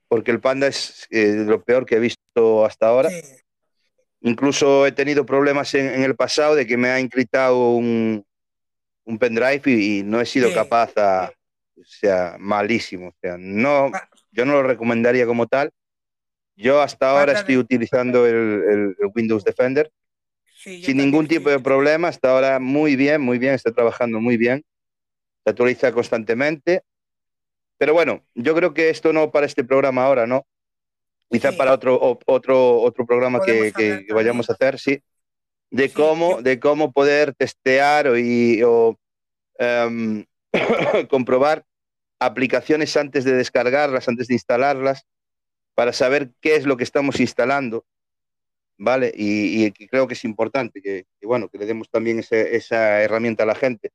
porque 0.07 0.31
el 0.31 0.41
Panda 0.41 0.67
es 0.67 1.07
eh, 1.09 1.43
lo 1.45 1.63
peor 1.63 1.85
que 1.85 1.95
he 1.95 1.99
visto 1.99 2.65
hasta 2.65 2.87
ahora. 2.87 3.09
Incluso 4.21 4.85
he 4.85 4.91
tenido 4.91 5.25
problemas 5.25 5.73
en, 5.73 6.03
el 6.03 6.15
pasado 6.15 6.55
de 6.55 6.67
que 6.67 6.77
me 6.77 6.89
ha 6.89 6.99
encriptado 6.99 7.71
un, 7.71 8.23
un 9.05 9.17
pendrive 9.17 9.61
y, 9.71 10.03
no 10.03 10.19
he 10.19 10.25
sido 10.25 10.53
capaz 10.53 10.91
a... 10.97 11.31
O 11.81 11.85
sea, 11.85 12.35
malísimo. 12.39 13.07
O 13.07 13.15
sea, 13.19 13.37
no, 13.37 13.91
ah, 13.93 14.07
yo 14.31 14.45
no 14.45 14.53
lo 14.53 14.63
recomendaría 14.63 15.25
como 15.25 15.47
tal. 15.47 15.71
Yo 16.55 16.81
hasta 16.81 17.09
ahora 17.09 17.33
estoy 17.33 17.57
utilizando 17.57 18.27
el, 18.27 18.95
Windows 19.15 19.43
Defender 19.43 19.91
sin 20.55 20.97
ningún 20.97 21.27
tipo 21.27 21.49
de 21.49 21.59
problema. 21.59 22.07
Hasta 22.07 22.31
ahora 22.31 22.59
muy 22.59 22.95
bien, 22.95 23.21
muy 23.21 23.39
bien, 23.39 23.53
está 23.53 23.71
trabajando 23.71 24.19
muy 24.19 24.37
bien. 24.37 24.63
Se 25.43 25.49
actualiza 25.49 25.91
constantemente. 25.91 26.83
Pero 27.77 27.93
bueno, 27.93 28.23
yo 28.35 28.53
creo 28.53 28.73
que 28.75 28.89
esto 28.89 29.11
no 29.11 29.31
para 29.31 29.47
este 29.47 29.63
programa 29.63 30.05
ahora, 30.05 30.27
¿no? 30.27 30.45
Quizá 31.31 31.53
para 31.53 31.73
otro, 31.73 32.19
otro, 32.25 32.81
otro 32.81 33.05
programa 33.05 33.41
que, 33.43 34.05
vayamos 34.13 34.49
a 34.49 34.53
hacer, 34.53 34.77
sí. 34.77 35.01
De 35.71 35.89
cómo, 35.89 36.41
de 36.41 36.59
cómo 36.59 36.91
poder 36.91 37.33
testear 37.33 38.07
o, 38.07 38.17
y, 38.17 38.61
o 38.63 38.99
em, 39.57 40.25
comprobar 41.09 41.63
aplicaciones 42.21 42.95
antes 42.97 43.23
de 43.25 43.33
descargarlas, 43.33 44.07
antes 44.07 44.27
de 44.27 44.35
instalarlas, 44.35 45.07
para 45.73 45.91
saber 45.91 46.29
qué 46.39 46.55
es 46.55 46.67
lo 46.67 46.77
que 46.77 46.83
estamos 46.83 47.19
instalando, 47.19 47.83
¿vale? 48.77 49.11
Y, 49.15 49.71
creo 49.87 50.07
que 50.07 50.13
es 50.13 50.23
importante 50.23 50.83
que, 50.83 51.07
bueno, 51.23 51.49
que 51.49 51.57
le 51.57 51.65
demos 51.65 51.89
también 51.89 52.19
esa 52.19 53.01
herramienta 53.01 53.41
a 53.41 53.47
la 53.47 53.55
gente, 53.55 53.89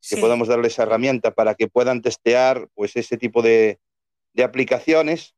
que 0.00 0.16
podamos 0.16 0.48
darle 0.48 0.66
esa 0.66 0.82
herramienta 0.82 1.30
para 1.30 1.54
que 1.54 1.68
puedan 1.68 2.02
testear 2.02 2.68
pues 2.74 2.96
ese 2.96 3.16
tipo 3.16 3.42
de, 3.42 3.78
de, 4.32 4.42
aplicaciones 4.42 5.36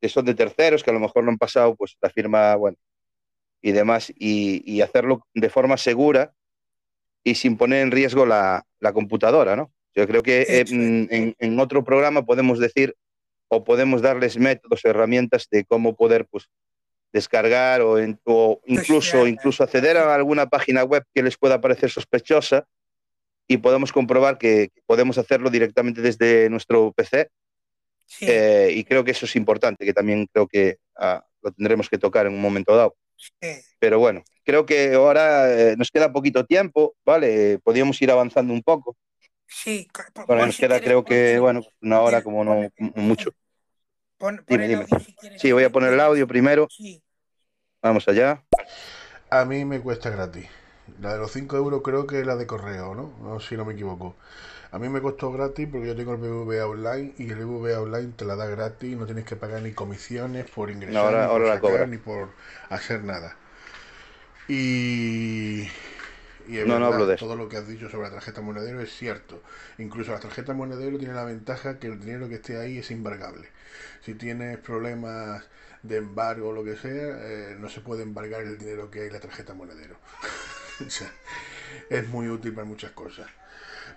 que 0.00 0.08
son 0.08 0.24
de 0.24 0.34
terceros, 0.34 0.82
que 0.82 0.90
a 0.90 0.94
lo 0.94 0.98
mejor 0.98 1.22
no 1.22 1.30
han 1.30 1.38
pasado 1.38 1.76
pues 1.76 1.96
la 2.00 2.10
firma, 2.10 2.56
bueno, 2.56 2.76
y 3.60 3.70
demás, 3.70 4.12
y, 4.16 4.80
hacerlo 4.80 5.28
de 5.32 5.48
forma 5.48 5.76
segura 5.76 6.34
y 7.22 7.36
sin 7.36 7.56
poner 7.56 7.82
en 7.82 7.92
riesgo 7.92 8.26
la, 8.26 8.66
la 8.80 8.92
computadora, 8.92 9.54
¿no? 9.54 9.72
Yo 9.94 10.06
creo 10.06 10.22
que 10.22 10.42
eh, 10.48 11.34
en, 11.38 11.60
otro 11.60 11.84
programa 11.84 12.24
podemos 12.24 12.58
decir 12.58 12.96
o 13.48 13.64
podemos 13.64 14.00
darles 14.00 14.38
métodos, 14.38 14.84
herramientas 14.84 15.48
de 15.50 15.64
cómo 15.64 15.94
poder 15.94 16.26
pues, 16.26 16.48
descargar 17.12 17.82
o, 17.82 18.00
incluso, 18.66 19.26
incluso 19.26 19.62
acceder 19.62 19.98
a 19.98 20.14
alguna 20.14 20.46
página 20.48 20.82
web 20.84 21.04
que 21.14 21.22
les 21.22 21.36
pueda 21.36 21.60
parecer 21.60 21.90
sospechosa 21.90 22.66
y 23.46 23.58
podemos 23.58 23.92
comprobar 23.92 24.38
que, 24.38 24.70
podemos 24.86 25.18
hacerlo 25.18 25.50
directamente 25.50 26.00
desde 26.00 26.48
nuestro 26.48 26.92
PC. 26.92 27.28
Eh, 28.20 28.72
y 28.74 28.84
creo 28.84 29.04
que 29.04 29.12
eso 29.12 29.26
es 29.26 29.36
importante, 29.36 29.84
que 29.84 29.92
también 29.94 30.26
creo 30.32 30.46
que 30.46 30.78
ah, 30.96 31.24
lo 31.42 31.50
tendremos 31.52 31.88
que 31.88 31.98
tocar 31.98 32.26
en 32.26 32.34
un 32.34 32.40
momento 32.40 32.74
dado. 32.74 32.96
Pero 33.78 33.98
bueno, 33.98 34.22
creo 34.44 34.66
que 34.66 34.94
ahora 34.94 35.52
eh, 35.52 35.76
nos 35.76 35.90
queda 35.90 36.12
poquito 36.12 36.44
tiempo, 36.44 36.94
¿vale? 37.04 37.58
Podríamos 37.62 38.00
ir 38.02 38.10
avanzando 38.10 38.52
un 38.52 38.62
poco. 38.62 38.96
Sí, 39.52 39.86
bueno, 40.26 40.46
nos 40.46 40.56
queda 40.56 40.80
creo 40.80 41.04
que, 41.04 41.38
bueno, 41.38 41.60
una 41.82 42.00
hora 42.00 42.22
como 42.22 42.42
no 42.42 42.68
mucho. 42.94 43.30
dime, 44.48 44.68
dime. 44.68 44.86
sí, 45.36 45.52
voy 45.52 45.64
a 45.64 45.70
poner 45.70 45.92
el 45.92 46.00
audio 46.00 46.26
primero. 46.26 46.68
Vamos 47.82 48.08
allá. 48.08 48.42
A 49.30 49.44
mí 49.44 49.64
me 49.64 49.80
cuesta 49.80 50.10
gratis. 50.10 50.48
La 51.00 51.12
de 51.12 51.18
los 51.18 51.32
5 51.32 51.56
euros 51.56 51.82
creo 51.82 52.06
que 52.06 52.20
es 52.20 52.26
la 52.26 52.36
de 52.36 52.46
correo, 52.46 52.94
¿no? 52.94 53.12
¿no? 53.22 53.40
Si 53.40 53.56
no 53.56 53.64
me 53.64 53.74
equivoco. 53.74 54.16
A 54.72 54.78
mí 54.78 54.88
me 54.88 55.02
costó 55.02 55.30
gratis 55.30 55.68
porque 55.70 55.88
yo 55.88 55.94
tengo 55.96 56.12
el 56.12 56.18
BBVA 56.18 56.66
Online 56.66 57.12
y 57.18 57.30
el 57.30 57.44
BBVA 57.44 57.80
Online 57.80 58.12
te 58.16 58.24
la 58.24 58.36
da 58.36 58.46
gratis, 58.46 58.96
no 58.96 59.04
tienes 59.04 59.26
que 59.26 59.36
pagar 59.36 59.62
ni 59.62 59.72
comisiones 59.72 60.50
por 60.50 60.70
ingresar, 60.70 61.12
ni, 61.12 61.28
por 61.28 61.46
sacar, 61.46 61.88
ni 61.88 61.98
por 61.98 62.30
hacer 62.70 63.04
nada. 63.04 63.36
Y 64.48 65.68
y 66.48 66.58
no, 66.66 66.78
no 66.78 66.86
hablo 66.86 67.06
de 67.06 67.16
todo 67.16 67.36
lo 67.36 67.48
que 67.48 67.56
has 67.56 67.68
dicho 67.68 67.88
sobre 67.88 68.08
la 68.08 68.14
tarjeta 68.14 68.40
monedero 68.40 68.80
es 68.80 68.92
cierto. 68.92 69.42
Incluso 69.78 70.12
la 70.12 70.20
tarjeta 70.20 70.54
monedero 70.54 70.98
tiene 70.98 71.14
la 71.14 71.24
ventaja 71.24 71.78
que 71.78 71.88
el 71.88 72.00
dinero 72.00 72.28
que 72.28 72.36
esté 72.36 72.58
ahí 72.58 72.78
es 72.78 72.90
embargable. 72.90 73.48
Si 74.02 74.14
tienes 74.14 74.58
problemas 74.58 75.44
de 75.82 75.96
embargo 75.96 76.48
o 76.48 76.52
lo 76.52 76.64
que 76.64 76.76
sea, 76.76 77.18
eh, 77.20 77.56
no 77.58 77.68
se 77.68 77.80
puede 77.80 78.02
embargar 78.02 78.42
el 78.42 78.58
dinero 78.58 78.90
que 78.90 79.00
hay 79.00 79.06
en 79.08 79.12
la 79.12 79.20
tarjeta 79.20 79.54
monedero. 79.54 79.96
es 81.90 82.08
muy 82.08 82.28
útil 82.28 82.52
para 82.54 82.66
muchas 82.66 82.92
cosas. 82.92 83.28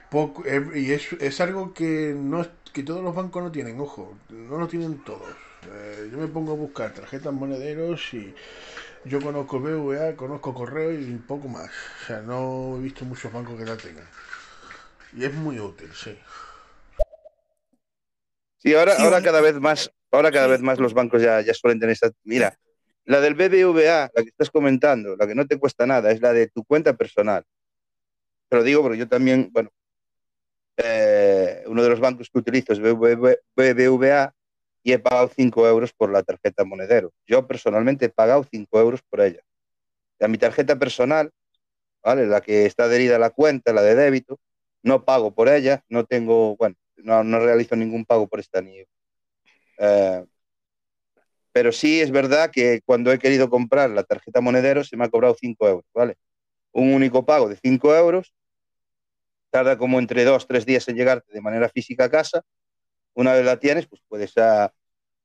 Poco, 0.09 0.43
y 0.75 0.91
es, 0.91 1.13
es 1.13 1.41
algo 1.41 1.73
que, 1.73 2.13
no, 2.15 2.45
que 2.73 2.83
todos 2.83 3.03
los 3.03 3.15
bancos 3.15 3.43
no 3.43 3.51
tienen, 3.51 3.79
ojo, 3.79 4.17
no 4.29 4.57
lo 4.57 4.67
tienen 4.67 5.03
todos. 5.03 5.35
Eh, 5.71 6.09
yo 6.11 6.17
me 6.17 6.27
pongo 6.27 6.53
a 6.53 6.55
buscar 6.55 6.93
tarjetas 6.93 7.33
monederos 7.33 8.13
y 8.13 8.33
yo 9.05 9.21
conozco 9.21 9.59
BVA, 9.59 10.15
conozco 10.15 10.53
Correo 10.53 10.91
y 10.91 11.03
un 11.05 11.21
poco 11.21 11.47
más. 11.47 11.69
O 12.03 12.05
sea, 12.07 12.21
no 12.21 12.77
he 12.77 12.81
visto 12.81 13.05
muchos 13.05 13.31
bancos 13.31 13.57
que 13.57 13.65
la 13.65 13.77
tengan. 13.77 14.07
Y 15.13 15.23
es 15.23 15.33
muy 15.33 15.59
útil, 15.59 15.89
sí. 15.93 16.17
Sí, 18.57 18.73
ahora, 18.73 18.95
ahora 18.97 19.21
cada 19.21 19.41
vez 19.41 19.55
más, 19.59 19.91
ahora 20.11 20.31
cada 20.31 20.47
vez 20.47 20.61
más 20.61 20.79
los 20.79 20.93
bancos 20.93 21.21
ya, 21.21 21.41
ya 21.41 21.53
suelen 21.53 21.79
tener 21.79 21.93
esta. 21.93 22.11
Mira, 22.23 22.57
la 23.05 23.21
del 23.21 23.35
BBVA, 23.35 24.09
la 24.13 24.23
que 24.23 24.29
estás 24.29 24.49
comentando, 24.49 25.15
la 25.15 25.27
que 25.27 25.35
no 25.35 25.45
te 25.45 25.59
cuesta 25.59 25.85
nada, 25.85 26.11
es 26.11 26.19
la 26.19 26.33
de 26.33 26.47
tu 26.47 26.63
cuenta 26.63 26.93
personal. 26.93 27.43
Te 28.49 28.57
lo 28.57 28.63
digo 28.63 28.81
porque 28.81 28.97
yo 28.97 29.07
también, 29.07 29.49
bueno, 29.51 29.69
eh, 30.77 31.63
uno 31.67 31.83
de 31.83 31.89
los 31.89 31.99
bancos 31.99 32.29
que 32.29 32.39
utilizo 32.39 32.73
es 32.73 32.79
BBVA 32.79 34.33
y 34.85 34.93
he 34.93 34.99
pagado 34.99 35.29
5 35.35 35.67
euros 35.67 35.93
por 35.93 36.11
la 36.11 36.21
tarjeta 36.21 36.63
monedero. 36.63 37.11
Yo 37.25 37.47
personalmente 37.47 38.05
he 38.05 38.09
pagado 38.09 38.43
5 38.43 38.79
euros 38.79 39.01
por 39.09 39.19
ella. 39.21 39.41
A 40.19 40.27
mi 40.27 40.37
tarjeta 40.37 40.77
personal, 40.77 41.31
¿vale? 42.03 42.27
la 42.27 42.39
que 42.39 42.67
está 42.67 42.83
adherida 42.83 43.15
a 43.15 43.19
la 43.19 43.31
cuenta, 43.31 43.73
la 43.73 43.81
de 43.81 43.95
débito, 43.95 44.39
no 44.83 45.03
pago 45.03 45.33
por 45.33 45.49
ella, 45.49 45.83
no 45.89 46.05
tengo, 46.05 46.55
bueno, 46.57 46.75
no, 46.97 47.39
realizo 47.39 47.75
ningún 47.75 48.05
pago 48.05 48.27
por 48.27 48.39
esta 48.39 48.61
ni. 48.61 48.83
Eh, 49.79 50.23
pero 51.51 51.71
sí 51.71 51.99
es 52.01 52.11
verdad 52.11 52.51
que 52.51 52.81
cuando 52.85 53.11
he 53.11 53.17
querido 53.17 53.49
comprar 53.49 53.89
la 53.89 54.03
tarjeta 54.03 54.39
monedero 54.39 54.83
se 54.83 54.97
me 54.97 55.05
ha 55.05 55.09
cobrado 55.09 55.35
5 55.39 55.67
euros, 55.67 55.85
¿vale? 55.95 56.15
Un 56.73 56.93
único 56.93 57.25
pago 57.25 57.49
de 57.49 57.55
5 57.57 57.95
euros, 57.95 58.35
tarda 59.49 59.79
como 59.79 59.97
entre 59.97 60.25
2, 60.25 60.45
3 60.47 60.63
días 60.63 60.87
en 60.89 60.95
llegarte 60.95 61.33
de 61.33 61.41
manera 61.41 61.69
física 61.69 62.05
a 62.05 62.11
casa 62.11 62.43
una 63.15 63.33
vez 63.33 63.45
la 63.45 63.59
tienes, 63.59 63.87
pues 63.87 64.01
puedes, 64.07 64.33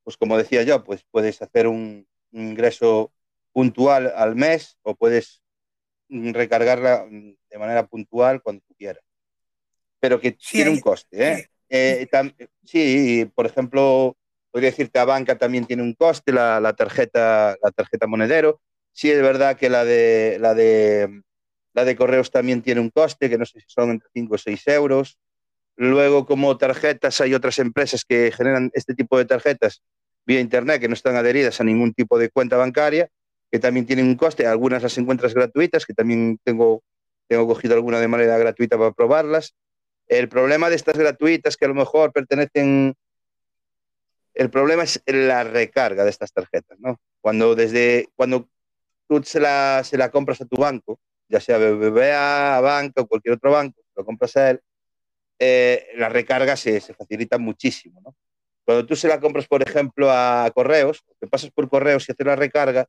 pues 0.02 0.16
como 0.16 0.38
decía 0.38 0.62
yo, 0.62 0.82
pues 0.82 1.04
puedes 1.10 1.42
hacer 1.42 1.66
un, 1.66 2.06
ingreso 2.32 3.12
puntual 3.52 4.12
al 4.16 4.36
mes 4.36 4.78
o 4.82 4.94
puedes 4.94 5.42
recargarla 6.08 7.06
de 7.08 7.58
manera 7.58 7.86
puntual 7.86 8.42
cuando 8.42 8.62
tú 8.66 8.74
quieras. 8.74 9.02
Pero 10.00 10.20
que 10.20 10.32
tiene 10.32 10.70
un 10.70 10.80
coste. 10.80 11.32
¿eh? 11.32 11.50
Eh, 11.68 12.08
sí, 12.64 13.30
por 13.34 13.46
ejemplo, 13.46 14.16
podría 14.50 14.70
decirte 14.70 14.98
a 14.98 15.04
banca 15.04 15.38
también 15.38 15.66
tiene 15.66 15.82
un 15.82 15.94
coste 15.94 16.32
la, 16.32 16.72
tarjeta, 16.76 17.56
la 17.62 17.70
tarjeta 17.70 18.06
monedero. 18.06 18.60
Sí 18.92 19.10
es 19.10 19.22
verdad 19.22 19.56
que 19.56 19.68
la 19.68 19.84
de 19.84 20.38
la 20.40 20.54
de 20.54 21.22
la 21.72 21.84
de 21.84 21.96
correos 21.96 22.30
también 22.30 22.62
tiene 22.62 22.80
un 22.80 22.90
coste, 22.90 23.30
que 23.30 23.38
no 23.38 23.46
sé 23.46 23.60
si 23.60 23.66
son 23.68 23.90
entre 23.90 24.08
5 24.12 24.34
o 24.34 24.38
6 24.38 24.66
euros. 24.68 25.18
Luego, 25.82 26.26
como 26.26 26.58
tarjetas, 26.58 27.22
hay 27.22 27.32
otras 27.32 27.58
empresas 27.58 28.04
que 28.04 28.30
generan 28.32 28.70
este 28.74 28.94
tipo 28.94 29.16
de 29.16 29.24
tarjetas 29.24 29.80
vía 30.26 30.38
Internet 30.38 30.78
que 30.78 30.88
no 30.88 30.92
están 30.92 31.16
adheridas 31.16 31.58
a 31.58 31.64
ningún 31.64 31.94
tipo 31.94 32.18
de 32.18 32.28
cuenta 32.28 32.58
bancaria, 32.58 33.08
que 33.50 33.58
también 33.58 33.86
tienen 33.86 34.04
un 34.04 34.16
coste. 34.16 34.46
Algunas 34.46 34.82
las 34.82 34.98
encuentras 34.98 35.32
gratuitas, 35.32 35.86
que 35.86 35.94
también 35.94 36.38
tengo, 36.44 36.82
tengo 37.28 37.46
cogido 37.46 37.76
alguna 37.76 37.98
de 37.98 38.08
manera 38.08 38.36
gratuita 38.36 38.76
para 38.76 38.92
probarlas. 38.92 39.54
El 40.06 40.28
problema 40.28 40.68
de 40.68 40.76
estas 40.76 40.98
gratuitas, 40.98 41.56
que 41.56 41.64
a 41.64 41.68
lo 41.68 41.74
mejor 41.74 42.12
pertenecen... 42.12 42.94
El 44.34 44.50
problema 44.50 44.82
es 44.82 45.02
la 45.06 45.44
recarga 45.44 46.04
de 46.04 46.10
estas 46.10 46.30
tarjetas, 46.34 46.78
¿no? 46.78 47.00
Cuando, 47.22 47.54
desde, 47.54 48.10
cuando 48.16 48.50
tú 49.08 49.22
se 49.24 49.40
la, 49.40 50.10
compras 50.12 50.42
a 50.42 50.44
tu 50.44 50.56
banco, 50.56 51.00
ya 51.26 51.40
sea 51.40 51.56
BBVA, 51.56 52.60
banca 52.60 53.00
o 53.00 53.06
cualquier 53.06 53.36
otro 53.36 53.50
banco, 53.50 53.80
lo 53.96 54.04
compras 54.04 54.36
a 54.36 54.50
él, 54.50 54.60
eh, 55.40 55.88
la 55.96 56.10
recarga 56.10 56.56
se, 56.56 56.80
se 56.80 56.92
facilita 56.94 57.38
muchísimo. 57.38 58.00
¿no? 58.04 58.14
Cuando 58.64 58.86
tú 58.86 58.94
se 58.94 59.08
la 59.08 59.18
compras, 59.18 59.48
por 59.48 59.62
ejemplo, 59.62 60.10
a 60.10 60.50
correos, 60.54 61.02
te 61.18 61.26
pasas 61.26 61.50
por 61.50 61.68
correos 61.68 62.08
y 62.08 62.12
haces 62.12 62.26
la 62.26 62.36
recarga, 62.36 62.86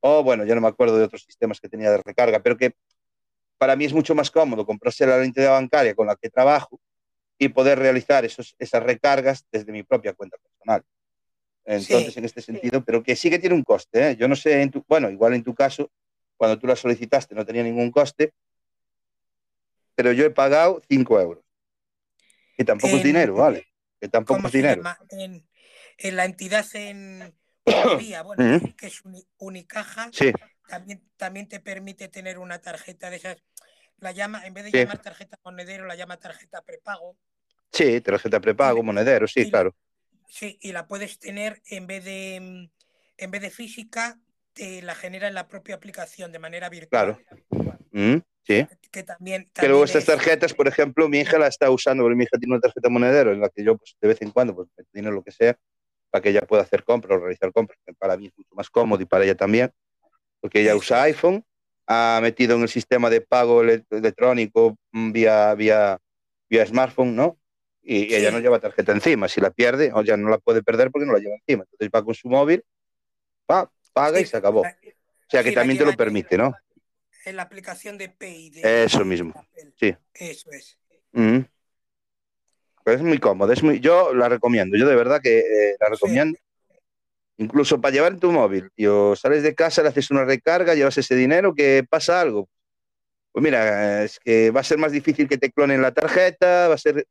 o 0.00 0.22
bueno, 0.22 0.44
yo 0.44 0.54
no 0.54 0.60
me 0.60 0.68
acuerdo 0.68 0.98
de 0.98 1.04
otros 1.04 1.22
sistemas 1.22 1.58
que 1.60 1.68
tenía 1.68 1.90
de 1.90 1.96
recarga, 1.98 2.40
pero 2.40 2.58
que 2.58 2.74
para 3.56 3.74
mí 3.76 3.86
es 3.86 3.94
mucho 3.94 4.14
más 4.14 4.30
cómodo 4.30 4.66
comprarse 4.66 5.06
la 5.06 5.24
entidad 5.24 5.52
bancaria 5.52 5.94
con 5.94 6.06
la 6.06 6.16
que 6.16 6.28
trabajo 6.28 6.78
y 7.38 7.48
poder 7.48 7.78
realizar 7.78 8.24
esos, 8.26 8.54
esas 8.58 8.82
recargas 8.82 9.46
desde 9.50 9.72
mi 9.72 9.82
propia 9.82 10.12
cuenta 10.12 10.36
personal. 10.36 10.84
Entonces, 11.64 12.16
en 12.18 12.26
este 12.26 12.42
sentido, 12.42 12.84
pero 12.84 13.02
que 13.02 13.16
sí 13.16 13.30
que 13.30 13.38
tiene 13.38 13.54
un 13.54 13.62
coste. 13.62 14.10
¿eh? 14.10 14.16
Yo 14.16 14.28
no 14.28 14.36
sé, 14.36 14.60
en 14.60 14.70
tu, 14.70 14.84
bueno, 14.86 15.10
igual 15.10 15.32
en 15.32 15.42
tu 15.42 15.54
caso, 15.54 15.90
cuando 16.36 16.58
tú 16.58 16.66
la 16.66 16.76
solicitaste 16.76 17.34
no 17.34 17.46
tenía 17.46 17.62
ningún 17.62 17.90
coste, 17.90 18.34
pero 19.94 20.12
yo 20.12 20.24
he 20.26 20.30
pagado 20.30 20.82
5 20.88 21.20
euros. 21.20 21.43
Que 22.56 22.64
tampoco 22.64 22.96
es 22.96 23.02
dinero, 23.02 23.34
¿vale? 23.34 23.66
Que 24.00 24.08
tampoco 24.08 24.46
es 24.46 24.52
dinero. 24.52 24.82
En, 25.10 25.46
en, 25.98 26.16
la 26.16 26.24
entidad 26.24 26.64
en 26.74 27.34
bueno, 28.24 28.74
que 28.76 28.86
es 28.86 29.02
Unicaja, 29.38 30.10
también, 30.68 31.02
también 31.16 31.48
te 31.48 31.60
permite 31.60 32.08
tener 32.08 32.38
una 32.38 32.60
tarjeta 32.60 33.10
de 33.10 33.16
esas. 33.16 33.36
La 33.98 34.12
llama, 34.12 34.44
en 34.46 34.54
vez 34.54 34.64
de 34.64 34.70
llamar 34.72 35.00
tarjeta 35.00 35.38
monedero, 35.44 35.86
la 35.86 35.94
llama 35.94 36.18
tarjeta 36.18 36.62
prepago. 36.62 37.16
Sí, 37.72 38.00
tarjeta 38.00 38.40
prepago, 38.40 38.82
monedero, 38.82 39.26
sí, 39.26 39.50
claro. 39.50 39.74
Sí, 40.28 40.58
y 40.60 40.72
la 40.72 40.86
puedes 40.86 41.18
tener 41.18 41.62
en 41.66 41.86
vez 41.86 42.04
de 42.04 42.70
en 43.16 43.30
vez 43.30 43.42
de 43.42 43.50
física, 43.50 44.18
te 44.52 44.82
la 44.82 44.94
genera 44.94 45.28
en 45.28 45.34
la 45.34 45.48
propia 45.48 45.74
aplicación 45.74 46.32
de 46.32 46.38
manera 46.38 46.68
virtual. 46.68 47.18
Claro. 47.48 47.78
Mm, 47.92 48.18
sí. 48.44 48.66
Que 48.90 49.02
también. 49.02 49.50
Que 49.52 49.66
luego 49.68 49.84
también 49.84 49.98
estas 49.98 50.02
es- 50.02 50.06
tarjetas, 50.24 50.54
por 50.54 50.68
ejemplo, 50.68 51.08
mi 51.08 51.18
hija 51.18 51.38
la 51.38 51.48
está 51.48 51.70
usando, 51.70 52.02
porque 52.04 52.16
mi 52.16 52.24
hija 52.24 52.38
tiene 52.38 52.54
una 52.54 52.60
tarjeta 52.60 52.88
monedero 52.88 53.32
en 53.32 53.40
la 53.40 53.48
que 53.48 53.64
yo, 53.64 53.76
pues, 53.76 53.96
de 54.00 54.08
vez 54.08 54.22
en 54.22 54.30
cuando, 54.30 54.54
pues, 54.54 54.68
meto 54.76 54.90
dinero 54.92 55.14
lo 55.14 55.22
que 55.22 55.32
sea, 55.32 55.56
para 56.10 56.22
que 56.22 56.28
ella 56.30 56.42
pueda 56.42 56.62
hacer 56.62 56.84
compras 56.84 57.16
o 57.18 57.20
realizar 57.20 57.52
compras, 57.52 57.78
que 57.84 57.92
para 57.94 58.16
mí 58.16 58.26
es 58.26 58.32
mucho 58.36 58.54
más 58.54 58.70
cómodo 58.70 59.02
y 59.02 59.06
para 59.06 59.24
ella 59.24 59.34
también, 59.34 59.72
porque 60.40 60.60
ella 60.60 60.76
usa 60.76 61.02
iPhone, 61.02 61.44
ha 61.86 62.20
metido 62.22 62.54
en 62.56 62.62
el 62.62 62.68
sistema 62.68 63.10
de 63.10 63.20
pago 63.20 63.62
ele- 63.62 63.84
electrónico 63.90 64.76
mm, 64.92 65.12
vía, 65.12 65.54
vía, 65.54 65.98
vía 66.48 66.64
smartphone, 66.66 67.16
¿no? 67.16 67.36
Y 67.82 68.04
Sí. 68.06 68.14
ella 68.14 68.30
no 68.30 68.38
lleva 68.38 68.58
tarjeta 68.60 68.92
encima, 68.92 69.28
si 69.28 69.40
la 69.40 69.50
pierde, 69.50 69.90
o 69.92 70.02
ya 70.02 70.16
no 70.16 70.28
la 70.30 70.38
puede 70.38 70.62
perder 70.62 70.90
porque 70.90 71.04
no 71.06 71.12
la 71.12 71.18
lleva 71.18 71.34
encima, 71.34 71.64
entonces 71.64 71.90
va 71.94 72.04
con 72.04 72.14
su 72.14 72.28
móvil, 72.28 72.62
pa, 73.44 73.70
paga 73.92 74.20
y 74.20 74.24
Sí, 74.24 74.30
se 74.30 74.36
acabó. 74.38 74.60
O 74.60 74.64
sea 75.28 75.42
que 75.42 75.48
sí, 75.50 75.54
también 75.54 75.78
te 75.78 75.84
lo 75.84 75.94
permite, 75.96 76.38
¿no? 76.38 76.54
En 77.24 77.36
la 77.36 77.42
aplicación 77.42 77.96
de 77.98 78.08
Pay. 78.08 78.50
de- 78.50 78.84
Eso 78.84 79.04
mismo, 79.04 79.32
Apple. 79.36 79.72
sí. 79.78 79.94
Eso 80.14 80.50
es. 80.50 80.78
Mm. 81.12 81.38
Pero 82.84 82.96
es 82.98 83.02
muy 83.02 83.18
cómodo, 83.18 83.52
es 83.52 83.62
muy, 83.62 83.80
yo 83.80 84.12
la 84.14 84.28
recomiendo, 84.28 84.76
yo 84.76 84.86
de 84.86 84.94
verdad 84.94 85.20
que 85.22 85.38
eh, 85.38 85.76
la 85.80 85.86
Sí. 85.86 85.92
recomiendo. 85.92 86.38
Incluso 87.38 87.80
para 87.80 87.92
llevar 87.92 88.12
en 88.12 88.20
tu 88.20 88.30
móvil, 88.30 88.70
tío, 88.76 89.16
sales 89.16 89.42
de 89.42 89.54
casa, 89.54 89.82
le 89.82 89.88
haces 89.88 90.10
una 90.10 90.24
recarga, 90.24 90.74
llevas 90.74 90.96
ese 90.98 91.16
dinero, 91.16 91.54
que 91.54 91.84
pasa 91.88 92.20
algo. 92.20 92.48
Pues 93.32 93.42
mira, 93.42 94.04
es 94.04 94.20
que 94.20 94.50
va 94.50 94.60
a 94.60 94.64
ser 94.64 94.78
más 94.78 94.92
difícil 94.92 95.26
que 95.28 95.38
te 95.38 95.50
clonen 95.50 95.82
la 95.82 95.92
tarjeta, 95.92 96.68
va 96.68 96.74
a 96.74 96.78
ser 96.78 97.06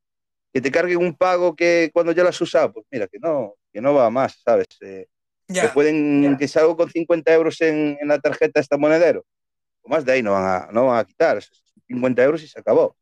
que 0.53 0.61
te 0.61 0.72
carguen 0.72 0.99
un 0.99 1.16
pago 1.18 1.55
que 1.55 1.89
cuando 1.91 2.11
ya 2.14 2.24
lo 2.24 2.30
has 2.30 2.39
usado, 2.39 2.72
pues 2.72 2.86
mira, 2.91 3.07
que 3.07 3.18
no, 3.20 3.55
que 3.74 3.82
no 3.82 3.93
va 3.95 4.09
más, 4.09 4.39
¿sabes? 4.45 4.68
Eh, 4.82 5.07
Ya. 5.49 5.74
pueden, 5.74 6.38
que 6.38 6.47
salgo 6.47 6.78
con 6.78 6.89
50 6.89 7.34
euros 7.34 7.59
en, 7.61 7.97
en 7.99 8.07
la 8.07 8.20
tarjeta 8.20 8.61
esta 8.61 8.78
monedero, 8.78 9.26
o 9.84 9.90
más 9.90 10.04
de 10.06 10.14
ahí 10.14 10.24
no 10.24 10.32
van 10.32 10.46
a, 10.46 10.72
no 10.72 10.88
van 10.88 11.00
a 11.00 11.06
quitar, 11.06 11.40
50 11.88 12.24
euros 12.24 12.42
y 12.44 12.48
se 12.48 12.60
acabó. 12.60 12.98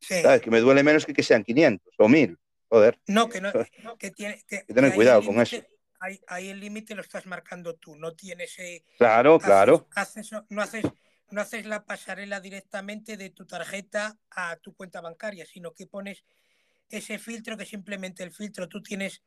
Sí. 0.00 0.22
¿Sabes? 0.22 0.40
Que 0.40 0.50
me 0.50 0.60
duele 0.60 0.82
menos 0.82 1.04
que 1.04 1.12
que 1.12 1.22
sean 1.22 1.42
500 1.42 1.94
o 1.98 2.08
1000. 2.08 2.38
Joder, 2.70 3.00
No, 3.06 3.28
que 3.28 3.40
no, 3.40 3.50
que 3.98 4.10
tiene 4.10 4.42
que, 4.46 4.64
que 4.64 4.74
tener 4.74 4.94
cuidado 4.94 5.24
con 5.24 5.40
eso. 5.40 5.56
Ahí, 6.00 6.20
ahí 6.28 6.48
el 6.50 6.60
límite 6.60 6.94
lo 6.94 7.00
estás 7.02 7.26
marcando 7.26 7.74
tú, 7.74 7.96
no 7.96 8.14
tienes 8.14 8.56
eh, 8.58 8.84
Claro, 8.98 9.36
haces- 9.36 9.44
claro. 9.46 9.88
haces- 9.96 10.30
no 10.50 10.62
haces 10.62 10.84
no 11.30 11.40
haces 11.42 11.66
la 11.66 11.84
pasarela 11.84 12.40
directamente 12.40 13.16
de 13.18 13.28
tu 13.30 13.44
tarjeta 13.46 14.16
a 14.30 14.56
tu 14.56 14.74
cuenta 14.74 15.00
bancaria, 15.02 15.44
sino 15.44 15.74
que 15.74 15.86
pones 15.86 16.24
ese 16.88 17.18
filtro 17.18 17.56
que 17.58 17.66
simplemente 17.66 18.22
el 18.22 18.32
filtro 18.32 18.66
tú 18.68 18.82
tienes, 18.82 19.22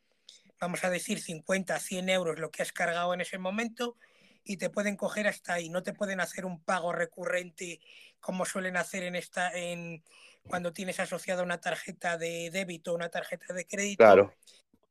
vamos 0.59 0.83
a 0.83 0.89
decir, 0.89 1.19
50, 1.19 1.79
100 1.79 2.09
euros 2.09 2.39
lo 2.39 2.49
que 2.49 2.63
has 2.63 2.71
cargado 2.71 3.13
en 3.13 3.21
ese 3.21 3.37
momento 3.37 3.97
y 4.43 4.57
te 4.57 4.69
pueden 4.69 4.95
coger 4.95 5.27
hasta 5.27 5.53
ahí. 5.53 5.69
No 5.69 5.83
te 5.83 5.93
pueden 5.93 6.19
hacer 6.19 6.45
un 6.45 6.61
pago 6.63 6.91
recurrente 6.93 7.79
como 8.19 8.45
suelen 8.45 8.77
hacer 8.77 9.03
en 9.03 9.15
esta, 9.15 9.51
en 9.51 10.03
cuando 10.47 10.73
tienes 10.73 10.99
asociada 10.99 11.43
una 11.43 11.59
tarjeta 11.59 12.17
de 12.17 12.49
débito 12.51 12.91
o 12.91 12.95
una 12.95 13.09
tarjeta 13.09 13.53
de 13.53 13.65
crédito 13.65 14.03
Claro, 14.03 14.35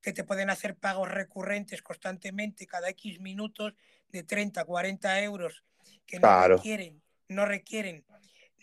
que 0.01 0.13
te 0.13 0.25
pueden 0.25 0.51
hacer 0.51 0.77
pagos 0.77 1.11
recurrentes 1.11 1.83
constantemente 1.83 2.67
cada 2.67 2.89
X 2.91 3.21
minutos 3.21 3.75
de 4.11 4.23
30, 4.23 4.65
40 4.65 5.21
euros 5.23 5.65
que 6.07 6.19
no 6.19 6.23
Claro. 6.29 6.57
requieren, 6.57 7.03
no 7.29 7.47
requieren 7.47 8.05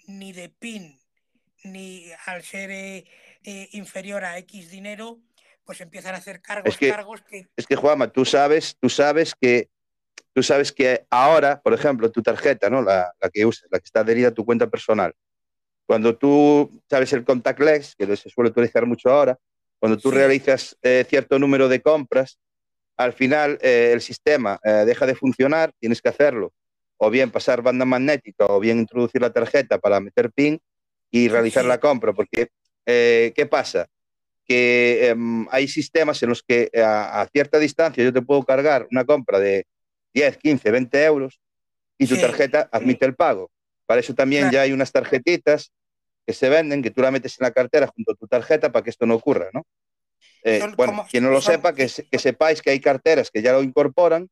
ni 0.08 0.32
de 0.32 0.50
PIN 0.50 1.00
ni 1.64 2.06
al 2.26 2.44
ser 2.44 2.72
eh, 2.72 3.06
eh, 3.44 3.70
inferior 3.74 4.24
a 4.24 4.38
X 4.38 4.70
dinero, 4.70 5.20
pues 5.66 5.82
empiezan 5.82 6.16
a 6.16 6.20
hacer 6.20 6.42
cargos, 6.42 6.74
Es 6.74 6.78
que- 6.80 6.90
cargos 6.90 7.22
que 7.24 7.48
es 7.58 7.68
que 7.68 7.76
Juanma, 7.76 8.08
tú 8.12 8.24
sabes, 8.24 8.78
tú 8.80 8.88
sabes 8.90 9.34
que 9.36 9.70
tú 10.34 10.44
sabes 10.44 10.72
que 10.72 11.06
ahora, 11.10 11.62
por 11.62 11.74
ejemplo, 11.74 12.12
tu 12.12 12.22
tarjeta, 12.22 12.70
¿no? 12.70 12.82
La, 12.82 13.12
la 13.20 13.30
que 13.30 13.46
usas, 13.46 13.68
la 13.72 13.80
que 13.80 13.86
está 13.86 14.02
adherida 14.02 14.30
a 14.30 14.34
tu 14.34 14.46
cuenta 14.46 14.68
personal. 14.68 15.14
Cuando 15.86 16.18
tú 16.18 16.70
sabes 16.90 17.14
el 17.14 17.24
contactless, 17.24 17.96
que 17.96 18.16
se 18.18 18.30
suele 18.30 18.50
utilizar 18.50 18.86
mucho 18.86 19.10
ahora, 19.10 19.38
cuando 19.80 19.98
tú 19.98 20.10
Sí. 20.12 20.16
realizas 20.18 20.78
eh, 20.82 21.06
cierto 21.08 21.40
número 21.40 21.70
de 21.70 21.82
compras, 21.82 22.40
al 22.98 23.14
final 23.14 23.58
eh, 23.62 23.92
el 23.94 24.02
sistema 24.02 24.60
eh, 24.64 24.84
deja 24.86 25.06
de 25.06 25.16
funcionar, 25.16 25.72
tienes 25.80 26.02
que 26.02 26.10
hacerlo, 26.10 26.52
o 26.98 27.10
bien 27.10 27.32
pasar 27.32 27.62
banda 27.62 27.86
magnética, 27.86 28.46
o 28.48 28.60
bien 28.60 28.80
introducir 28.80 29.22
la 29.22 29.32
tarjeta 29.32 29.78
para 29.78 30.00
meter 30.00 30.32
PIN 30.32 30.60
y 31.12 31.30
realizar 31.30 31.64
Sí. 31.64 31.70
la 31.70 31.80
compra, 31.80 32.12
porque 32.14 32.50
¿qué 32.86 33.48
pasa? 33.50 33.88
Que 34.46 35.10
em, 35.10 35.46
hay 35.52 35.68
sistemas 35.68 36.22
en 36.24 36.30
los 36.30 36.42
que 36.42 36.70
a, 36.76 37.22
a 37.22 37.28
cierta 37.28 37.60
distancia 37.60 38.04
yo 38.04 38.14
te 38.14 38.22
puedo 38.22 38.44
cargar 38.44 38.88
una 38.92 39.04
compra 39.06 39.40
de 39.40 39.66
10, 40.18 40.38
15, 40.38 40.72
20 40.72 41.04
euros 41.06 41.40
y 42.00 42.08
tu 42.08 42.16
tarjeta 42.22 42.70
admite 42.72 43.06
el 43.06 43.16
pago. 43.16 43.52
Para 43.86 44.00
eso 44.00 44.14
también 44.16 44.44
ya 44.52 44.62
hay 44.62 44.72
unas 44.72 44.92
tarjetitas 44.92 45.72
que 46.26 46.34
se 46.34 46.50
venden, 46.50 46.82
que 46.82 46.92
tú 46.92 47.02
la 47.02 47.12
metes 47.12 47.40
en 47.40 47.44
la 47.46 47.52
cartera 47.52 47.88
junto 47.88 48.12
a 48.12 48.16
tu 48.16 48.28
tarjeta 48.28 48.72
para 48.72 48.84
que 48.84 48.90
esto 48.90 49.06
no 49.06 49.16
ocurra, 49.16 49.50
¿no? 49.54 49.64
Eh, 50.44 50.60
bueno, 50.76 50.92
quien 51.12 51.24
no 51.24 51.30
lo 51.30 51.40
sepa, 51.58 51.74
que, 51.74 51.88
se- 51.88 52.04
que 52.08 52.20
sepáis 52.20 52.62
que 52.62 52.70
hay 52.72 52.80
carteras 52.80 53.30
que 53.32 53.42
ya 53.42 53.54
lo 53.54 53.62
incorporan 53.64 54.28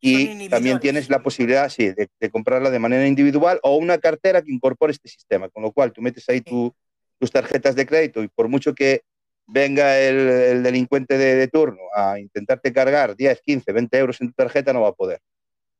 y 0.00 0.26
también 0.50 0.76
tienes 0.82 1.08
la 1.10 1.16
posibilidad, 1.24 1.68
sí, 1.70 1.90
de, 1.92 2.08
de 2.20 2.30
comprarla 2.30 2.70
de 2.70 2.78
manera 2.78 3.06
individual 3.06 3.58
o 3.62 3.76
una 3.76 3.98
cartera 3.98 4.42
que 4.42 4.52
incorpore 4.52 4.92
este 4.92 5.08
sistema, 5.08 5.48
con 5.48 5.62
lo 5.62 5.72
cual 5.72 5.92
tú 5.92 6.02
metes 6.02 6.28
ahí 6.28 6.40
tu- 6.40 6.74
tus 7.18 7.30
tarjetas 7.30 7.74
de 7.74 7.86
crédito 7.86 8.22
y 8.22 8.28
por 8.28 8.48
mucho 8.48 8.74
que 8.74 9.02
venga 9.46 9.98
el, 10.00 10.16
el 10.16 10.62
delincuente 10.62 11.18
de, 11.18 11.34
de 11.34 11.48
turno 11.48 11.82
a 11.94 12.18
intentarte 12.18 12.72
cargar 12.72 13.14
10, 13.16 13.40
15, 13.42 13.72
20 13.72 13.98
euros 13.98 14.20
en 14.20 14.28
tu 14.28 14.34
tarjeta, 14.34 14.72
no 14.72 14.80
va 14.82 14.88
a 14.88 14.92
poder. 14.92 15.20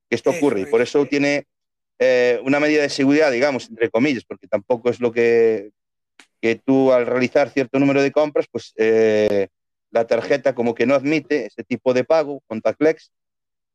Que 0.08 0.16
esto 0.16 0.30
ocurre 0.30 0.60
y 0.60 0.66
por 0.66 0.80
es. 0.82 0.88
eso 0.90 1.06
tiene 1.06 1.46
eh, 1.98 2.40
una 2.44 2.60
medida 2.60 2.82
de 2.82 2.88
seguridad, 2.90 3.30
digamos, 3.30 3.68
entre 3.70 3.90
comillas, 3.90 4.24
porque 4.24 4.46
tampoco 4.48 4.90
es 4.90 5.00
lo 5.00 5.12
que, 5.12 5.70
que 6.40 6.56
tú 6.56 6.92
al 6.92 7.06
realizar 7.06 7.48
cierto 7.50 7.78
número 7.78 8.02
de 8.02 8.12
compras, 8.12 8.46
pues 8.50 8.72
eh, 8.76 9.48
la 9.90 10.06
tarjeta 10.06 10.54
como 10.54 10.74
que 10.74 10.86
no 10.86 10.94
admite 10.94 11.46
ese 11.46 11.64
tipo 11.64 11.94
de 11.94 12.04
pago, 12.04 12.42
contactless, 12.46 13.12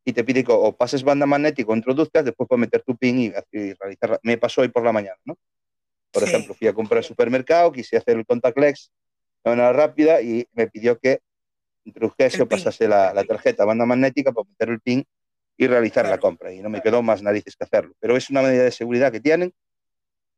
y 0.05 0.13
te 0.13 0.23
pide 0.23 0.43
que 0.43 0.51
o 0.51 0.75
pases 0.75 1.03
banda 1.03 1.25
magnética 1.25 1.71
o 1.71 1.75
introduzcas, 1.75 2.25
después 2.25 2.47
puedes 2.47 2.61
meter 2.61 2.81
tu 2.83 2.95
PIN 2.95 3.19
y, 3.19 3.25
y 3.51 3.73
realizar. 3.73 4.19
Me 4.23 4.37
pasó 4.37 4.61
hoy 4.61 4.69
por 4.69 4.83
la 4.83 4.91
mañana, 4.91 5.17
¿no? 5.25 5.37
Por 6.11 6.23
Sí. 6.23 6.29
ejemplo, 6.29 6.53
fui 6.55 6.67
a 6.67 6.73
comprar 6.73 6.99
al 6.99 7.03
supermercado, 7.03 7.71
quise 7.71 7.97
hacer 7.97 8.17
el 8.17 8.25
contactless 8.25 8.91
de 9.43 9.51
manera 9.51 9.73
rápida 9.73 10.21
y 10.21 10.47
me 10.53 10.67
pidió 10.67 10.97
que 10.99 11.19
introdujese 11.85 12.41
o 12.41 12.47
pasase 12.47 12.87
la, 12.87 13.13
la 13.13 13.23
tarjeta 13.23 13.65
banda 13.65 13.85
magnética 13.85 14.31
para 14.31 14.47
meter 14.47 14.69
el 14.69 14.79
PIN 14.79 15.05
y 15.57 15.67
realizar 15.67 16.07
la 16.07 16.19
compra. 16.19 16.53
Y 16.53 16.61
no 16.61 16.69
me 16.69 16.81
quedó 16.81 17.01
más 17.01 17.21
narices 17.21 17.55
que 17.55 17.63
hacerlo. 17.63 17.93
Pero 17.99 18.15
es 18.15 18.29
una 18.29 18.41
medida 18.41 18.63
de 18.63 18.71
seguridad 18.71 19.11
que 19.11 19.19
tienen 19.19 19.53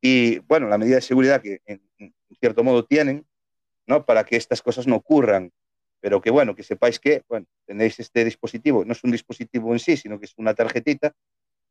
y, 0.00 0.38
bueno, 0.40 0.68
la 0.68 0.78
medida 0.78 0.96
de 0.96 1.02
seguridad 1.02 1.40
que 1.40 1.60
en, 1.64 1.80
en 1.98 2.14
cierto 2.40 2.64
modo 2.64 2.84
tienen, 2.84 3.24
¿no? 3.86 4.04
Para 4.04 4.24
que 4.24 4.36
estas 4.36 4.62
cosas 4.62 4.86
no 4.86 4.96
ocurran. 4.96 5.52
Pero 6.00 6.20
que, 6.20 6.30
bueno, 6.30 6.56
que 6.56 6.64
sepáis 6.64 6.98
que, 6.98 7.22
bueno, 7.28 7.46
tenéis 7.64 8.00
este 8.00 8.24
dispositivo, 8.24 8.84
no 8.84 8.92
es 8.92 9.04
un 9.04 9.12
dispositivo 9.12 9.72
en 9.72 9.78
sí, 9.78 9.96
sino 9.96 10.18
que 10.18 10.26
es 10.26 10.34
una 10.36 10.54
tarjetita, 10.54 11.10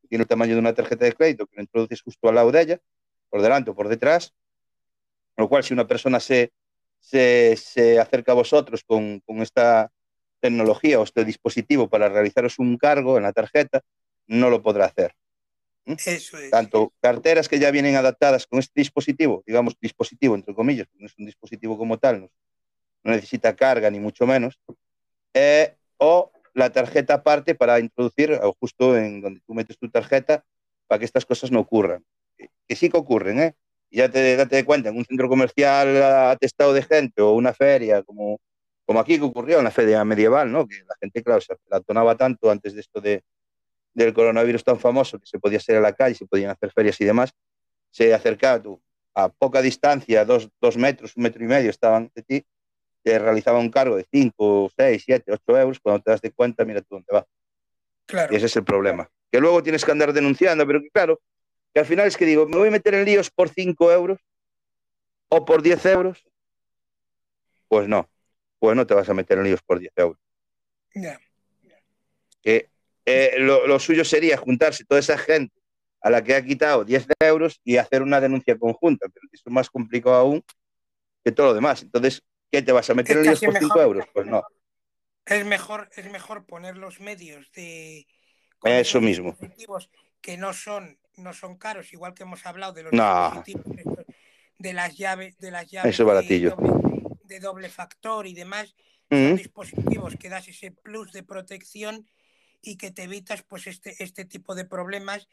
que 0.01 0.07
tiene 0.07 0.21
el 0.21 0.27
tamaño 0.27 0.53
de 0.53 0.59
una 0.59 0.73
tarjeta 0.73 1.03
de 1.03 1.11
crédito, 1.11 1.45
que 1.47 1.57
lo 1.57 1.63
introduces 1.63 2.01
justo 2.01 2.29
al 2.29 2.35
lado 2.35 2.49
de 2.49 2.61
ella, 2.61 2.79
por 3.29 3.41
delante 3.41 3.71
o 3.71 3.75
por 3.75 3.89
detrás, 3.89 4.33
con 5.35 5.43
lo 5.43 5.49
cual 5.49 5.65
si 5.65 5.73
una 5.73 5.85
persona 5.85 6.21
se, 6.21 6.53
se, 7.01 7.57
se 7.57 7.99
acerca 7.99 8.31
a 8.31 8.35
vosotros 8.35 8.83
con, 8.85 9.19
con 9.21 9.41
esta 9.41 9.91
tecnología 10.39 10.99
o 10.99 11.03
este 11.03 11.25
dispositivo 11.25 11.89
para 11.89 12.09
realizaros 12.09 12.59
un 12.59 12.77
cargo 12.77 13.17
en 13.17 13.23
la 13.23 13.33
tarjeta, 13.33 13.81
no 14.27 14.49
lo 14.49 14.61
podrá 14.61 14.85
hacer. 14.85 15.13
Eso 15.85 16.37
es. 16.37 16.51
Tanto 16.51 16.93
carteras 17.01 17.49
que 17.49 17.59
ya 17.59 17.71
vienen 17.71 17.95
adaptadas 17.95 18.45
con 18.45 18.59
este 18.59 18.79
dispositivo, 18.79 19.43
digamos 19.45 19.75
dispositivo 19.81 20.35
entre 20.35 20.53
comillas, 20.53 20.87
no 20.93 21.07
es 21.07 21.17
un 21.17 21.25
dispositivo 21.25 21.77
como 21.77 21.97
tal, 21.97 22.21
no, 22.21 22.29
no 23.03 23.11
necesita 23.11 23.55
carga 23.55 23.89
ni 23.89 23.99
mucho 23.99 24.27
menos, 24.27 24.59
eh, 25.33 25.75
o 25.97 26.31
la 26.53 26.71
tarjeta 26.71 27.15
aparte 27.15 27.55
para 27.55 27.79
introducir 27.79 28.31
o 28.43 28.53
justo 28.59 28.95
en 28.97 29.21
donde 29.21 29.41
tú 29.41 29.53
metes 29.53 29.77
tu 29.77 29.89
tarjeta 29.89 30.45
para 30.87 30.99
que 30.99 31.05
estas 31.05 31.25
cosas 31.25 31.51
no 31.51 31.59
ocurran. 31.59 32.05
Que, 32.37 32.49
que 32.67 32.75
sí 32.75 32.89
que 32.89 32.97
ocurren, 32.97 33.39
¿eh? 33.39 33.55
Y 33.91 33.97
ya 33.97 34.09
te 34.09 34.35
date 34.37 34.65
cuenta, 34.65 34.89
en 34.89 34.97
un 34.97 35.05
centro 35.05 35.29
comercial 35.29 36.01
atestado 36.01 36.73
de 36.73 36.81
gente 36.81 37.21
o 37.21 37.33
una 37.33 37.53
feria, 37.53 38.01
como, 38.01 38.39
como 38.85 38.99
aquí 38.99 39.17
que 39.17 39.25
ocurrió 39.25 39.59
en 39.59 39.65
la 39.65 39.71
feria 39.71 40.03
medieval, 40.05 40.51
¿no? 40.51 40.65
Que 40.65 40.77
la 40.87 40.95
gente, 40.99 41.21
claro, 41.21 41.41
se 41.41 41.53
atonaba 41.69 42.15
tanto 42.15 42.49
antes 42.49 42.73
de 42.73 42.79
esto 42.79 43.01
de, 43.01 43.21
del 43.93 44.13
coronavirus 44.13 44.63
tan 44.63 44.79
famoso 44.79 45.19
que 45.19 45.25
se 45.25 45.39
podía 45.39 45.59
salir 45.59 45.79
a 45.79 45.81
la 45.81 45.93
calle, 45.93 46.15
se 46.15 46.25
podían 46.25 46.51
hacer 46.51 46.71
ferias 46.71 46.99
y 47.01 47.05
demás, 47.05 47.31
se 47.91 48.13
acercaba 48.13 48.61
tú 48.61 48.81
a 49.13 49.29
poca 49.29 49.61
distancia, 49.61 50.23
dos, 50.23 50.49
dos 50.61 50.77
metros, 50.77 51.17
un 51.17 51.23
metro 51.23 51.43
y 51.43 51.47
medio 51.47 51.69
estaban 51.69 52.09
de 52.15 52.23
ti, 52.23 52.45
te 53.03 53.19
realizaba 53.19 53.59
un 53.59 53.69
cargo 53.69 53.97
de 53.97 54.05
5, 54.09 54.71
6, 54.75 55.03
7, 55.05 55.31
8 55.33 55.59
euros, 55.59 55.79
cuando 55.81 56.01
te 56.01 56.11
das 56.11 56.21
de 56.21 56.31
cuenta, 56.31 56.63
mira 56.63 56.81
tú 56.81 56.95
dónde 56.95 57.07
va. 57.11 57.25
Claro. 58.05 58.33
Y 58.33 58.37
ese 58.37 58.45
es 58.45 58.55
el 58.55 58.63
problema. 58.63 59.09
Que 59.31 59.39
luego 59.39 59.61
tienes 59.63 59.83
que 59.83 59.91
andar 59.91 60.13
denunciando, 60.13 60.65
pero 60.65 60.81
que 60.81 60.89
claro, 60.89 61.19
que 61.73 61.79
al 61.79 61.85
final 61.85 62.07
es 62.07 62.17
que 62.17 62.25
digo, 62.25 62.47
me 62.47 62.57
voy 62.57 62.67
a 62.67 62.71
meter 62.71 62.93
en 62.93 63.05
líos 63.05 63.29
por 63.29 63.49
5 63.49 63.91
euros 63.91 64.19
o 65.29 65.45
por 65.45 65.61
10 65.61 65.85
euros. 65.85 66.23
Pues 67.67 67.87
no, 67.87 68.09
pues 68.59 68.75
no 68.75 68.85
te 68.85 68.93
vas 68.93 69.07
a 69.09 69.13
meter 69.13 69.37
en 69.37 69.45
líos 69.45 69.61
por 69.61 69.79
10 69.79 69.93
euros. 69.95 70.19
Ya. 70.93 71.19
Que 72.41 72.69
eh, 73.05 73.35
lo, 73.37 73.65
lo 73.67 73.79
suyo 73.79 74.03
sería 74.03 74.37
juntarse 74.37 74.83
toda 74.85 74.99
esa 74.99 75.17
gente 75.17 75.61
a 76.01 76.09
la 76.09 76.23
que 76.23 76.35
ha 76.35 76.43
quitado 76.43 76.83
10 76.83 77.07
euros 77.19 77.61
y 77.63 77.77
hacer 77.77 78.01
una 78.01 78.19
denuncia 78.19 78.57
conjunta, 78.57 79.07
pero 79.07 79.27
eso 79.31 79.43
es 79.45 79.53
más 79.53 79.69
complicado 79.69 80.15
aún 80.15 80.43
que 81.23 81.31
todo 81.31 81.47
lo 81.47 81.53
demás. 81.53 81.83
Entonces, 81.83 82.23
¿qué 82.51 82.61
te 82.61 82.71
vas 82.71 82.89
a 82.89 82.93
meter 82.95 83.21
10 83.21 83.33
casi 83.33 83.45
por 83.45 83.55
5 83.55 83.65
mejor. 83.67 83.83
euros? 83.83 84.05
Pues 84.13 84.27
no. 84.27 84.43
Es 85.25 85.45
mejor, 85.45 85.89
es 85.95 86.11
mejor 86.11 86.45
poner 86.45 86.77
los 86.77 86.99
medios 86.99 87.51
de 87.53 88.07
Eso 88.63 88.99
mismo. 88.99 89.37
que 90.19 90.37
no 90.37 90.53
son, 90.53 90.99
no 91.17 91.33
son 91.33 91.57
caros, 91.57 91.93
igual 91.93 92.13
que 92.13 92.23
hemos 92.23 92.45
hablado 92.45 92.73
de 92.73 92.83
los 92.83 92.93
No. 92.93 93.03
dispositivos 93.03 93.65
de 94.57 94.73
las 94.73 94.95
llaves, 94.97 95.37
de 95.39 95.51
las 95.51 95.69
llaves 95.69 95.95
Eso. 95.95 96.05
De, 96.05 96.39
doble, 96.39 97.03
de 97.23 97.39
doble 97.39 97.69
factor 97.69 98.27
y 98.27 98.33
demás, 98.33 98.75
son 99.09 99.33
Mm, 99.33 99.35
dispositivos 99.35 100.15
que 100.15 100.29
das 100.29 100.47
ese 100.47 100.71
plus 100.71 101.11
de 101.11 101.23
protección 101.23 102.07
y 102.61 102.77
que 102.77 102.91
te 102.91 103.03
evitas 103.03 103.43
pues 103.43 103.67
este, 103.67 103.95
este 104.03 104.25
tipo 104.25 104.55
de 104.55 104.65
problemas 104.65 105.27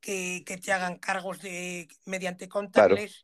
que, 0.00 0.44
que 0.46 0.58
te 0.58 0.72
hagan 0.72 0.98
cargos 0.98 1.40
de 1.40 1.88
mediante 2.04 2.48
contables, 2.48 3.22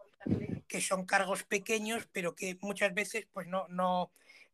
que 0.66 0.80
son 0.80 1.04
cargos 1.04 1.44
pequeños, 1.44 2.08
pero 2.12 2.34
que 2.34 2.58
muchas 2.62 2.94
veces 2.94 3.26
pues 3.32 3.46
no, 3.46 3.68
no 3.68 4.12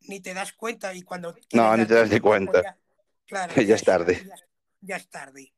ni 0.08 0.20
te 0.20 0.34
das 0.34 0.52
cuenta 0.52 0.92
y 0.94 1.02
cuando 1.02 1.34
quieres 1.48 1.78
ni 1.78 1.86
te 1.86 1.94
das 1.94 2.10
de 2.10 2.10
darte 2.10 2.20
cuenta, 2.20 2.52
pues 2.52 2.64
ya- 2.64 2.78
claro, 3.26 3.54
Ya 3.68 3.74
es 3.76 3.84
tarde. 3.84 4.22
Ya, 4.26 4.34
ya 4.80 4.96
es 4.96 5.08
tarde. 5.08 5.52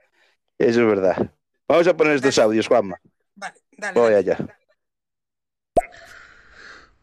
Eso 0.58 0.80
es 0.80 0.86
verdad. 0.86 1.32
Vamos 1.68 1.86
a 1.86 1.96
poner 1.96 2.14
estos 2.16 2.38
audios, 2.38 2.66
Juanma. 2.66 2.98
Vale, 3.36 3.54
dale. 3.76 4.00
Voy 4.00 4.14
allá. 4.14 4.36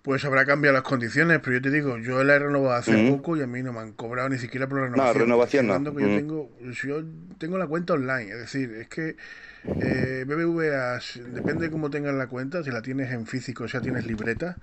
Pues 0.01 0.23
habrá 0.23 0.45
cambiado 0.45 0.73
las 0.75 0.83
condiciones, 0.83 1.39
pero 1.43 1.55
yo 1.57 1.61
te 1.63 1.71
digo, 1.71 1.97
yo 1.97 2.23
la 2.23 2.35
he 2.35 2.39
renovado 2.39 2.73
hace 2.73 2.99
Ujú. 2.99 3.05
poco 3.17 3.35
y 3.37 3.41
a 3.41 3.47
mí 3.47 3.63
no 3.63 3.73
me 3.73 3.79
han 3.79 3.93
cobrado 3.93 4.29
ni 4.29 4.37
siquiera 4.37 4.67
por 4.69 4.79
la 4.79 4.85
renovación. 4.85 5.23
renovación 5.23 5.67
Estoy 5.67 5.81
no. 5.83 5.95
que 5.95 6.03
yo, 6.03 6.11
tengo, 6.13 6.51
si 6.79 6.87
yo 6.89 7.03
tengo 7.39 7.57
la 7.57 7.65
cuenta 7.67 7.93
online, 7.93 8.31
es 8.31 8.37
decir, 8.37 8.71
es 8.75 8.87
que 8.87 9.15
eh, 9.79 10.25
BBVA, 10.27 10.99
depende 11.31 11.65
de 11.65 11.71
cómo 11.71 11.89
tengas 11.89 12.13
la 12.15 12.27
cuenta, 12.27 12.63
si 12.63 12.71
la 12.71 12.81
tienes 12.83 13.11
en 13.11 13.27
físico, 13.27 13.65
o 13.65 13.67
sea, 13.67 13.81
tienes 13.81 14.05
libreta, 14.05 14.59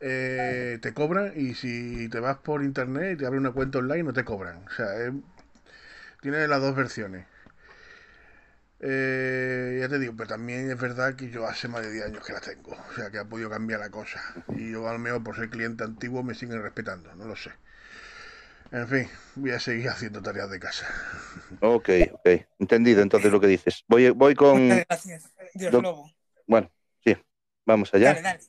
eh, 0.00 0.78
te 0.82 0.94
cobran 0.94 1.32
y 1.36 1.54
si 1.54 2.08
te 2.10 2.20
vas 2.20 2.38
por 2.38 2.64
internet 2.64 3.14
y 3.14 3.16
te 3.18 3.26
abres 3.26 3.40
una 3.40 3.52
cuenta 3.52 3.78
online 3.78 4.04
no 4.04 4.12
te 4.14 4.24
cobran. 4.24 4.64
O 4.66 4.70
sea, 4.70 4.96
es- 5.06 5.12
tiene 6.20 6.46
las 6.48 6.60
dos 6.60 6.74
versiones. 6.74 7.26
Eh, 8.84 9.78
ya 9.80 9.88
te 9.88 10.00
digo, 10.00 10.12
pero 10.16 10.30
también 10.30 10.68
es 10.68 10.76
verdad 10.76 11.14
que 11.14 11.30
yo 11.30 11.46
hace 11.46 11.68
más 11.68 11.82
de 11.82 11.92
10 11.92 12.06
años 12.06 12.26
que 12.26 12.32
la 12.32 12.40
tengo, 12.40 12.72
o 12.72 12.94
sea 12.96 13.10
que 13.10 13.18
ha 13.18 13.24
podido 13.24 13.48
cambiar 13.48 13.78
la 13.78 13.90
cosa. 13.90 14.20
Y 14.56 14.72
yo, 14.72 14.88
al 14.88 14.98
menos 14.98 15.22
por 15.22 15.36
ser 15.36 15.50
cliente 15.50 15.84
antiguo, 15.84 16.24
me 16.24 16.34
siguen 16.34 16.60
respetando, 16.60 17.14
no 17.14 17.26
lo 17.26 17.36
sé. 17.36 17.52
En 18.72 18.88
fin, 18.88 19.08
voy 19.36 19.50
a 19.52 19.60
seguir 19.60 19.88
haciendo 19.88 20.20
tareas 20.20 20.50
de 20.50 20.58
casa. 20.58 20.88
Ok, 21.60 21.90
ok. 22.12 22.28
Entendido 22.58 23.02
entonces 23.02 23.30
lo 23.30 23.38
que 23.38 23.46
dices. 23.46 23.84
Voy, 23.86 24.10
voy 24.10 24.34
con. 24.34 24.66
Muchas 24.66 24.86
gracias, 24.88 25.32
Dios 25.54 25.72
Lobo. 25.74 26.10
Bueno, 26.46 26.72
sí. 27.04 27.16
Vamos 27.64 27.92
allá. 27.94 28.14
Dale, 28.14 28.22
dale. 28.22 28.40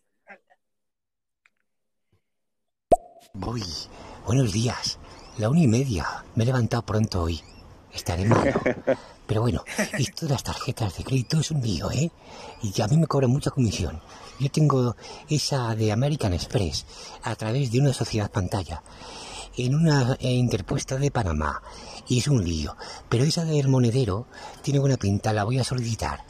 Voy. 3.33 3.63
Buenos 4.25 4.53
días. 4.53 4.97
La 5.37 5.49
una 5.49 5.59
y 5.59 5.67
media. 5.67 6.05
Me 6.35 6.43
he 6.43 6.47
levantado 6.47 6.85
pronto 6.85 7.23
hoy. 7.23 7.41
Estaré 7.91 8.25
malo. 8.25 8.53
Pero 9.27 9.41
bueno, 9.41 9.63
esto 9.97 10.25
de 10.25 10.33
las 10.33 10.43
tarjetas 10.43 10.97
de 10.97 11.03
crédito 11.03 11.39
es 11.39 11.51
un 11.51 11.61
lío, 11.61 11.91
¿eh? 11.91 12.11
Y 12.61 12.81
a 12.81 12.87
mí 12.87 12.97
me 12.97 13.07
cobran 13.07 13.31
mucha 13.31 13.51
comisión. 13.51 14.01
Yo 14.39 14.49
tengo 14.49 14.95
esa 15.29 15.75
de 15.75 15.91
American 15.91 16.33
Express 16.33 16.85
a 17.23 17.35
través 17.35 17.71
de 17.71 17.79
una 17.79 17.93
sociedad 17.93 18.31
pantalla 18.31 18.81
en 19.57 19.75
una 19.75 20.17
eh, 20.19 20.31
interpuesta 20.31 20.97
de 20.97 21.11
Panamá. 21.11 21.61
Y 22.07 22.19
es 22.19 22.27
un 22.27 22.43
lío. 22.43 22.75
Pero 23.09 23.23
esa 23.23 23.45
del 23.45 23.67
monedero 23.67 24.27
tiene 24.61 24.79
buena 24.79 24.97
pinta, 24.97 25.33
la 25.33 25.43
voy 25.43 25.59
a 25.59 25.63
solicitar. 25.63 26.23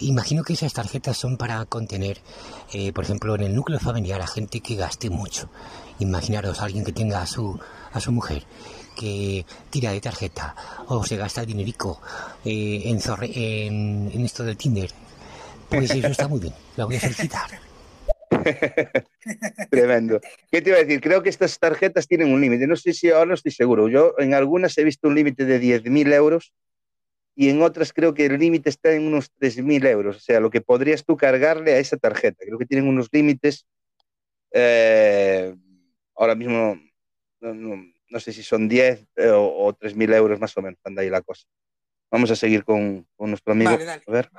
Imagino 0.00 0.44
que 0.44 0.52
esas 0.52 0.72
tarjetas 0.72 1.16
son 1.16 1.36
para 1.36 1.64
contener, 1.66 2.20
eh, 2.72 2.92
por 2.92 3.04
ejemplo, 3.04 3.34
en 3.34 3.42
el 3.42 3.54
núcleo 3.54 3.80
familiar 3.80 4.22
a 4.22 4.26
gente 4.26 4.60
que 4.60 4.76
gaste 4.76 5.10
mucho. 5.10 5.48
Imaginaros 5.98 6.60
a 6.60 6.64
alguien 6.64 6.84
que 6.84 6.92
tenga 6.92 7.20
a 7.20 7.26
su, 7.26 7.58
a 7.92 8.00
su 8.00 8.12
mujer 8.12 8.46
que 8.98 9.46
tira 9.70 9.92
de 9.92 10.00
tarjeta 10.00 10.56
o 10.88 11.04
se 11.04 11.16
gasta 11.16 11.44
dinerico 11.44 12.00
eh, 12.44 12.82
en, 12.84 14.24
esto 14.24 14.42
del 14.42 14.56
Tinder. 14.56 14.90
Pues 15.68 15.90
eso 15.90 16.08
está 16.08 16.26
muy 16.26 16.40
bien, 16.40 16.54
la 16.76 16.86
voy 16.86 16.96
a 16.96 17.00
solicitar. 17.00 17.48
Tremendo. 19.70 20.20
¿Qué 20.50 20.62
te 20.62 20.70
iba 20.70 20.78
a 20.78 20.82
decir? 20.82 21.00
Creo 21.00 21.22
que 21.22 21.28
estas 21.28 21.58
tarjetas 21.58 22.08
tienen 22.08 22.32
un 22.32 22.40
límite. 22.40 22.66
No 22.66 22.74
sé 22.74 22.92
si 22.92 23.10
ahora 23.10 23.26
no 23.26 23.34
estoy 23.34 23.52
seguro. 23.52 23.88
Yo 23.88 24.14
en 24.18 24.34
algunas 24.34 24.76
he 24.78 24.84
visto 24.84 25.06
un 25.06 25.14
límite 25.14 25.44
de 25.44 25.60
10.000 25.60 26.12
euros 26.12 26.52
y 27.36 27.50
en 27.50 27.62
otras 27.62 27.92
creo 27.92 28.14
que 28.14 28.26
el 28.26 28.38
límite 28.38 28.68
está 28.70 28.92
en 28.92 29.06
unos 29.06 29.30
3.000 29.38 29.86
euros. 29.86 30.16
O 30.16 30.20
sea, 30.20 30.40
lo 30.40 30.50
que 30.50 30.60
podrías 30.60 31.04
tú 31.04 31.16
cargarle 31.16 31.74
a 31.74 31.78
esa 31.78 31.96
tarjeta. 31.96 32.44
Creo 32.44 32.58
que 32.58 32.66
tienen 32.66 32.88
unos 32.88 33.08
límites. 33.12 33.64
eh, 34.52 35.54
ahora 36.16 36.34
mismo 36.34 36.80
no- 37.40 37.97
no 38.10 38.20
sé 38.20 38.32
si 38.32 38.42
son 38.42 38.68
10 38.68 39.06
eh, 39.16 39.28
o, 39.30 39.66
o 39.66 39.72
3.000 39.72 40.14
euros 40.14 40.40
más 40.40 40.56
o 40.56 40.62
menos. 40.62 40.78
Anda 40.84 41.02
ahí 41.02 41.10
la 41.10 41.22
cosa. 41.22 41.44
Vamos 42.10 42.30
a 42.30 42.36
seguir 42.36 42.64
con, 42.64 43.06
con 43.16 43.30
nuestro 43.30 43.52
amigo. 43.52 43.70
Vale, 43.70 43.84
dale. 43.84 44.02
A 44.06 44.10
ver. 44.10 44.30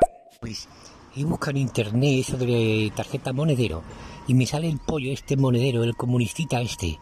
Pues 0.42 0.68
he 1.16 1.24
buscado 1.24 1.52
en 1.52 1.58
internet 1.58 2.26
eso 2.28 2.38
de 2.38 2.92
tarjeta 2.96 3.34
monedero 3.34 3.84
y 4.28 4.34
me 4.34 4.46
sale 4.46 4.70
el 4.70 4.80
pollo 4.80 5.12
este 5.12 5.38
monedero, 5.38 5.84
el 5.84 5.96
comunistita 5.96 6.62
este, 6.62 7.00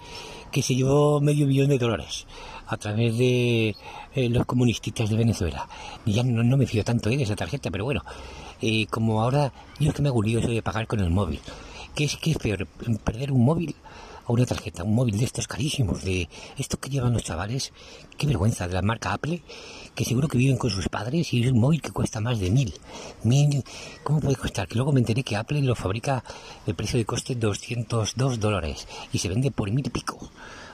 que 0.51 0.61
se 0.61 0.75
llevó 0.75 1.19
medio 1.21 1.45
billón 1.45 1.69
de 1.69 1.77
dólares 1.77 2.25
a 2.67 2.77
través 2.77 3.17
de 3.17 3.75
eh, 4.15 4.29
los 4.29 4.45
comunistas 4.45 5.09
de 5.09 5.15
Venezuela. 5.15 5.67
Y 6.05 6.13
ya 6.13 6.23
no, 6.23 6.43
no 6.43 6.57
me 6.57 6.65
fío 6.65 6.83
tanto 6.83 7.09
eh, 7.09 7.17
de 7.17 7.23
esa 7.23 7.35
tarjeta, 7.35 7.69
pero 7.69 7.85
bueno, 7.85 8.03
eh, 8.61 8.87
como 8.87 9.21
ahora 9.21 9.51
yo 9.79 9.89
es 9.89 9.95
que 9.95 10.01
me 10.01 10.09
hago 10.09 10.23
lío 10.23 10.39
eso 10.39 10.49
de 10.49 10.61
pagar 10.61 10.87
con 10.87 10.99
el 10.99 11.09
móvil. 11.09 11.39
¿Qué 11.95 12.05
es, 12.05 12.17
qué 12.17 12.31
es 12.31 12.37
peor? 12.37 12.67
¿Perder 13.03 13.31
un 13.31 13.43
móvil 13.43 13.75
una 14.33 14.45
tarjeta? 14.45 14.83
Un 14.83 14.95
móvil 14.95 15.17
de 15.17 15.25
estos 15.25 15.47
carísimos, 15.47 16.03
de 16.03 16.27
estos 16.57 16.79
que 16.79 16.89
llevan 16.89 17.13
los 17.13 17.23
chavales. 17.23 17.71
Qué 18.17 18.27
vergüenza, 18.27 18.67
de 18.67 18.73
la 18.73 18.81
marca 18.81 19.13
Apple, 19.13 19.41
que 19.95 20.05
seguro 20.05 20.27
que 20.27 20.37
viven 20.37 20.57
con 20.57 20.69
sus 20.69 20.89
padres 20.89 21.33
y 21.33 21.43
es 21.43 21.51
un 21.51 21.59
móvil 21.59 21.81
que 21.81 21.91
cuesta 21.91 22.19
más 22.19 22.39
de 22.39 22.51
mil. 22.51 22.73
Mil, 23.23 23.63
¿Cómo 24.03 24.19
puede 24.19 24.35
costar? 24.35 24.67
Que 24.67 24.75
luego 24.75 24.91
me 24.91 24.99
enteré 24.99 25.23
que 25.23 25.35
Apple 25.35 25.61
lo 25.61 25.75
fabrica 25.75 26.23
el 26.65 26.75
precio 26.75 26.97
de 26.97 27.05
coste 27.05 27.35
202 27.35 28.39
dólares 28.39 28.87
y 29.11 29.19
se 29.19 29.29
vende 29.29 29.51
por 29.51 29.71
mil 29.71 29.85
y 29.85 29.89
pico. 29.89 30.31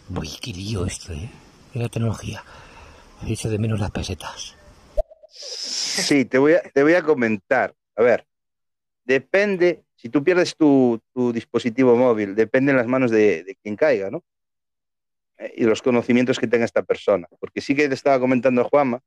Uy, 0.09 0.29
qué 0.41 0.51
lío 0.51 0.85
esto, 0.85 1.13
¿eh? 1.13 1.29
De 1.73 1.79
la 1.79 1.89
tecnología. 1.89 2.43
Echo 3.27 3.49
de 3.49 3.57
menos 3.57 3.79
las 3.79 3.91
pesetas. 3.91 4.55
Sí, 5.29 6.25
te 6.25 6.37
voy 6.37 6.53
a, 6.53 6.61
te 6.61 6.83
voy 6.83 6.93
a 6.93 7.01
comentar. 7.01 7.75
A 7.95 8.03
ver, 8.03 8.27
depende, 9.03 9.83
si 10.03 10.09
tú 10.09 10.21
pierdes 10.21 10.53
tu, 10.57 10.99
tu 11.13 11.31
dispositivo 11.31 11.95
móvil, 11.95 12.35
depende 12.35 12.71
en 12.71 12.77
las 12.77 12.87
manos 12.87 13.09
de, 13.09 13.45
de 13.45 13.55
quien 13.55 13.77
caiga, 13.77 14.11
¿no? 14.11 14.21
Eh, 15.37 15.53
y 15.55 15.63
los 15.63 15.81
conocimientos 15.81 16.37
que 16.39 16.47
tenga 16.47 16.65
esta 16.65 16.83
persona. 16.83 17.25
Porque 17.39 17.61
sí 17.61 17.73
que 17.73 17.87
te 17.87 17.93
estaba 17.93 18.19
comentando 18.19 18.59
a 18.59 18.65
Juanma 18.65 18.99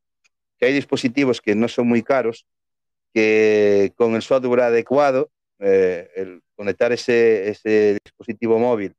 que 0.59 0.64
hay 0.64 0.73
dispositivos 0.73 1.43
que 1.43 1.55
no 1.55 1.68
son 1.68 1.86
muy 1.86 2.02
caros, 2.02 2.47
que 3.12 3.93
con 3.94 4.14
el 4.14 4.23
software 4.23 4.60
adecuado, 4.62 5.28
eh, 5.59 6.09
el 6.16 6.40
conectar 6.55 6.93
ese, 6.93 7.51
ese 7.51 7.98
dispositivo 8.02 8.59
móvil 8.59 8.94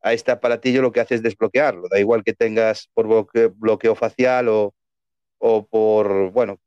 a 0.00 0.12
este 0.12 0.30
aparatillo 0.30 0.80
lo 0.80 0.92
que 0.92 1.00
hace 1.00 1.16
es 1.16 1.22
desbloquearlo. 1.24 1.88
Da 1.88 1.98
igual 1.98 2.22
que 2.22 2.34
tengas 2.34 2.88
por 2.94 3.08
bloque- 3.08 3.52
bloqueo 3.52 3.96
facial 3.96 4.48
o, 4.48 4.72
o 5.38 5.66
por, 5.66 6.30
bueno, 6.30 6.60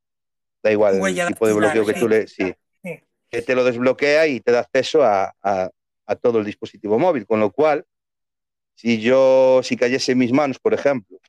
da 0.61 0.69
igual 0.69 0.99
Huella 0.99 1.27
el 1.27 1.33
tipo 1.33 1.47
de 1.47 1.53
bloqueo 1.53 1.85
que 1.85 1.93
tú 1.93 2.09
le... 2.09 2.27
Sí. 2.27 2.53
Que 3.29 3.41
te 3.41 3.55
lo 3.55 3.63
desbloquea 3.63 4.27
y 4.27 4.39
te 4.39 4.51
da 4.51 4.59
acceso 4.61 5.03
a, 5.03 5.33
a- 5.41 5.69
todo 6.21 6.39
el 6.39 6.45
dispositivo 6.45 6.99
móvil. 6.99 7.25
Con 7.25 7.39
lo 7.39 7.51
cual, 7.51 7.85
si 8.75 8.99
yo, 9.01 9.61
si 9.63 9.75
cayese 9.75 10.11
en 10.13 10.19
mis 10.19 10.31
manos, 10.31 10.59
por 10.59 10.73
ejemplo, 10.73 11.19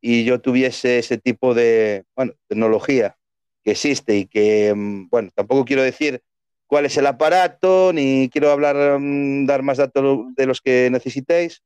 y 0.00 0.24
yo 0.24 0.40
tuviese 0.40 0.98
ese 0.98 1.18
tipo 1.18 1.54
de, 1.54 2.04
bueno, 2.16 2.32
tecnología 2.48 3.16
que 3.64 3.72
existe 3.72 4.16
y 4.16 4.26
que, 4.26 4.72
mm, 4.74 5.08
bueno, 5.10 5.30
tampoco 5.34 5.64
quiero 5.64 5.82
decir 5.82 6.22
cuál 6.66 6.86
es 6.86 6.96
el 6.96 7.06
aparato, 7.06 7.92
ni 7.92 8.28
quiero 8.32 8.50
hablar, 8.50 8.98
mm, 8.98 9.46
dar 9.46 9.62
más 9.62 9.78
datos 9.78 10.26
de 10.36 10.46
los 10.46 10.60
que 10.60 10.88
necesitéis. 10.90 11.62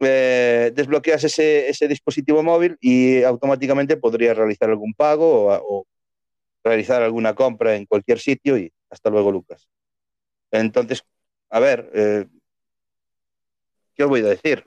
Eh, 0.00 0.70
desbloqueas 0.74 1.24
ese, 1.24 1.68
ese 1.68 1.88
dispositivo 1.88 2.42
móvil 2.44 2.76
y 2.80 3.24
automáticamente 3.24 3.96
podrías 3.96 4.36
realizar 4.36 4.70
algún 4.70 4.94
pago 4.94 5.48
o 5.48 5.86
realizar 6.64 7.02
alguna 7.02 7.34
compra 7.34 7.74
en 7.76 7.86
cualquier 7.86 8.18
sitio 8.18 8.56
y 8.58 8.72
hasta 8.90 9.10
luego, 9.10 9.30
Lucas. 9.32 9.68
Entonces, 10.50 11.04
a 11.50 11.60
ver, 11.60 11.90
eh, 11.94 12.26
¿qué 13.94 14.04
os 14.04 14.08
voy 14.10 14.20
a 14.20 14.24
decir? 14.28 14.64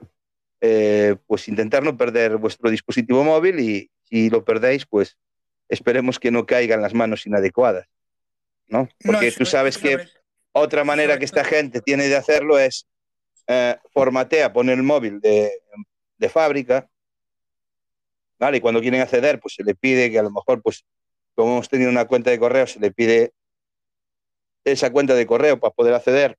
Eh, 0.60 1.16
pues 1.26 1.48
intentar 1.48 1.82
no 1.82 1.96
perder 1.96 2.36
vuestro 2.36 2.70
dispositivo 2.70 3.24
móvil 3.24 3.58
y 3.60 3.90
si 4.04 4.30
lo 4.30 4.44
perdéis, 4.44 4.86
pues 4.86 5.16
esperemos 5.68 6.18
que 6.20 6.30
no 6.30 6.46
caiga 6.46 6.74
en 6.76 6.82
las 6.82 6.94
manos 6.94 7.26
inadecuadas, 7.26 7.86
¿no? 8.68 8.88
Porque 9.04 9.26
No, 9.30 9.32
tú 9.32 9.44
sobre- 9.44 9.50
sabes 9.50 9.78
que 9.78 9.92
sobre- 9.92 10.08
otra 10.52 10.84
manera 10.84 11.18
que 11.18 11.24
esta 11.24 11.44
gente 11.44 11.80
tiene 11.80 12.08
de 12.08 12.16
hacerlo 12.16 12.58
es 12.58 12.86
eh, 13.48 13.76
formatea, 13.92 14.52
pone 14.52 14.72
el 14.72 14.82
móvil 14.84 15.20
de, 15.20 15.50
de 16.18 16.28
fábrica, 16.28 16.88
¿vale? 18.38 18.58
Y 18.58 18.60
cuando 18.60 18.80
quieren 18.80 19.00
acceder, 19.00 19.40
pues 19.40 19.54
se 19.54 19.64
le 19.64 19.74
pide 19.74 20.10
que 20.10 20.18
a 20.18 20.22
lo 20.22 20.30
mejor, 20.30 20.62
pues, 20.62 20.84
como 21.34 21.52
hemos 21.52 21.68
tenido 21.68 21.90
una 21.90 22.06
cuenta 22.06 22.30
de 22.30 22.38
correo, 22.38 22.66
se 22.66 22.80
le 22.80 22.90
pide 22.90 23.32
esa 24.64 24.90
cuenta 24.90 25.14
de 25.14 25.26
correo 25.26 25.58
para 25.58 25.72
poder 25.72 25.94
acceder 25.94 26.38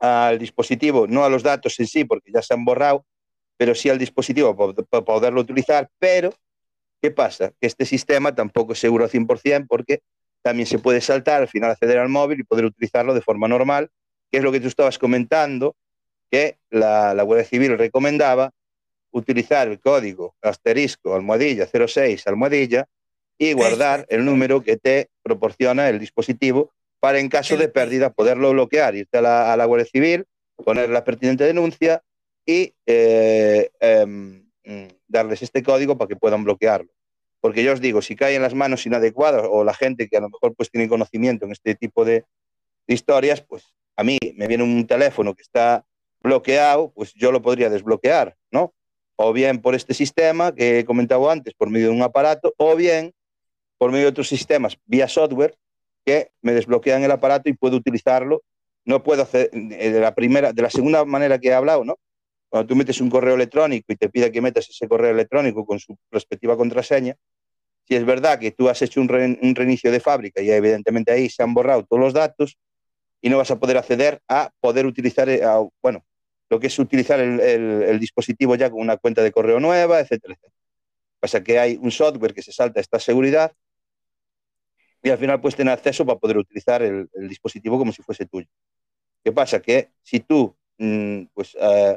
al 0.00 0.38
dispositivo, 0.38 1.06
no 1.06 1.24
a 1.24 1.28
los 1.28 1.42
datos 1.42 1.78
en 1.80 1.86
sí, 1.86 2.04
porque 2.04 2.30
ya 2.32 2.42
se 2.42 2.54
han 2.54 2.64
borrado, 2.64 3.06
pero 3.56 3.74
sí 3.74 3.88
al 3.88 3.98
dispositivo 3.98 4.56
para 4.56 5.04
poderlo 5.04 5.40
utilizar. 5.40 5.88
Pero, 5.98 6.34
¿qué 7.00 7.10
pasa? 7.10 7.52
Que 7.60 7.66
este 7.66 7.86
sistema 7.86 8.34
tampoco 8.34 8.72
es 8.72 8.78
seguro 8.78 9.04
al 9.04 9.10
100% 9.10 9.66
porque 9.68 10.00
también 10.42 10.66
se 10.66 10.78
puede 10.78 11.00
saltar, 11.00 11.42
al 11.42 11.48
final 11.48 11.70
acceder 11.70 11.98
al 11.98 12.08
móvil 12.08 12.40
y 12.40 12.44
poder 12.44 12.66
utilizarlo 12.66 13.14
de 13.14 13.22
forma 13.22 13.48
normal, 13.48 13.90
que 14.30 14.38
es 14.38 14.44
lo 14.44 14.52
que 14.52 14.60
tú 14.60 14.68
estabas 14.68 14.98
comentando, 14.98 15.76
que 16.30 16.58
la, 16.70 17.14
la 17.14 17.22
Guardia 17.22 17.46
Civil 17.46 17.78
recomendaba 17.78 18.50
utilizar 19.14 19.68
el 19.68 19.80
código 19.80 20.34
asterisco 20.42 21.14
almohadilla 21.14 21.66
06 21.66 22.26
almohadilla 22.26 22.86
y 23.38 23.52
guardar 23.52 24.06
el 24.08 24.24
número 24.24 24.62
que 24.62 24.76
te 24.76 25.10
proporciona 25.22 25.88
el 25.88 25.98
dispositivo 25.98 26.72
para 27.00 27.18
en 27.18 27.28
caso 27.28 27.56
de 27.56 27.68
pérdida 27.68 28.12
poderlo 28.12 28.52
bloquear, 28.52 28.94
irte 28.94 29.18
a 29.18 29.20
la, 29.20 29.52
a 29.52 29.56
la 29.56 29.66
Guardia 29.66 29.86
Civil, 29.86 30.24
poner 30.56 30.88
la 30.88 31.04
pertinente 31.04 31.44
denuncia 31.44 32.02
y 32.46 32.74
eh, 32.86 33.70
em, 33.80 34.48
darles 35.06 35.42
este 35.42 35.62
código 35.62 35.98
para 35.98 36.08
que 36.08 36.16
puedan 36.16 36.44
bloquearlo. 36.44 36.90
Porque 37.40 37.62
yo 37.62 37.74
os 37.74 37.80
digo, 37.80 38.00
si 38.00 38.16
cae 38.16 38.36
en 38.36 38.42
las 38.42 38.54
manos 38.54 38.86
inadecuadas 38.86 39.46
o 39.50 39.64
la 39.64 39.74
gente 39.74 40.08
que 40.08 40.16
a 40.16 40.20
lo 40.20 40.30
mejor 40.30 40.54
pues 40.54 40.70
tiene 40.70 40.88
conocimiento 40.88 41.44
en 41.44 41.52
este 41.52 41.74
tipo 41.74 42.04
de, 42.04 42.24
de 42.86 42.94
historias, 42.94 43.42
pues 43.42 43.74
a 43.96 44.02
mí 44.02 44.18
me 44.36 44.46
viene 44.46 44.64
un 44.64 44.86
teléfono 44.86 45.34
que 45.34 45.42
está 45.42 45.84
bloqueado, 46.20 46.90
pues 46.92 47.12
yo 47.12 47.32
lo 47.32 47.42
podría 47.42 47.68
desbloquear, 47.68 48.34
¿no? 48.50 48.72
O 49.16 49.32
bien 49.32 49.60
por 49.60 49.74
este 49.74 49.92
sistema 49.92 50.54
que 50.54 50.78
he 50.78 50.84
comentado 50.84 51.30
antes, 51.30 51.52
por 51.54 51.68
medio 51.68 51.88
de 51.88 51.92
un 51.92 52.02
aparato, 52.02 52.54
o 52.56 52.74
bien 52.74 53.12
por 53.78 53.90
medio 53.90 54.04
de 54.04 54.10
otros 54.10 54.28
sistemas 54.28 54.78
vía 54.86 55.08
software 55.08 55.56
que 56.04 56.30
me 56.42 56.52
desbloquean 56.52 57.02
el 57.02 57.10
aparato 57.10 57.48
y 57.48 57.54
puedo 57.54 57.76
utilizarlo. 57.76 58.42
No 58.84 59.02
puedo 59.02 59.22
hacer 59.22 59.50
eh, 59.52 59.90
de 59.90 60.00
la 60.00 60.14
primera, 60.14 60.52
de 60.52 60.62
la 60.62 60.70
segunda 60.70 61.04
manera 61.04 61.38
que 61.38 61.48
he 61.48 61.54
hablado, 61.54 61.84
¿no? 61.84 61.98
Cuando 62.50 62.68
tú 62.68 62.76
metes 62.76 63.00
un 63.00 63.10
correo 63.10 63.34
electrónico 63.34 63.86
y 63.92 63.96
te 63.96 64.08
pide 64.08 64.30
que 64.30 64.40
metas 64.40 64.68
ese 64.68 64.86
correo 64.86 65.10
electrónico 65.10 65.64
con 65.64 65.78
su 65.78 65.96
respectiva 66.10 66.56
contraseña, 66.56 67.16
si 67.88 67.94
es 67.94 68.04
verdad 68.04 68.38
que 68.38 68.50
tú 68.50 68.68
has 68.68 68.80
hecho 68.82 69.00
un, 69.00 69.08
re, 69.08 69.38
un 69.40 69.54
reinicio 69.54 69.90
de 69.90 70.00
fábrica 70.00 70.40
y 70.42 70.50
evidentemente 70.50 71.12
ahí 71.12 71.28
se 71.28 71.42
han 71.42 71.54
borrado 71.54 71.84
todos 71.84 72.00
los 72.00 72.12
datos 72.12 72.56
y 73.20 73.30
no 73.30 73.38
vas 73.38 73.50
a 73.50 73.58
poder 73.58 73.78
acceder 73.78 74.20
a 74.28 74.50
poder 74.60 74.86
utilizar, 74.86 75.28
eh, 75.28 75.42
a, 75.42 75.64
bueno, 75.82 76.04
lo 76.50 76.60
que 76.60 76.66
es 76.68 76.78
utilizar 76.78 77.20
el, 77.20 77.40
el, 77.40 77.82
el, 77.82 77.98
dispositivo 77.98 78.54
ya 78.54 78.70
con 78.70 78.80
una 78.80 78.98
cuenta 78.98 79.22
de 79.22 79.32
correo 79.32 79.58
nueva, 79.60 80.00
etcétera, 80.00 80.34
etcétera. 80.34 80.54
Pasa 81.20 81.42
que 81.42 81.58
hay 81.58 81.78
un 81.80 81.90
software 81.90 82.34
que 82.34 82.42
se 82.42 82.52
salta 82.52 82.80
esta 82.80 83.00
seguridad 83.00 83.52
y 85.04 85.10
al 85.10 85.18
final 85.18 85.40
puedes 85.40 85.54
tener 85.54 85.72
acceso 85.72 86.04
para 86.04 86.18
poder 86.18 86.38
utilizar 86.38 86.82
el, 86.82 87.08
el 87.12 87.28
dispositivo 87.28 87.78
como 87.78 87.92
si 87.92 88.02
fuese 88.02 88.26
tuyo. 88.26 88.48
¿Qué 89.22 89.30
pasa? 89.30 89.60
Que 89.60 89.90
si 90.02 90.20
tú 90.20 90.56
mmm, 90.78 91.24
pues, 91.34 91.54
uh, 91.54 91.96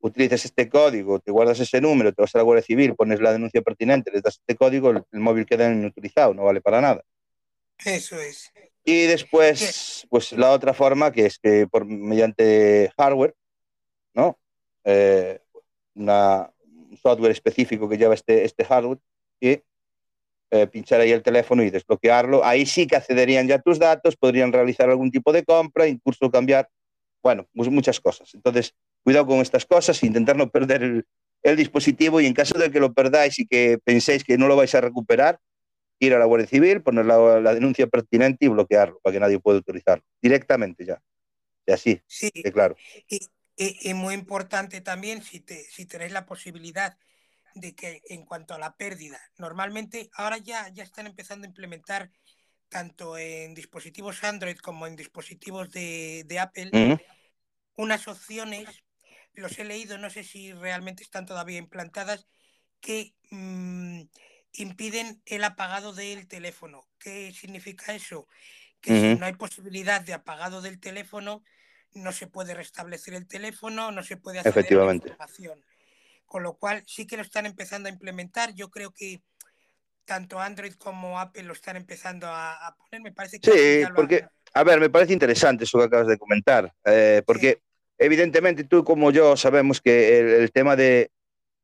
utilizas 0.00 0.44
este 0.44 0.68
código, 0.68 1.20
te 1.20 1.30
guardas 1.30 1.60
ese 1.60 1.80
número, 1.80 2.12
te 2.12 2.22
vas 2.22 2.34
a 2.34 2.38
la 2.38 2.44
Guardia 2.44 2.64
Civil, 2.64 2.96
pones 2.96 3.20
la 3.20 3.32
denuncia 3.32 3.60
pertinente, 3.60 4.10
les 4.10 4.22
das 4.22 4.38
este 4.38 4.56
código, 4.56 4.90
el, 4.90 5.04
el 5.12 5.20
móvil 5.20 5.44
queda 5.44 5.70
inutilizado, 5.70 6.32
no 6.34 6.44
vale 6.44 6.60
para 6.60 6.80
nada. 6.80 7.02
Eso 7.84 8.18
es. 8.18 8.50
Y 8.84 9.02
después, 9.06 10.06
pues 10.08 10.32
la 10.32 10.52
otra 10.52 10.72
forma, 10.72 11.12
que 11.12 11.26
es 11.26 11.38
que 11.38 11.66
por 11.66 11.84
mediante 11.84 12.90
hardware, 12.96 13.34
¿no? 14.14 14.38
Eh, 14.84 15.40
una, 15.94 16.50
un 16.62 16.96
software 16.96 17.32
específico 17.32 17.88
que 17.88 17.98
lleva 17.98 18.14
este, 18.14 18.44
este 18.44 18.64
hardware 18.64 18.98
y 19.40 19.60
eh, 20.50 20.66
pinchar 20.68 21.00
ahí 21.00 21.10
el 21.10 21.22
teléfono 21.22 21.62
y 21.62 21.70
desbloquearlo. 21.70 22.44
Ahí 22.44 22.66
sí 22.66 22.86
que 22.86 22.96
accederían 22.96 23.48
ya 23.48 23.58
tus 23.58 23.78
datos, 23.78 24.16
podrían 24.16 24.52
realizar 24.52 24.88
algún 24.88 25.10
tipo 25.10 25.32
de 25.32 25.44
compra, 25.44 25.88
incluso 25.88 26.30
cambiar, 26.30 26.68
bueno, 27.22 27.48
muchas 27.52 28.00
cosas. 28.00 28.32
Entonces, 28.34 28.74
cuidado 29.02 29.26
con 29.26 29.40
estas 29.40 29.66
cosas, 29.66 30.02
intentar 30.04 30.36
no 30.36 30.50
perder 30.50 30.82
el, 30.82 31.06
el, 31.42 31.56
dispositivo 31.56 32.20
y 32.20 32.26
en 32.26 32.34
caso 32.34 32.56
de 32.58 32.70
que 32.70 32.78
lo 32.78 32.92
perdáis 32.92 33.38
y 33.40 33.46
que 33.46 33.78
penséis 33.82 34.22
que 34.22 34.38
no 34.38 34.46
lo 34.46 34.54
vais 34.54 34.74
a 34.76 34.80
recuperar, 34.80 35.40
ir 35.98 36.14
a 36.14 36.18
la 36.18 36.26
Guardia 36.26 36.46
Civil, 36.46 36.82
poner 36.82 37.06
la, 37.06 37.40
la 37.40 37.54
denuncia 37.54 37.86
pertinente 37.88 38.44
y 38.44 38.48
bloquearlo 38.48 39.00
para 39.02 39.14
que 39.14 39.20
nadie 39.20 39.40
pueda 39.40 39.58
utilizarlo 39.58 40.04
directamente 40.22 40.84
ya. 40.84 41.00
Y 41.66 41.72
así, 41.72 42.00
sí. 42.06 42.30
de 42.32 42.52
claro. 42.52 42.76
Y, 43.08 43.18
y, 43.56 43.90
y, 43.90 43.94
muy 43.94 44.14
importante 44.14 44.80
también, 44.80 45.22
si, 45.22 45.40
te, 45.40 45.64
si 45.64 45.86
tenéis 45.86 46.12
la 46.12 46.24
posibilidad 46.24 46.96
de 47.56 47.74
que 47.74 48.02
en 48.10 48.24
cuanto 48.26 48.54
a 48.54 48.58
la 48.58 48.76
pérdida, 48.76 49.18
normalmente 49.38 50.10
ahora 50.12 50.36
ya, 50.36 50.68
ya 50.68 50.84
están 50.84 51.06
empezando 51.06 51.46
a 51.46 51.48
implementar 51.48 52.10
tanto 52.68 53.16
en 53.16 53.54
dispositivos 53.54 54.22
Android 54.24 54.58
como 54.58 54.86
en 54.86 54.94
dispositivos 54.94 55.70
de, 55.70 56.24
de 56.26 56.38
Apple 56.38 56.70
uh 56.72 56.76
-huh. 56.76 57.04
unas 57.76 58.08
opciones, 58.08 58.84
los 59.32 59.58
he 59.58 59.64
leído, 59.64 59.96
no 59.96 60.10
sé 60.10 60.22
si 60.22 60.52
realmente 60.52 61.02
están 61.02 61.24
todavía 61.24 61.58
implantadas, 61.58 62.26
que 62.80 63.14
mmm, 63.30 64.02
impiden 64.52 65.22
el 65.24 65.42
apagado 65.44 65.94
del 65.94 66.28
teléfono. 66.28 66.86
¿Qué 66.98 67.32
significa 67.32 67.94
eso? 67.94 68.28
Que 68.82 68.92
uh 68.92 68.96
-huh. 68.96 69.12
si 69.14 69.18
no 69.18 69.26
hay 69.26 69.34
posibilidad 69.34 70.02
de 70.02 70.12
apagado 70.12 70.60
del 70.60 70.78
teléfono, 70.78 71.42
no 71.94 72.12
se 72.12 72.26
puede 72.26 72.52
restablecer 72.52 73.14
el 73.14 73.26
teléfono, 73.26 73.92
no 73.92 74.02
se 74.02 74.18
puede 74.18 74.40
hacer 74.40 74.50
Efectivamente. 74.50 75.08
información 75.08 75.64
con 76.36 76.42
lo 76.42 76.58
cual 76.58 76.82
sí 76.86 77.06
que 77.06 77.16
lo 77.16 77.22
están 77.22 77.46
empezando 77.46 77.88
a 77.88 77.92
implementar. 77.92 78.54
Yo 78.54 78.68
creo 78.68 78.90
que 78.90 79.22
tanto 80.04 80.38
Android 80.38 80.74
como 80.74 81.18
Apple 81.18 81.44
lo 81.44 81.54
están 81.54 81.76
empezando 81.76 82.26
a, 82.26 82.52
a 82.52 82.76
poner. 82.76 83.00
Me 83.00 83.10
parece 83.10 83.40
que 83.40 83.50
sí, 83.50 83.90
porque 83.96 84.26
a 84.52 84.62
ver, 84.62 84.78
me 84.78 84.90
parece 84.90 85.14
interesante 85.14 85.64
eso 85.64 85.78
que 85.78 85.84
acabas 85.86 86.08
de 86.08 86.18
comentar, 86.18 86.70
eh, 86.84 87.22
porque 87.24 87.52
sí. 87.52 87.58
evidentemente 87.96 88.64
tú 88.64 88.84
como 88.84 89.10
yo 89.12 89.34
sabemos 89.38 89.80
que 89.80 90.18
el, 90.18 90.26
el, 90.28 90.52
tema 90.52 90.76
de 90.76 91.10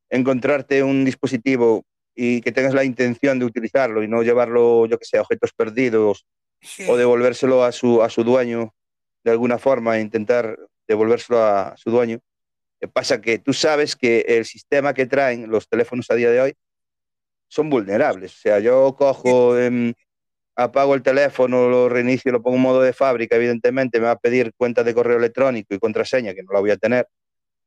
encontrarte 0.09 0.81
un 0.81 1.05
dispositivo 1.05 1.85
y 2.15 2.41
que 2.41 2.51
tengas 2.51 2.73
la 2.73 2.83
intención 2.83 3.37
de 3.37 3.45
utilizarlo 3.45 4.01
y 4.01 4.07
no 4.07 4.23
llevarlo, 4.23 4.87
yo 4.87 4.97
que 4.97 5.05
sé, 5.05 5.19
a 5.19 5.21
objetos 5.21 5.53
perdidos 5.53 6.25
sí. 6.61 6.87
o 6.89 6.97
devolvérselo 6.97 7.63
a 7.63 7.71
su, 7.71 8.01
a 8.01 8.09
su 8.09 8.23
dueño 8.23 8.73
de 9.23 9.29
alguna 9.29 9.59
forma, 9.59 9.99
intentar 9.99 10.57
devolvérselo 10.87 11.43
a 11.43 11.77
su 11.77 11.91
dueño, 11.91 12.21
Pasa 12.87 13.21
que 13.21 13.39
tú 13.39 13.53
sabes 13.53 13.95
que 13.95 14.25
el 14.27 14.45
sistema 14.45 14.93
que 14.93 15.05
traen 15.05 15.49
los 15.49 15.67
teléfonos 15.67 16.09
a 16.09 16.15
día 16.15 16.31
de 16.31 16.41
hoy 16.41 16.53
son 17.47 17.69
vulnerables. 17.69 18.33
O 18.33 18.37
sea, 18.37 18.59
yo 18.59 18.95
cojo, 18.97 19.57
eh, 19.57 19.93
apago 20.55 20.95
el 20.95 21.03
teléfono, 21.03 21.69
lo 21.69 21.89
reinicio, 21.89 22.31
lo 22.31 22.41
pongo 22.41 22.57
en 22.57 22.63
modo 22.63 22.81
de 22.81 22.93
fábrica, 22.93 23.35
evidentemente 23.35 23.99
me 23.99 24.05
va 24.05 24.11
a 24.11 24.19
pedir 24.19 24.53
cuenta 24.55 24.83
de 24.83 24.93
correo 24.93 25.17
electrónico 25.17 25.73
y 25.73 25.79
contraseña, 25.79 26.33
que 26.33 26.43
no 26.43 26.53
la 26.53 26.59
voy 26.59 26.71
a 26.71 26.77
tener, 26.77 27.07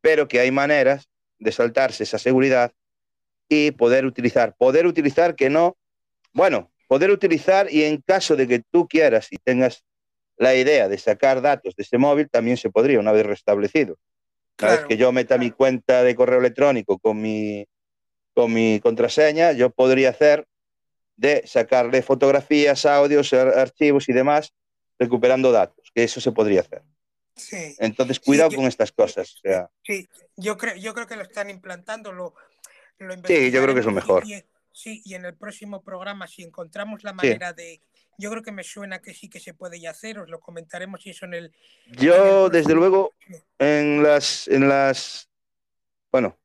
pero 0.01 0.28
que 0.28 0.40
hay 0.40 0.51
maneras 0.51 1.09
de 1.38 1.52
saltarse 1.52 2.05
esa 2.05 2.18
seguridad 2.18 2.72
y 3.48 3.70
poder 3.72 4.06
utilizar. 4.06 4.55
Poder 4.56 4.86
utilizar 4.86 5.34
que 5.36 5.51
no, 5.51 5.76
bueno, 6.32 6.72
poder 6.88 7.10
utilizar 7.10 7.72
y 7.72 7.84
en 7.84 8.02
caso 8.02 8.36
de 8.36 8.47
que 8.47 8.62
tú 8.70 8.88
quieras 8.88 9.28
y 9.30 9.36
tengas 9.36 9.84
la 10.36 10.55
idea 10.55 10.88
de 10.88 10.98
sacar 10.98 11.40
datos 11.40 11.74
de 11.76 11.82
ese 11.82 11.98
móvil, 11.98 12.28
también 12.28 12.56
se 12.56 12.70
podría, 12.70 13.01
una 13.01 13.12
vez 13.12 13.24
restablecido. 13.26 13.97
Cada 14.57 14.73
claro. 14.73 14.89
vez 14.89 14.89
que 14.89 14.97
yo 14.97 15.12
meta 15.12 15.39
mi 15.39 15.51
cuenta 15.51 16.03
de 16.03 16.15
correo 16.15 16.41
electrónico 16.41 16.99
con 16.99 17.20
mi, 17.20 17.66
con 18.35 18.53
mi 18.53 18.81
contraseña, 18.81 19.53
yo 19.53 19.70
podría 19.70 20.11
hacer 20.11 20.47
de 21.16 21.47
sacarle 21.47 22.03
fotografías, 22.03 22.85
audios, 22.87 23.33
archivos 23.33 24.09
y 24.09 24.12
demás, 24.12 24.55
recuperando 24.99 25.53
datos, 25.53 25.91
que 25.95 26.05
eso 26.05 26.20
se 26.20 26.33
podría 26.33 26.61
hacer. 26.61 26.83
Sí. 27.35 27.77
Entonces, 27.78 28.19
cuidado 28.19 28.51
sí, 28.51 28.57
yo, 28.57 28.61
con 28.61 28.69
estas 28.69 28.93
cosas. 28.93 29.35
O 29.35 29.39
sea. 29.39 29.70
Sí, 29.83 30.09
yo 30.37 30.57
creo, 30.57 30.77
yo 30.77 30.95
creo 30.95 31.07
que 31.07 31.16
lo 31.16 31.23
están 31.23 31.51
implantando, 31.51 32.12
lo, 32.12 32.35
lo 32.99 33.15
Sí, 33.27 33.51
yo 33.51 33.62
creo 33.62 33.74
que 33.74 33.81
es 33.81 33.87
lo 33.87 33.93
mejor. 33.93 34.27
Y, 34.27 34.43
sí, 34.73 35.03
y 35.05 35.15
en 35.15 35.27
el 35.27 35.35
próximo 35.35 35.83
programa, 35.83 36.27
si 36.27 36.43
encontramos 36.43 37.05
la 37.05 37.12
manera 37.12 37.51
sí. 37.51 37.62
de, 37.62 37.81
yo 38.18 38.30
creo 38.30 38.43
que 38.43 38.52
me 38.52 38.64
suena 38.64 39.01
que 39.01 39.14
sí 39.14 39.28
que 39.28 39.40
se 39.40 39.55
puede 39.55 39.80
ya 39.80 39.90
hacer, 39.90 40.18
os 40.18 40.28
lo 40.28 40.40
comentaremos 40.40 41.05
y 41.06 41.10
eso 41.10 41.26
en 41.26 41.34
el... 41.34 41.52
Yo, 41.93 42.14
en 42.14 42.44
el... 42.44 42.52
desde 42.52 42.74
luego, 42.74 43.12
en 43.59 44.02
las, 44.02 44.48
en 44.48 44.68
las, 44.68 45.28
bueno, 46.10 46.36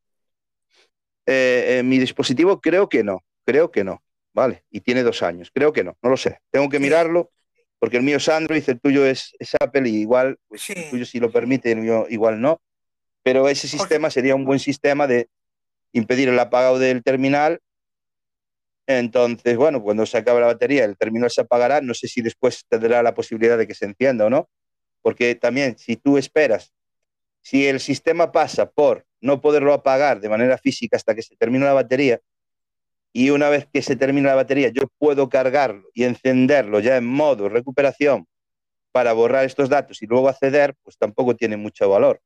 eh, 1.26 1.77
en 1.80 1.89
mi 1.89 1.98
dispositivo 1.98 2.60
creo 2.60 2.89
que 2.89 3.03
no, 3.03 3.23
creo 3.45 3.72
que 3.72 3.84
no, 3.84 4.03
¿vale? 4.34 4.64
Y 4.69 4.81
tiene 4.81 5.03
dos 5.03 5.23
años, 5.23 5.52
creo 5.53 5.72
que 5.73 5.84
no, 5.84 5.98
no 6.02 6.10
lo 6.10 6.18
sé, 6.18 6.39
tengo 6.49 6.69
que 6.69 6.80
mirarlo, 6.80 7.31
porque 7.80 7.98
el 7.98 8.03
mío 8.03 8.18
es 8.18 8.30
Android, 8.30 8.64
el 8.68 8.80
tuyo 8.80 9.06
es, 9.06 9.34
es 9.39 9.56
Apple, 9.60 9.89
y 9.89 10.02
igual, 10.02 10.38
pues, 10.48 10.61
sí. 10.61 10.73
el 10.76 10.89
tuyo 10.89 11.06
si 11.06 11.19
lo 11.19 11.31
permite, 11.31 11.72
el 11.72 11.80
mío 11.80 12.06
igual 12.10 12.41
no, 12.41 12.61
pero 13.23 13.48
ese 13.48 13.68
sistema 13.68 14.10
sería 14.10 14.35
un 14.35 14.45
buen 14.45 14.60
sistema 14.60 15.07
de 15.07 15.30
impedir 15.93 16.30
el 16.30 16.39
apagado 16.39 16.80
del 16.80 17.03
terminal 17.03 17.61
entonces, 18.88 19.58
bueno, 19.58 19.82
cuando 19.82 20.06
se 20.06 20.18
acabe 20.18 20.41
la 20.41 20.48
batería, 20.48 20.86
el 20.86 20.98
terminal 20.98 21.30
se 21.30 21.41
apagará. 21.41 21.82
No 21.82 21.94
sé 21.94 22.08
si 22.08 22.22
después 22.22 22.66
tendrá 22.68 23.03
la 23.03 23.14
posibilidad 23.14 23.58
de 23.58 23.68
que 23.68 23.76
se 23.76 23.86
encienda 23.86 24.26
o 24.26 24.30
no. 24.30 24.49
Porque 25.02 25.36
también, 25.36 25.78
si 25.78 25.95
tú 25.95 26.18
esperas, 26.18 26.74
si 27.41 27.68
el 27.68 27.80
sistema 27.80 28.32
pasa 28.32 28.70
por 28.70 29.06
no 29.20 29.41
poderlo 29.41 29.74
apagar 29.74 30.20
de 30.20 30.30
manera 30.30 30.58
física 30.58 30.98
hasta 30.98 31.16
que 31.16 31.22
se 31.22 31.36
termine 31.36 31.66
la 31.66 31.74
batería, 31.74 32.20
y 33.14 33.30
una 33.30 33.49
vez 33.49 33.68
que 33.72 33.82
se 33.82 33.95
termina 33.95 34.30
la 34.30 34.36
batería 34.36 34.70
yo 34.70 34.84
puedo 34.98 35.28
cargarlo 35.30 35.90
y 35.94 36.06
encenderlo 36.06 36.80
ya 36.80 36.95
en 36.98 37.06
modo 37.06 37.49
recuperación 37.49 38.26
para 38.91 39.14
borrar 39.14 39.45
estos 39.45 39.70
datos 39.70 40.02
y 40.02 40.06
luego 40.06 40.28
acceder, 40.28 40.76
pues 40.84 40.98
tampoco 40.98 41.36
tiene 41.36 41.56
mucho 41.56 41.90
valor. 41.90 42.22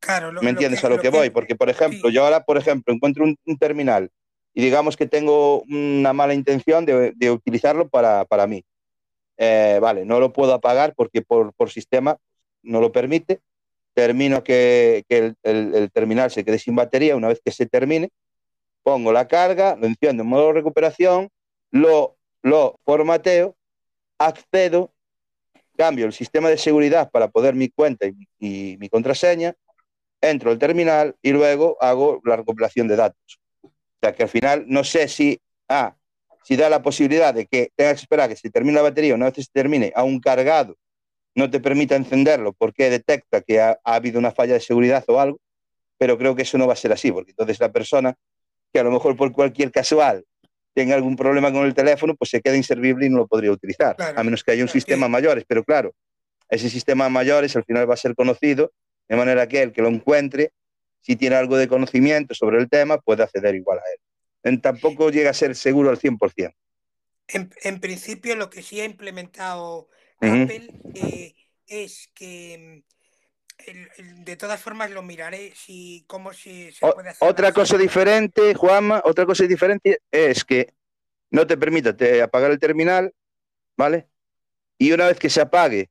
Claro, 0.00 0.32
lo, 0.32 0.42
¿Me 0.42 0.50
entiendes 0.50 0.82
a 0.84 0.88
lo, 0.88 0.98
que, 0.98 1.10
voy? 1.10 1.30
Porque, 1.30 1.54
por 1.54 1.68
ejemplo, 1.68 2.08
yo 2.08 2.24
ahora, 2.24 2.44
por 2.44 2.56
ejemplo, 2.56 2.92
encuentro 2.92 3.24
un, 3.24 3.58
terminal 3.58 4.10
y 4.54 4.62
digamos 4.62 4.96
que 4.96 5.06
tengo 5.06 5.62
una 5.62 6.12
mala 6.12 6.34
intención 6.34 6.84
de, 6.84 7.30
utilizarlo 7.30 7.88
para, 7.88 8.24
para 8.24 8.46
mí. 8.46 8.64
Eh, 9.38 9.78
vale, 9.80 10.04
no 10.04 10.20
lo 10.20 10.32
puedo 10.32 10.52
apagar 10.52 10.94
porque 10.94 11.22
por, 11.22 11.52
por 11.54 11.70
sistema 11.70 12.18
no 12.62 12.80
lo 12.80 12.92
permite. 12.92 13.40
Termino 13.94 14.42
que, 14.42 15.04
que 15.08 15.34
el, 15.42 15.74
el, 15.74 15.90
terminal 15.90 16.30
se 16.30 16.44
quede 16.44 16.58
sin 16.58 16.74
batería. 16.74 17.16
Una 17.16 17.28
vez 17.28 17.40
que 17.44 17.50
se 17.50 17.66
termine, 17.66 18.10
pongo 18.82 19.12
la 19.12 19.28
carga, 19.28 19.76
lo 19.76 19.86
enciendo 19.86 20.22
en 20.22 20.28
modo 20.28 20.52
recuperación, 20.52 21.28
lo, 21.70 22.16
lo 22.42 22.78
formateo, 22.84 23.56
accedo, 24.18 24.92
cambio 25.76 26.06
el 26.06 26.12
sistema 26.12 26.48
de 26.48 26.58
seguridad 26.58 27.10
para 27.10 27.28
poder 27.28 27.54
mi 27.54 27.68
cuenta 27.68 28.06
y, 28.38 28.76
mi 28.78 28.88
contraseña, 28.88 29.54
entro 30.20 30.50
al 30.50 30.58
terminal 30.58 31.16
y 31.22 31.32
luego 31.32 31.76
hago 31.80 32.20
la 32.24 32.36
recuperación 32.36 32.88
de 32.88 32.96
datos. 32.96 33.41
Sea 34.02 34.12
que 34.14 34.24
al 34.24 34.28
final 34.28 34.64
no 34.66 34.82
sé 34.82 35.06
si, 35.06 35.40
ah, 35.68 35.94
si 36.44 36.56
da 36.56 36.68
la 36.68 36.82
posibilidad 36.82 37.32
de 37.32 37.46
que 37.46 37.70
tengas 37.76 37.94
que 37.94 38.02
esperar 38.02 38.28
que 38.28 38.36
se 38.36 38.50
termine 38.50 38.74
la 38.74 38.82
batería, 38.82 39.14
una 39.14 39.26
vez 39.26 39.34
que 39.34 39.42
se 39.44 39.50
termine, 39.52 39.92
a 39.94 40.02
un 40.02 40.18
cargado, 40.18 40.76
no 41.34 41.48
te 41.50 41.60
permita 41.60 41.94
encenderlo 41.94 42.52
porque 42.52 42.90
detecta 42.90 43.40
que 43.40 43.60
ha, 43.60 43.78
ha 43.84 43.94
habido 43.94 44.18
una 44.18 44.32
falla 44.32 44.54
de 44.54 44.60
seguridad 44.60 45.04
o 45.06 45.20
algo, 45.20 45.38
pero 45.98 46.18
creo 46.18 46.34
que 46.34 46.42
eso 46.42 46.58
no 46.58 46.66
va 46.66 46.72
a 46.72 46.76
ser 46.76 46.92
así, 46.92 47.12
porque 47.12 47.30
entonces 47.30 47.60
la 47.60 47.70
persona 47.70 48.14
que 48.72 48.80
a 48.80 48.82
lo 48.82 48.90
mejor 48.90 49.16
por 49.16 49.30
cualquier 49.32 49.70
casual 49.70 50.24
tenga 50.74 50.94
algún 50.94 51.16
problema 51.16 51.52
con 51.52 51.64
el 51.64 51.74
teléfono, 51.74 52.16
pues 52.16 52.30
se 52.30 52.40
queda 52.40 52.56
inservible 52.56 53.06
y 53.06 53.10
no 53.10 53.18
lo 53.18 53.26
podría 53.26 53.52
utilizar, 53.52 53.94
a 53.98 54.22
menos 54.24 54.42
que 54.42 54.52
haya 54.52 54.62
un 54.62 54.68
sistema 54.68 55.06
mayores. 55.06 55.44
Pero 55.46 55.62
claro, 55.62 55.94
ese 56.48 56.68
sistema 56.70 57.08
mayores 57.08 57.54
al 57.56 57.64
final 57.64 57.88
va 57.88 57.94
a 57.94 57.98
ser 57.98 58.14
conocido, 58.14 58.72
de 59.08 59.16
manera 59.16 59.46
que 59.46 59.62
el 59.62 59.72
que 59.72 59.82
lo 59.82 59.88
encuentre, 59.88 60.52
si 61.02 61.16
tiene 61.16 61.36
algo 61.36 61.56
de 61.56 61.68
conocimiento 61.68 62.34
sobre 62.34 62.58
el 62.58 62.70
tema, 62.70 62.98
puede 62.98 63.24
acceder 63.24 63.54
igual 63.54 63.78
a 63.78 63.82
él. 63.92 63.98
En, 64.44 64.60
tampoco 64.60 65.10
llega 65.10 65.30
a 65.30 65.34
ser 65.34 65.54
seguro 65.54 65.90
al 65.90 65.98
100%. 65.98 66.54
En, 67.28 67.50
en 67.62 67.80
principio, 67.80 68.34
lo 68.36 68.48
que 68.50 68.62
sí 68.62 68.80
ha 68.80 68.84
implementado 68.84 69.88
Apple 70.16 70.70
eh, 70.94 71.34
es 71.66 72.10
que 72.14 72.84
de 74.24 74.36
todas 74.36 74.60
formas 74.60 74.90
lo 74.90 75.02
miraré 75.02 75.52
si 75.54 76.04
cómo 76.06 76.32
se 76.32 76.72
puede 76.80 77.10
hacer. 77.10 77.28
Otra 77.28 77.52
cosa 77.52 77.76
diferente, 77.76 78.54
Juanma, 78.54 79.02
otra 79.04 79.26
cosa 79.26 79.44
diferente 79.44 80.00
es 80.10 80.44
que 80.44 80.74
no 81.30 81.46
te 81.46 81.56
permita 81.56 81.96
apagar 82.22 82.50
el 82.50 82.58
terminal, 82.58 83.14
¿vale? 83.76 84.08
Y 84.78 84.92
una 84.92 85.06
vez 85.06 85.18
que 85.18 85.30
se 85.30 85.40
apague 85.40 85.90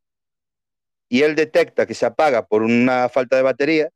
y 1.09 1.23
él 1.23 1.35
detecta 1.35 1.85
que 1.85 1.93
se 1.93 2.05
apaga 2.05 2.45
por 2.45 2.61
una 2.61 3.09
falta 3.09 3.35
de 3.35 3.41
batería, 3.41 3.89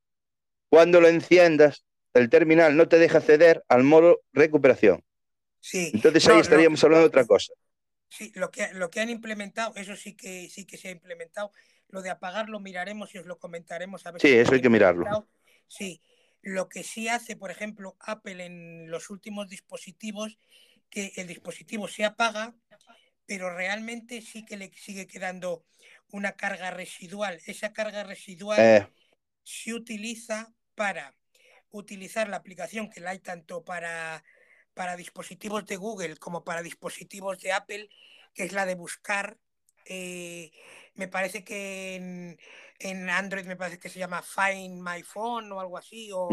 cuando 0.75 0.99
lo 0.99 1.07
enciendas, 1.07 1.85
el 2.13 2.29
terminal 2.29 2.75
no 2.75 2.89
te 2.89 2.99
deja 2.99 3.19
acceder 3.19 3.63
al 3.69 3.83
modo 3.83 4.19
recuperación. 4.33 5.05
Sí. 5.61 5.89
Entonces 5.93 6.27
ahí 6.27 6.41
estaríamos 6.41 6.83
hablando 6.83 7.03
de 7.03 7.07
otra 7.07 7.25
cosa. 7.25 7.53
Sí, 8.09 8.33
lo 8.35 8.51
que, 8.51 8.73
lo 8.73 8.89
que 8.89 8.99
han 8.99 9.09
implementado, 9.09 9.73
eso 9.77 9.95
sí 9.95 10.17
que 10.17 10.49
sí 10.49 10.65
que 10.65 10.75
se 10.75 10.89
ha 10.89 10.91
implementado, 10.91 11.53
lo 11.87 12.01
de 12.01 12.09
apagar 12.09 12.49
lo 12.49 12.59
miraremos 12.59 13.15
y 13.15 13.19
os 13.19 13.25
lo 13.25 13.39
comentaremos. 13.39 14.05
A 14.05 14.11
ver 14.11 14.21
sí, 14.21 14.33
eso 14.33 14.53
hay 14.53 14.61
que 14.61 14.69
mirarlo. 14.69 15.29
Sí, 15.69 16.01
lo 16.41 16.67
que 16.67 16.83
sí 16.83 17.07
hace, 17.07 17.37
por 17.37 17.51
ejemplo, 17.51 17.95
Apple 18.01 18.43
en 18.43 18.91
los 18.91 19.09
últimos 19.09 19.47
dispositivos, 19.47 20.37
que 20.89 21.13
el 21.15 21.27
dispositivo 21.27 21.87
se 21.87 22.03
apaga, 22.03 22.53
pero 23.25 23.49
realmente 23.55 24.21
sí 24.21 24.43
que 24.43 24.57
le 24.57 24.73
sigue 24.73 25.07
quedando 25.07 25.63
una 26.11 26.33
carga 26.33 26.69
residual. 26.69 27.39
Esa 27.45 27.71
carga 27.71 28.03
residual 28.03 28.59
eh. 28.59 28.87
se 29.43 29.73
utiliza 29.73 30.53
para 30.75 31.15
utilizar 31.71 32.29
la 32.29 32.37
aplicación 32.37 32.89
que 32.89 33.01
la 33.01 33.11
hay 33.11 33.19
tanto 33.19 33.63
para, 33.63 34.23
para 34.73 34.95
dispositivos 34.95 35.65
de 35.65 35.77
Google 35.77 36.17
como 36.17 36.43
para 36.43 36.61
dispositivos 36.61 37.39
de 37.39 37.53
Apple, 37.53 37.89
que 38.33 38.43
es 38.43 38.53
la 38.53 38.65
de 38.65 38.75
buscar 38.75 39.37
eh, 39.85 40.51
me 40.95 41.07
parece 41.07 41.43
que 41.43 41.95
en, 42.79 43.09
Android 43.09 43.45
me 43.45 43.55
parece 43.55 43.79
que 43.79 43.89
se 43.89 43.99
llama 43.99 44.23
Find 44.23 44.81
My 44.81 45.03
Phone 45.03 45.51
o 45.51 45.59
algo 45.59 45.77
así, 45.77 46.09
o, 46.11 46.29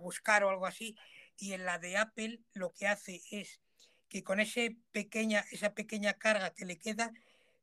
buscar 0.00 0.44
o 0.44 0.50
algo 0.50 0.66
así. 0.66 0.96
Y 1.38 1.52
en 1.52 1.64
la 1.64 1.78
de 1.78 1.96
Apple 1.96 2.40
lo 2.54 2.72
que 2.72 2.86
hace 2.86 3.22
es 3.30 3.60
que 4.08 4.22
con 4.22 4.40
ese 4.40 4.76
pequeña, 4.90 5.44
esa 5.52 5.74
pequeña 5.74 6.14
carga 6.14 6.54
que 6.54 6.64
le 6.64 6.78
queda, 6.78 7.12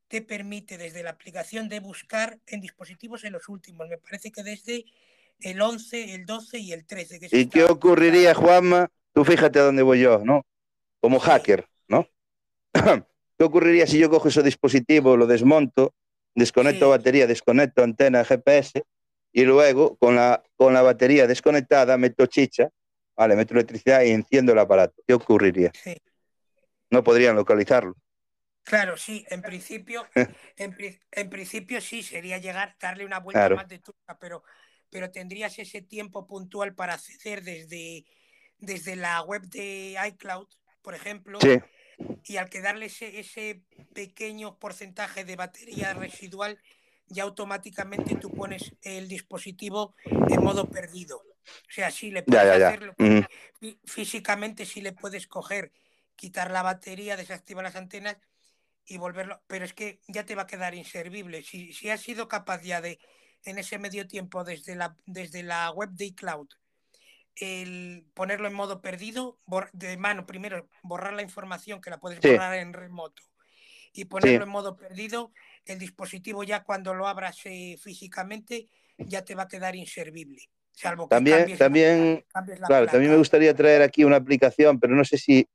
te 0.07 0.21
permite 0.21 0.77
desde 0.77 1.03
la 1.03 1.11
aplicación 1.11 1.69
de 1.69 1.79
buscar 1.79 2.39
en 2.47 2.61
dispositivos 2.61 3.23
en 3.23 3.33
los 3.33 3.47
últimos. 3.49 3.87
Me 3.89 3.97
parece 3.97 4.31
que 4.31 4.43
desde 4.43 4.85
el 5.41 5.61
11, 5.61 6.15
el 6.15 6.25
12 6.25 6.59
y 6.59 6.73
el 6.73 6.85
13. 6.85 7.29
¿Y 7.31 7.47
qué 7.47 7.63
ocurriría, 7.63 8.33
Juanma? 8.33 8.89
Tú 9.13 9.25
fíjate 9.25 9.59
a 9.59 9.63
dónde 9.63 9.83
voy 9.83 10.01
yo, 10.01 10.21
¿no? 10.23 10.45
Como 10.99 11.19
hacker, 11.19 11.65
¿no? 11.87 12.07
¿Qué 12.73 13.43
ocurriría 13.43 13.87
si 13.87 13.99
yo 13.99 14.09
cojo 14.09 14.27
ese 14.27 14.43
dispositivo, 14.43 15.15
lo 15.15 15.27
desmonto, 15.27 15.93
desconecto 16.35 16.89
batería, 16.89 17.25
desconecto 17.25 17.83
antena 17.83 18.25
GPS 18.25 18.83
y 19.31 19.43
luego 19.43 19.95
con 19.97 20.15
la, 20.15 20.43
con 20.55 20.73
la 20.73 20.81
batería 20.81 21.25
desconectada 21.25 21.97
meto 21.97 22.25
chicha, 22.25 22.69
vale, 23.15 23.35
meto 23.35 23.53
electricidad 23.53 24.03
y 24.03 24.11
enciendo 24.11 24.51
el 24.51 24.59
aparato? 24.59 25.01
¿Qué 25.07 25.13
ocurriría? 25.13 25.71
No 26.89 27.03
podrían 27.03 27.35
localizarlo. 27.35 27.95
Claro, 28.63 28.97
sí, 28.97 29.25
en 29.29 29.41
principio, 29.41 30.05
en, 30.57 31.29
principio 31.29 31.81
sí, 31.81 32.03
sería 32.03 32.37
llegar, 32.37 32.75
darle 32.79 33.05
una 33.05 33.19
vuelta 33.19 33.49
más 33.49 33.67
de 33.67 33.79
turca, 33.79 34.17
pero, 34.19 34.43
pero 34.89 35.11
tendrías 35.11 35.59
ese 35.59 35.81
tiempo 35.81 36.25
puntual 36.27 36.75
para 36.75 36.93
acceder 36.93 37.43
desde, 37.43 38.05
desde 38.57 38.95
la 38.95 39.21
web 39.21 39.43
de 39.43 39.97
iCloud, 40.07 40.47
por 40.81 40.95
ejemplo, 40.95 41.39
sí 41.41 41.59
y 42.23 42.37
al 42.37 42.49
quedarle 42.49 42.87
ese, 42.87 43.19
ese 43.19 43.61
pequeño 43.93 44.57
porcentaje 44.57 45.25
de 45.25 45.35
batería 45.35 45.93
residual, 45.93 46.59
ya 47.07 47.23
automáticamente 47.23 48.15
tú 48.15 48.31
pones 48.31 48.73
el 48.81 49.07
dispositivo 49.07 49.95
en 50.05 50.43
modo 50.43 50.69
perdido. 50.69 51.17
O 51.17 51.71
sea, 51.71 51.91
sí 51.91 52.11
le 52.11 52.23
puedes 52.23 52.43
hacerlo. 52.43 52.95
Físicamente 53.85 54.65
sí 54.65 54.81
le 54.81 54.93
puedes 54.93 55.27
coger, 55.27 55.71
quitar 56.15 56.51
la 56.51 56.61
batería, 56.61 57.17
desactivar 57.17 57.63
las 57.63 57.75
antenas 57.75 58.17
y 58.85 58.97
volverlo. 58.97 59.41
Pero 59.47 59.65
es 59.65 59.73
que 59.73 59.99
ya 60.07 60.25
te 60.25 60.35
va 60.35 60.43
a 60.43 60.47
quedar 60.47 60.75
inservible. 60.75 61.43
Si, 61.43 61.73
si 61.73 61.89
has 61.89 62.01
sido 62.01 62.27
capaz 62.27 62.61
ya 62.61 62.81
de, 62.81 62.99
en 63.45 63.57
ese 63.57 63.79
medio 63.79 64.07
tiempo, 64.07 64.43
desde 64.43 64.75
la, 64.75 64.95
desde 65.05 65.43
la 65.43 65.71
web 65.71 65.89
de 65.91 66.05
iCloud, 66.05 66.47
el 67.35 68.05
ponerlo 68.13 68.47
en 68.47 68.53
modo 68.53 68.81
perdido, 68.81 69.39
de 69.73 69.97
mano 69.97 70.25
primero 70.25 70.67
borrar 70.83 71.13
la 71.13 71.21
información 71.21 71.81
que 71.81 71.89
la 71.89 71.99
puedes 71.99 72.19
borrar 72.19 72.55
en 72.55 72.73
remoto 72.73 73.23
y 73.93 74.05
ponerlo 74.05 74.43
en 74.43 74.49
modo 74.49 74.75
perdido, 74.75 75.31
el 75.65 75.79
dispositivo 75.79 76.43
ya 76.43 76.63
cuando 76.63 76.93
lo 76.93 77.07
abras 77.07 77.39
eh, 77.45 77.77
físicamente 77.81 78.67
ya 78.97 79.23
te 79.23 79.35
va 79.35 79.43
a 79.43 79.47
quedar 79.47 79.75
inservible. 79.75 80.41
Salvo 80.71 81.07
que 81.07 81.15
también, 81.15 81.57
también, 81.57 82.25
claro, 82.65 82.87
también 82.87 83.11
me 83.11 83.17
gustaría 83.17 83.53
traer 83.53 83.81
aquí 83.81 84.03
una 84.03 84.17
aplicación, 84.17 84.79
pero 84.79 84.95
no 84.95 85.03
sé 85.03 85.17
si, 85.17 85.47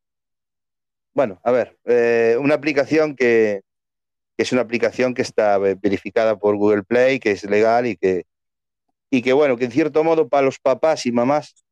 bueno, 1.13 1.41
a 1.45 1.51
ver, 1.51 1.79
eh, 1.85 2.37
una 2.39 2.55
aplicación 2.55 3.15
que, 3.15 3.63
que, 4.37 4.43
es 4.43 4.53
una 4.53 4.63
aplicación 4.63 5.15
que 5.15 5.23
está 5.23 5.59
verificada 5.59 6.37
por 6.37 6.57
Google 6.57 6.83
Play, 6.83 7.19
que 7.19 7.33
es 7.33 7.45
legal 7.45 7.87
y 7.87 7.97
que, 7.97 8.25
y 9.11 9.23
que 9.23 9.33
bueno, 9.33 9.57
que 9.57 9.67
en 9.67 9.73
cierto 9.73 10.03
modo 10.05 10.29
para 10.29 10.43
los 10.43 10.59
papás 10.59 11.07
y 11.07 11.13
mamás 11.13 11.65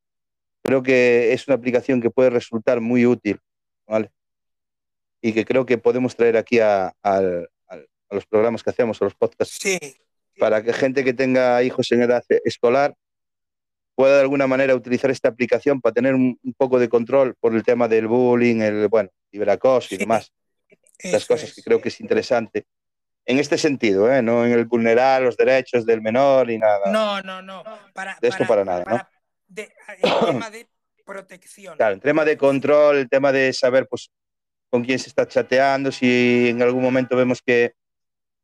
creo 0.63 0.83
que 0.83 1.33
es 1.33 1.49
una 1.49 1.57
aplicación 1.57 2.01
que 2.01 2.11
puede 2.11 2.31
resultar 2.31 2.81
muy 2.81 3.05
útil, 3.05 3.41
¿vale? 3.87 4.11
Y 5.21 5.33
que 5.33 5.45
creo 5.45 5.67
que 5.67 5.79
podemos 5.79 6.17
traer 6.17 6.37
aquí 6.37 6.59
a, 6.61 6.95
los 8.11 8.27
programas 8.27 8.63
que 8.63 8.71
hacemos, 8.71 9.01
a 9.01 9.07
los 9.07 9.15
podcasts, 9.15 9.59
sí. 9.61 9.79
para 10.39 10.63
que 10.63 10.73
gente 10.73 11.03
que 11.03 11.15
tenga 11.15 11.63
hijos 11.63 11.91
en 11.93 12.03
edad 12.03 12.23
escolar 12.45 12.95
pueda 13.95 14.17
de 14.17 14.23
alguna 14.23 14.47
manera 14.47 14.75
utilizar 14.75 15.11
esta 15.11 15.29
aplicación 15.29 15.81
para 15.81 15.95
tener 15.95 16.15
un, 16.15 16.39
poco 16.57 16.79
de 16.79 16.89
control 16.89 17.35
por 17.41 17.55
el 17.55 17.63
tema 17.63 17.89
del 17.89 18.07
bullying, 18.07 18.61
el, 18.61 18.89
bueno, 18.89 19.11
ciberacoso 19.31 19.95
y 19.95 19.99
demás. 19.99 20.33
Estas 20.99 21.27
cosas 21.27 21.53
que 21.55 21.63
creo 21.63 21.81
que 21.81 21.89
es 21.89 22.01
interesante. 22.01 22.67
En 23.25 23.39
este 23.39 23.57
sentido, 23.57 24.13
¿eh? 24.13 24.21
no 24.21 24.45
en 24.45 24.53
el 24.53 24.65
vulnerar 24.65 25.23
los 25.23 25.37
derechos 25.37 25.87
del 25.87 26.03
menor 26.03 26.51
y 26.51 26.59
nada. 26.59 26.91
No, 26.91 27.21
no, 27.23 27.41
no. 27.41 27.63
Para, 27.95 28.19
de 28.21 28.29
esto 28.29 28.45
para, 28.47 28.65
nada, 28.65 28.85
¿no? 28.85 29.01
de, 29.47 29.71
el 30.03 30.27
tema 30.27 30.51
de 30.51 30.69
protección. 31.05 31.77
Claro, 31.77 31.95
el 31.95 32.01
tema 32.01 32.25
de 32.25 32.37
control, 32.37 32.97
el 32.97 33.09
tema 33.09 33.31
de 33.31 33.53
saber 33.53 33.87
pues, 33.89 34.11
con 34.71 34.85
quién 34.85 34.99
se 34.99 35.09
está 35.09 35.27
chateando, 35.27 35.93
si 35.93 36.49
en 36.49 36.63
algún 36.63 36.83
momento 36.83 37.17
vemos 37.17 37.41
que 37.43 37.75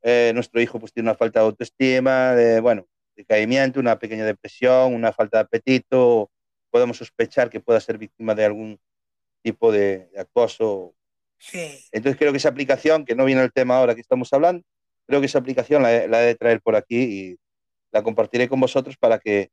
eh, 0.03 0.31
nuestro 0.35 0.61
hijo 0.61 0.79
pues, 0.79 0.93
tiene 0.93 1.09
una 1.09 1.19
falta 1.19 1.41
de 1.41 1.47
autoestima, 1.47 2.35
bueno, 2.63 2.87
decaimiento, 3.17 3.81
una 3.81 3.99
pequeña 3.99 4.25
depresión, 4.25 4.95
una 4.95 5.13
falta 5.13 5.39
de 5.39 5.45
apetito, 5.45 6.31
podemos 6.71 6.99
sospechar 6.99 7.51
que 7.51 7.61
pueda 7.61 7.81
ser 7.81 7.99
víctima 7.99 8.35
de 8.35 8.45
algún 8.45 8.81
tipo 9.43 9.73
de, 9.73 10.09
de 10.13 10.21
acoso. 10.21 10.95
Sí. 11.39 11.85
Entonces 11.93 12.19
creo 12.19 12.33
que 12.33 12.39
esa 12.39 12.49
aplicación, 12.49 13.05
que 13.05 13.15
no 13.15 13.25
viene 13.25 13.43
el 13.43 13.53
tema 13.53 13.79
ahora 13.79 13.95
que 13.95 14.01
estamos 14.01 14.33
hablando, 14.33 14.65
creo 15.07 15.21
que 15.21 15.27
esa 15.27 15.39
aplicación 15.39 15.83
la, 15.83 16.07
la 16.07 16.23
he 16.23 16.27
de 16.27 16.35
traer 16.35 16.61
por 16.61 16.77
aquí 16.77 16.97
y 17.03 17.37
la 17.93 18.03
compartiré 18.03 18.49
con 18.49 18.61
vosotros 18.61 18.97
para 18.99 19.19
que, 19.19 19.51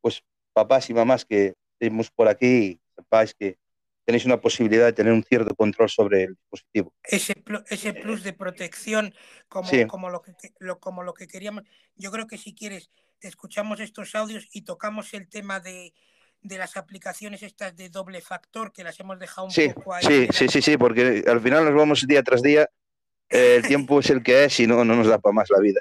pues, 0.00 0.22
papás 0.52 0.88
y 0.90 0.94
mamás 0.94 1.24
que 1.24 1.54
estemos 1.80 2.10
por 2.10 2.28
aquí, 2.28 2.80
sepáis 2.94 3.34
que 3.34 3.56
tenéis 4.04 4.24
una 4.24 4.40
posibilidad 4.40 4.84
de 4.84 4.92
tener 4.92 5.12
un 5.12 5.22
cierto 5.24 5.54
control 5.54 5.88
sobre 5.88 6.24
el 6.24 6.34
dispositivo. 6.34 6.92
ese, 7.04 7.34
plu- 7.36 7.64
ese 7.70 7.92
plus 7.94 8.22
de 8.24 8.32
protección 8.32 9.14
como, 9.48 9.68
Sí. 9.68 9.86
como, 9.86 10.10
lo 10.10 10.22
que- 10.22 10.32
lo, 10.58 10.78
como 10.80 11.02
lo 11.02 11.14
que 11.14 11.26
queríamos. 11.28 11.64
Yo 11.96 12.10
creo 12.10 12.26
que 12.26 12.36
si 12.38 12.54
quieres, 12.54 12.90
escuchamos 13.20 13.80
estos 13.80 14.14
audios 14.14 14.48
y 14.52 14.62
tocamos 14.62 15.14
el 15.14 15.28
tema 15.28 15.60
de, 15.60 15.94
de 16.42 16.58
las 16.58 16.76
aplicaciones 16.76 17.42
estas 17.42 17.76
de 17.76 17.88
doble 17.88 18.20
factor, 18.20 18.72
que 18.72 18.82
las 18.84 18.98
hemos 19.00 19.18
dejado 19.18 19.46
un 19.46 19.50
Sí, 19.52 19.68
poco 19.68 19.94
ahí. 19.94 20.04
sí, 20.04 20.28
sí, 20.32 20.48
sí, 20.48 20.62
sí, 20.62 20.76
porque 20.76 21.24
al 21.26 21.40
final 21.40 21.64
nos 21.64 21.74
vamos 21.74 22.06
día 22.06 22.22
tras 22.22 22.42
día, 22.42 22.68
eh, 23.30 23.56
el 23.56 23.62
tiempo 23.66 24.00
es 24.00 24.10
el 24.10 24.22
que 24.22 24.44
es 24.44 24.60
y 24.60 24.66
no, 24.66 24.84
no 24.84 24.94
nos 24.96 25.06
da 25.06 25.18
para 25.18 25.32
más 25.32 25.48
la 25.50 25.60
vida. 25.60 25.80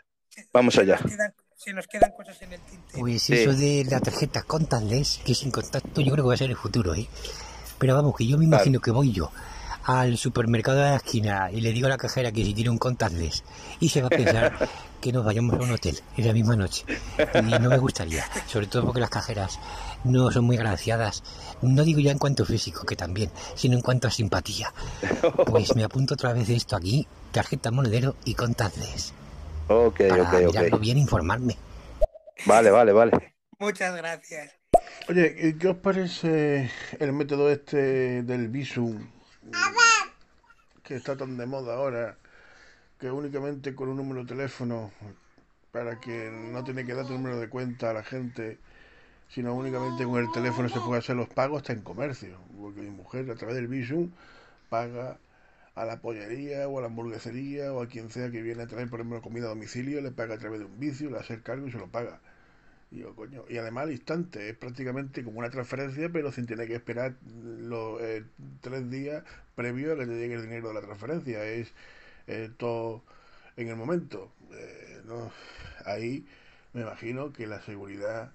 Vamos 0.54 0.76
se 0.76 0.82
allá. 0.82 1.00
nos 1.02 1.12
quedan- 1.12 1.34
se 1.56 1.74
nos 1.74 1.88
quedan 1.88 2.12
cosas 2.14 2.42
en 2.42 2.54
el 2.54 2.60
tintero. 2.62 3.00
Pues 3.00 3.22
Sí. 3.24 3.34
eso 3.34 3.54
de 3.54 3.86
la 3.90 4.00
tarjeta 4.00 4.42
contactless, 4.44 5.22
que 5.26 5.36
sin 5.36 5.52
contacto 5.52 6.02
yo 6.02 6.12
creo 6.12 6.24
que 6.26 6.30
va 6.30 6.34
a 6.34 6.38
ser 6.38 6.50
el 6.50 6.56
futuro, 6.58 6.96
¿eh? 6.96 7.08
Pero 7.78 7.96
vamos, 7.96 8.16
que 8.16 8.26
yo 8.28 8.38
me 8.38 8.46
imagino 8.46 8.80
que 8.80 8.92
voy 8.92 9.12
yo 9.12 9.32
al 9.86 10.18
supermercado 10.18 10.78
de 10.80 10.90
la 10.92 10.96
esquina 10.98 11.50
y 11.52 11.62
le 11.62 11.72
digo 11.74 11.88
a 11.88 11.90
la 11.90 11.98
cajera 11.98 12.32
que 12.32 12.44
si 12.46 12.54
tiene 12.54 12.70
un 12.70 12.78
contactless 12.78 13.44
y 13.80 13.90
se 13.90 14.02
va 14.02 14.08
a 14.08 14.10
pensar 14.12 14.70
que 15.02 15.12
nos 15.12 15.26
vayamos 15.26 15.56
a 15.60 15.64
un 15.64 15.72
hotel 15.72 16.00
en 16.18 16.28
la 16.28 16.34
misma 16.34 16.56
noche. 16.56 16.86
Y 17.36 17.60
no 17.60 17.70
me 17.70 17.78
gustaría, 17.78 18.24
sobre 18.48 18.68
todo 18.68 18.86
porque 18.86 19.00
las 19.02 19.10
cajeras 19.10 19.60
no 20.04 20.32
son 20.32 20.46
muy 20.46 20.58
agraciadas. 20.58 21.24
No 21.62 21.84
digo 21.84 22.00
ya 22.00 22.12
en 22.12 22.20
cuanto 22.20 22.46
físico, 22.46 22.86
que 22.86 22.96
también, 22.96 23.32
sino 23.56 23.76
en 23.76 23.82
cuanto 23.82 24.08
a 24.08 24.12
simpatía. 24.12 24.72
Pues 25.46 25.76
me 25.76 25.84
apunto 25.84 26.14
otra 26.14 26.34
vez 26.34 26.50
esto 26.50 26.76
aquí, 26.76 27.08
tarjeta 27.32 27.72
monedero 27.72 28.16
y 28.26 28.36
contactless. 28.36 29.14
Ok, 29.68 30.02
Para 30.10 30.24
ok, 30.24 30.34
mirarlo 30.48 30.78
ok. 30.78 30.82
bien, 30.82 30.98
informarme. 30.98 31.58
Vale, 32.46 32.72
vale, 32.72 32.92
vale. 32.92 33.12
Muchas 33.60 33.96
gracias. 33.96 34.52
Oye, 35.10 35.36
¿y 35.40 35.54
¿qué 35.54 35.68
os 35.70 35.78
parece 35.78 36.70
el 37.00 37.14
método 37.14 37.50
este 37.50 38.24
del 38.24 38.48
Visum? 38.50 39.00
Que 40.84 40.96
está 40.96 41.16
tan 41.16 41.38
de 41.38 41.46
moda 41.46 41.76
ahora, 41.76 42.18
que 43.00 43.12
únicamente 43.12 43.76
con 43.76 43.90
un 43.90 43.98
número 43.98 44.22
de 44.22 44.28
teléfono, 44.28 44.92
para 45.72 46.00
que 46.00 46.30
no 46.32 46.64
tiene 46.64 46.86
que 46.86 46.94
dar 46.94 47.06
tu 47.06 47.14
número 47.14 47.40
de 47.40 47.50
cuenta 47.50 47.92
a 47.92 47.94
la 47.94 48.04
gente, 48.04 48.60
sino 49.30 49.54
únicamente 49.56 50.04
con 50.04 50.20
el 50.20 50.32
teléfono 50.32 50.68
se 50.70 50.80
puede 50.82 51.00
hacer 51.00 51.16
los 51.16 51.30
pagos 51.30 51.62
hasta 51.62 51.74
en 51.74 51.82
comercio. 51.82 52.38
Porque 52.60 52.82
mi 52.82 52.90
mujer 52.90 53.30
a 53.32 53.36
través 53.36 53.56
del 53.56 53.68
Visum 53.68 54.12
paga 54.70 55.18
a 55.76 55.86
la 55.86 56.02
pollería 56.02 56.68
o 56.68 56.78
a 56.78 56.82
la 56.82 56.88
hamburguesería 56.88 57.74
o 57.74 57.82
a 57.82 57.88
quien 57.88 58.10
sea 58.10 58.30
que 58.30 58.42
viene 58.42 58.64
a 58.64 58.68
traer, 58.68 58.90
por 58.90 59.00
ejemplo, 59.00 59.22
comida 59.22 59.46
a 59.46 59.50
domicilio, 59.50 60.02
le 60.02 60.12
paga 60.12 60.36
a 60.36 60.38
través 60.38 60.60
de 60.60 60.66
un 60.66 60.80
vicio, 60.80 61.10
le 61.10 61.20
hace 61.20 61.36
el 61.36 61.44
cargo 61.44 61.68
y 61.68 61.72
se 61.72 61.78
lo 61.78 61.88
paga. 61.88 62.20
Y 62.92 63.00
yo, 63.00 63.16
coño, 63.16 63.46
y 63.50 63.58
además 63.58 63.90
instante, 63.90 64.50
es 64.50 64.58
prácticamente 64.58 65.24
como 65.24 65.40
una 65.40 65.50
transferencia, 65.50 66.10
pero 66.12 66.32
sin 66.32 66.46
tener 66.46 66.68
que 66.68 66.76
esperar 66.76 67.16
los 67.26 68.02
eh, 68.02 68.26
tres 68.62 68.90
días 68.92 69.24
previo 69.56 69.94
a 69.94 69.98
que 69.98 70.06
te 70.06 70.12
llegue 70.18 70.36
el 70.36 70.42
dinero 70.44 70.68
de 70.70 70.74
la 70.76 70.82
transferencia. 70.82 71.44
Es 71.46 71.72
eh, 72.28 72.50
todo 72.58 73.04
en 73.58 73.70
el 73.70 73.78
momento. 73.78 74.32
Eh, 74.54 75.02
no, 75.06 75.32
ahí 75.86 76.26
me 76.74 76.82
imagino 76.82 77.32
que 77.34 77.48
la 77.48 77.62
seguridad 77.62 78.34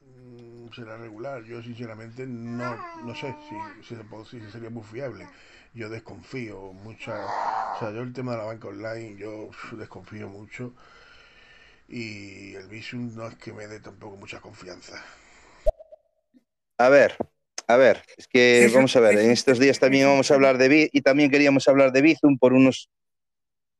mm, 0.00 0.72
será 0.74 0.96
regular. 0.96 1.44
Yo 1.44 1.62
sinceramente 1.62 2.26
no, 2.26 2.76
no 3.04 3.14
sé 3.14 3.34
si, 3.48 3.56
si, 3.82 4.40
si 4.40 4.50
sería 4.50 4.70
muy 4.70 4.84
fiable. 4.84 5.26
Yo 5.74 5.88
desconfío 5.90 6.72
mucha, 6.72 7.14
o 7.76 7.78
sea, 7.78 7.90
yo 7.92 8.02
el 8.02 8.12
tema 8.12 8.32
de 8.32 8.38
la 8.38 8.44
banca 8.44 8.68
online, 8.68 9.16
yo 9.18 9.50
desconfío 9.72 10.28
mucho 10.28 10.74
y 11.92 12.54
el 12.54 12.66
Visum 12.68 13.14
no 13.14 13.28
es 13.28 13.34
que 13.36 13.52
me 13.52 13.66
dé 13.66 13.78
tampoco 13.80 14.16
mucha 14.16 14.40
confianza. 14.40 15.04
A 16.78 16.88
ver, 16.88 17.16
a 17.68 17.76
ver, 17.76 18.02
es 18.16 18.26
que 18.26 18.68
vamos 18.74 18.96
a 18.96 19.00
ver, 19.00 19.18
en 19.18 19.30
estos 19.30 19.58
días 19.58 19.78
también 19.78 20.06
vamos 20.08 20.30
a 20.30 20.34
hablar 20.34 20.58
de 20.58 20.68
Bi- 20.68 20.90
y 20.92 21.02
también 21.02 21.30
queríamos 21.30 21.68
hablar 21.68 21.92
de 21.92 22.02
Bizum 22.02 22.38
por 22.38 22.52
unos 22.54 22.88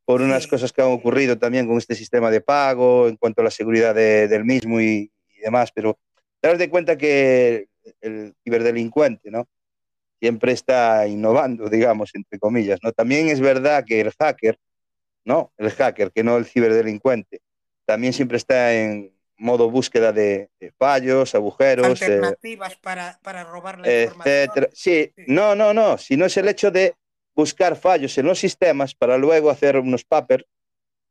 por 0.05 0.21
unas 0.21 0.43
Sí. 0.45 0.51
cosas 0.51 0.73
que 0.73 0.83
han 0.83 0.89
ocurrido 0.89 1.39
también 1.39 1.67
con 1.67 1.79
este 1.79 1.95
sistema 1.95 2.31
de 2.31 2.41
pago 2.41 3.09
en 3.09 3.17
cuanto 3.17 3.41
a 3.41 3.45
la 3.45 3.51
seguridad 3.51 3.95
de- 3.95 4.29
del 4.29 4.45
mismo 4.45 4.81
y, 4.81 5.11
y 5.29 5.41
demás, 5.41 5.71
pero 5.73 5.99
daros 6.43 6.59
de 6.59 6.69
cuenta 6.69 6.99
que 6.99 7.69
el 8.01 8.35
ciberdelincuente, 8.45 9.31
¿no? 9.31 9.49
Siempre 10.21 10.53
está 10.53 11.07
innovando, 11.07 11.69
digamos, 11.69 12.11
entre 12.15 12.39
comillas, 12.39 12.81
¿no? 12.83 12.93
También 12.93 13.29
es 13.29 13.41
verdad 13.41 13.85
que 13.87 14.01
el 14.01 14.13
hacker, 14.13 14.59
¿no? 15.25 15.53
El 15.57 15.71
hacker, 15.71 16.11
que 16.13 16.23
no 16.25 16.37
el 16.37 16.47
ciberdelincuente, 16.47 17.41
también 17.85 18.13
siempre 18.13 18.37
está 18.37 18.73
en 18.75 19.13
modo 19.37 19.71
búsqueda 19.71 20.13
de, 20.13 20.51
de 20.61 20.71
fallos, 20.73 21.35
agujeros, 21.35 22.01
eh, 22.01 22.05
Alternativas 22.05 22.77
para, 22.77 23.19
para 23.23 23.45
robar 23.45 23.81
la 23.81 23.89
etcétera. 23.89 24.69
Sí, 24.73 25.13
Sí. 25.17 25.25
no, 25.27 25.55
no, 25.55 25.75
no, 25.75 25.99
sino 25.99 26.27
es 26.27 26.37
el 26.37 26.49
hecho 26.49 26.71
de 26.71 26.95
buscar 27.35 27.77
fallos 27.77 28.17
en 28.19 28.27
los 28.27 28.39
sistemas 28.39 28.95
para 28.95 29.17
luego 29.19 29.51
hacer 29.51 29.77
unos 29.79 30.05
papers, 30.05 30.45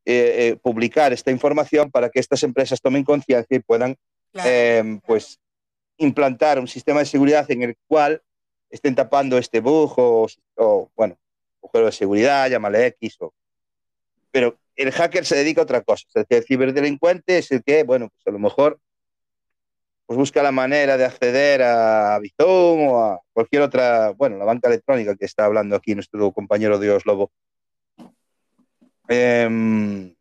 eh, 0.05 0.35
eh, 0.53 0.55
publicar 0.61 1.11
esta 1.13 1.29
información 1.31 1.91
para 1.91 2.09
que 2.09 2.19
estas 2.19 2.41
empresas 2.43 2.79
tomen 2.81 3.03
conciencia 3.03 3.57
y 3.57 3.59
puedan 3.59 3.97
Claro. 4.31 4.49
eh, 4.49 4.99
pues 5.05 5.39
implantar 5.97 6.57
un 6.57 6.67
sistema 6.67 6.99
de 6.99 7.05
seguridad 7.05 7.49
en 7.51 7.63
el 7.63 7.75
cual 7.85 8.21
estén 8.69 8.95
tapando 8.95 9.37
este 9.37 9.59
bug 9.59 9.93
o, 9.97 10.27
o, 10.55 10.89
bueno, 10.95 11.17
agujero 11.61 11.87
de 11.87 11.91
seguridad, 11.91 12.49
llámale 12.49 12.85
X 12.87 13.17
o... 13.19 13.33
Pero 14.31 14.57
el 14.75 14.91
hacker 14.91 15.25
se 15.25 15.35
dedica 15.35 15.61
a 15.61 15.63
otra 15.63 15.81
cosa. 15.81 16.05
Es 16.07 16.13
decir, 16.13 16.37
el 16.37 16.43
ciberdelincuente 16.45 17.37
es 17.37 17.51
el 17.51 17.63
que, 17.63 17.83
bueno, 17.83 18.09
pues 18.09 18.27
a 18.27 18.31
lo 18.31 18.39
mejor 18.39 18.79
pues 20.05 20.17
busca 20.17 20.43
la 20.43 20.51
manera 20.51 20.97
de 20.97 21.05
acceder 21.05 21.61
a 21.63 22.19
Bizum 22.19 22.87
o 22.87 23.01
a 23.01 23.21
cualquier 23.31 23.61
otra, 23.61 24.11
bueno, 24.11 24.37
la 24.37 24.43
banca 24.43 24.67
electrónica 24.67 25.15
que 25.15 25.23
está 25.23 25.45
hablando 25.45 25.73
aquí 25.73 25.95
nuestro 25.95 26.33
compañero 26.33 26.79
Dios 26.79 27.05
Lobo. 27.05 27.31
Em, 29.07 30.13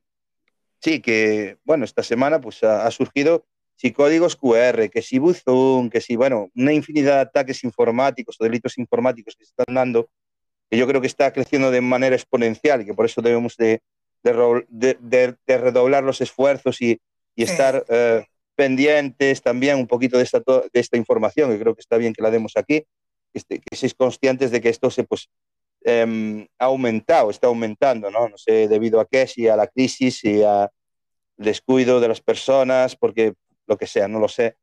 sí, 0.81 1.01
que, 1.01 1.59
bueno, 1.65 1.85
esta 1.85 2.05
semana 2.05 2.41
pues 2.41 2.63
ha, 2.63 2.87
ha 2.87 2.91
surgido 2.93 3.47
si 3.75 3.93
códigos 3.93 4.37
QR, 4.37 4.91
que 4.91 5.03
si 5.03 5.19
Buzum, 5.19 5.91
que 5.91 6.01
si, 6.01 6.15
bueno, 6.15 6.51
una 6.55 6.73
infinidad 6.73 7.15
de 7.17 7.21
ataques 7.23 7.65
informáticos 7.65 8.37
o 8.39 8.45
delitos 8.45 8.79
informáticos 8.79 9.35
que 9.35 9.45
se 9.45 9.51
están 9.51 9.75
dando, 9.75 10.09
que 10.71 10.77
yo 10.77 10.87
creo 10.87 11.01
que 11.01 11.09
está 11.09 11.33
creciendo 11.33 11.71
de 11.71 11.81
manera 11.81 12.15
exponencial 12.15 12.83
y 12.83 12.85
que 12.85 12.95
por 12.95 13.07
eso 13.07 13.23
debemos 13.23 13.57
de, 13.57 13.81
de, 14.23 15.37
redoblar 15.47 16.05
los 16.05 16.21
esfuerzos 16.21 16.81
y, 16.81 17.01
estar 17.37 17.87
eh, 17.89 18.27
pendientes 18.55 19.41
también 19.41 19.79
un 19.79 19.87
poquito 19.87 20.19
de 20.19 20.25
esta, 20.25 20.43
to- 20.43 20.67
de 20.71 20.81
esta 20.81 20.99
información, 20.99 21.51
que 21.51 21.59
creo 21.59 21.75
que 21.75 21.81
está 21.81 21.97
bien 21.97 22.13
que 22.13 22.23
la 22.23 22.31
demos 22.31 22.53
aquí, 22.57 22.81
que, 23.33 23.39
este- 23.39 23.61
que 23.61 23.77
seáis 23.77 23.95
conscientes 23.95 24.51
de 24.51 24.61
que 24.61 24.69
esto 24.69 24.91
se 24.91 25.05
pues 25.05 25.31
em, 25.83 26.47
ha 26.59 26.67
aumentado, 26.67 27.31
está 27.31 27.47
aumentando, 27.47 28.11
¿no? 28.11 28.29
No 28.29 28.37
sé 28.37 28.69
debido 28.69 29.01
a 29.01 29.07
qué, 29.07 29.27
si 29.27 29.49
a 29.49 29.57
la 29.57 29.67
crisis, 29.67 30.19
si 30.19 30.43
a 30.43 30.71
descuido 31.39 32.01
de 32.01 32.09
las 32.09 32.21
personas, 32.21 32.97
porque 32.97 33.33
lo 33.67 33.79
que 33.79 33.87
sea, 33.87 34.07
no 34.07 34.19
lo 34.19 34.29
sé 34.29 34.57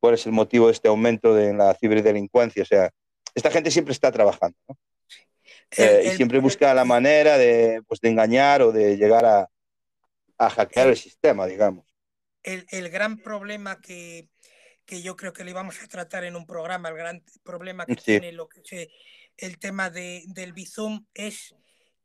cuál 0.00 0.14
es 0.14 0.24
el 0.24 0.32
motivo 0.32 0.66
de 0.66 0.72
este 0.72 0.88
aumento 0.88 1.34
de 1.34 1.52
la 1.52 1.74
ciberdelincuencia. 1.74 2.62
O 2.62 2.66
sea, 2.66 2.90
esta 3.34 3.50
gente 3.50 3.70
siempre 3.70 3.92
está 3.92 4.10
trabajando, 4.10 4.56
¿no? 4.68 4.76
El- 5.76 5.84
Eh, 5.88 6.02
y 6.04 6.08
el- 6.08 6.16
siempre 6.16 6.38
busca 6.38 6.74
la 6.74 6.84
manera 6.84 7.38
de, 7.38 7.82
pues, 7.86 8.00
de 8.00 8.08
engañar 8.10 8.62
o 8.62 8.72
de 8.72 8.96
llegar 8.96 9.24
a, 9.24 9.48
a 10.38 10.50
hackear 10.50 10.88
el- 10.88 10.96
sistema, 10.96 11.46
digamos. 11.46 11.86
el, 12.42 12.66
el 12.70 12.90
gran 12.90 13.18
problema 13.18 13.80
que, 13.80 14.28
que 14.84 15.00
yo 15.00 15.16
creo 15.16 15.32
que 15.32 15.44
le 15.44 15.52
íbamos 15.52 15.80
a 15.80 15.86
tratar 15.86 16.24
en 16.24 16.34
un 16.34 16.44
programa, 16.46 16.88
el 16.88 16.96
gran 16.96 17.22
problema 17.44 17.86
que 17.86 17.94
Sí. 17.94 18.00
tiene 18.04 18.32
lo 18.32 18.48
que 18.48 18.60
se- 18.64 18.90
el 19.36 19.58
tema 19.58 19.90
de, 19.90 20.24
del 20.26 20.52
Bizum 20.52 21.06
es 21.14 21.54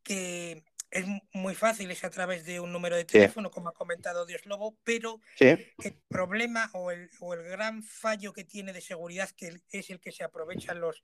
que 0.04 0.64
es 0.92 1.06
muy 1.34 1.56
fácil, 1.56 1.92
es 1.92 2.04
a 2.06 2.10
través 2.10 2.46
de 2.46 2.60
un 2.62 2.72
número 2.72 2.96
de 2.96 3.02
Sí. 3.02 3.08
teléfono, 3.08 3.52
como 3.52 3.70
ha 3.70 3.74
comentado 3.74 4.26
Dios 4.26 4.46
Lobo, 4.46 4.78
pero 4.84 5.20
Sí, 5.38 5.48
el 5.84 5.94
problema 6.08 6.70
o 6.74 6.92
el, 6.92 7.10
o 7.20 7.34
el 7.34 7.44
gran 7.44 7.84
fallo 7.84 8.32
que 8.32 8.46
tiene 8.46 8.72
de 8.72 8.80
seguridad, 8.82 9.30
que 9.36 9.60
es 9.72 9.90
el 9.90 10.00
que 10.00 10.12
se 10.14 10.24
aprovechan 10.24 10.80
los, 10.80 11.04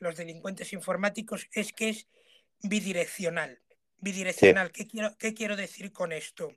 los 0.00 0.16
delincuentes 0.16 0.72
informáticos, 0.72 1.46
es 1.52 1.72
que 1.72 1.90
es 1.90 2.08
bidireccional. 2.62 3.62
Bidireccional. 3.98 4.72
¿Qué, 4.72 4.86
quiero, 4.88 5.16
¿Qué 5.18 5.34
quiero 5.34 5.56
decir 5.56 5.92
con 5.92 6.12
esto? 6.12 6.56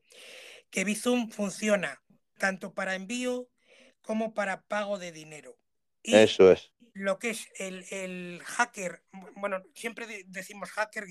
Que 0.69 0.83
Bizum 0.83 1.29
funciona 1.29 2.01
tanto 2.37 2.73
para 2.73 2.95
envío 2.95 3.47
como 4.01 4.33
para 4.33 4.63
pago 4.63 4.97
de 4.97 5.11
dinero. 5.11 5.57
Y 6.01 6.15
eso 6.15 6.51
es. 6.51 6.71
lo 6.93 7.17
que 7.19 7.29
es 7.29 7.47
el, 7.57 7.85
el 7.91 8.41
hacker, 8.43 9.03
bueno, 9.35 9.63
siempre 9.73 10.05
de- 10.07 10.25
decimos 10.27 10.69
hacker, 10.71 11.05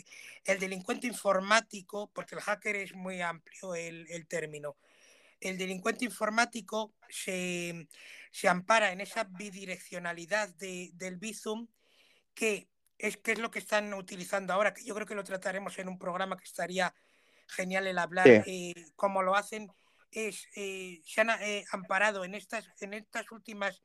el 0.45 0.59
delincuente 0.59 1.07
informático, 1.07 2.11
porque 2.13 2.35
el 2.35 2.41
hacker 2.43 2.77
es 2.77 2.95
muy 2.95 3.21
amplio 3.23 3.75
el, 3.75 4.07
el 4.11 4.27
término. 4.27 4.77
el 5.41 5.57
delincuente 5.59 6.05
informático 6.05 6.95
se, 7.09 7.89
ampara 8.49 8.93
en 8.93 9.01
esa 9.01 9.25
bidireccionalidad 9.25 10.49
del 10.55 11.17
Bizum 11.17 11.67
que 12.35 12.69
es, 12.99 13.17
que 13.17 13.33
es 13.33 13.39
lo 13.39 13.51
que 13.51 13.59
están 13.59 13.93
utilizando 13.95 14.53
ahora, 14.53 14.73
que 14.73 14.85
yo 14.85 14.95
creo 14.95 15.07
que 15.07 15.15
lo 15.15 15.25
trataremos 15.25 15.79
en 15.79 15.89
un 15.89 15.99
programa 15.99 16.37
que 16.37 16.45
estaría 16.45 16.95
genial 17.49 17.87
el 17.87 17.99
hablar 17.99 18.27
eh, 18.29 18.75
cómo 18.97 19.23
lo 19.23 19.35
hacen, 19.35 19.71
es, 20.11 20.47
eh, 20.57 21.01
se 21.05 21.21
han 21.21 21.31
eh, 21.31 21.65
amparado 21.73 22.25
en 22.25 22.35
estas, 22.35 22.69
en 22.81 22.95
estas 22.95 23.31
últimas 23.33 23.83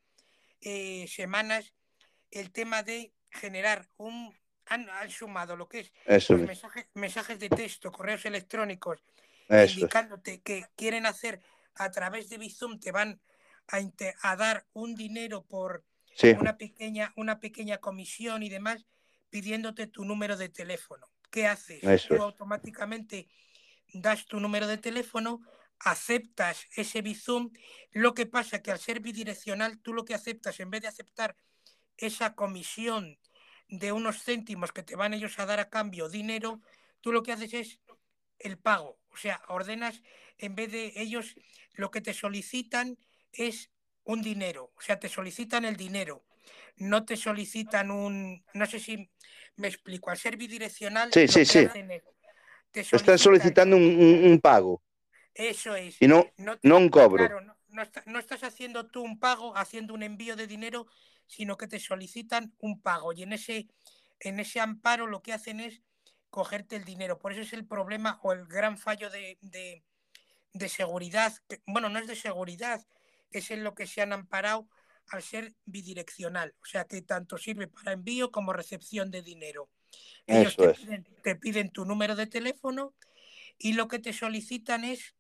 semanas 1.08 1.74
el 2.32 2.52
tema 2.52 2.84
de 2.84 3.14
generar 3.30 3.88
un... 3.98 4.36
Han, 4.70 5.10
sumado 5.10 5.56
lo 5.56 5.70
que 5.70 5.90
es 6.06 6.30
los 6.30 6.42
mensajes, 6.42 6.88
mensajes 6.94 7.40
de 7.40 7.48
texto, 7.48 7.90
correos 7.90 8.26
electrónicos, 8.26 9.02
indicándote 9.50 10.42
que 10.42 10.66
quieren 10.76 11.06
hacer 11.06 11.40
a 11.76 11.90
través 11.90 12.28
de 12.28 12.38
Bizum, 12.38 12.78
te 12.78 12.92
van 12.92 13.22
a, 13.70 13.80
a 14.24 14.36
dar 14.36 14.66
un 14.74 14.96
dinero 14.96 15.46
por 15.46 15.86
una, 16.40 16.58
pequeña, 16.58 17.14
una 17.16 17.40
pequeña 17.40 17.78
comisión 17.78 18.44
y 18.44 18.50
demás, 18.50 18.86
pidiéndote 19.30 19.88
tu 19.88 20.06
número 20.06 20.38
de 20.38 20.50
teléfono. 20.50 21.10
¿Qué 21.30 21.48
haces? 21.48 22.08
Tú 22.08 22.16
automáticamente 22.22 23.28
das 23.94 24.26
tu 24.26 24.40
número 24.40 24.68
de 24.68 24.78
teléfono, 24.78 25.42
aceptas 25.80 26.68
ese 26.76 27.02
Bizum. 27.02 27.52
Lo 27.92 28.14
que 28.14 28.26
pasa 28.26 28.62
que 28.62 28.72
al 28.72 28.80
ser 28.80 29.00
bidireccional, 29.00 29.80
tú 29.80 29.94
lo 29.94 30.06
que 30.06 30.14
aceptas, 30.14 30.60
en 30.60 30.70
vez 30.70 30.82
de 30.82 30.88
aceptar 30.88 31.36
esa 31.98 32.36
comisión 32.36 33.18
de 33.70 33.92
unos 33.92 34.24
céntimos 34.24 34.72
que 34.72 34.84
te 34.84 34.96
van 34.96 35.14
ellos 35.14 35.40
a 35.40 35.46
dar 35.46 35.60
a 35.60 35.70
cambio 35.70 36.10
dinero, 36.10 36.62
tú 37.02 37.12
lo 37.12 37.24
que 37.24 37.34
haces 37.34 37.54
es 37.54 37.80
el 38.40 38.58
pago. 38.58 39.00
O 39.10 39.18
sea, 39.18 39.42
ordenas, 39.50 40.02
en 40.38 40.56
vez 40.56 40.72
de 40.72 40.94
ellos, 40.96 41.36
lo 41.74 41.92
que 41.92 42.02
te 42.02 42.14
solicitan 42.14 42.98
es 43.32 43.72
un 44.08 44.22
dinero. 44.22 44.72
O 44.78 44.82
sea, 44.82 45.00
te 45.00 45.08
solicitan 45.08 45.66
el 45.66 45.78
dinero. 45.78 46.24
No 46.78 47.06
te 47.06 47.16
solicitan 47.16 47.92
un. 47.92 48.44
No 48.54 48.66
sé 48.66 48.80
si 48.80 49.10
me 49.56 49.68
explico. 49.68 50.10
Al 50.10 50.18
ser 50.18 50.38
bidireccional. 50.38 51.12
Sí, 51.14 51.28
sí, 51.28 51.46
sí. 51.46 51.68
te 52.72 52.82
Están 52.82 53.18
solicitando 53.18 53.76
un, 53.78 54.40
pago. 54.42 54.82
Eso 55.34 55.76
es. 55.76 56.02
Y 56.02 56.08
no, 56.08 56.26
no, 56.38 56.78
un 56.78 56.90
cobro. 56.90 57.28
Claro, 57.28 57.58
no 58.06 58.20
estás 58.20 58.44
haciendo 58.44 58.88
tú 58.88 59.04
un 59.04 59.20
pago, 59.20 59.56
haciendo 59.56 59.94
un 59.94 60.04
envío 60.04 60.36
de 60.36 60.48
dinero, 60.48 60.88
sino 61.28 61.58
que 61.58 61.68
te 61.68 61.80
solicitan 61.80 62.54
un 62.60 62.82
pago. 62.82 63.14
Y 63.14 63.24
en 63.24 63.34
ese, 63.34 63.68
en 64.20 64.40
ese 64.40 64.60
amparo 64.60 65.06
lo 65.08 65.22
que 65.22 65.34
hacen 65.34 65.60
es 65.60 65.82
cogerte 66.30 66.76
el 66.76 66.86
dinero. 66.86 67.20
Por 67.20 67.34
eso 67.34 67.42
es 67.42 67.54
el 67.54 67.66
problema 67.66 68.20
o 68.24 68.34
el 68.34 68.46
gran 68.48 68.78
fallo 68.78 69.10
de, 69.10 69.38
de, 69.42 70.70
seguridad. 70.70 71.34
bueno, 71.66 71.90
no 71.90 72.00
es 72.00 72.08
de 72.08 72.16
seguridad, 72.16 72.86
es 73.32 73.52
en 73.52 73.64
lo 73.64 73.76
que 73.76 73.88
se 73.88 74.02
han 74.02 74.14
amparado 74.14 74.68
al 75.10 75.24
ser 75.24 75.54
bidireccional. 75.66 76.56
O 76.62 76.66
sea 76.66 76.86
que 76.86 77.02
tanto 77.02 77.38
sirve 77.38 77.68
para 77.68 77.94
envío 77.94 78.32
como 78.32 78.54
recepción 78.54 79.12
de 79.12 79.22
dinero. 79.22 79.70
Ellos 80.26 80.56
te, 80.56 80.74
piden, 80.74 81.08
te 81.24 81.36
piden 81.36 81.70
tu 81.72 81.86
número 81.86 82.16
de 82.16 82.28
teléfono 82.28 82.94
y 83.58 83.74
lo 83.74 83.88
que 83.88 84.00
te 84.00 84.14
solicitan 84.14 84.84
es 84.84 85.16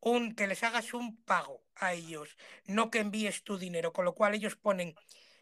un, 0.00 0.34
que 0.34 0.46
les 0.46 0.62
hagas 0.62 0.94
un 0.94 1.16
pago 1.24 1.62
a 1.76 1.92
ellos, 1.92 2.36
no 2.66 2.90
que 2.90 3.00
envíes 3.00 3.42
tu 3.42 3.58
dinero, 3.58 3.92
con 3.92 4.04
lo 4.04 4.14
cual 4.14 4.34
ellos 4.34 4.56
ponen, 4.56 4.94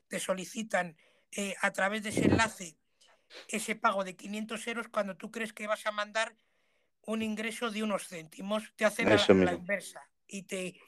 te 0.08 0.18
solicitan 0.18 0.96
eh, 1.30 1.54
a 1.60 1.72
través 1.72 2.02
de 2.02 2.10
ese 2.10 2.24
enlace 2.24 2.76
ese 3.48 3.74
pago 3.74 4.04
de 4.04 4.16
500 4.16 4.66
euros 4.68 4.88
cuando 4.88 5.16
tú 5.16 5.30
crees 5.30 5.52
que 5.52 5.66
vas 5.66 5.86
a 5.86 5.92
mandar 5.92 6.36
un 7.04 7.22
ingreso 7.22 7.70
de 7.70 7.82
unos 7.82 8.08
céntimos, 8.08 8.72
te 8.76 8.84
hacen 8.84 9.08
la, 9.08 9.52
inversa 9.52 10.08
y 10.26 10.42
te 10.44 10.80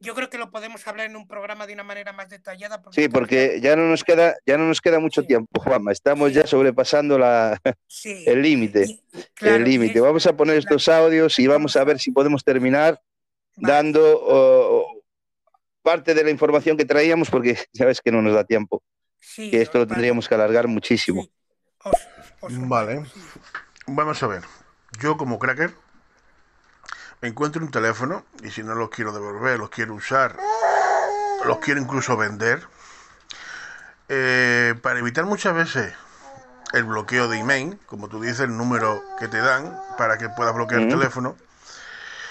yo 0.00 0.14
creo 0.14 0.30
que 0.30 0.38
lo 0.38 0.50
podemos 0.50 0.86
hablar 0.86 1.06
en 1.06 1.16
un 1.16 1.26
programa 1.26 1.66
de 1.66 1.74
una 1.74 1.84
manera 1.84 2.12
más 2.12 2.28
detallada. 2.28 2.82
sí, 2.90 3.08
porque 3.08 3.60
ya 3.60 3.76
no 3.76 3.88
nos 3.88 4.04
queda, 4.04 4.36
ya 4.46 4.56
no 4.56 4.66
nos 4.66 4.80
queda 4.80 4.98
mucho 4.98 5.24
tiempo, 5.24 5.60
Juanma. 5.60 5.92
Estamos 5.92 6.32
ya 6.32 6.46
sobrepasando 6.46 7.18
la, 7.18 7.60
el 8.04 8.42
límite. 8.42 9.00
el 9.40 9.64
límite. 9.64 10.00
Vamos 10.00 10.26
a 10.26 10.36
poner 10.36 10.56
estos 10.56 10.88
audios 10.88 11.38
y 11.38 11.46
vamos 11.46 11.76
a 11.76 11.84
ver 11.84 11.98
si 11.98 12.10
podemos 12.10 12.44
terminar 12.44 13.00
dando 13.56 14.86
parte 15.82 16.14
de 16.14 16.24
la 16.24 16.30
información 16.30 16.76
que 16.76 16.84
traíamos, 16.84 17.30
porque 17.30 17.58
sabes 17.74 18.00
que 18.00 18.12
no 18.12 18.22
nos 18.22 18.34
da 18.34 18.44
tiempo. 18.44 18.82
que 19.36 19.60
esto 19.60 19.78
lo 19.78 19.86
tendríamos 19.86 20.28
que 20.28 20.34
alargar 20.34 20.66
muchísimo. 20.68 21.28
Vale. 22.40 23.04
Vamos 23.86 24.22
a 24.22 24.26
ver. 24.26 24.42
Yo 25.00 25.16
como 25.16 25.38
cracker 25.38 25.72
encuentro 27.22 27.62
un 27.62 27.70
teléfono 27.70 28.24
y 28.42 28.50
si 28.50 28.62
no 28.62 28.74
los 28.74 28.90
quiero 28.90 29.12
devolver, 29.12 29.58
los 29.58 29.70
quiero 29.70 29.94
usar, 29.94 30.36
los 31.44 31.58
quiero 31.58 31.80
incluso 31.80 32.16
vender, 32.16 32.66
eh, 34.08 34.74
para 34.82 34.98
evitar 34.98 35.24
muchas 35.24 35.54
veces 35.54 35.94
el 36.72 36.84
bloqueo 36.84 37.28
de 37.28 37.38
email, 37.38 37.78
como 37.86 38.08
tú 38.08 38.20
dices, 38.20 38.40
el 38.40 38.56
número 38.56 39.02
que 39.18 39.28
te 39.28 39.38
dan 39.38 39.78
para 39.96 40.18
que 40.18 40.28
puedas 40.28 40.54
bloquear 40.54 40.82
el 40.82 40.88
teléfono, 40.88 41.36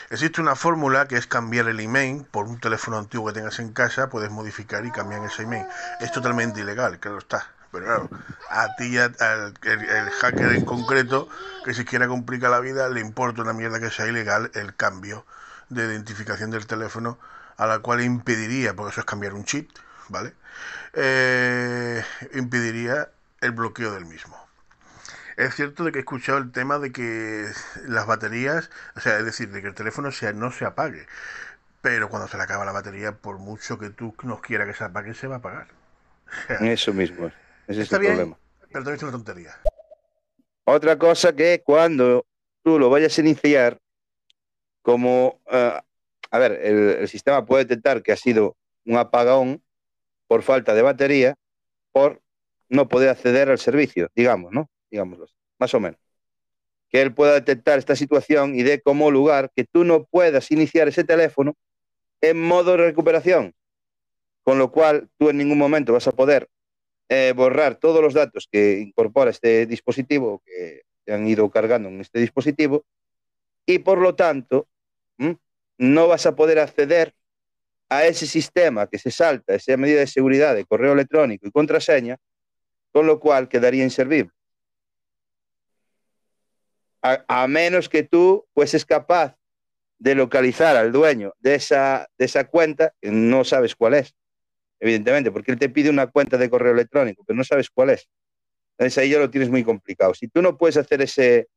existe 0.09 0.41
una 0.41 0.55
fórmula 0.55 1.07
que 1.07 1.15
es 1.15 1.27
cambiar 1.27 1.67
el 1.67 1.79
email 1.79 2.25
por 2.29 2.47
un 2.47 2.59
teléfono 2.59 2.97
antiguo 2.97 3.27
que 3.27 3.33
tengas 3.33 3.59
en 3.59 3.71
casa, 3.71 4.09
puedes 4.09 4.29
modificar 4.29 4.85
y 4.85 4.91
cambiar 4.91 5.23
ese 5.23 5.43
email. 5.43 5.65
Es 5.99 6.11
totalmente 6.11 6.59
ilegal, 6.59 6.99
claro 6.99 7.19
está. 7.19 7.47
Pero 7.71 7.85
claro, 7.85 8.09
a 8.49 8.75
ti, 8.75 8.97
al 8.97 9.53
el, 9.63 10.09
hacker 10.09 10.51
en 10.51 10.65
concreto, 10.65 11.29
que 11.63 11.73
si 11.73 11.85
quiere 11.85 12.07
complicar 12.07 12.51
la 12.51 12.59
vida, 12.59 12.89
le 12.89 12.99
importa 12.99 13.41
una 13.41 13.53
mierda 13.53 13.79
que 13.79 13.89
sea 13.89 14.07
ilegal 14.07 14.51
el 14.53 14.75
cambio 14.75 15.25
de 15.69 15.85
identificación 15.85 16.51
del 16.51 16.67
teléfono, 16.67 17.17
a 17.57 17.65
la 17.67 17.79
cual 17.79 18.01
impediría, 18.01 18.73
porque 18.75 18.91
eso 18.91 19.01
es 19.01 19.05
cambiar 19.05 19.33
un 19.33 19.45
chip, 19.45 19.69
¿vale? 20.09 20.33
Eh, 20.93 22.03
impediría 22.33 23.09
el 23.39 23.51
bloqueo 23.51 23.93
del 23.93 24.05
mismo. 24.05 24.37
Es 25.37 25.55
cierto 25.55 25.85
de 25.85 25.91
que 25.91 25.99
he 25.99 26.01
escuchado 26.01 26.37
el 26.37 26.51
tema 26.51 26.77
de 26.77 26.91
que 26.91 27.49
las 27.87 28.05
baterías, 28.05 28.69
o 28.95 28.99
sea, 28.99 29.17
es 29.17 29.25
decir, 29.25 29.49
de 29.51 29.61
que 29.61 29.69
el 29.69 29.73
teléfono 29.73 30.11
sea, 30.11 30.33
no 30.33 30.51
se 30.51 30.65
apague, 30.65 31.07
pero 31.81 32.09
cuando 32.09 32.27
se 32.27 32.37
le 32.37 32.43
acaba 32.43 32.65
la 32.65 32.73
batería, 32.73 33.13
por 33.13 33.37
mucho 33.37 33.79
que 33.79 33.89
tú 33.89 34.13
no 34.23 34.41
quieras 34.41 34.67
que 34.67 34.73
se 34.73 34.83
apague, 34.83 35.13
se 35.13 35.27
va 35.27 35.35
a 35.35 35.39
apagar. 35.39 35.67
Eso 36.59 36.93
mismo. 36.93 37.31
Ese 37.67 37.81
es 37.81 37.91
el 37.91 37.99
problema. 37.99 38.37
Pero 38.71 38.93
es 38.93 39.03
una 39.03 39.11
tontería. 39.11 39.55
Otra 40.63 40.97
cosa 40.97 41.33
que 41.35 41.61
cuando 41.63 42.25
tú 42.63 42.79
lo 42.79 42.89
vayas 42.89 43.17
a 43.17 43.21
iniciar, 43.21 43.79
como, 44.81 45.41
eh, 45.51 45.79
a 46.31 46.39
ver, 46.39 46.51
el, 46.63 47.07
sistema 47.07 47.45
puede 47.45 47.65
detectar 47.65 48.01
que 48.01 48.11
ha 48.11 48.17
sido 48.17 48.55
un 48.85 48.97
apagón 48.97 49.61
por 50.27 50.43
falta 50.43 50.73
de 50.73 50.81
batería, 50.81 51.35
por 51.91 52.21
no 52.69 52.87
poder 52.87 53.09
acceder 53.09 53.49
al 53.49 53.59
servicio, 53.59 54.09
digamos, 54.15 54.51
¿no? 54.51 54.69
Digámoslo, 54.89 55.27
más 55.59 55.73
o 55.73 55.79
menos. 55.79 55.99
Que 56.89 57.01
él 57.01 57.13
pueda 57.13 57.33
detectar 57.33 57.79
esta 57.79 57.95
situación 57.95 58.55
y 58.55 58.63
dé 58.63 58.81
como 58.81 59.11
lugar 59.11 59.51
que 59.55 59.65
tú 59.65 59.83
no 59.83 60.05
puedas 60.05 60.51
iniciar 60.51 60.87
ese 60.87 61.03
teléfono 61.03 61.55
en 62.21 62.41
modo 62.41 62.71
de 62.71 62.77
recuperación, 62.77 63.53
con 64.43 64.57
lo 64.57 64.71
cual 64.71 65.09
tú 65.17 65.29
en 65.29 65.37
ningún 65.37 65.57
momento 65.57 65.93
vas 65.93 66.07
a 66.07 66.11
poder 66.11 66.49
eh, 67.13 67.33
borrar 67.35 67.75
todos 67.75 68.01
los 68.01 68.13
datos 68.13 68.47
que 68.49 68.79
incorpora 68.79 69.31
este 69.31 69.65
dispositivo, 69.65 70.41
que 70.45 71.11
han 71.11 71.27
ido 71.27 71.51
cargando 71.51 71.89
en 71.89 71.99
este 71.99 72.21
dispositivo, 72.21 72.85
y 73.65 73.79
por 73.79 73.97
lo 73.97 74.15
tanto 74.15 74.69
no 75.77 76.07
vas 76.07 76.25
a 76.25 76.37
poder 76.37 76.59
acceder 76.59 77.13
a 77.89 78.05
ese 78.05 78.25
sistema 78.27 78.87
que 78.87 78.97
se 78.97 79.11
salta, 79.11 79.55
esa 79.55 79.75
medida 79.75 79.99
de 79.99 80.07
seguridad 80.07 80.55
de 80.55 80.63
correo 80.63 80.93
electrónico 80.93 81.45
y 81.45 81.51
contraseña, 81.51 82.15
con 82.93 83.05
lo 83.07 83.19
cual 83.19 83.49
quedaría 83.49 83.83
inservible. 83.83 84.31
A, 87.01 87.45
menos 87.49 87.89
que 87.89 88.03
tú 88.03 88.45
fueses 88.53 88.85
capaz 88.85 89.35
de 89.99 90.15
localizar 90.15 90.77
al 90.77 90.93
dueño 90.93 91.33
de 91.39 91.55
esa, 91.55 92.07
de 92.17 92.23
esa 92.23 92.45
cuenta, 92.45 92.93
que 93.01 93.11
no 93.11 93.43
sabes 93.43 93.75
cuál 93.75 93.95
es, 93.95 94.15
evidentemente, 94.81 95.31
porque 95.31 95.51
él 95.51 95.59
te 95.59 95.69
pide 95.69 95.89
una 95.89 96.07
cuenta 96.07 96.37
de 96.37 96.49
correo 96.49 96.73
electrónico, 96.73 97.23
pero 97.25 97.37
no 97.37 97.43
sabes 97.43 97.69
cuál 97.69 97.91
es. 97.91 98.09
Entonces 98.77 98.97
ahí 98.97 99.11
ya 99.11 99.19
lo 99.19 99.29
tienes 99.29 99.49
muy 99.49 99.63
complicado. 99.63 100.13
Si 100.15 100.27
tú 100.27 100.41
no 100.41 100.57
puedes 100.57 100.75
hacer 100.75 101.01
ese, 101.03 101.47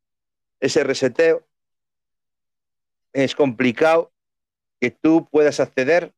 ese 0.61 0.85
reseteo, 0.85 1.47
es 3.15 3.35
complicado 3.35 4.13
que 4.79 4.91
tú 4.91 5.27
puedas 5.31 5.59
acceder 5.59 6.13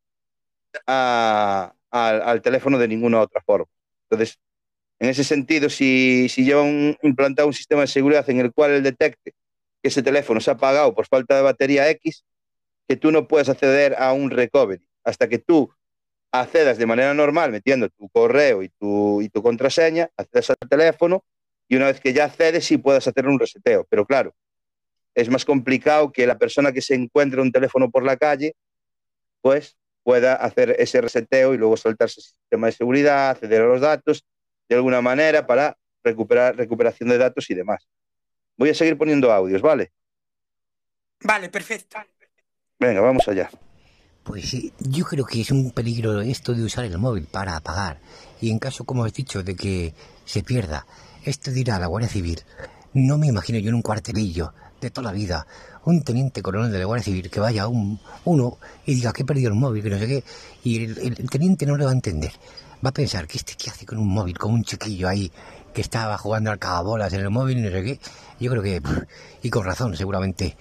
al 0.87 2.43
teléfono 2.43 2.77
de 2.77 2.89
ninguna 2.89 3.21
otra 3.21 3.41
forma. 3.41 3.71
Entonces, 4.11 4.41
en 4.99 5.09
ese 5.09 5.23
sentido, 5.23 5.71
si, 5.71 6.29
si 6.29 6.45
lleva 6.45 6.63
un, 6.63 6.97
implantado 7.03 7.47
un 7.47 7.55
sistema 7.55 7.83
de 7.83 7.87
seguridad 7.87 8.29
en 8.29 8.41
el 8.41 8.53
cual 8.53 8.73
él 8.73 8.83
detecte 8.83 9.33
que 9.83 9.89
ese 9.89 10.03
teléfono 10.03 10.41
se 10.41 10.51
ha 10.51 10.55
apagado 10.55 10.93
por 10.95 11.07
falta 11.07 11.37
de 11.37 11.43
batería 11.43 11.89
X, 11.91 12.25
que 12.89 12.97
tú 12.97 13.13
no 13.13 13.29
puedes 13.29 13.49
acceder 13.49 13.95
a 13.97 14.13
un 14.13 14.31
recovery 14.31 14.89
hasta 15.05 15.29
que 15.29 15.39
tú 15.39 15.71
accedas 16.33 16.79
de 16.79 16.87
manera 16.87 17.15
normal 17.15 17.53
metiendo 17.53 17.89
tu 17.89 18.09
correo 18.09 18.63
y 18.63 18.69
tu, 18.69 19.23
y 19.23 19.29
tu 19.29 19.43
contraseña, 19.43 20.09
accedes 20.17 20.51
al 20.51 20.69
teléfono 20.69 21.25
y 21.69 21.77
una 21.77 21.87
vez 21.87 22.01
que 22.01 22.13
ya 22.13 22.25
accedes 22.25 22.65
sí 22.65 22.79
puedes 22.79 23.07
hacer 23.07 23.27
un 23.27 23.39
reseteo. 23.39 23.87
Pero 23.89 24.07
claro, 24.07 24.35
es 25.15 25.29
más 25.31 25.45
complicado 25.45 26.13
que 26.13 26.27
la 26.27 26.39
persona 26.39 26.73
que 26.73 26.83
se 26.83 26.95
encuentre 26.95 27.41
un 27.41 27.51
teléfono 27.51 27.91
por 27.91 28.05
la 28.05 28.17
calle, 28.17 28.55
pues 29.41 29.77
pueda 30.03 30.35
hacer 30.35 30.77
ese 30.79 31.01
reseteo 31.01 31.55
y 31.55 31.59
luego 31.59 31.77
saltarse 31.77 32.21
el 32.21 32.25
sistema 32.25 32.67
de 32.69 32.73
seguridad, 32.73 33.31
acceder 33.31 33.63
a 33.63 33.67
los 33.67 33.81
datos 33.81 34.25
de 34.69 34.77
alguna 34.77 35.01
manera 35.01 35.47
para 35.47 35.77
recuperar 36.05 36.57
recuperación 36.57 37.09
de 37.09 37.19
datos 37.19 37.51
y 37.51 37.55
demás. 37.55 37.89
Voy 38.57 38.71
a 38.71 38.75
seguir 38.75 38.97
poniendo 38.97 39.33
audios, 39.33 39.63
¿vale? 39.63 39.93
Vale, 41.21 41.49
perfecto. 41.49 41.99
Venga, 42.79 43.01
vamos 43.01 43.27
allá. 43.27 43.51
Pues 44.27 44.49
sí, 44.49 44.73
yo 44.81 45.05
creo 45.05 45.25
que 45.25 45.41
es 45.41 45.53
un 45.53 45.71
peligro 45.71 46.21
esto 46.21 46.53
de 46.53 46.65
usar 46.65 46.85
el 46.85 46.99
móvil 46.99 47.29
para 47.31 47.55
apagar. 47.55 48.01
Y 48.41 48.51
en 48.51 48.59
caso, 48.59 48.83
como 48.83 49.05
has 49.05 49.13
dicho, 49.13 49.45
de 49.45 49.55
que 49.55 49.95
se 50.25 50.43
pierda, 50.43 50.85
esto 51.25 51.53
de 51.53 51.61
ir 51.61 51.71
a 51.71 51.79
la 51.79 51.87
Guardia 51.87 52.11
Civil, 52.11 52.43
no 52.93 53.19
me 53.19 53.29
imagino 53.29 53.61
yo 53.61 53.69
en 53.69 53.77
un 53.77 53.83
cuartelillo 53.83 54.53
de 54.81 54.91
toda 54.91 55.13
la 55.13 55.13
vida, 55.13 55.47
un 55.85 56.03
teniente 56.03 56.43
coronel 56.43 56.73
de 56.73 56.81
la 56.81 56.87
Guardia 56.87 57.05
Civil 57.05 57.31
que 57.31 57.39
vaya 57.39 57.63
a 57.63 57.69
un, 57.69 58.01
uno 58.25 58.59
y 58.85 58.97
diga 58.97 59.13
que 59.13 59.23
he 59.23 59.25
perdido 59.25 59.51
el 59.51 59.55
móvil, 59.55 59.85
que 59.85 59.91
no 59.91 59.99
sé 59.99 60.09
qué, 60.09 60.25
y 60.65 60.83
el, 60.83 61.31
teniente 61.31 61.65
no 61.65 61.77
le 61.77 61.85
va 61.85 61.93
a 61.93 61.95
entender. 61.95 62.33
Va 62.85 62.91
a 62.91 62.93
pensar 62.93 63.29
que 63.29 63.39
este 63.39 63.55
qué 63.57 63.71
hace 63.71 63.87
con 63.87 63.97
un 63.99 64.09
móvil, 64.09 64.37
con 64.37 64.53
un 64.53 64.65
chiquillo 64.65 65.09
ahí 65.09 65.31
que 65.73 65.83
estaba 65.83 66.19
jugando 66.19 66.51
al 66.51 66.59
cagabolas 66.59 67.13
en 67.13 67.21
el 67.21 67.31
móvil 67.31 67.63
no 67.63 67.71
sé 67.71 67.85
qué. 67.85 68.01
Yo 68.41 68.51
creo 68.51 68.63
que, 68.65 68.83
y 69.43 69.51
con 69.51 69.65
razón, 69.65 69.97
seguramente, 69.97 70.57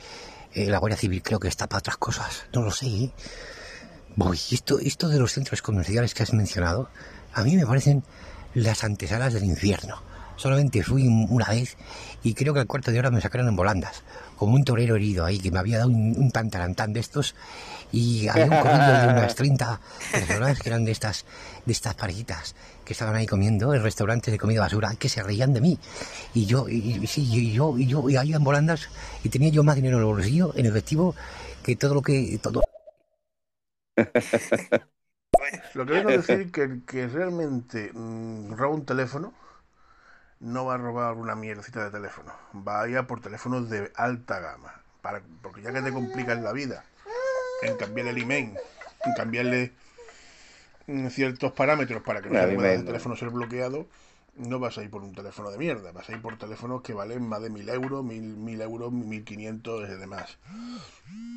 eh, 0.54 0.68
la 0.68 0.78
Guardia 0.78 0.98
Civil 0.98 1.24
creo 1.24 1.40
que 1.40 1.48
está 1.48 1.66
para 1.68 1.80
otras 1.80 1.98
cosas. 1.98 2.44
No 2.54 2.62
lo 2.62 2.70
sé. 2.70 2.86
¿eh? 2.86 3.12
Voy, 4.18 4.40
esto, 4.52 4.80
esto 4.80 5.10
de 5.10 5.20
los 5.20 5.34
centros 5.34 5.62
comerciales 5.62 6.14
que 6.14 6.24
has 6.24 6.32
mencionado, 6.32 6.90
a 7.34 7.44
mí 7.44 7.58
me 7.58 7.66
parecen 7.66 8.02
las 8.54 8.86
antesalas 8.86 9.34
del 9.34 9.44
infierno. 9.44 10.02
Solamente 10.38 10.84
fui 10.84 11.06
una 11.08 11.46
vez 11.48 11.76
y 12.24 12.34
creo 12.34 12.54
que 12.54 12.62
al 12.62 12.68
cuarto 12.68 12.92
de 12.92 13.00
hora 13.00 13.12
me 13.12 13.20
sacaron 13.20 13.48
en 13.48 13.56
volandas, 13.56 14.04
como 14.38 14.56
un 14.56 14.64
torero 14.64 14.96
herido 14.96 15.26
ahí 15.26 15.40
que 15.40 15.52
me 15.52 15.60
había 15.60 15.80
dado 15.80 15.90
un, 15.90 16.14
un 16.18 16.32
tantarantán 16.32 16.94
de 16.94 17.02
estos 17.02 17.36
y 17.92 18.28
había 18.28 18.46
un 18.46 18.58
corrido 18.62 19.02
de 19.02 19.08
unas 19.08 19.36
30 19.36 19.80
personas 20.12 20.60
que 20.60 20.70
eran 20.70 20.86
de 20.86 20.92
estas, 20.92 21.26
de 21.66 21.72
estas 21.74 21.96
parejitas 21.96 22.56
que 22.86 22.94
estaban 22.94 23.16
ahí 23.16 23.26
comiendo 23.26 23.74
en 23.74 23.84
restaurantes 23.84 24.32
de 24.32 24.38
comida 24.38 24.62
basura 24.62 24.96
que 24.98 25.10
se 25.10 25.24
reían 25.24 25.54
de 25.54 25.62
mí. 25.62 25.80
Y 26.34 26.46
yo, 26.46 26.70
y, 26.70 27.00
y, 27.02 27.08
sí, 27.08 27.28
y 27.30 27.54
yo, 27.54 27.78
y 27.78 27.88
yo, 27.88 28.10
y 28.10 28.16
ahí 28.16 28.34
en 28.34 28.44
volandas 28.44 28.90
y 29.24 29.30
tenía 29.30 29.50
yo 29.50 29.64
más 29.64 29.76
dinero 29.76 29.98
en 29.98 30.04
el 30.04 30.08
bolsillo, 30.08 30.54
en 30.56 30.66
efectivo, 30.66 31.16
que 31.64 31.76
todo 31.76 31.96
lo 31.96 32.02
que, 32.02 32.40
todo, 32.42 32.62
Lo 35.74 35.86
que 35.86 35.94
vengo 35.94 36.10
a 36.10 36.14
decir 36.14 36.52
que 36.52 36.82
que 36.88 37.08
realmente 37.08 37.92
mm, 37.94 38.54
roba 38.58 38.74
un 38.76 38.86
teléfono 38.86 39.34
no 40.40 40.66
va 40.66 40.76
a 40.76 40.78
robar 40.78 41.14
una 41.16 41.36
mierdecita 41.36 41.84
de 41.84 41.92
teléfono. 41.92 42.34
Va 42.56 42.82
a 42.82 42.88
ir 42.90 42.98
a 42.98 43.08
por 43.08 43.22
teléfonos 43.22 43.70
de 43.70 43.92
alta 43.96 44.40
gama. 44.40 44.82
Para, 45.02 45.22
porque 45.42 45.62
ya 45.62 45.72
que 45.72 45.82
te 45.82 45.94
complican 45.94 46.44
la 46.44 46.52
vida 46.52 46.84
en 47.62 47.78
cambiarle 47.78 48.12
el 48.12 48.20
email, 48.20 48.58
en 49.06 49.14
cambiarle 49.14 49.74
mm, 50.88 51.08
ciertos 51.10 51.52
parámetros 51.54 52.02
para 52.04 52.22
que 52.22 52.30
no 52.30 52.40
se 52.40 52.48
pueda 52.50 52.52
email, 52.54 52.74
el 52.74 52.86
no. 52.86 52.86
teléfono 52.86 53.16
ser 53.16 53.30
bloqueado, 53.30 53.88
no 54.36 54.60
vas 54.60 54.78
a 54.78 54.84
ir 54.84 54.90
por 54.90 55.04
un 55.04 55.14
teléfono 55.14 55.50
de 55.50 55.58
mierda. 55.58 55.92
Vas 55.92 56.10
a 56.10 56.14
ir 56.14 56.22
por 56.22 56.38
teléfonos 56.38 56.82
que 56.82 56.94
valen 56.94 57.28
más 57.28 57.42
de 57.42 57.50
mil 57.50 57.68
euros, 57.70 58.04
mil, 58.04 58.22
mil 58.36 58.62
euros, 58.62 58.92
mil 58.92 59.24
quinientos 59.24 59.88
y 59.90 59.94
demás. 59.94 60.38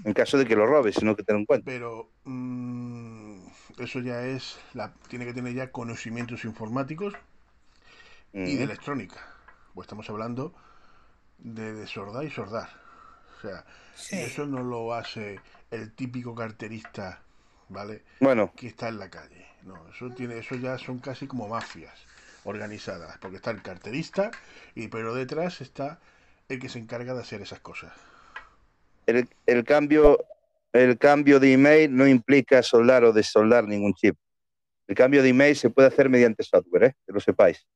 En 0.05 0.13
caso 0.13 0.39
de 0.39 0.47
que 0.47 0.57
lo 0.57 0.67
robes, 0.67 0.97
sino 0.97 1.15
que 1.17 1.23
ten 1.23 1.37
en 1.37 1.45
cuenta. 1.47 1.65
pero 1.65 2.11
mm, 2.25 3.39
eso 3.79 4.01
ya 4.01 4.25
es 4.25 4.59
la 4.75 4.93
tiene 5.09 5.25
que 5.27 5.33
tener 5.35 5.55
ya 5.55 5.71
conocimientos 5.71 6.45
informáticos 6.45 7.15
y 8.33 8.57
de 8.57 8.65
electrónica 8.65 9.17
pues 9.75 9.87
estamos 9.87 10.09
hablando 10.11 10.53
de, 11.39 11.73
de 11.75 11.87
sordar 11.87 12.25
y 12.25 12.31
sordar 12.31 12.69
o 13.39 13.41
sea 13.41 13.65
Sí. 13.95 14.17
eso 14.17 14.47
no 14.47 14.63
lo 14.63 14.95
hace 14.95 15.41
el 15.71 15.93
típico 15.93 16.35
carterista 16.35 17.21
vale 17.69 18.03
Bueno, 18.21 18.53
que 18.55 18.69
está 18.69 18.89
en 18.89 18.99
la 18.99 19.11
calle 19.11 19.47
no 19.65 19.89
eso 19.89 20.11
tiene 20.11 20.39
eso 20.39 20.55
ya 20.57 20.79
son 20.79 20.99
casi 21.01 21.27
como 21.27 21.49
mafias 21.49 21.99
organizadas 22.49 23.19
porque 23.19 23.37
está 23.37 23.51
el 23.51 23.63
carterista 23.63 24.31
y 24.75 24.89
pero 24.89 25.15
detrás 25.15 25.61
está 25.61 26.01
el 26.49 26.59
que 26.59 26.69
se 26.69 26.79
encarga 26.79 27.15
de 27.15 27.21
hacer 27.21 27.43
esas 27.43 27.61
cosas 27.61 27.93
el, 29.09 29.29
el 29.47 29.65
cambio, 29.65 30.19
el 30.73 30.99
cambio 30.99 31.41
de 31.41 31.55
email 31.55 31.97
no 31.97 32.07
implica 32.07 32.63
soldar 32.63 33.05
o 33.05 33.13
desoldar 33.13 33.67
ningún 33.67 33.95
chip. 33.95 34.17
El 34.87 34.95
cambio 34.95 35.23
de 35.23 35.31
email 35.31 35.57
se 35.57 35.71
puede 35.71 35.89
hacer 35.89 36.09
mediante 36.09 36.43
software, 36.43 36.85
¿eh? 36.85 36.97
que 37.07 37.13
lo 37.13 37.21
sepáis. 37.21 37.67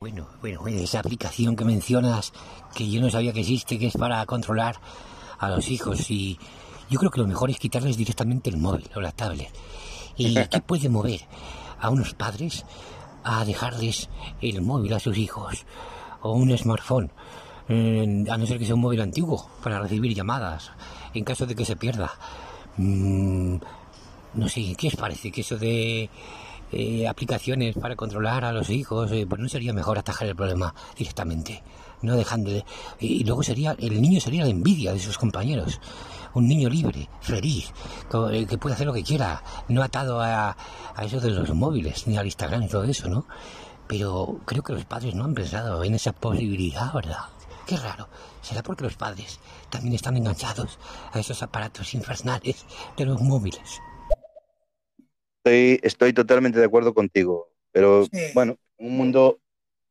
Bueno, 0.00 0.28
bueno, 0.40 0.60
bueno, 0.60 0.78
esa 0.78 0.98
aplicación 0.98 1.56
que 1.56 1.64
mencionas, 1.64 2.32
que 2.74 2.90
yo 2.90 3.00
no 3.00 3.08
sabía 3.08 3.32
que 3.32 3.40
existe, 3.40 3.78
que 3.78 3.86
es 3.86 3.96
para 3.96 4.24
controlar 4.26 4.76
a 5.38 5.48
los 5.48 5.68
hijos 5.68 6.10
y 6.10 6.38
yo 6.90 6.98
creo 6.98 7.10
que 7.10 7.20
lo 7.20 7.26
mejor 7.26 7.50
es 7.50 7.58
quitarles 7.58 7.96
directamente 7.96 8.50
el 8.50 8.56
móvil 8.56 8.90
o 8.94 9.00
la 9.00 9.12
tablet. 9.12 9.50
¿Y 10.16 10.34
qué 10.50 10.60
puede 10.60 10.88
mover 10.88 11.20
a 11.84 11.90
unos 11.90 12.14
padres 12.14 12.64
a 13.22 13.44
dejarles 13.44 14.08
el 14.40 14.62
móvil 14.62 14.92
a 14.94 15.00
sus 15.00 15.16
hijos 15.16 15.66
o 16.22 16.32
un 16.32 16.56
smartphone? 16.56 17.10
A 17.68 18.36
no 18.36 18.46
ser 18.46 18.58
que 18.58 18.66
sea 18.66 18.74
un 18.74 18.82
móvil 18.82 19.00
antiguo 19.00 19.48
para 19.62 19.80
recibir 19.80 20.14
llamadas 20.14 20.70
en 21.14 21.24
caso 21.24 21.46
de 21.46 21.54
que 21.54 21.64
se 21.64 21.76
pierda. 21.76 22.12
Mm, 22.76 23.56
no 24.34 24.48
sé, 24.48 24.74
¿qué 24.76 24.88
os 24.88 24.96
parece? 24.96 25.30
Que 25.30 25.42
eso 25.42 25.56
de 25.56 26.10
eh, 26.72 27.06
aplicaciones 27.08 27.76
para 27.76 27.96
controlar 27.96 28.44
a 28.44 28.52
los 28.52 28.68
hijos, 28.70 29.10
eh, 29.12 29.26
pues 29.28 29.40
no 29.40 29.48
sería 29.48 29.72
mejor 29.72 29.98
atajar 29.98 30.28
el 30.28 30.36
problema 30.36 30.74
directamente, 30.96 31.62
no 32.02 32.16
dejándole. 32.16 32.64
Y, 32.98 33.20
y 33.20 33.24
luego 33.24 33.42
sería, 33.42 33.76
el 33.78 34.02
niño 34.02 34.20
sería 34.20 34.44
la 34.44 34.50
envidia 34.50 34.92
de 34.92 34.98
sus 34.98 35.16
compañeros. 35.16 35.80
Un 36.34 36.48
niño 36.48 36.68
libre, 36.68 37.08
feliz, 37.20 37.72
eh, 38.32 38.46
que 38.46 38.58
puede 38.58 38.74
hacer 38.74 38.86
lo 38.86 38.92
que 38.92 39.04
quiera, 39.04 39.42
no 39.68 39.82
atado 39.82 40.20
a, 40.20 40.56
a 40.96 41.04
eso 41.04 41.20
de 41.20 41.30
los 41.30 41.54
móviles, 41.54 42.06
ni 42.06 42.16
al 42.16 42.26
Instagram 42.26 42.64
y 42.64 42.68
todo 42.68 42.84
eso, 42.84 43.08
¿no? 43.08 43.26
Pero 43.86 44.40
creo 44.44 44.62
que 44.62 44.72
los 44.72 44.84
padres 44.84 45.14
no 45.14 45.24
han 45.24 45.34
pensado 45.34 45.84
en 45.84 45.94
esa 45.94 46.12
posibilidad, 46.12 46.92
¿verdad? 46.92 47.20
Qué 47.66 47.76
raro. 47.76 48.08
¿Será 48.42 48.62
porque 48.62 48.84
los 48.84 48.96
padres 48.96 49.40
también 49.70 49.94
están 49.94 50.16
enganchados 50.16 50.78
a 51.12 51.18
esos 51.20 51.42
aparatos 51.42 51.94
infernales 51.94 52.66
de 52.96 53.06
los 53.06 53.20
móviles? 53.20 53.80
Estoy, 55.38 55.80
estoy 55.82 56.12
totalmente 56.12 56.58
de 56.58 56.64
acuerdo 56.66 56.94
contigo, 56.94 57.48
pero 57.70 58.04
Sí. 58.04 58.20
bueno, 58.34 58.56
un 58.78 58.96
mundo 58.96 59.40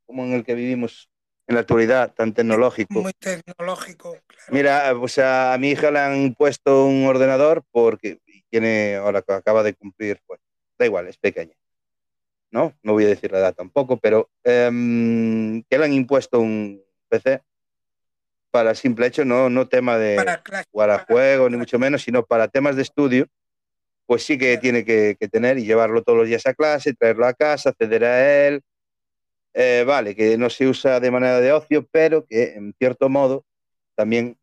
como 0.05 0.23
en 0.23 0.33
el 0.33 0.43
que 0.43 0.55
vivimos 0.55 1.09
en 1.47 1.55
la 1.55 1.61
actualidad, 1.61 2.13
tan 2.13 2.33
tecnológico. 2.33 3.01
Muy 3.01 3.13
tecnológico, 3.13 4.17
claro. 4.27 4.47
Mira, 4.49 4.93
o 4.99 5.07
sea, 5.07 5.53
a 5.53 5.57
mi 5.57 5.71
hija 5.71 5.91
le 5.91 5.99
han 5.99 6.33
puesto 6.35 6.85
un 6.85 7.05
ordenador 7.05 7.63
porque 7.71 8.19
tiene, 8.49 8.95
ahora 8.95 9.23
acaba 9.27 9.63
de 9.63 9.73
cumplir, 9.73 10.21
bueno, 10.27 10.43
da 10.77 10.85
igual, 10.85 11.07
es 11.07 11.17
pequeña. 11.17 11.55
No, 12.51 12.73
no 12.83 12.93
voy 12.93 13.05
a 13.05 13.07
decir 13.07 13.31
la 13.31 13.39
edad 13.39 13.55
tampoco, 13.55 13.97
pero 13.97 14.29
em, 14.43 15.63
que 15.63 15.77
le 15.77 15.85
han 15.85 15.93
impuesto 15.93 16.39
un 16.39 16.83
PC 17.09 17.41
para 18.51 18.75
simple 18.75 19.07
hecho, 19.07 19.25
no, 19.25 19.49
no 19.49 19.67
tema 19.67 19.97
de 19.97 20.15
Para 20.15 20.41
jugar 20.71 20.89
a 20.91 20.99
juegos, 20.99 21.49
ni 21.49 21.57
mucho 21.57 21.79
menos, 21.79 22.03
sino 22.03 22.23
para 22.23 22.47
temas 22.47 22.75
de 22.75 22.83
estudio, 22.83 23.27
pues 24.05 24.23
sí 24.23 24.37
que 24.37 24.49
Claro. 24.49 24.61
tiene 24.61 24.85
que, 24.85 25.17
que 25.19 25.27
tener 25.27 25.57
y 25.57 25.65
llevarlo 25.65 26.03
todos 26.03 26.19
los 26.19 26.27
días 26.27 26.45
a 26.45 26.53
clase, 26.53 26.93
traerlo 26.93 27.25
a 27.25 27.33
casa, 27.33 27.69
acceder 27.69 28.05
a 28.05 28.47
él. 28.47 28.61
Eh, 29.53 29.83
vale, 29.85 30.15
que 30.15 30.37
no 30.37 30.49
se 30.49 30.67
usa 30.67 30.99
de 30.99 31.11
manera 31.11 31.39
de 31.39 31.51
ocio, 31.51 31.87
pero 31.91 32.25
que 32.25 32.53
en 32.55 32.73
cierto 32.73 33.07
modo 33.09 33.45
también 33.95 34.37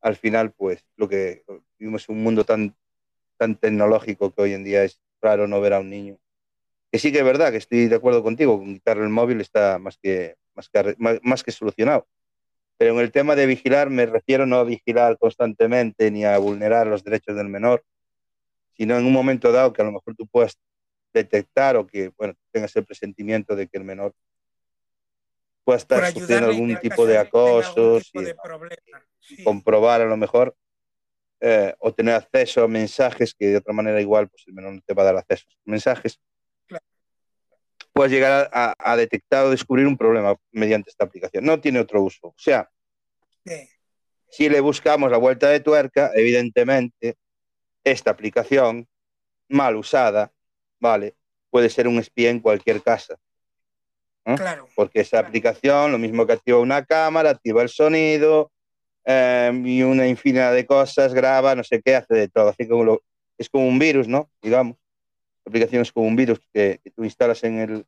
al 0.00 0.16
final, 0.16 0.52
pues 0.52 0.84
lo 0.96 1.08
que 1.08 1.44
vivimos 1.78 2.08
en 2.08 2.16
un 2.16 2.22
mundo 2.22 2.44
tan, 2.44 2.76
tan 3.38 3.56
tecnológico 3.56 4.34
que 4.34 4.42
hoy 4.42 4.52
en 4.52 4.64
día 4.64 4.84
es 4.84 5.00
raro 5.22 5.48
no 5.48 5.60
ver 5.62 5.72
a 5.72 5.80
un 5.80 5.88
niño. 5.88 6.18
Que 6.92 6.98
sí 6.98 7.10
que 7.10 7.18
es 7.18 7.24
verdad, 7.24 7.50
que 7.50 7.56
estoy 7.56 7.88
de 7.88 7.96
acuerdo 7.96 8.22
contigo, 8.22 8.58
con 8.58 8.74
quitarle 8.74 9.04
el 9.04 9.08
móvil 9.08 9.40
está 9.40 9.78
más 9.78 9.96
que, 9.96 10.36
más 10.54 10.68
que, 10.68 10.94
más, 10.98 11.18
más 11.22 11.42
que 11.42 11.52
solucionado. 11.52 12.06
Pero 12.76 12.92
en 12.94 13.00
el 13.00 13.12
tema 13.12 13.34
de 13.34 13.46
vigilar 13.46 13.88
me 13.88 14.04
refiero 14.04 14.44
no 14.46 14.56
a 14.56 14.64
vigilar 14.64 15.16
constantemente 15.18 16.10
ni 16.10 16.24
a 16.24 16.36
vulnerar 16.38 16.86
los 16.86 17.02
derechos 17.02 17.34
del 17.36 17.48
menor, 17.48 17.82
sino 18.76 18.98
en 18.98 19.06
un 19.06 19.12
momento 19.12 19.52
dado 19.52 19.72
que 19.72 19.80
a 19.80 19.86
lo 19.86 19.92
mejor 19.92 20.14
tú 20.16 20.26
puedas 20.26 20.58
detectar 21.14 21.76
o 21.76 21.86
que 21.86 22.10
bueno, 22.18 22.34
tengas 22.50 22.74
el 22.76 22.84
presentimiento 22.84 23.56
de 23.56 23.68
que 23.68 23.78
el 23.78 23.84
menor 23.84 24.12
pueda 25.64 25.78
estar 25.78 26.12
sufriendo 26.12 26.48
algún 26.48 26.76
tipo 26.80 27.06
de 27.06 27.14
caso 27.14 27.24
que 27.24 27.30
tenga 27.30 27.48
algún 27.48 27.62
acoso, 27.62 28.00
tipo 28.00 28.22
de. 28.22 28.36
Sí. 29.20 29.42
comprobar 29.42 30.02
a 30.02 30.04
lo 30.04 30.16
mejor 30.18 30.54
eh, 31.40 31.74
o 31.78 31.94
tener 31.94 32.14
acceso 32.14 32.62
a 32.62 32.68
mensajes 32.68 33.34
que 33.34 33.46
de 33.46 33.56
otra 33.56 33.72
manera 33.72 33.98
igual 34.00 34.28
pues 34.28 34.44
el 34.46 34.52
menor 34.52 34.74
no 34.74 34.80
te 34.84 34.92
va 34.92 35.02
a 35.02 35.06
dar 35.06 35.16
acceso 35.16 35.46
a 35.48 35.70
mensajes. 35.70 36.20
Claro. 36.66 36.84
Puedes 37.94 38.12
llegar 38.12 38.50
a, 38.52 38.74
a 38.78 38.96
detectar 38.96 39.46
o 39.46 39.50
descubrir 39.50 39.86
un 39.86 39.96
problema 39.96 40.36
mediante 40.52 40.90
esta 40.90 41.04
aplicación. 41.04 41.44
No 41.44 41.58
tiene 41.60 41.80
otro 41.80 42.02
uso. 42.02 42.28
O 42.28 42.34
sea, 42.36 42.68
Sí. 43.46 43.68
si 44.30 44.48
le 44.48 44.60
buscamos 44.60 45.10
la 45.10 45.18
vuelta 45.18 45.48
de 45.50 45.60
tuerca, 45.60 46.10
evidentemente, 46.14 47.16
esta 47.84 48.10
aplicación 48.10 48.88
mal 49.48 49.76
usada, 49.76 50.32
¿vale? 50.80 51.14
Puede 51.50 51.70
ser 51.70 51.88
un 51.88 51.98
espía 51.98 52.30
en 52.30 52.40
cualquier 52.40 52.82
casa. 52.82 53.16
Claro. 54.24 54.66
porque 54.74 55.00
esa 55.00 55.18
aplicación, 55.18 55.92
lo 55.92 55.98
mismo 55.98 56.26
que 56.26 56.32
activa 56.32 56.58
una 56.58 56.82
cámara, 56.86 57.28
activa 57.28 57.60
el 57.60 57.68
sonido 57.68 58.50
eh, 59.04 59.52
y 59.66 59.82
una 59.82 60.08
infinidad 60.08 60.54
de 60.54 60.64
cosas, 60.64 61.12
graba, 61.12 61.54
no 61.54 61.62
sé 61.62 61.82
qué, 61.82 61.94
hace 61.94 62.14
de 62.14 62.28
todo. 62.28 62.48
Así 62.48 62.66
como 62.66 62.84
lo, 62.84 63.02
es 63.36 63.50
como 63.50 63.68
un 63.68 63.78
virus, 63.78 64.08
¿no? 64.08 64.30
Digamos. 64.40 64.76
La 65.44 65.50
aplicación 65.50 65.82
es 65.82 65.92
como 65.92 66.06
un 66.06 66.16
virus 66.16 66.40
que, 66.54 66.80
que 66.82 66.90
tú 66.90 67.04
instalas 67.04 67.44
en 67.44 67.58
el, 67.58 67.86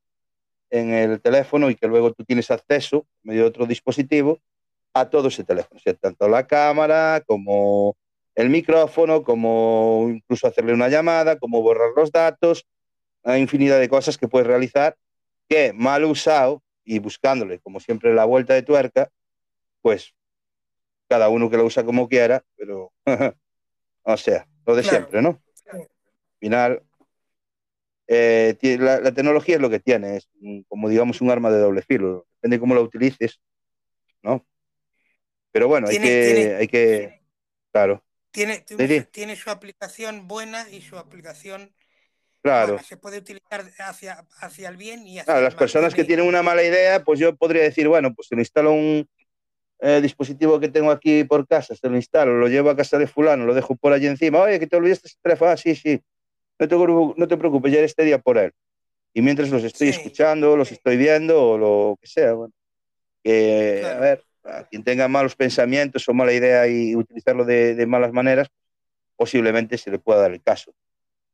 en 0.68 0.92
el 0.92 1.22
teléfono 1.22 1.70
y 1.70 1.74
que 1.74 1.86
luego 1.86 2.12
tú 2.12 2.22
tienes 2.22 2.50
acceso, 2.50 3.06
medio 3.22 3.42
de 3.42 3.48
otro 3.48 3.64
dispositivo, 3.64 4.40
a 4.92 5.08
todo 5.08 5.28
ese 5.28 5.44
teléfono, 5.44 5.78
o 5.78 5.80
sea, 5.80 5.94
tanto 5.94 6.28
la 6.28 6.46
cámara 6.46 7.22
como 7.26 7.96
el 8.34 8.50
micrófono, 8.50 9.22
como 9.22 10.06
incluso 10.10 10.46
hacerle 10.46 10.72
una 10.72 10.88
llamada, 10.88 11.38
como 11.38 11.62
borrar 11.62 11.90
los 11.94 12.10
datos, 12.12 12.66
hay 13.26 13.42
infinidad 13.42 13.80
de 13.80 13.88
cosas 13.88 14.18
que 14.18 14.28
puedes 14.28 14.46
realizar 14.48 14.96
que 15.48 15.72
mal 15.74 16.04
usado 16.04 16.62
y 16.84 16.98
buscándole, 17.00 17.60
como 17.60 17.80
siempre, 17.80 18.14
la 18.14 18.24
vuelta 18.24 18.54
de 18.54 18.62
tuerca, 18.62 19.10
pues 19.82 20.14
cada 21.08 21.28
uno 21.28 21.50
que 21.50 21.56
lo 21.56 21.64
usa 21.64 21.84
como 21.84 22.08
quiera, 22.08 22.44
pero, 22.56 22.92
o 24.04 24.16
sea, 24.16 24.48
lo 24.66 24.74
de 24.76 24.82
Claro. 24.82 24.98
siempre, 24.98 25.22
¿no? 25.22 25.28
Al 25.72 25.88
final, 26.40 26.82
eh, 28.08 28.56
la, 28.78 29.00
la 29.00 29.12
tecnología 29.12 29.56
es 29.56 29.60
lo 29.60 29.70
que 29.70 29.80
tiene, 29.80 30.16
es 30.16 30.28
un- 30.40 30.64
como 30.64 30.88
digamos 30.88 31.20
un 31.20 31.30
arma 31.30 31.50
de 31.50 31.58
doble 31.58 31.82
filo, 31.82 32.26
depende 32.36 32.56
de 32.56 32.60
cómo 32.60 32.74
la 32.74 32.80
utilices, 32.82 33.40
¿no? 34.22 34.46
Pero 35.52 35.68
bueno, 35.68 35.88
hay 35.88 35.98
que, 35.98 36.20
tiene- 36.24 36.54
hay 36.56 36.68
que, 36.68 37.22
claro, 37.72 38.04
Tiene, 38.30 38.64
tiene 39.10 39.36
su 39.36 39.50
aplicación 39.50 40.28
buena 40.28 40.68
y 40.68 40.82
su 40.82 40.98
aplicación 40.98 41.72
claro. 42.46 42.78
Se 42.82 42.96
puede 42.96 43.18
utilizar 43.18 43.64
hacia, 43.78 44.24
hacia 44.40 44.68
el 44.68 44.76
bien 44.76 45.06
y 45.06 45.18
hacia 45.18 45.24
Claro, 45.24 45.38
el 45.40 45.44
las 45.44 45.54
mal. 45.54 45.58
personas 45.58 45.92
que 45.94 46.04
Tiene- 46.04 46.06
tienen 46.22 46.26
una 46.28 46.42
mala 46.42 46.62
idea, 46.62 47.02
pues 47.04 47.18
yo 47.20 47.34
podría 47.36 47.62
decir, 47.62 47.88
bueno, 47.88 48.14
pues 48.14 48.28
se 48.28 48.34
lo 48.34 48.40
instalo 48.40 48.72
un 48.72 49.06
eh, 49.80 50.00
dispositivo 50.00 50.58
que 50.58 50.68
tengo 50.68 50.90
aquí 50.90 51.24
por 51.24 51.46
casa, 51.46 51.74
se 51.76 51.88
lo 51.90 51.96
instalo, 51.96 52.38
lo 52.38 52.48
llevo 52.48 52.70
a 52.70 52.76
casa 52.76 52.96
de 52.98 53.06
fulano, 53.06 53.44
lo 53.44 53.52
dejo 53.54 53.76
por 53.76 53.92
allí 53.92 54.06
encima, 54.06 54.40
oye, 54.40 54.58
que 54.58 54.66
te 54.66 54.76
olvidaste 54.76 55.08
ese 55.08 55.18
teléfono, 55.22 55.50
ah, 55.50 55.56
sí, 55.58 55.74
sí, 55.74 56.00
no 56.58 56.66
te, 56.66 56.76
no 56.76 57.28
te 57.28 57.36
preocupes, 57.36 57.70
ya 57.72 57.80
este 57.80 58.02
día 58.04 58.18
por 58.18 58.38
él. 58.38 58.52
Y 59.12 59.20
mientras 59.20 59.50
los 59.50 59.62
estoy 59.64 59.92
Sí. 59.92 59.98
escuchando, 59.98 60.56
los 60.56 60.72
estoy 60.72 60.96
viendo 60.96 61.42
o 61.42 61.58
lo 61.58 61.98
que 62.00 62.06
sea, 62.06 62.32
bueno, 62.32 62.54
que, 63.22 63.78
Claro. 63.80 63.96
a 63.96 64.00
ver, 64.00 64.24
a 64.44 64.64
quien 64.64 64.82
tenga 64.82 65.08
malos 65.08 65.36
pensamientos 65.36 66.08
o 66.08 66.14
mala 66.14 66.32
idea 66.32 66.66
y 66.68 66.94
utilizarlo 66.96 67.44
de, 67.44 67.74
de 67.74 67.86
malas 67.86 68.12
maneras, 68.12 68.48
posiblemente 69.16 69.76
se 69.76 69.90
le 69.90 69.98
pueda 69.98 70.20
dar 70.20 70.32
el 70.32 70.42
caso. 70.42 70.72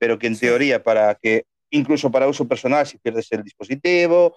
Pero 0.02 0.18
que 0.18 0.26
en 0.26 0.36
teoría, 0.36 0.82
para 0.82 1.14
que, 1.14 1.44
incluso 1.70 2.10
para 2.10 2.26
uso 2.26 2.48
personal, 2.48 2.84
si 2.84 2.98
pierdes 2.98 3.30
el 3.30 3.44
dispositivo, 3.44 4.36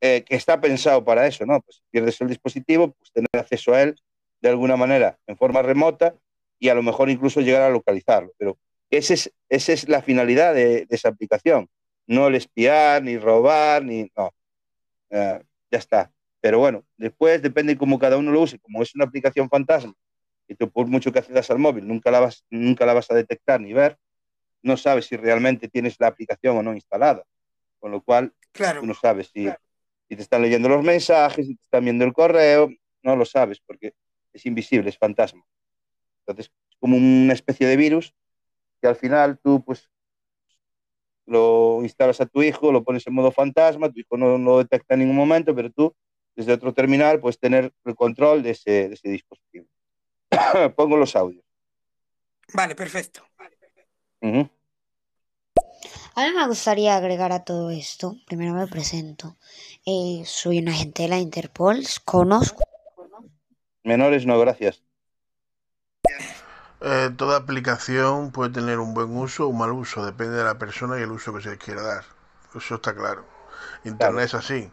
eh, 0.00 0.24
que 0.26 0.36
está 0.36 0.58
pensado 0.58 1.04
para 1.04 1.26
eso, 1.26 1.44
¿no? 1.44 1.60
Pues 1.60 1.76
si 1.76 1.82
pierdes 1.90 2.18
el 2.22 2.28
dispositivo, 2.28 2.90
pues 2.92 3.12
tener 3.12 3.28
acceso 3.34 3.74
a 3.74 3.82
él 3.82 3.94
de 4.40 4.48
alguna 4.48 4.78
manera 4.78 5.18
en 5.26 5.36
forma 5.36 5.60
remota 5.60 6.14
y 6.58 6.70
a 6.70 6.74
lo 6.74 6.82
mejor 6.82 7.10
incluso 7.10 7.42
llegar 7.42 7.60
a 7.60 7.68
localizarlo. 7.68 8.32
Pero 8.38 8.56
ese 8.88 9.12
es, 9.12 9.30
esa 9.50 9.74
es 9.74 9.86
la 9.86 10.00
finalidad 10.00 10.54
de, 10.54 10.86
de 10.86 10.96
esa 10.96 11.10
aplicación. 11.10 11.68
No 12.06 12.28
el 12.28 12.36
espiar, 12.36 13.02
ni 13.02 13.18
robar, 13.18 13.84
ni... 13.84 14.10
No. 14.16 14.32
Eh, 15.10 15.42
ya 15.70 15.78
está. 15.78 16.10
Pero 16.40 16.58
bueno, 16.58 16.84
después 16.96 17.42
depende 17.42 17.76
cómo 17.76 17.98
cada 17.98 18.16
uno 18.16 18.32
lo 18.32 18.40
use. 18.40 18.58
Como 18.60 18.82
es 18.82 18.94
una 18.94 19.04
aplicación 19.04 19.50
fantasma, 19.50 19.92
y 20.48 20.54
tú 20.54 20.70
por 20.70 20.86
mucho 20.86 21.12
que 21.12 21.18
accedas 21.18 21.50
al 21.50 21.58
móvil 21.58 21.86
nunca 21.86 22.10
la 22.10 22.20
vas, 22.20 22.46
nunca 22.48 22.86
la 22.86 22.94
vas 22.94 23.10
a 23.10 23.14
detectar 23.14 23.60
ni 23.60 23.74
ver, 23.74 23.98
no 24.62 24.76
sabes 24.76 25.06
si 25.06 25.16
realmente 25.16 25.68
tienes 25.68 25.96
la 25.98 26.08
aplicación 26.08 26.56
o 26.56 26.62
no 26.62 26.74
instalada. 26.74 27.24
Con 27.78 27.90
lo 27.90 28.02
cual, 28.02 28.32
Claro. 28.52 28.80
tú 28.80 28.86
no 28.86 28.94
sabes 28.94 29.30
si, 29.32 29.48
si 30.08 30.16
te 30.16 30.22
están 30.22 30.42
leyendo 30.42 30.68
los 30.68 30.82
mensajes, 30.82 31.46
si 31.46 31.54
te 31.54 31.62
están 31.62 31.84
viendo 31.84 32.04
el 32.04 32.12
correo, 32.12 32.70
no 33.02 33.16
lo 33.16 33.24
sabes 33.24 33.60
porque 33.60 33.94
es 34.32 34.46
invisible, 34.46 34.90
es 34.90 34.98
fantasma. 34.98 35.42
Entonces, 36.20 36.52
es 36.68 36.76
como 36.78 36.96
una 36.96 37.32
especie 37.32 37.66
de 37.66 37.76
virus 37.76 38.14
que 38.80 38.88
al 38.88 38.96
final 38.96 39.38
tú 39.42 39.64
pues 39.64 39.90
lo 41.26 41.80
instalas 41.82 42.20
a 42.20 42.26
tu 42.26 42.42
hijo, 42.42 42.72
lo 42.72 42.82
pones 42.82 43.06
en 43.06 43.14
modo 43.14 43.30
fantasma, 43.30 43.90
tu 43.90 44.00
hijo 44.00 44.16
no 44.16 44.36
lo 44.36 44.58
detecta 44.58 44.94
en 44.94 45.00
ningún 45.00 45.16
momento, 45.16 45.54
pero 45.54 45.70
tú 45.70 45.94
desde 46.34 46.52
otro 46.52 46.72
terminal 46.72 47.20
puedes 47.20 47.38
tener 47.38 47.72
el 47.84 47.94
control 47.94 48.42
de 48.42 48.50
ese, 48.50 48.88
de 48.88 48.94
ese 48.94 49.08
dispositivo. 49.08 49.66
Pongo 50.76 50.96
los 50.96 51.14
audios. 51.16 51.44
Vale, 52.52 52.74
perfecto. 52.74 53.22
Ujú. 54.22 54.48
A 56.14 56.24
mí 56.24 56.32
me 56.36 56.46
gustaría 56.46 56.96
agregar 56.96 57.32
a 57.32 57.44
todo 57.44 57.70
esto, 57.70 58.16
primero 58.26 58.52
me 58.52 58.66
presento, 58.66 59.36
Eh, 59.86 60.22
soy 60.26 60.58
un 60.58 60.68
agente 60.68 61.04
de 61.04 61.08
la 61.08 61.18
Interpol, 61.18 61.82
conozco 62.04 62.62
Menores 63.82 64.26
no, 64.26 64.38
gracias. 64.38 64.82
Eh, 66.82 67.10
toda 67.16 67.36
aplicación 67.38 68.30
puede 68.32 68.50
tener 68.50 68.78
un 68.78 68.94
buen 68.94 69.16
uso 69.16 69.46
o 69.46 69.48
un 69.48 69.58
mal 69.58 69.72
uso, 69.72 70.04
depende 70.04 70.36
de 70.36 70.44
la 70.44 70.58
persona 70.58 70.98
y 70.98 71.02
el 71.02 71.10
uso 71.10 71.32
que 71.34 71.42
se 71.42 71.50
le 71.50 71.58
quiera 71.58 71.82
dar. 71.82 72.04
Eso 72.54 72.74
está 72.76 72.94
claro. 72.94 73.24
Internet 73.84 74.26
es 74.26 74.34
así. 74.34 74.70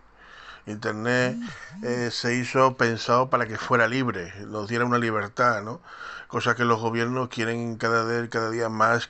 Internet 0.66 1.38
eh, 1.84 2.10
se 2.12 2.36
hizo 2.36 2.76
pensado 2.76 3.30
para 3.30 3.46
que 3.48 3.58
fuera 3.58 3.88
libre, 3.88 4.34
nos 4.48 4.68
diera 4.68 4.86
una 4.86 4.98
libertad, 4.98 5.62
¿no? 5.64 5.82
Cosa 6.28 6.56
que 6.56 6.66
los 6.66 6.80
gobiernos 6.82 7.30
quieren 7.30 7.78
cada 7.78 8.28
cada 8.30 8.50
día 8.52 8.70
más 8.70 9.10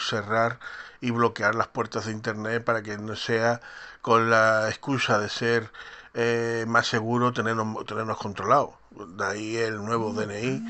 cerrar 0.00 0.58
y 1.00 1.10
bloquear 1.10 1.54
las 1.54 1.68
puertas 1.68 2.06
de 2.06 2.12
Internet 2.12 2.64
para 2.64 2.82
que 2.82 2.98
no 2.98 3.16
sea 3.16 3.60
con 4.02 4.30
la 4.30 4.68
excusa 4.68 5.18
de 5.18 5.28
ser 5.28 5.70
eh, 6.14 6.64
más 6.66 6.86
seguro 6.86 7.32
tenernos, 7.32 7.84
tenernos 7.86 8.18
controlados. 8.18 8.70
De 8.90 9.24
ahí 9.24 9.56
el 9.56 9.84
nuevo 9.84 10.12
DNI 10.12 10.64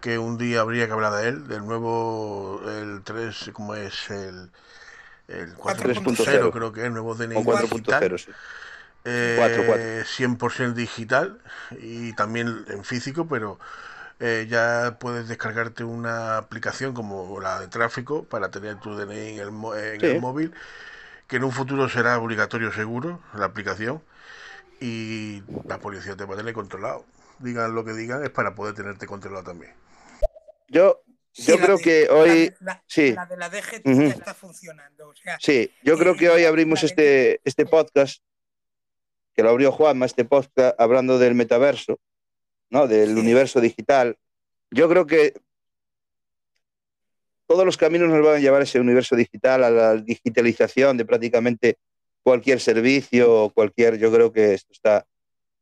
que 0.00 0.18
un 0.18 0.36
día 0.36 0.60
habría 0.60 0.86
que 0.86 0.92
hablar 0.92 1.14
de 1.14 1.28
él, 1.28 1.48
del 1.48 1.64
nuevo, 1.66 2.60
el 2.66 3.00
3, 3.02 3.50
¿cómo 3.54 3.74
es? 3.74 4.10
El, 4.10 4.50
el 5.28 5.56
4.0 5.56 6.02
4.0. 6.04 6.52
creo 6.52 6.72
que 6.72 6.80
es, 6.80 6.86
el 6.86 6.92
nuevo 6.92 7.14
DNI 7.14 7.36
O 7.36 7.58
digital. 7.58 8.10
4.0, 8.10 8.18
sí. 8.18 8.30
Eh, 9.06 10.04
4.4. 10.06 10.36
100% 10.38 10.72
digital 10.74 11.40
y 11.78 12.12
también 12.12 12.66
en 12.68 12.84
físico, 12.84 13.26
pero 13.26 13.58
eh, 14.26 14.46
ya 14.48 14.96
puedes 14.98 15.28
descargarte 15.28 15.84
una 15.84 16.38
aplicación 16.38 16.94
como 16.94 17.38
la 17.40 17.60
de 17.60 17.68
tráfico 17.68 18.24
para 18.24 18.50
tener 18.50 18.80
tu 18.80 18.96
DNI 18.96 19.34
en 19.34 19.38
el, 19.40 19.50
mo- 19.50 19.74
en 19.74 20.00
Sí. 20.00 20.06
el 20.06 20.20
móvil, 20.20 20.54
que 21.28 21.36
en 21.36 21.44
un 21.44 21.52
futuro 21.52 21.88
será 21.90 22.18
obligatorio 22.18 22.72
seguro 22.72 23.20
la 23.34 23.44
aplicación 23.44 24.02
y 24.80 25.42
la 25.68 25.78
policía 25.78 26.16
te 26.16 26.24
va 26.24 26.34
a 26.34 26.36
tener 26.38 26.54
controlado. 26.54 27.04
Digan 27.38 27.74
lo 27.74 27.84
que 27.84 27.92
digan, 27.92 28.24
es 28.24 28.30
para 28.30 28.54
poder 28.54 28.74
tenerte 28.74 29.06
controlado 29.06 29.44
también. 29.44 29.74
Yo, 30.68 31.02
Sí, 31.32 31.50
yo 31.50 31.58
creo 31.58 31.76
de- 31.76 31.82
que 31.82 32.06
la 32.08 32.14
hoy, 32.14 32.28
de- 32.30 32.56
la- 32.60 32.82
sí. 32.86 33.12
La 33.12 33.26
de 33.26 33.36
la 33.36 33.50
DGT 33.50 33.82
ya 34.08 34.14
está 34.14 34.34
funcionando. 34.34 35.08
O 35.08 35.14
sea, 35.16 35.36
Sí, 35.40 35.70
yo 35.82 35.98
creo 35.98 36.14
Eh, 36.14 36.16
que 36.16 36.30
hoy 36.30 36.44
abrimos 36.44 36.82
este, 36.84 37.40
este 37.44 37.66
podcast, 37.66 38.22
que 39.34 39.42
lo 39.42 39.50
abrió 39.50 39.72
Juanma, 39.72 40.06
este 40.06 40.24
podcast 40.24 40.80
hablando 40.80 41.18
del 41.18 41.34
metaverso, 41.34 41.98
¿no? 42.70 42.86
Del 42.86 43.14
Sí. 43.14 43.20
universo 43.20 43.60
digital. 43.60 44.16
Yo 44.70 44.88
creo 44.88 45.06
que 45.06 45.34
todos 47.46 47.64
los 47.64 47.76
caminos 47.76 48.08
nos 48.08 48.24
van 48.24 48.36
a 48.36 48.38
llevar 48.40 48.60
a 48.62 48.64
ese 48.64 48.80
universo 48.80 49.16
digital, 49.16 49.64
a 49.64 49.70
la 49.70 49.96
digitalización 49.96 50.96
de 50.96 51.04
prácticamente 51.04 51.76
cualquier 52.22 52.58
servicio, 52.60 53.50
cualquier, 53.54 53.98
yo 53.98 54.10
creo 54.10 54.32
que 54.32 54.54
esto 54.54 54.72
está, 54.72 55.06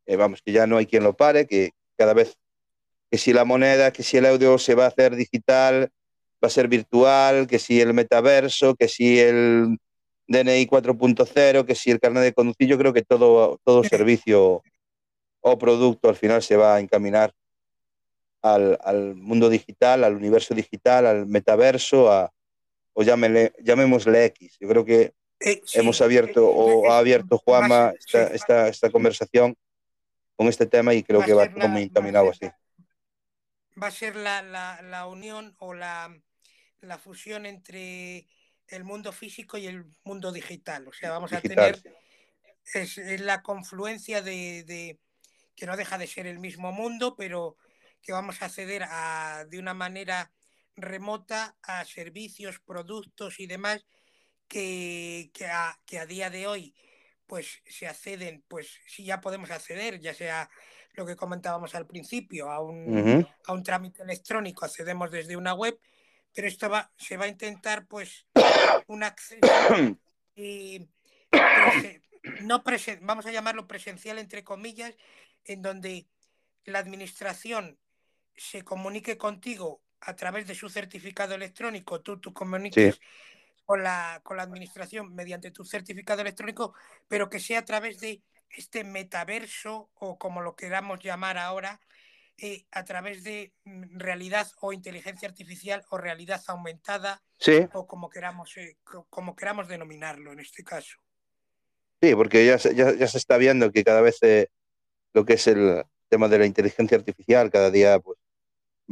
eh, 0.06 0.16
vamos, 0.16 0.40
que 0.44 0.52
ya 0.52 0.66
no 0.66 0.76
hay 0.76 0.86
quien 0.86 1.02
lo 1.02 1.14
pare, 1.16 1.46
que 1.46 1.72
cada 1.96 2.14
vez, 2.14 2.36
que 3.10 3.18
si 3.18 3.32
la 3.32 3.44
moneda, 3.44 3.92
que 3.92 4.02
si 4.04 4.16
el 4.16 4.26
audio 4.26 4.58
se 4.58 4.74
va 4.74 4.84
a 4.84 4.88
hacer 4.88 5.16
digital, 5.16 5.90
va 6.42 6.46
a 6.46 6.50
ser 6.50 6.68
virtual, 6.68 7.46
que 7.48 7.58
si 7.58 7.80
el 7.80 7.92
metaverso, 7.94 8.74
que 8.76 8.88
si 8.88 9.18
el 9.18 9.76
DNI 10.28 10.66
4.0, 10.66 11.66
que 11.66 11.74
si 11.74 11.90
el 11.90 12.00
carnet 12.00 12.22
de 12.22 12.32
conducir, 12.32 12.68
yo 12.68 12.78
creo 12.78 12.92
que 12.92 13.02
todo, 13.02 13.60
todo 13.64 13.82
servicio 13.84 14.62
o 15.42 15.58
producto 15.58 16.08
al 16.08 16.16
final 16.16 16.42
se 16.42 16.56
va 16.56 16.76
a 16.76 16.80
encaminar 16.80 17.34
al, 18.42 18.78
al 18.82 19.14
mundo 19.14 19.48
digital, 19.48 20.02
al 20.04 20.16
universo 20.16 20.54
digital, 20.54 21.06
al 21.06 21.26
metaverso, 21.26 22.10
a, 22.10 22.32
o 22.94 23.02
llámele, 23.02 23.52
llamémosle 23.62 24.24
X. 24.26 24.56
Yo 24.60 24.68
creo 24.68 24.84
que 24.84 25.14
eh, 25.40 25.60
sí. 25.64 25.78
hemos 25.78 26.00
abierto 26.00 26.48
o 26.48 26.90
ha 26.90 26.98
abierto 26.98 27.38
Juanma 27.38 27.86
Va- 27.86 27.94
esta, 27.98 28.26
esta, 28.28 28.68
esta 28.68 28.90
conversación 28.90 29.56
con 30.36 30.48
este 30.48 30.66
tema 30.66 30.94
y 30.94 31.02
creo 31.02 31.20
Va 31.20 31.26
que 31.26 31.34
va 31.34 31.44
la- 31.46 31.68
va 31.68 31.80
encaminado 31.80 32.30
así. 32.30 32.46
va 33.80 33.86
a 33.88 33.90
ser 33.90 34.16
la, 34.16 34.42
la- 34.42 34.82
la 34.82 35.06
unión 35.06 35.54
o 35.58 35.74
la, 35.74 36.14
la 36.80 36.98
fusión 36.98 37.46
entre 37.46 38.26
el 38.68 38.84
mundo 38.84 39.12
físico 39.12 39.56
y 39.58 39.66
el 39.66 39.84
mundo 40.04 40.32
digital. 40.32 40.86
O 40.88 40.92
sea, 40.92 41.10
vamos 41.10 41.30
Digital. 41.30 41.56
a 41.56 41.72
tener 41.72 41.96
es, 42.74 42.98
es 42.98 43.20
la 43.20 43.42
confluencia 43.42 44.22
de, 44.22 44.64
de- 44.64 44.98
que 45.54 45.66
no 45.66 45.76
deja 45.76 45.98
de 45.98 46.06
ser 46.06 46.26
el 46.26 46.38
mismo 46.38 46.72
mundo, 46.72 47.14
pero 47.16 47.56
que 48.02 48.12
vamos 48.12 48.42
a 48.42 48.46
acceder 48.46 48.84
a, 48.84 49.44
de 49.48 49.58
una 49.58 49.74
manera 49.74 50.32
remota 50.76 51.56
a 51.62 51.84
servicios, 51.84 52.58
productos 52.60 53.38
y 53.40 53.46
demás 53.46 53.84
que, 54.48 55.30
que, 55.34 55.46
a, 55.46 55.78
que 55.86 55.98
a 55.98 56.06
día 56.06 56.30
de 56.30 56.46
hoy 56.46 56.74
pues 57.26 57.62
se 57.64 57.86
acceden, 57.86 58.44
pues 58.46 58.80
si 58.86 59.04
ya 59.04 59.20
podemos 59.20 59.50
acceder, 59.50 60.00
ya 60.00 60.12
sea 60.12 60.50
lo 60.92 61.06
que 61.06 61.16
comentábamos 61.16 61.74
al 61.74 61.86
principio, 61.86 62.50
a 62.50 62.60
un, 62.60 63.26
a 63.46 63.52
un 63.52 63.62
trámite 63.62 64.02
electrónico, 64.02 64.66
accedemos 64.66 65.10
desde 65.10 65.36
una 65.36 65.54
web, 65.54 65.78
pero 66.34 66.46
esto 66.46 66.68
va, 66.68 66.92
se 66.96 67.16
va 67.16 67.24
a 67.24 67.28
intentar 67.28 67.86
pues 67.86 68.26
un 68.86 69.02
acceso 69.02 69.40
y 70.36 70.86
no 72.42 72.62
vamos 73.00 73.26
a 73.26 73.32
llamarlo 73.32 73.66
presencial 73.66 74.18
entre 74.18 74.44
comillas, 74.44 74.94
en 75.44 75.62
donde 75.62 76.06
la 76.64 76.78
administración 76.78 77.78
se 78.36 78.62
comunique 78.62 79.18
contigo 79.18 79.82
a 80.00 80.16
través 80.16 80.46
de 80.46 80.54
su 80.54 80.68
certificado 80.68 81.34
electrónico, 81.34 82.00
tú, 82.00 82.18
tú 82.18 82.32
comuniques 82.32 83.00
con, 83.64 83.82
la, 83.82 84.20
con 84.24 84.36
la 84.36 84.42
administración 84.42 85.14
mediante 85.14 85.50
tu 85.50 85.64
certificado 85.64 86.22
electrónico, 86.22 86.74
pero 87.08 87.28
que 87.28 87.38
sea 87.38 87.60
a 87.60 87.64
través 87.64 88.00
de 88.00 88.22
este 88.50 88.84
metaverso 88.84 89.90
o 89.94 90.18
como 90.18 90.40
lo 90.40 90.56
queramos 90.56 91.00
llamar 91.00 91.38
ahora, 91.38 91.80
eh, 92.38 92.66
a 92.72 92.84
través 92.84 93.22
de 93.22 93.52
mm, 93.64 93.98
realidad 93.98 94.48
o 94.60 94.72
inteligencia 94.72 95.28
artificial 95.28 95.84
o 95.90 95.98
realidad 95.98 96.42
aumentada 96.48 97.22
o 97.72 97.86
como 97.86 98.08
queramos, 98.08 98.56
eh, 98.56 98.78
como 98.82 99.36
queramos 99.36 99.68
denominarlo 99.68 100.32
en 100.32 100.40
este 100.40 100.64
caso. 100.64 100.98
Sí, 102.00 102.14
porque 102.14 102.44
ya, 102.44 102.56
ya, 102.56 102.94
ya 102.96 103.06
se 103.06 103.18
está 103.18 103.36
viendo 103.36 103.70
que 103.70 103.84
cada 103.84 104.00
vez 104.00 104.18
eh, 104.22 104.48
lo 105.12 105.24
que 105.24 105.34
es 105.34 105.46
el 105.46 105.84
tema 106.08 106.28
de 106.28 106.38
la 106.38 106.46
inteligencia 106.46 106.96
artificial 106.96 107.50
cada 107.50 107.70
día 107.70 107.98
pues, 107.98 108.18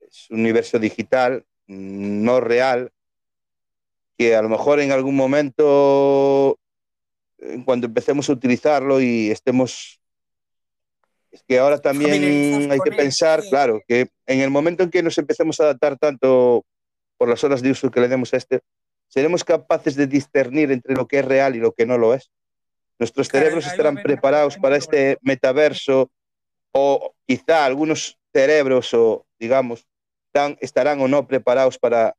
es 0.00 0.28
un 0.30 0.40
universo 0.40 0.78
digital, 0.78 1.46
no 1.66 2.40
real, 2.40 2.92
que 4.22 4.36
a 4.36 4.42
lo 4.42 4.48
mejor 4.48 4.78
en 4.80 4.92
algún 4.92 5.16
momento, 5.16 6.58
cuando 7.64 7.88
empecemos 7.88 8.28
a 8.28 8.32
utilizarlo 8.32 9.00
y 9.00 9.30
estemos 9.30 9.98
es 11.32 11.42
que 11.48 11.58
ahora 11.58 11.78
también 11.78 12.70
hay 12.70 12.78
que 12.80 12.92
pensar, 12.92 13.42
claro, 13.48 13.80
que 13.88 14.08
en 14.26 14.40
el 14.40 14.50
momento 14.50 14.82
en 14.82 14.90
que 14.90 15.02
nos 15.02 15.16
empecemos 15.16 15.58
a 15.58 15.64
adaptar 15.64 15.96
tanto 15.96 16.62
por 17.16 17.28
las 17.28 17.42
horas 17.42 17.62
de 17.62 17.70
uso 17.70 17.90
que 17.90 18.00
le 18.00 18.08
demos 18.08 18.34
a 18.34 18.36
este, 18.36 18.60
seremos 19.08 19.42
capaces 19.42 19.96
de 19.96 20.06
discernir 20.06 20.70
entre 20.70 20.94
lo 20.94 21.08
que 21.08 21.20
es 21.20 21.24
real 21.24 21.56
y 21.56 21.58
lo 21.58 21.72
que 21.72 21.86
no 21.86 21.96
lo 21.96 22.12
es. 22.12 22.30
Nuestros 22.98 23.28
cerebros 23.28 23.66
estarán 23.66 23.96
preparados 23.96 24.58
para 24.58 24.76
este 24.76 25.16
metaverso 25.22 26.10
o 26.72 27.14
quizá 27.26 27.64
algunos 27.64 28.18
cerebros 28.32 28.92
o 28.92 29.26
digamos 29.38 29.86
estarán 30.60 31.00
o 31.00 31.08
no 31.08 31.26
preparados 31.26 31.78
para 31.78 32.14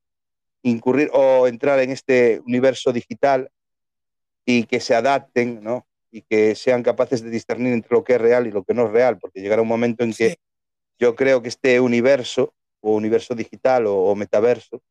incurrir 0.63 1.09
o 1.13 1.47
entrar 1.47 1.79
en 1.79 1.91
este 1.91 2.41
universo 2.45 2.91
digital 2.91 3.49
y 4.45 4.63
que 4.63 4.79
se 4.79 4.95
adapten, 4.95 5.63
¿no? 5.63 5.85
y 6.13 6.21
que 6.21 6.53
sean 6.53 6.83
capaces 6.83 7.23
de 7.23 7.31
discernir 7.31 7.73
entre 7.73 7.89
lo 7.91 8.03
que 8.03 8.13
es 8.13 8.21
real 8.21 8.45
y 8.45 8.51
lo 8.51 8.63
que 8.63 8.75
no 8.75 8.85
es 8.85 8.91
real, 8.91 9.17
porque 9.17 9.41
llegará 9.41 9.63
un 9.63 9.67
momento 9.67 10.03
en 10.03 10.13
que 10.13 10.37
yo 10.99 11.15
creo 11.15 11.41
que 11.41 11.49
este 11.49 11.79
universo, 11.79 12.53
o 12.81 12.95
universo 12.95 13.33
digital 13.33 13.85
o, 13.87 14.15
metaverso, 14.15 14.81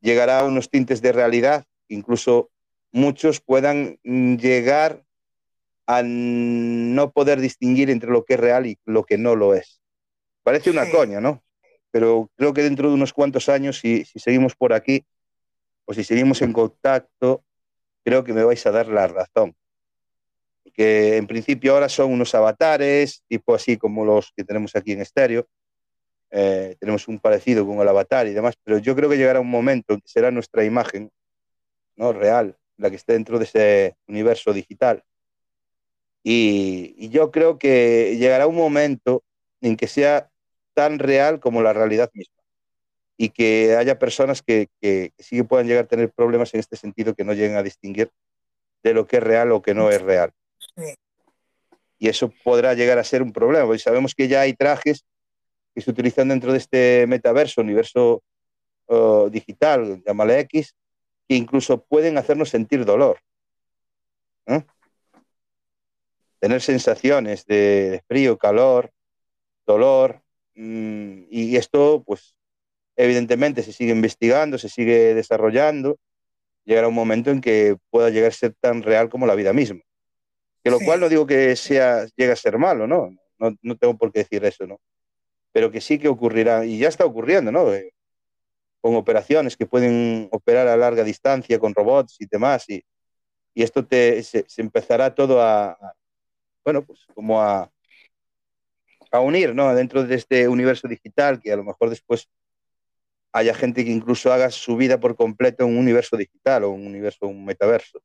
llegará 0.00 0.38
a 0.38 0.44
unos 0.44 0.70
tintes 0.70 1.02
de 1.02 1.10
realidad, 1.10 1.64
incluso 1.88 2.50
muchos 2.92 3.40
puedan 3.40 3.98
llegar 4.04 5.02
a 5.86 6.02
no 6.04 7.10
poder 7.10 7.40
distinguir 7.40 7.90
entre 7.90 8.10
lo 8.10 8.24
que 8.24 8.34
es 8.34 8.40
real 8.40 8.66
y 8.66 8.78
lo 8.84 9.02
que 9.02 9.18
no 9.18 9.34
lo 9.34 9.54
es. 9.54 9.80
Parece 10.44 10.70
una 10.70 10.88
coña, 10.90 11.20
¿no? 11.20 11.42
Pero 11.92 12.28
creo 12.36 12.52
que 12.52 12.62
dentro 12.62 12.88
de 12.88 12.94
unos 12.94 13.12
cuantos 13.12 13.48
años, 13.48 13.78
si, 13.78 14.04
si 14.04 14.18
seguimos 14.18 14.56
por 14.56 14.72
aquí, 14.72 15.04
o 15.84 15.94
si 15.94 16.02
seguimos 16.02 16.42
en 16.42 16.52
contacto, 16.52 17.44
creo 18.04 18.24
que 18.24 18.32
me 18.32 18.42
vais 18.42 18.66
a 18.66 18.72
dar 18.72 18.88
la 18.88 19.06
razón 19.06 19.54
que 20.72 21.16
en 21.16 21.26
principio 21.26 21.74
ahora 21.74 21.88
son 21.88 22.12
unos 22.12 22.34
avatares, 22.34 23.22
tipo 23.28 23.54
así 23.54 23.76
como 23.76 24.04
los 24.04 24.32
que 24.36 24.44
tenemos 24.44 24.74
aquí 24.74 24.92
en 24.92 25.00
estéreo. 25.00 25.46
Eh, 26.30 26.76
tenemos 26.80 27.08
un 27.08 27.18
parecido 27.18 27.66
con 27.66 27.78
el 27.80 27.88
avatar 27.88 28.26
y 28.26 28.32
demás, 28.32 28.54
pero 28.64 28.78
yo 28.78 28.96
creo 28.96 29.10
que 29.10 29.18
llegará 29.18 29.40
un 29.40 29.50
momento 29.50 29.92
en 29.92 30.00
que 30.00 30.08
será 30.08 30.30
nuestra 30.30 30.64
imagen 30.64 31.10
¿no? 31.96 32.12
real, 32.12 32.56
la 32.78 32.88
que 32.88 32.96
esté 32.96 33.12
dentro 33.12 33.38
de 33.38 33.44
ese 33.44 33.96
universo 34.08 34.52
digital. 34.52 35.02
Y, 36.24 36.94
y, 36.96 37.08
yo 37.08 37.32
creo 37.32 37.58
que 37.58 38.16
llegará 38.16 38.46
un 38.46 38.54
momento 38.54 39.24
en 39.60 39.76
que 39.76 39.88
sea 39.88 40.30
tan 40.74 40.98
real 40.98 41.40
como 41.40 41.62
la 41.62 41.72
realidad 41.72 42.10
misma. 42.14 42.34
Y 43.16 43.28
que 43.28 43.76
haya 43.76 43.98
personas 43.98 44.42
que, 44.42 44.68
que, 44.80 45.12
que 45.16 45.22
sí 45.22 45.36
que 45.36 45.44
puedan 45.44 45.66
llegar 45.66 45.84
a 45.84 45.88
tener 45.88 46.10
problemas 46.10 46.52
en 46.54 46.60
este 46.60 46.76
sentido, 46.76 47.14
que 47.14 47.24
no 47.24 47.34
lleguen 47.34 47.56
a 47.56 47.62
distinguir 47.62 48.10
de 48.82 48.94
lo 48.94 49.06
que 49.06 49.18
es 49.18 49.22
real 49.22 49.52
o 49.52 49.62
que 49.62 49.74
no 49.74 49.90
es 49.90 50.02
real. 50.02 50.32
Y 51.98 52.08
eso 52.08 52.32
podrá 52.42 52.74
llegar 52.74 52.98
a 52.98 53.04
ser 53.04 53.22
un 53.22 53.32
problema, 53.32 53.66
porque 53.66 53.78
sabemos 53.78 54.14
que 54.14 54.26
ya 54.26 54.40
hay 54.40 54.54
trajes 54.54 55.04
que 55.74 55.80
se 55.80 55.90
utilizan 55.90 56.28
dentro 56.28 56.52
de 56.52 56.58
este 56.58 57.06
metaverso, 57.06 57.60
universo 57.60 58.22
uh, 58.86 59.28
digital, 59.30 60.02
llámale 60.04 60.40
X, 60.40 60.74
que 61.28 61.36
incluso 61.36 61.82
pueden 61.82 62.18
hacernos 62.18 62.50
sentir 62.50 62.84
dolor. 62.84 63.20
Tener 66.40 66.60
sensaciones 66.60 67.46
de 67.46 68.02
frío, 68.08 68.36
calor, 68.36 68.90
dolor. 69.64 70.20
Mm, 70.54 71.24
y 71.30 71.56
esto, 71.56 72.02
pues, 72.06 72.34
evidentemente 72.96 73.62
se 73.62 73.72
sigue 73.72 73.92
investigando, 73.92 74.58
se 74.58 74.68
sigue 74.68 75.14
desarrollando. 75.14 75.98
Llegará 76.64 76.88
un 76.88 76.94
momento 76.94 77.30
en 77.30 77.40
que 77.40 77.76
pueda 77.90 78.10
llegar 78.10 78.30
a 78.30 78.34
ser 78.34 78.54
tan 78.60 78.82
real 78.82 79.08
como 79.08 79.26
la 79.26 79.34
vida 79.34 79.52
misma. 79.52 79.80
Que 80.62 80.70
lo 80.70 80.78
cual 80.80 81.00
no 81.00 81.08
digo 81.08 81.26
que 81.26 81.56
sea, 81.56 82.06
llegue 82.16 82.32
a 82.32 82.36
ser 82.36 82.58
malo, 82.58 82.86
¿no? 82.86 83.10
¿no? 83.38 83.56
No 83.62 83.76
tengo 83.76 83.96
por 83.98 84.12
qué 84.12 84.20
decir 84.20 84.44
eso, 84.44 84.66
¿no? 84.66 84.80
Pero 85.52 85.70
que 85.70 85.80
sí 85.80 85.98
que 85.98 86.08
ocurrirá, 86.08 86.64
y 86.64 86.78
ya 86.78 86.88
está 86.88 87.04
ocurriendo, 87.04 87.50
¿no? 87.52 87.72
Eh, 87.74 87.92
con 88.80 88.94
operaciones 88.96 89.56
que 89.56 89.66
pueden 89.66 90.28
operar 90.32 90.68
a 90.68 90.76
larga 90.76 91.04
distancia 91.04 91.58
con 91.58 91.74
robots 91.74 92.16
y 92.20 92.26
demás, 92.26 92.68
y, 92.68 92.84
y 93.54 93.62
esto 93.62 93.84
te, 93.86 94.22
se, 94.22 94.46
empezará 94.58 95.14
todo 95.14 95.40
a, 95.42 95.72
a, 95.72 95.94
bueno, 96.64 96.84
pues 96.84 97.06
como 97.14 97.42
a, 97.42 97.71
a 99.18 99.20
unir, 99.20 99.54
¿no? 99.54 99.74
Dentro 99.74 100.04
de 100.04 100.14
este 100.14 100.48
universo 100.48 100.88
digital, 100.88 101.40
que 101.40 101.52
a 101.52 101.56
lo 101.56 101.64
mejor 101.64 101.90
después 101.90 102.28
haya 103.32 103.54
gente 103.54 103.84
que 103.84 103.90
incluso 103.90 104.32
haga 104.32 104.50
su 104.50 104.76
vida 104.76 105.00
por 105.00 105.16
completo 105.16 105.64
en 105.64 105.70
un 105.70 105.78
universo 105.78 106.16
digital 106.16 106.64
o 106.64 106.70
un 106.70 106.86
universo, 106.86 107.26
un 107.26 107.44
metaverso 107.44 108.02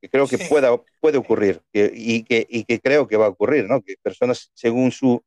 que 0.00 0.08
creo 0.08 0.26
que 0.26 0.38
pueda, 0.38 0.76
puede 1.00 1.18
ocurrir 1.18 1.62
y, 1.72 2.22
que, 2.24 2.46
y 2.48 2.64
que 2.64 2.80
creo 2.80 3.08
que 3.08 3.16
va 3.16 3.26
a 3.26 3.30
ocurrir, 3.30 3.66
¿no? 3.66 3.80
Que 3.82 3.94
personas 4.02 4.50
según 4.54 4.92
su, 4.92 5.22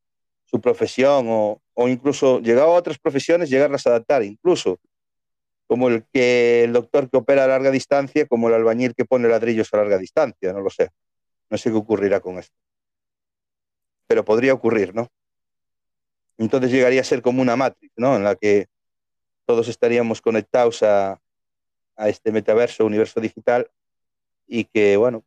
su 0.45 0.61
profesión 0.61 1.25
o, 1.29 1.61
o 1.73 1.87
incluso 1.87 2.39
llegado 2.39 2.71
a 2.71 2.75
otras 2.75 2.99
profesiones, 2.99 3.49
llegarlas 3.49 3.85
a 3.87 3.91
adaptar, 3.91 4.23
incluso 4.23 4.79
como 5.67 5.89
el 5.89 6.03
que 6.11 6.63
el 6.63 6.73
doctor 6.73 7.09
que 7.09 7.17
opera 7.17 7.43
a 7.43 7.47
larga 7.47 7.71
distancia, 7.71 8.25
como 8.25 8.47
el 8.47 8.55
albañil 8.55 8.95
que 8.95 9.05
pone 9.05 9.27
ladrillos 9.27 9.71
a 9.73 9.77
larga 9.77 9.97
distancia, 9.97 10.51
no 10.51 10.61
lo 10.61 10.69
sé. 10.69 10.89
No 11.49 11.57
sé 11.57 11.69
qué 11.71 11.77
ocurrirá 11.77 12.19
con 12.19 12.39
esto. 12.39 12.55
Pero 14.09 14.25
podría 14.25 14.53
ocurrir, 14.53 14.93
¿no? 14.93 15.07
Entonces 16.39 16.71
llegaría 16.71 17.01
a 17.01 17.03
ser 17.05 17.21
como 17.21 17.41
una 17.41 17.55
matriz, 17.55 17.91
¿no? 17.95 18.15
En 18.15 18.23
la 18.23 18.35
que 18.35 18.67
todos 19.45 19.67
estaríamos 19.67 20.19
conectados 20.21 20.83
a, 20.83 21.21
a 21.95 22.09
este 22.09 22.31
metaverso, 22.31 22.85
universo 22.85 23.21
digital, 23.21 23.69
y 24.47 24.65
que, 24.65 24.97
bueno, 24.97 25.23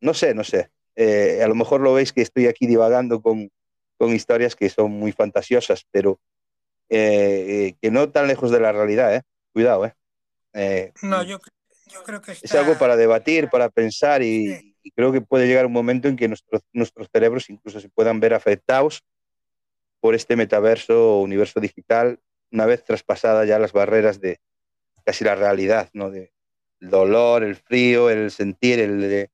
no 0.00 0.14
sé, 0.14 0.34
no 0.34 0.42
sé. 0.42 0.70
Eh, 0.96 1.40
a 1.44 1.48
lo 1.48 1.54
mejor 1.54 1.80
lo 1.80 1.94
veis 1.94 2.12
que 2.12 2.22
estoy 2.22 2.46
aquí 2.48 2.66
divagando 2.66 3.22
con, 3.22 3.50
con 3.98 4.12
historias 4.12 4.56
que 4.56 4.68
son 4.68 4.90
muy 4.90 5.12
fantasiosas, 5.12 5.86
pero 5.92 6.18
eh, 6.88 7.76
que 7.80 7.90
no 7.90 8.10
tan 8.10 8.26
lejos 8.26 8.50
de 8.50 8.58
la 8.58 8.72
realidad, 8.72 9.14
¿eh? 9.14 9.22
Cuidado, 9.52 9.86
¿eh? 9.86 9.94
eh 10.54 10.92
no, 11.02 11.22
yo, 11.22 11.38
yo, 11.86 12.02
creo 12.02 12.20
que 12.20 12.32
está... 12.32 12.44
Es 12.44 12.54
algo 12.54 12.76
para 12.78 12.96
debatir, 12.96 13.48
para 13.48 13.68
pensar 13.68 14.22
y, 14.22 14.56
sí. 14.56 14.67
Y, 14.88 14.90
creo 14.92 15.12
que 15.12 15.20
puede 15.20 15.46
llegar 15.46 15.66
un 15.66 15.72
momento 15.72 16.08
en 16.08 16.16
que 16.16 16.28
nuestros, 16.28 16.62
nuestros 16.72 17.08
cerebros 17.12 17.50
incluso 17.50 17.80
se 17.80 17.88
puedan 17.88 18.20
ver 18.20 18.34
afectados 18.34 19.04
por 20.00 20.14
este 20.14 20.36
metaverso 20.36 21.16
o 21.16 21.22
universo 21.22 21.60
digital 21.60 22.20
una 22.50 22.66
vez 22.66 22.84
traspasada 22.84 23.44
ya 23.44 23.58
las 23.58 23.72
barreras 23.72 24.20
de 24.20 24.40
casi 25.04 25.24
la 25.24 25.34
realidad, 25.34 25.90
¿no? 25.92 26.10
De 26.10 26.32
el 26.80 26.90
dolor, 26.90 27.42
el 27.42 27.56
frío, 27.56 28.10
el 28.10 28.30
sentir, 28.30 28.78
el 28.78 29.00
de, 29.00 29.30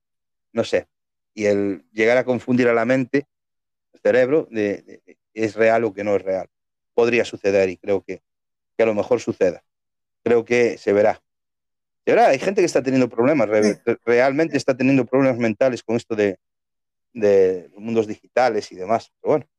no 0.51 0.63
sé, 0.63 0.87
y 1.33 1.45
el 1.45 1.85
llegar 1.91 2.17
a 2.17 2.25
confundir 2.25 2.67
a 2.67 2.73
la 2.73 2.85
mente, 2.85 3.27
el 3.93 3.99
cerebro, 3.99 4.47
de, 4.49 4.81
de, 4.81 5.01
de 5.05 5.17
es 5.33 5.55
real 5.55 5.83
o 5.83 5.93
que 5.93 6.03
no 6.03 6.15
es 6.15 6.21
real. 6.21 6.47
Podría 6.93 7.25
suceder 7.25 7.69
y 7.69 7.77
creo 7.77 8.01
que, 8.01 8.23
que, 8.77 8.83
a 8.83 8.85
lo 8.85 8.93
mejor 8.93 9.19
suceda. 9.19 9.63
Creo 10.23 10.45
que 10.45 10.77
se 10.77 10.93
verá. 10.93 11.21
Se 12.05 12.11
verá, 12.11 12.27
hay 12.27 12.39
gente 12.39 12.61
que 12.61 12.65
está 12.65 12.83
teniendo 12.83 13.09
problemas, 13.09 13.49
re, 13.49 13.81
realmente 14.05 14.57
está 14.57 14.77
teniendo 14.77 15.05
problemas 15.05 15.39
mentales 15.39 15.81
con 15.81 15.95
esto 15.95 16.15
de, 16.15 16.37
de 17.13 17.71
mundos 17.75 18.05
digitales 18.05 18.71
y 18.71 18.75
demás. 18.75 19.11
Pero 19.19 19.31
bueno, 19.31 19.49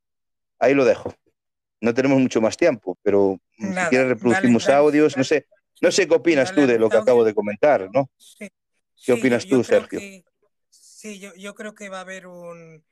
ahí 0.59 0.73
lo 0.73 0.85
dejo. 0.85 1.13
No 1.81 1.93
tenemos 1.93 2.19
mucho 2.19 2.39
más 2.39 2.55
tiempo, 2.55 2.97
pero 3.03 3.37
Nada, 3.57 3.83
si 3.83 3.89
quieres 3.89 4.07
reproducimos 4.07 4.65
dale, 4.65 4.77
audios, 4.77 5.13
dale, 5.13 5.19
no 5.19 5.23
sé, 5.25 5.47
no 5.81 5.91
sé 5.91 6.07
qué 6.07 6.15
opinas 6.15 6.55
tú 6.55 6.65
de 6.65 6.79
lo 6.79 6.89
que 6.89 6.97
acabo 6.97 7.25
de 7.25 7.33
comentar, 7.33 7.89
¿no? 7.93 8.09
Sí. 8.17 8.49
¿Qué 9.05 9.13
opinas 9.13 9.43
yo, 9.43 9.49
yo 9.49 9.57
tú, 9.57 9.63
Sergio? 9.65 9.99
Que, 9.99 10.23
sí, 10.69 11.19
yo, 11.19 11.35
yo 11.35 11.53
creo 11.53 11.75
que 11.75 11.89
va 11.89 11.97
a 11.97 12.01
haber 12.01 12.27
un 12.27 12.83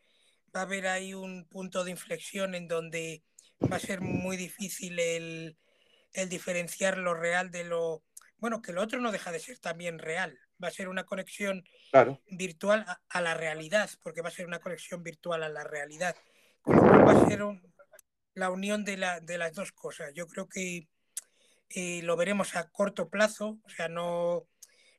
va 0.55 0.61
a 0.61 0.63
haber 0.63 0.87
ahí 0.87 1.13
un 1.13 1.45
punto 1.45 1.83
de 1.83 1.91
inflexión 1.91 2.55
en 2.55 2.67
donde 2.67 3.23
va 3.71 3.77
a 3.77 3.79
ser 3.79 4.01
muy 4.01 4.37
difícil 4.37 4.99
el, 4.99 5.57
el 6.13 6.29
diferenciar 6.29 6.97
lo 6.97 7.13
real 7.13 7.51
de 7.51 7.63
lo 7.63 8.03
bueno, 8.45 8.61
que 8.61 8.73
lo 8.73 8.83
otro 8.83 9.01
no 9.01 9.11
deja 9.11 9.31
de 9.31 9.39
ser 9.39 9.57
también 9.57 9.97
real. 9.97 10.37
Va 10.63 10.67
a 10.67 10.71
ser 10.71 10.87
una 10.87 11.03
conexión 11.03 11.63
claro. 11.89 12.21
virtual 12.29 12.85
a, 12.87 13.01
a, 13.09 13.19
la 13.19 13.33
realidad, 13.33 13.89
porque 14.03 14.21
va 14.21 14.27
a 14.27 14.31
ser 14.31 14.45
una 14.45 14.59
conexión 14.59 15.01
virtual 15.01 15.41
a 15.41 15.49
la 15.49 15.63
realidad. 15.63 16.15
Va 16.67 17.23
a 17.23 17.27
ser 17.27 17.41
un, 17.41 17.73
la 18.35 18.51
unión 18.51 18.85
de, 18.85 18.97
la, 18.97 19.19
de, 19.19 19.39
las 19.39 19.55
dos 19.55 19.71
cosas. 19.71 20.13
Yo 20.13 20.27
creo 20.27 20.47
que 20.47 20.87
eh, 21.69 22.01
lo 22.03 22.15
veremos 22.17 22.55
a 22.55 22.69
corto 22.69 23.09
plazo, 23.09 23.57
o 23.63 23.69
sea, 23.69 23.87
no, 23.87 24.47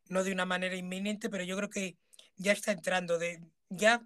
no 0.09 0.25
de 0.25 0.33
una 0.33 0.45
manera 0.45 0.75
inminente, 0.75 1.31
pero 1.31 1.45
yo 1.45 1.57
creo 1.57 1.71
que 1.71 1.97
ya 2.35 2.51
está 2.51 2.73
entrando, 2.73 3.17
de, 3.17 3.41
ya 3.69 4.03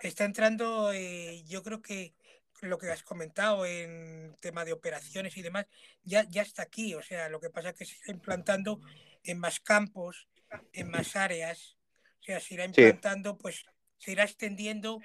está 0.00 0.26
entrando, 0.26 0.92
eh, 0.92 1.42
yo 1.48 1.64
creo 1.64 1.82
que 1.82 2.14
lo 2.62 2.78
que 2.78 2.90
has 2.90 3.02
comentado 3.02 3.66
en 3.66 4.36
tema 4.40 4.64
de 4.64 4.72
operaciones 4.72 5.36
y 5.36 5.42
demás, 5.42 5.66
ya, 6.02 6.24
ya 6.28 6.42
está 6.42 6.62
aquí, 6.62 6.94
o 6.94 7.02
sea, 7.02 7.28
lo 7.28 7.40
que 7.40 7.50
pasa 7.50 7.70
es 7.70 7.76
que 7.76 7.84
se 7.84 7.94
está 7.94 8.12
implantando 8.12 8.80
en 9.24 9.38
más 9.38 9.60
campos, 9.60 10.28
en 10.72 10.90
más 10.90 11.16
áreas, 11.16 11.76
o 12.20 12.22
sea, 12.22 12.40
se 12.40 12.54
irá 12.54 12.64
implantando, 12.64 13.32
sí. 13.32 13.38
pues 13.40 13.64
se 13.98 14.12
irá 14.12 14.24
extendiendo 14.24 15.00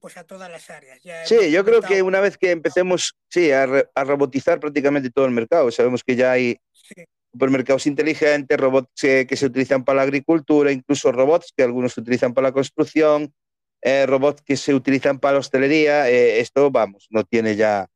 pues 0.00 0.16
a 0.16 0.24
todas 0.24 0.50
las 0.50 0.68
áreas. 0.68 1.00
Ya 1.02 1.24
sí, 1.24 1.50
yo 1.50 1.64
creo 1.64 1.80
que 1.80 2.02
una 2.02 2.20
vez 2.20 2.36
que 2.36 2.50
empecemos 2.50 3.14
sí, 3.30 3.52
a, 3.52 3.66
re, 3.66 3.88
a, 3.94 4.04
robotizar 4.04 4.58
prácticamente 4.58 5.10
todo 5.10 5.26
el 5.26 5.30
mercado, 5.30 5.70
sabemos 5.70 6.02
que 6.02 6.16
ya 6.16 6.32
hay 6.32 6.58
sí. 6.72 7.04
supermercados 7.30 7.86
inteligentes, 7.86 8.58
robots 8.58 8.90
que, 9.00 9.26
que, 9.28 9.36
se 9.36 9.46
utilizan 9.46 9.84
para 9.84 9.98
la 9.98 10.02
agricultura, 10.02 10.72
incluso 10.72 11.12
robots 11.12 11.52
que 11.56 11.62
algunos 11.62 11.92
se 11.92 12.00
utilizan 12.00 12.34
para 12.34 12.48
la 12.48 12.52
construcción, 12.52 13.32
eh, 13.82 14.06
robots 14.06 14.42
que 14.42 14.56
se 14.56 14.72
utilizan 14.74 15.18
para 15.18 15.34
la 15.34 15.40
hostelería, 15.40 16.08
eh, 16.08 16.38
esto, 16.38 16.70
vamos, 16.70 17.08
no 17.10 17.24
tiene 17.24 17.56
ya, 17.56 17.88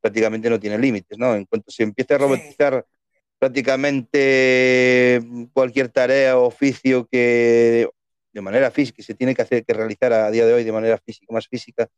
prácticamente 0.00 0.50
no 0.50 0.60
tiene 0.60 0.78
límites, 0.78 1.16
¿no? 1.18 1.34
En 1.34 1.46
cuanto 1.46 1.70
se 1.70 1.82
empiece 1.82 2.12
a 2.14 2.18
robotizar 2.18 2.86
sí. 2.86 3.14
prácticamente 3.38 5.22
cualquier 5.54 5.88
tarea 5.88 6.38
o 6.38 6.44
oficio 6.44 7.08
que 7.10 7.88
de 8.32 8.40
manera 8.42 8.70
física, 8.70 8.96
que 8.96 9.02
se 9.02 9.14
tiene 9.14 9.34
que 9.34 9.40
hacer, 9.42 9.64
que 9.64 9.72
realizar 9.72 10.12
a 10.12 10.30
día 10.30 10.44
de 10.44 10.52
hoy 10.52 10.62
de 10.62 10.72
manera 10.72 10.98
física, 10.98 11.32
más 11.32 11.48
física, 11.48 11.88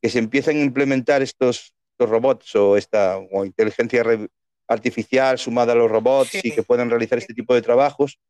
que 0.00 0.08
se 0.08 0.20
empiecen 0.20 0.58
a 0.58 0.62
implementar 0.62 1.22
estos, 1.22 1.74
estos 1.92 2.08
robots 2.08 2.54
o 2.54 2.76
esta 2.76 3.18
o 3.18 3.44
inteligencia 3.44 4.02
artificial 4.68 5.38
sumada 5.38 5.72
a 5.72 5.76
los 5.76 5.90
robots 5.90 6.30
sí. 6.30 6.40
y 6.44 6.52
que 6.52 6.62
puedan 6.62 6.88
realizar 6.88 7.18
este 7.18 7.34
tipo 7.34 7.52
de 7.52 7.62
trabajos 7.62 8.20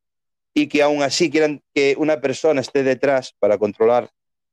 y 0.54 0.66
que 0.66 0.82
aún 0.82 1.02
así 1.02 1.30
quieran 1.30 1.62
que 1.74 1.94
una 1.98 2.20
persona 2.20 2.62
esté 2.62 2.82
detrás 2.82 3.36
para 3.38 3.58
controlar 3.58 4.10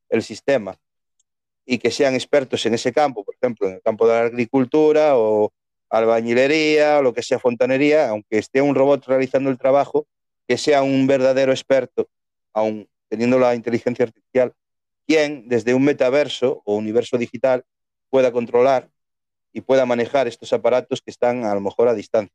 el 0.08 0.22
sistema 0.22 0.78
y 1.64 1.78
que 1.78 1.90
sean 1.90 2.14
expertos 2.14 2.64
en 2.66 2.74
ese 2.74 2.92
campo, 2.92 3.24
por 3.24 3.34
ejemplo, 3.34 3.68
en 3.68 3.74
el 3.74 3.82
campo 3.82 4.08
de 4.08 4.14
la 4.14 4.20
agricultura 4.26 5.18
o 5.18 5.52
albañilería 5.90 6.98
o 6.98 7.02
lo 7.02 7.12
que 7.12 7.22
sea 7.22 7.38
fontanería, 7.38 8.08
aunque 8.08 8.38
esté 8.38 8.62
un 8.62 8.74
robot 8.74 9.04
realizando 9.06 9.50
el 9.50 9.58
trabajo, 9.58 10.06
que 10.46 10.56
sea 10.56 10.82
un 10.82 11.06
verdadero 11.06 11.52
experto 11.52 12.08
aún 12.54 12.88
teniendo 13.08 13.38
la 13.38 13.54
inteligencia 13.54 14.04
artificial, 14.04 14.52
quien 15.06 15.48
desde 15.48 15.74
un 15.74 15.84
metaverso 15.84 16.62
o 16.64 16.76
universo 16.76 17.16
digital 17.18 17.64
pueda 18.10 18.32
controlar 18.32 18.88
y 19.52 19.60
pueda 19.60 19.86
manejar 19.86 20.28
estos 20.28 20.52
aparatos 20.52 21.02
que 21.02 21.10
están 21.10 21.44
a 21.44 21.54
lo 21.54 21.60
mejor 21.60 21.88
a 21.88 21.94
distancia. 21.94 22.34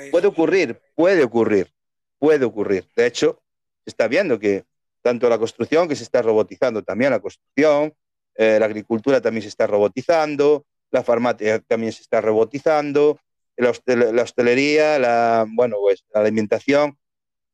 es. 0.00 0.10
Puede 0.10 0.26
ocurrir, 0.26 0.80
puede 0.94 1.22
ocurrir, 1.22 1.72
puede 2.18 2.44
ocurrir. 2.44 2.88
De 2.96 3.06
hecho, 3.06 3.40
se 3.84 3.90
está 3.90 4.08
viendo 4.08 4.38
que 4.38 4.64
tanto 5.02 5.28
la 5.28 5.38
construcción, 5.38 5.88
que 5.88 5.96
se 5.96 6.04
está 6.04 6.22
robotizando 6.22 6.82
también 6.82 7.10
la 7.10 7.20
construcción, 7.20 7.92
eh, 8.34 8.58
la 8.58 8.66
agricultura 8.66 9.20
también 9.20 9.42
se 9.42 9.48
está 9.48 9.66
robotizando, 9.66 10.64
la 10.90 11.02
farmacia 11.02 11.58
también 11.60 11.92
se 11.92 12.02
está 12.02 12.20
robotizando, 12.20 13.18
la, 13.56 13.70
hostel 13.70 14.14
la 14.14 14.22
hostelería, 14.22 14.98
la, 14.98 15.46
bueno, 15.48 15.76
pues, 15.80 16.04
la 16.14 16.20
alimentación, 16.20 16.96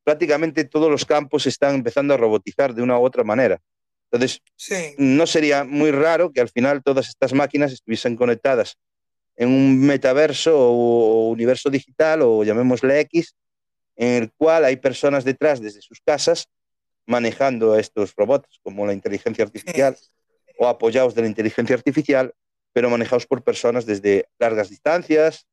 prácticamente 0.03 0.63
todos 0.63 0.89
los 0.89 1.05
campos 1.05 1.43
se 1.43 1.49
están 1.49 1.75
empezando 1.75 2.13
a 2.13 2.17
robotizar 2.17 2.73
de 2.73 2.81
una 2.81 2.97
u 2.97 3.03
otra 3.03 3.23
manera. 3.23 3.59
Entonces, 4.11 4.41
sí. 4.55 4.95
no 4.97 5.27
sería 5.27 5.63
muy 5.63 5.91
raro 5.91 6.31
que 6.31 6.41
al 6.41 6.49
final 6.49 6.81
todas 6.83 7.09
estas 7.09 7.33
máquinas 7.33 7.71
estuviesen 7.71 8.15
conectadas 8.15 8.77
en 9.35 9.49
un 9.49 9.79
metaverso 9.79 10.57
o, 10.57 11.29
universo 11.29 11.69
digital 11.69 12.21
o 12.23 12.43
llamémosle 12.43 12.99
X, 13.01 13.35
en 13.95 14.23
el 14.23 14.31
cual 14.33 14.65
hay 14.65 14.77
personas 14.77 15.23
detrás 15.23 15.61
desde 15.61 15.81
sus 15.81 16.01
casas 16.01 16.47
manejando 17.09 17.73
a 17.73 17.79
estos 17.79 18.13
robots 18.15 18.59
como 18.61 18.85
la 18.85 18.93
inteligencia 18.93 19.43
artificial 19.43 19.97
o 20.59 20.67
apoyados 20.67 21.15
de 21.15 21.23
la 21.23 21.27
inteligencia 21.27 21.75
artificial, 21.75 22.33
pero 22.71 22.89
manejados 22.89 23.25
por 23.25 23.43
personas 23.43 23.87
desde 23.87 24.27
largas 24.37 24.69
distancias 24.69 25.47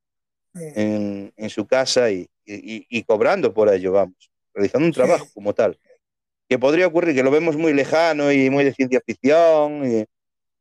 en, 0.54 1.32
en, 1.34 1.50
su 1.50 1.66
casa 1.66 2.10
y, 2.10 2.28
y, 2.44 2.86
y, 2.90 3.02
cobrando 3.04 3.54
por 3.54 3.72
ello, 3.72 3.92
vamos 3.92 4.30
realizando 4.52 4.86
un 4.86 4.92
trabajo 4.92 5.26
como 5.32 5.54
tal. 5.54 5.78
Que 6.48 6.58
podría 6.58 6.86
ocurrir, 6.86 7.14
que 7.14 7.22
lo 7.22 7.30
vemos 7.30 7.56
muy 7.56 7.72
lejano 7.72 8.30
y 8.32 8.50
muy 8.50 8.64
de 8.64 8.74
ciencia 8.74 9.00
ficción, 9.04 9.90
y 9.90 10.04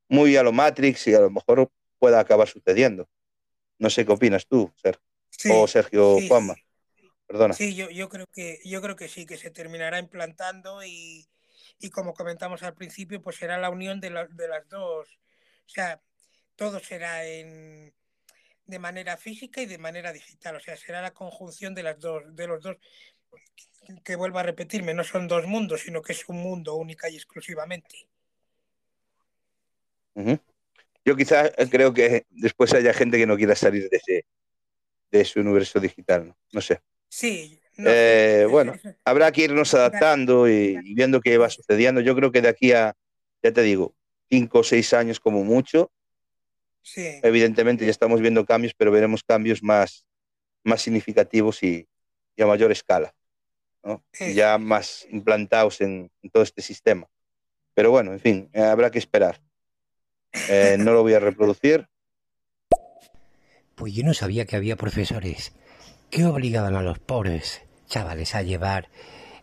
muy 0.07 0.37
a 0.37 0.43
lo 0.43 0.53
Matrix, 0.53 1.07
y 1.07 1.13
a 1.13 1.19
lo 1.19 1.29
mejor 1.29 1.69
pueda 1.99 2.19
acabar 2.21 2.47
sucediendo. 2.47 3.07
No 3.79 3.89
sé 3.89 4.05
qué 4.05 4.13
opinas 4.13 4.47
tú, 4.47 4.71
Sergio. 4.75 5.03
Sí, 5.29 5.49
o 5.51 5.67
Sergio 5.67 6.17
sí, 6.19 6.27
Juanma. 6.27 6.55
Perdona. 7.27 7.53
Sí, 7.53 7.75
yo, 7.75 7.89
yo, 7.89 8.09
creo 8.09 8.27
que, 8.27 8.59
yo 8.65 8.81
creo 8.81 8.95
que 8.95 9.07
sí, 9.07 9.25
que 9.25 9.37
se 9.37 9.49
terminará 9.49 9.99
implantando 9.99 10.83
y, 10.83 11.27
y 11.79 11.89
como 11.89 12.13
comentamos 12.13 12.63
al 12.63 12.75
principio, 12.75 13.21
pues 13.21 13.37
será 13.37 13.57
la 13.57 13.69
unión 13.69 13.99
de, 13.99 14.09
la, 14.11 14.27
de 14.27 14.47
las 14.47 14.67
dos. 14.69 15.19
O 15.65 15.69
sea, 15.69 16.01
todo 16.55 16.79
será 16.79 17.25
en, 17.25 17.93
de 18.65 18.79
manera 18.79 19.17
física 19.17 19.61
y 19.61 19.65
de 19.65 19.77
manera 19.77 20.13
digital. 20.13 20.55
O 20.55 20.59
sea, 20.59 20.77
será 20.77 21.01
la 21.01 21.13
conjunción 21.13 21.73
de 21.73 21.83
las 21.83 21.99
dos, 21.99 22.23
de 22.35 22.47
los 22.47 22.61
dos 22.63 22.77
que 24.03 24.15
vuelva 24.15 24.39
a 24.39 24.43
repetirme, 24.43 24.93
no 24.93 25.03
son 25.03 25.27
dos 25.27 25.45
mundos, 25.45 25.81
sino 25.81 26.01
que 26.01 26.13
es 26.13 26.27
un 26.27 26.37
mundo 26.37 26.75
única 26.75 27.09
y 27.09 27.15
exclusivamente. 27.15 28.07
Uh 30.15 30.23
-huh. 30.23 30.41
Yo 31.03 31.15
quizás 31.15 31.51
creo 31.69 31.93
que 31.93 32.25
después 32.31 32.73
haya 32.73 32.93
gente 32.93 33.17
que 33.17 33.27
no 33.27 33.37
quiera 33.37 33.55
salir 33.55 33.89
de 33.89 33.97
ese, 33.97 34.25
de 35.11 35.21
ese 35.21 35.39
universo 35.39 35.79
digital, 35.79 36.29
¿no? 36.29 36.37
no 36.51 36.61
sé. 36.61 36.81
Sí. 37.09 37.59
No, 37.77 37.89
eh, 37.89 38.43
sí. 38.45 38.45
bueno, 38.51 38.73
habrá 39.03 39.31
que 39.31 39.43
irnos 39.43 39.73
adaptando 39.73 40.47
y, 40.49 40.77
y, 40.83 40.93
viendo 40.93 41.21
qué 41.21 41.37
va 41.37 41.49
sucediendo. 41.49 42.01
Yo 42.01 42.15
creo 42.15 42.31
que 42.31 42.41
de 42.41 42.49
aquí 42.49 42.71
a, 42.71 42.93
ya 43.43 43.51
te 43.51 43.61
digo, 43.61 43.95
cinco 44.29 44.59
o 44.59 44.63
seis 44.63 44.93
años 44.93 45.19
como 45.19 45.43
mucho, 45.43 45.91
sí. 46.81 47.19
evidentemente 47.23 47.85
ya 47.85 47.91
estamos 47.91 48.21
viendo 48.21 48.45
cambios, 48.45 48.73
pero 48.75 48.91
veremos 48.91 49.23
cambios 49.23 49.61
más, 49.63 50.05
más 50.63 50.81
significativos 50.81 51.61
y, 51.63 51.87
y 52.35 52.41
a 52.41 52.47
mayor 52.47 52.71
escala, 52.71 53.13
¿no? 53.83 54.03
ya 54.33 54.57
más 54.57 55.05
implantados 55.09 55.81
en, 55.81 56.11
en, 56.21 56.29
todo 56.29 56.43
este 56.43 56.61
sistema. 56.61 57.07
Pero 57.73 57.91
bueno, 57.91 58.13
en 58.13 58.19
fin, 58.19 58.49
eh, 58.53 58.61
habrá 58.61 58.89
que 58.89 58.99
esperar. 58.99 59.41
Eh, 60.49 60.75
no 60.79 60.93
lo 60.93 61.01
voy 61.01 61.13
a 61.13 61.19
reproducir. 61.19 61.87
Pues 63.75 63.93
yo 63.93 64.03
no 64.03 64.13
sabía 64.13 64.45
que 64.45 64.55
había 64.55 64.75
profesores 64.75 65.53
que 66.15 66.25
obligaban 66.25 66.77
a 66.77 66.81
los 66.81 66.97
pobres 66.97 67.61
chavales 67.87 68.35
a 68.35 68.41
llevar 68.41 68.87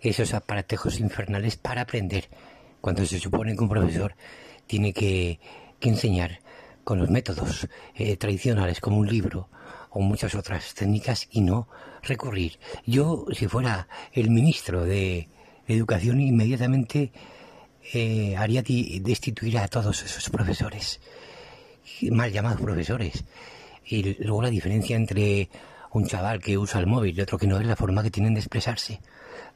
esos 0.01 0.33
aparatejos 0.33 1.01
infernales 1.01 1.59
para 1.59 1.83
aprender, 1.83 2.31
cuando 2.81 3.05
se 3.05 3.19
supone 3.19 3.55
que 3.55 3.63
un 3.63 3.69
profesor 3.69 4.15
tiene 4.67 4.95
que, 4.95 5.39
enseñar 5.83 6.41
con 6.83 6.99
los 6.99 7.11
métodos 7.11 7.69
eh, 7.95 8.17
tradicionales 8.17 8.81
como 8.81 8.97
un 8.97 9.07
libro 9.07 9.51
o 9.91 10.01
muchas 10.01 10.35
otras 10.35 10.73
técnicas 10.73 11.29
y 11.31 11.43
no 11.43 11.69
recurrir. 12.05 12.59
Yo, 12.87 13.27
si 13.33 13.49
fuera 13.49 13.87
el 14.15 14.31
ministro 14.31 14.83
de 14.83 15.29
Educación, 15.69 16.23
inmediatamente 16.23 17.13
eh, 17.93 18.35
haría 18.35 18.63
destituir 18.63 19.59
a 19.59 19.69
todos 19.69 20.03
esos 20.05 20.31
profesores, 20.31 21.03
mal 22.11 22.33
llamados 22.33 22.63
profesores. 22.63 23.25
Y 23.85 24.15
luego 24.25 24.41
la 24.41 24.49
diferencia 24.49 24.97
entre 24.97 25.51
un 25.93 26.07
chaval 26.07 26.41
que 26.41 26.57
usa 26.57 26.81
el 26.81 26.87
móvil 26.87 27.19
y 27.19 27.21
otro 27.21 27.39
que 27.39 27.47
no 27.47 27.59
es 27.59 27.67
la 27.67 27.77
forma 27.77 28.03
que 28.03 28.11
tienen 28.11 28.35
de 28.35 28.41
expresarse. 28.41 29.01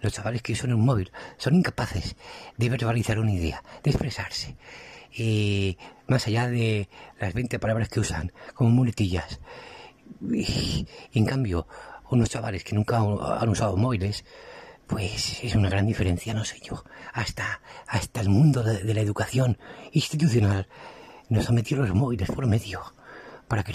Los 0.01 0.13
chavales 0.13 0.43
que 0.43 0.53
usan 0.53 0.73
un 0.73 0.85
móvil 0.85 1.11
son 1.39 1.55
incapaces 1.55 2.17
de 2.57 2.69
verbalizar 2.69 3.19
una 3.19 3.33
idea, 3.33 3.63
de 3.83 3.91
expresarse. 3.91 4.57
Y 5.13 5.79
más 6.07 6.27
allá 6.27 6.49
de 6.49 6.89
las 7.19 7.33
20 7.33 7.59
palabras 7.59 7.89
que 7.89 8.01
usan 8.01 8.33
como 8.55 8.71
muletillas. 8.71 9.41
En 10.21 11.25
cambio, 11.25 11.67
unos 12.11 12.29
chavales 12.29 12.65
que 12.65 12.75
nunca 12.75 12.99
han 12.99 13.49
usado 13.49 13.77
móviles, 13.77 14.25
pues 14.87 15.43
es 15.43 15.55
una 15.55 15.71
gran 15.71 15.87
diferencia, 15.87 16.35
no 16.35 16.45
sé 16.45 16.61
yo. 16.61 16.85
Hasta, 17.15 17.63
hasta 17.89 18.21
el 18.21 18.29
mundo 18.29 18.63
de, 18.63 18.83
de 18.83 18.95
la 18.95 19.01
educación 19.01 19.59
institucional 19.93 20.69
nos 21.31 21.49
ha 21.49 21.53
metido 21.53 21.83
los 21.83 21.95
móviles 21.95 22.31
por 22.31 22.47
medio 22.47 22.83
para 23.49 23.65
que 23.65 23.73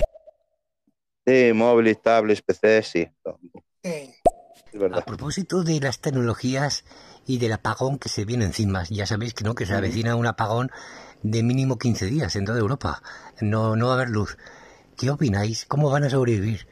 Sí, 1.31 1.53
móviles, 1.53 2.01
tablets, 2.01 2.41
PCs, 2.41 2.87
sí. 2.87 3.09
A 4.93 5.05
propósito 5.05 5.63
de 5.63 5.79
las 5.79 6.01
tecnologías 6.01 6.83
y 7.25 7.37
del 7.37 7.53
apagón 7.53 7.99
que 7.99 8.09
se 8.09 8.25
viene 8.25 8.43
encima, 8.43 8.83
ya 8.89 9.05
sabéis 9.05 9.33
que 9.33 9.45
no, 9.45 9.55
que 9.55 9.65
se 9.65 9.73
avecina 9.73 10.17
un 10.17 10.27
apagón 10.27 10.71
de 11.23 11.41
mínimo 11.41 11.77
15 11.77 12.07
días 12.07 12.35
en 12.35 12.43
toda 12.43 12.59
Europa. 12.59 13.01
No, 13.39 13.77
no 13.77 13.85
va 13.85 13.93
a 13.93 13.95
haber 13.95 14.09
luz. 14.09 14.37
¿Qué 14.97 15.09
opináis? 15.09 15.65
¿Cómo 15.67 15.89
van 15.89 16.03
a 16.03 16.09
sobrevivir 16.09 16.67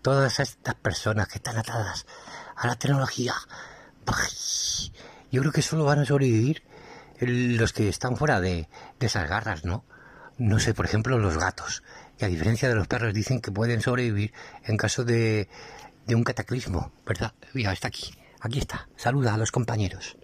todas 0.00 0.40
estas 0.40 0.74
personas 0.76 1.28
que 1.28 1.36
están 1.36 1.58
atadas 1.58 2.06
a 2.56 2.66
la 2.66 2.76
tecnología? 2.76 3.34
Yo 5.30 5.42
creo 5.42 5.52
que 5.52 5.60
solo 5.60 5.84
van 5.84 5.98
a 5.98 6.06
sobrevivir 6.06 6.62
los 7.20 7.74
que 7.74 7.90
están 7.90 8.16
fuera 8.16 8.40
de, 8.40 8.70
de 8.98 9.06
esas 9.06 9.28
garras, 9.28 9.66
¿no? 9.66 9.84
No 10.38 10.60
sé, 10.60 10.72
por 10.72 10.84
ejemplo, 10.84 11.18
los 11.18 11.36
gatos 11.36 11.82
y 12.18 12.24
a 12.24 12.28
diferencia 12.28 12.68
de 12.68 12.76
los 12.76 12.86
perros 12.86 13.12
dicen 13.12 13.40
que 13.40 13.50
pueden 13.50 13.80
sobrevivir 13.80 14.32
en 14.64 14.76
caso 14.76 15.04
de, 15.04 15.48
de 16.06 16.14
un 16.14 16.24
cataclismo, 16.24 16.92
¿verdad? 17.04 17.32
Mira, 17.54 17.72
está 17.72 17.88
aquí, 17.88 18.12
aquí 18.40 18.58
está. 18.58 18.88
Saluda 18.96 19.34
a 19.34 19.38
los 19.38 19.50
compañeros. 19.50 20.16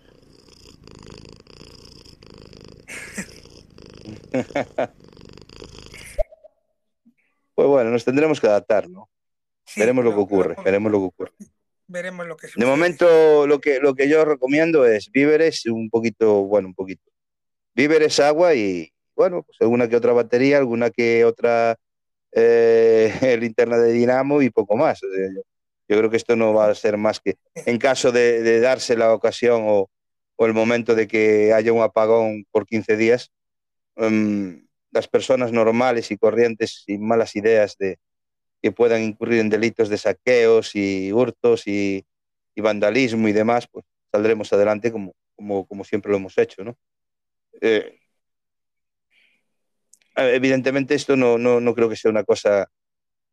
Pues 7.55 7.69
bueno, 7.69 7.91
nos 7.91 8.05
tendremos 8.05 8.41
que 8.41 8.49
adaptar, 8.49 8.91
¿no? 8.91 9.09
Sí, 9.65 9.79
veremos 9.79 10.05
lo 10.05 10.13
que 10.13 10.21
ocurre, 10.21 10.57
veremos 10.65 10.91
lo 10.91 10.99
que 10.99 11.05
ocurre. 11.05 11.33
Veremos 11.87 12.27
lo 12.27 12.37
que 12.37 12.49
sucede. 12.49 12.65
De 12.65 12.71
momento, 12.71 13.47
lo 13.47 13.61
que, 13.61 13.79
lo 13.79 13.95
que 13.95 14.09
yo 14.09 14.25
recomiendo 14.25 14.85
es 14.85 15.09
víveres, 15.13 15.65
un 15.67 15.89
poquito, 15.89 16.43
bueno, 16.43 16.67
un 16.67 16.75
poquito. 16.75 17.13
Víveres, 17.75 18.19
agua 18.19 18.57
y, 18.57 18.93
bueno, 19.17 19.43
pues 19.43 19.59
alguna 19.61 19.89
que 19.89 19.97
otra 19.97 20.13
batería, 20.13 20.59
alguna 20.59 20.91
que 20.91 21.25
otra 21.25 21.77
eh, 22.33 23.13
linterna 23.41 23.79
de 23.79 23.93
dinamo 23.93 24.43
y 24.43 24.51
poco 24.51 24.77
más. 24.77 25.03
O 25.03 25.11
sea, 25.11 25.29
yo, 25.35 25.43
yo, 25.89 25.99
creo 25.99 26.11
que 26.11 26.17
esto 26.17 26.37
no 26.37 26.55
va 26.55 26.69
a 26.69 26.75
ser 26.75 26.97
más 26.97 27.21
que 27.21 27.37
en 27.55 27.79
caso 27.79 28.13
de, 28.13 28.43
de 28.43 28.61
darse 28.61 28.97
la 28.97 29.13
ocasión 29.13 29.63
o, 29.67 29.91
o, 30.37 30.47
el 30.47 30.55
momento 30.55 30.95
de 30.95 31.07
que 31.07 31.53
haya 31.53 31.73
un 31.73 31.83
apagón 31.83 32.45
por 32.51 32.67
15 32.67 32.97
días, 32.97 33.31
um, 33.97 34.65
las 34.91 35.09
personas 35.09 35.53
normales 35.53 36.11
y 36.11 36.17
corrientes 36.17 36.85
sin 36.87 37.07
malas 37.07 37.37
ideas 37.37 37.77
de 37.79 37.99
que 38.63 38.73
puedan 38.73 39.03
incurrir 39.03 39.41
en 39.41 39.51
delitos 39.51 39.89
de 39.89 39.99
saqueos 39.99 40.75
y 40.75 41.13
hurtos 41.13 41.67
y, 41.67 42.07
y 42.55 42.61
vandalismo 42.63 43.29
y 43.29 43.33
demás, 43.33 43.67
pues 43.71 43.85
saldremos 44.11 44.53
adelante 44.53 44.91
como, 44.91 45.13
como, 45.37 45.67
como 45.67 45.85
siempre 45.85 46.11
lo 46.11 46.17
hemos 46.17 46.39
hecho, 46.39 46.65
¿no? 46.65 46.77
Eh, 47.61 47.99
evidentemente 50.17 50.95
esto 50.95 51.17
no, 51.17 51.39
no, 51.39 51.61
no, 51.61 51.75
creo 51.75 51.89
que 51.89 51.97
sea 51.97 52.11
una 52.11 52.25
cosa 52.25 52.71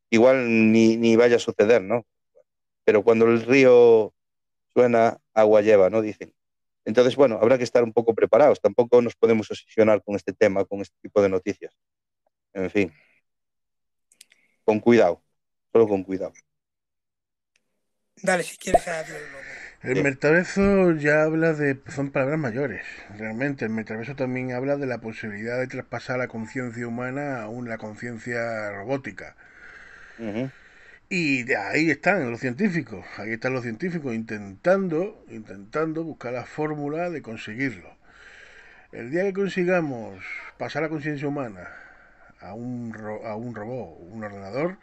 igual 0.09 0.71
ni, 0.71 0.97
ni, 0.97 1.15
vaya 1.15 1.37
a 1.37 1.39
suceder, 1.39 1.81
¿no? 1.81 2.05
Pero 2.83 3.03
cuando 3.03 3.25
el 3.25 3.41
río 3.43 4.13
suena, 4.73 5.17
agua 5.33 5.61
lleva, 5.61 5.89
¿no? 5.89 6.01
Dicen. 6.01 6.33
Entonces, 6.85 7.15
bueno, 7.15 7.37
habrá 7.41 7.57
que 7.57 7.63
estar 7.63 7.83
un 7.83 7.93
poco 7.93 8.15
preparados. 8.15 8.59
Tampoco 8.59 9.01
nos 9.01 9.15
podemos 9.15 9.49
obsesionar 9.51 10.03
con 10.03 10.15
este 10.15 10.33
tema, 10.33 10.65
con 10.65 10.81
este 10.81 10.97
tipo 11.01 11.21
de 11.21 11.29
noticias. 11.29 11.73
En 12.53 12.69
fin. 12.71 12.93
Con 14.63 14.79
cuidado. 14.79 15.21
Solo 15.71 15.87
con 15.87 16.03
cuidado. 16.03 16.33
Dale, 18.23 18.43
si 18.43 18.57
quieres, 18.57 18.87
hazlo. 18.87 19.15
El 19.83 20.03
metaverso 20.03 20.91
ya 20.91 21.23
habla 21.23 21.53
de, 21.53 21.79
son 21.87 22.11
palabras 22.11 22.37
mayores, 22.37 22.85
realmente. 23.17 23.65
El 23.65 23.71
metaverso 23.71 24.15
también 24.15 24.51
habla 24.51 24.77
de 24.77 24.85
la 24.85 24.99
posibilidad 24.99 25.59
de 25.59 25.67
traspasar 25.67 26.19
la 26.19 26.27
conciencia 26.27 26.87
humana 26.87 27.41
a 27.41 27.49
una 27.49 27.79
conciencia 27.79 28.71
robótica. 28.71 29.35
Uh 30.19 30.23
-huh. 30.23 30.51
Y 31.09 31.43
de 31.43 31.57
ahí 31.57 31.89
están 31.89 32.29
los 32.29 32.39
científicos, 32.39 33.05
ahí 33.17 33.31
están 33.33 33.53
los 33.53 33.63
científicos 33.63 34.13
intentando, 34.13 35.25
intentando 35.29 36.03
buscar 36.03 36.31
la 36.31 36.45
fórmula 36.45 37.09
de 37.09 37.21
conseguirlo. 37.21 37.97
El 38.91 39.09
día 39.09 39.23
que 39.23 39.33
consigamos 39.33 40.23
pasar 40.57 40.83
la 40.83 40.89
conciencia 40.89 41.27
humana 41.27 41.67
a 42.39 42.53
un, 42.53 42.95
a 43.25 43.35
un 43.35 43.55
robot, 43.55 43.97
un 43.99 44.23
ordenador, 44.23 44.77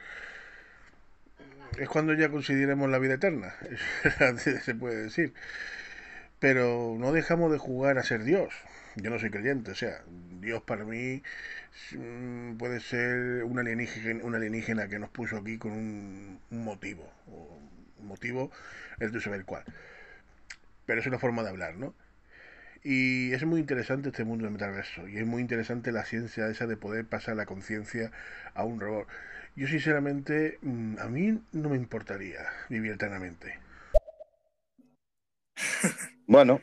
es 1.78 1.88
cuando 1.88 2.14
ya 2.14 2.28
consideremos 2.30 2.88
la 2.90 2.98
vida 2.98 3.14
eterna, 3.14 3.54
se 4.38 4.74
puede 4.74 5.02
decir. 5.02 5.34
Pero 6.38 6.96
no 6.98 7.12
dejamos 7.12 7.50
de 7.50 7.58
jugar 7.58 7.98
a 7.98 8.02
ser 8.02 8.22
Dios. 8.22 8.54
Yo 8.94 9.10
no 9.10 9.18
soy 9.18 9.30
creyente, 9.30 9.72
o 9.72 9.74
sea, 9.74 10.02
Dios 10.40 10.62
para 10.62 10.84
mí 10.84 11.22
mm, 11.92 12.56
puede 12.56 12.80
ser 12.80 13.44
un 13.44 13.58
alienígena, 13.58 14.24
un 14.24 14.34
alienígena 14.34 14.88
que 14.88 14.98
nos 14.98 15.10
puso 15.10 15.36
aquí 15.36 15.58
con 15.58 15.72
un, 15.72 16.40
motivo. 16.50 17.12
Un 17.26 18.06
motivo 18.06 18.50
es 18.98 19.12
de 19.12 19.20
saber 19.20 19.44
cuál. 19.44 19.64
Pero 20.86 21.00
es 21.00 21.06
una 21.06 21.18
forma 21.18 21.42
de 21.42 21.50
hablar, 21.50 21.76
¿no? 21.76 21.94
Y 22.84 23.32
es 23.32 23.44
muy 23.44 23.60
interesante 23.60 24.08
este 24.10 24.24
mundo 24.24 24.44
del 24.44 24.52
metaverso. 24.52 25.08
Y 25.08 25.18
es 25.18 25.26
muy 25.26 25.42
interesante 25.42 25.92
la 25.92 26.04
ciencia 26.04 26.48
esa 26.48 26.66
de 26.66 26.76
poder 26.76 27.04
pasar 27.06 27.36
la 27.36 27.46
conciencia 27.46 28.12
a 28.54 28.64
un 28.64 28.80
robot. 28.80 29.08
Yo 29.58 29.66
sinceramente, 29.66 30.58
mm, 30.62 31.00
a 31.00 31.08
mí 31.08 31.36
no 31.50 31.68
me 31.68 31.76
importaría 31.76 32.46
vivir 32.68 32.92
eternamente. 32.92 33.58
Bueno, 36.30 36.60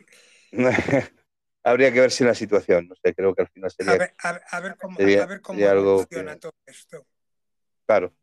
habría 1.64 1.92
que 1.92 2.00
ver 2.00 2.12
si 2.12 2.24
la 2.24 2.36
situación, 2.36 2.88
no 2.88 2.94
sé, 3.04 3.16
creo 3.16 3.34
que 3.34 3.42
al 3.42 3.48
final 3.50 3.72
sería... 3.72 3.94
A 3.94 3.98
ver, 3.98 4.16
a, 4.20 4.30
a 4.30 4.60
ver 4.60 4.78
cómo, 4.78 4.96
sería, 4.96 5.24
a 5.24 5.26
ver 5.26 5.42
cómo 5.42 5.60
funciona 5.98 6.36
que... 6.36 6.40
todo 6.40 6.54
esto. 6.68 7.04
Claro. 7.88 8.14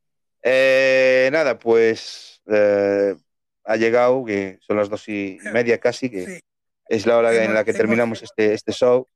Eh, 0.40 1.28
nada, 1.32 1.58
pues 1.58 2.40
eh, 2.46 3.16
ha 3.64 3.76
llegado, 3.76 4.24
que 4.24 4.58
son 4.62 4.76
las 4.76 4.88
dos 4.88 5.08
y 5.08 5.40
media 5.52 5.80
casi, 5.80 6.08
que 6.08 6.26
sí. 6.26 6.40
es 6.88 7.06
la 7.06 7.18
hora 7.18 7.34
hemos, 7.34 7.48
en 7.48 7.54
la 7.54 7.64
que 7.64 7.72
hemos, 7.72 7.78
terminamos 7.78 8.22
este, 8.22 8.54
este 8.54 8.70
show. 8.70 9.08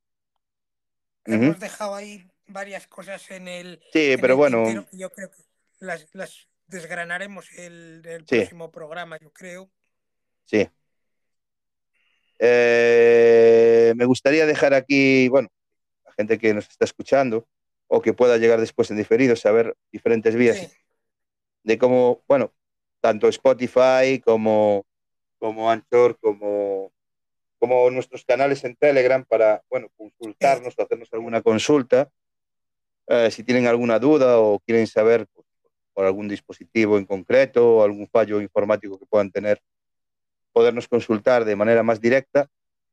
Hemos 1.25 1.47
uh 1.47 1.53
-huh. 1.53 1.59
dejado 1.59 1.95
ahí 1.95 2.29
varias 2.49 2.89
cosas 2.89 3.31
en 3.31 3.47
el. 3.47 3.81
Sí, 3.93 4.13
en 4.13 4.21
pero 4.21 4.35
el 4.35 4.39
bueno. 4.39 4.87
Yo 4.91 5.11
creo 5.11 5.31
que 5.31 5.46
las, 5.79 6.07
las 6.13 6.49
desgranaremos 6.67 7.53
el, 7.53 8.03
el 8.05 8.27
sí. 8.27 8.37
próximo 8.37 8.71
programa, 8.71 9.19
yo 9.19 9.33
creo. 9.33 9.71
Sí. 10.45 10.69
Eh, 12.39 13.95
me 13.97 14.05
gustaría 14.05 14.47
dejar 14.47 14.75
aquí, 14.75 15.29
bueno, 15.29 15.49
la 16.05 16.13
gente 16.13 16.39
que 16.39 16.55
nos 16.55 16.69
está 16.69 16.85
escuchando 16.85 17.47
o 17.89 18.03
que 18.03 18.13
pueda 18.13 18.37
llegar 18.37 18.61
después 18.61 18.91
en 18.91 18.97
diferido, 18.97 19.37
saber 19.37 19.77
diferentes 19.93 20.35
vías 20.35 20.59
sí. 20.59 20.69
de 21.63 21.79
cómo, 21.79 22.23
bueno, 22.27 22.53
tanto 23.01 23.29
Spotify 23.29 24.21
como, 24.25 24.85
como 25.39 25.71
Anchor, 25.71 26.19
como, 26.19 26.93
como 27.59 27.91
nuestros 27.91 28.25
canales 28.25 28.65
en 28.65 28.77
Telegram 28.77 29.25
para, 29.25 29.63
bueno, 29.71 29.89
consultarnos 29.97 30.75
o 30.77 30.83
hacernos 30.83 31.13
alguna 31.13 31.43
consulta. 31.43 32.11
Eh, 33.09 33.31
si 33.31 33.45
tienen 33.45 33.69
alguna 33.69 34.01
duda 34.01 34.41
o 34.41 34.59
quieren 34.59 34.87
saber 34.89 35.27
pues, 35.33 35.46
por 35.97 36.05
algún 36.05 36.29
dispositivo 36.29 36.99
en 36.99 37.07
concreto 37.07 37.77
o 37.77 37.83
algún 37.83 38.07
fallo 38.07 38.43
informático 38.43 38.99
que 38.99 39.07
puedan 39.07 39.31
tener, 39.31 39.63
podernos 40.53 40.87
consultar 40.89 41.47
de 41.47 41.57
manera 41.57 41.83
más 41.83 42.03
directa. 42.03 42.51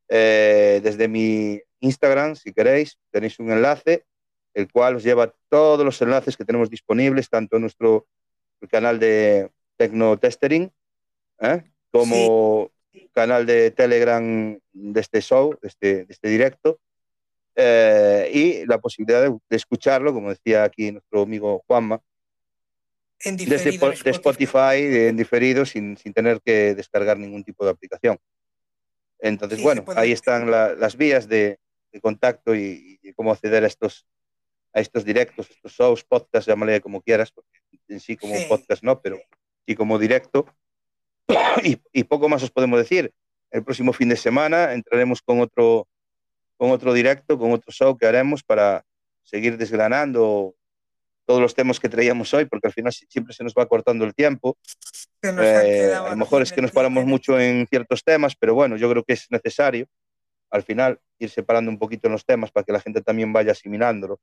Eh, 0.07 0.79
desde 0.81 1.09
mi 1.09 1.59
Instagram, 1.81 2.37
si 2.37 2.53
queréis, 2.53 2.97
tenéis 3.11 3.37
un 3.39 3.51
enlace, 3.51 4.05
el 4.53 4.71
cual 4.71 4.95
os 4.95 5.03
lleva 5.03 5.33
todos 5.49 5.83
los 5.83 6.01
enlaces 6.01 6.37
que 6.37 6.45
tenemos 6.45 6.69
disponibles, 6.69 7.29
tanto 7.29 7.57
en 7.57 7.63
nuestro 7.63 8.07
canal 8.71 8.99
de 8.99 9.51
Tecno 9.75 10.17
Testering, 10.17 10.71
¿eh? 11.41 11.61
como 11.91 12.71
canal 13.11 13.45
de 13.45 13.71
Telegram 13.71 14.57
de 14.71 15.01
este 15.01 15.19
show, 15.19 15.57
de 15.61 15.67
este, 15.67 16.05
de 16.05 16.13
este 16.13 16.29
directo, 16.29 16.79
eh, 17.55 18.31
y 18.33 18.65
la 18.65 18.77
posibilidad 18.77 19.21
de, 19.21 19.37
de, 19.49 19.57
escucharlo, 19.57 20.13
como 20.13 20.29
decía 20.29 20.63
aquí 20.63 20.93
nuestro 20.93 21.23
amigo 21.23 21.65
Juanma, 21.67 22.01
En 23.19 23.37
desde 23.37 23.71
de 23.77 24.11
Spotify, 24.11 24.81
de- 24.81 25.07
en 25.09 25.17
diferido, 25.17 25.65
sin, 25.65 25.97
sin 25.97 26.13
tener 26.13 26.41
que 26.41 26.75
descargar 26.75 27.17
ningún 27.17 27.43
tipo 27.43 27.63
de 27.65 27.71
aplicación. 27.71 28.17
Entonces, 29.19 29.59
Sí, 29.59 29.63
bueno, 29.63 29.85
ahí 29.95 30.11
están 30.11 30.51
la- 30.51 30.73
las 30.75 30.97
vías 30.97 31.27
de, 31.27 31.57
de 31.91 32.01
contacto 32.01 32.53
y, 32.55 32.99
y 33.01 33.13
cómo 33.13 33.31
acceder 33.31 33.63
a 33.63 33.67
estos, 33.67 34.05
a 34.73 34.81
estos 34.81 35.05
directos, 35.05 35.49
estos 35.49 35.71
shows, 35.71 36.03
podcasts, 36.03 36.47
llámale 36.47 36.81
como 36.81 37.01
quieras, 37.01 37.31
porque 37.31 37.49
en 37.87 37.99
sí 37.99 38.17
como 38.17 38.35
Sí. 38.35 38.45
podcast 38.49 38.83
no, 38.83 39.01
pero 39.01 39.17
sí 39.65 39.75
como 39.75 39.97
directo. 39.97 40.45
Y, 41.63 41.77
y 41.93 42.03
poco 42.03 42.27
más 42.27 42.43
os 42.43 42.51
podemos 42.51 42.77
decir. 42.79 43.13
El 43.51 43.63
próximo 43.63 43.93
fin 43.93 44.09
de 44.09 44.15
semana 44.17 44.73
entraremos 44.73 45.21
con 45.21 45.39
otro, 45.39 45.87
con 46.57 46.71
otro 46.71 46.91
directo, 46.91 47.37
con 47.37 47.51
otro 47.51 47.71
show 47.71 47.95
que 47.97 48.07
haremos 48.07 48.43
para 48.43 48.83
seguir 49.21 49.57
desgranando 49.57 50.55
todos 51.25 51.41
los 51.41 51.53
temas 51.55 51.79
que 51.79 51.89
traíamos 51.89 52.33
hoy, 52.33 52.45
porque 52.45 52.67
al 52.67 52.73
final 52.73 52.91
si- 52.93 53.05
siempre 53.09 53.33
se 53.33 53.43
nos 53.43 53.53
va 53.53 53.65
cortando 53.67 54.05
el 54.05 54.13
tiempo. 54.13 54.57
Eh, 55.23 55.93
a 55.95 56.09
lo 56.09 56.17
mejor 56.17 56.41
es 56.41 56.51
que 56.51 56.61
nos 56.61 56.71
paramos 56.71 57.05
mucho 57.05 57.39
en 57.39 57.65
ciertos 57.67 58.03
temas, 58.03 58.35
pero 58.35 58.53
bueno, 58.53 58.75
yo 58.77 58.89
creo 58.89 59.03
que 59.03 59.13
es 59.13 59.27
necesario 59.29 59.87
al 60.51 60.63
final 60.63 60.99
ir 61.17 61.29
separando 61.29 61.71
un 61.71 61.79
poquito 61.79 62.07
los 62.09 62.25
temas 62.25 62.51
para 62.51 62.63
que 62.63 62.71
la 62.73 62.79
gente 62.79 63.01
también 63.01 63.33
vaya 63.33 63.53
asimilándolo. 63.53 64.19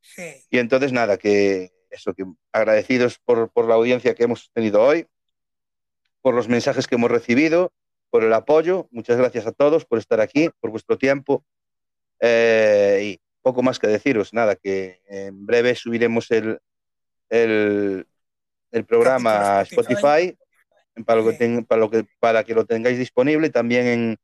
Sí, 0.00 0.22
Y 0.50 0.58
entonces 0.58 0.92
nada, 0.92 1.16
que 1.16 1.72
eso, 1.90 2.12
que 2.12 2.24
agradecidos 2.52 3.18
por, 3.24 3.50
por 3.50 3.66
la 3.66 3.74
audiencia 3.76 4.14
que 4.14 4.24
hemos 4.24 4.50
tenido 4.52 4.82
hoy, 4.82 5.06
por 6.20 6.34
los 6.34 6.48
mensajes 6.48 6.86
que 6.86 6.96
hemos 6.96 7.10
recibido, 7.10 7.72
por 8.10 8.24
el 8.24 8.32
apoyo. 8.34 8.88
Muchas 8.90 9.16
gracias 9.16 9.46
a 9.46 9.52
todos 9.52 9.84
por 9.86 9.98
estar 9.98 10.20
aquí, 10.20 10.50
por 10.60 10.70
vuestro 10.70 10.98
tiempo. 10.98 11.44
Eh, 12.20 13.00
y 13.14 13.20
poco 13.42 13.62
más 13.62 13.78
que 13.78 13.86
deciros, 13.86 14.32
nada, 14.34 14.56
que 14.56 15.00
en 15.06 15.46
breve 15.46 15.74
subiremos 15.74 16.30
el, 16.30 16.58
el, 17.30 18.06
el 18.72 18.84
programa 18.84 19.60
a 19.60 19.62
Spotify, 19.62 20.36
para, 21.06 21.20
lo 21.20 21.30
que 21.30 21.36
ten- 21.36 21.64
para, 21.64 21.80
lo 21.80 21.90
que, 21.90 22.04
para 22.20 22.44
que 22.44 22.54
lo 22.54 22.66
tengáis 22.66 22.98
disponible, 22.98 23.50
también 23.50 23.86
en, 23.86 24.16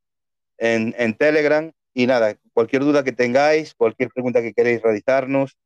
en, 0.59 0.95
en 0.99 1.15
Telegram. 1.15 1.71
Y 1.95 2.07
nada, 2.07 2.37
cualquier 2.53 2.83
duda 2.83 3.05
que 3.05 3.13
tengáis, 3.13 3.75
cualquier 3.75 4.09
pregunta 4.11 4.43
que 4.43 4.53
queréis 4.53 4.83
realizarnos, 4.83 5.57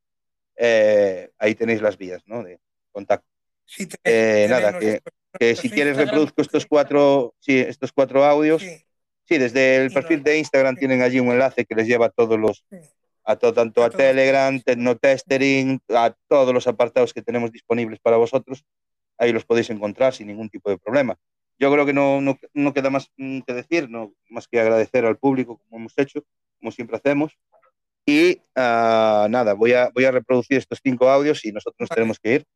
eh, 0.56 1.30
ahí 1.38 1.54
tenéis 1.54 1.80
las 1.80 1.96
vías 1.96 2.22
¿no? 2.26 2.42
de 2.42 2.58
contacto. 2.92 3.26
sí, 3.64 3.86
te- 3.86 3.96
Eh, 4.04 4.46
nada, 4.48 4.78
Que 4.78 5.00
nuestro 5.00 5.62
si 5.62 5.70
quieres 5.70 5.92
Instagram, 5.92 6.06
reproduzco 6.06 6.42
estos 6.42 6.66
cuatro, 6.66 7.34
sí, 7.38 7.58
estos 7.58 7.92
cuatro 7.92 8.24
audios. 8.24 8.62
sí, 8.62 8.84
Sí, 9.24 9.36
desde 9.36 9.76
el 9.84 9.92
perfil 9.92 10.22
de 10.22 10.38
Instagram 10.38 10.74
tienen 10.76 11.02
allí 11.02 11.20
un 11.20 11.30
enlace 11.30 11.66
que 11.66 11.74
les 11.74 11.86
lleva 11.86 12.06
a 12.06 12.08
todos 12.10 12.38
los. 12.40 12.64
A 13.28 13.36
to- 13.36 13.52
tanto 13.52 13.84
A. 13.84 13.90
Telegram, 13.90 14.58
Tecnotestering, 14.60 15.80
a 15.90 16.14
todos 16.28 16.54
los 16.54 16.66
apartados 16.66 17.12
que 17.12 17.20
tenemos 17.22 17.52
disponibles 17.52 17.98
para 18.00 18.16
vosotros. 18.16 18.64
Ahí 19.18 19.32
los 19.32 19.44
podéis 19.44 19.68
encontrar 19.70 20.14
sin 20.14 20.28
ningún 20.28 20.48
tipo 20.48 20.70
de 20.70 20.78
problema. 20.78 21.16
Yo 21.58 21.70
creo 21.72 21.84
que 21.84 21.92
no, 21.92 22.20
no, 22.22 22.38
no 22.54 22.72
queda 22.72 22.88
más 22.88 23.10
mm, 23.16 23.40
que 23.40 23.52
decir, 23.52 23.90
no, 23.90 24.14
más 24.30 24.48
que 24.48 24.60
agradecer 24.60 25.04
al 25.04 25.18
público 25.18 25.58
como 25.58 25.76
hemos 25.80 25.92
hecho, 25.98 26.24
como 26.58 26.70
siempre 26.72 26.96
hacemos. 26.96 27.36
Y 28.06 28.40
ah, 28.56 29.26
nada, 29.28 29.52
voy 29.52 29.74
a, 29.74 29.90
voy 29.92 30.04
a 30.06 30.10
reproducir 30.10 30.56
estos 30.56 30.80
cinco 30.82 31.10
audios 31.10 31.44
y 31.44 31.52
nosotros 31.52 31.76
nos 31.80 31.88
Vale. 31.90 31.96
tenemos 32.00 32.18
que 32.18 32.34
ir 32.36 32.46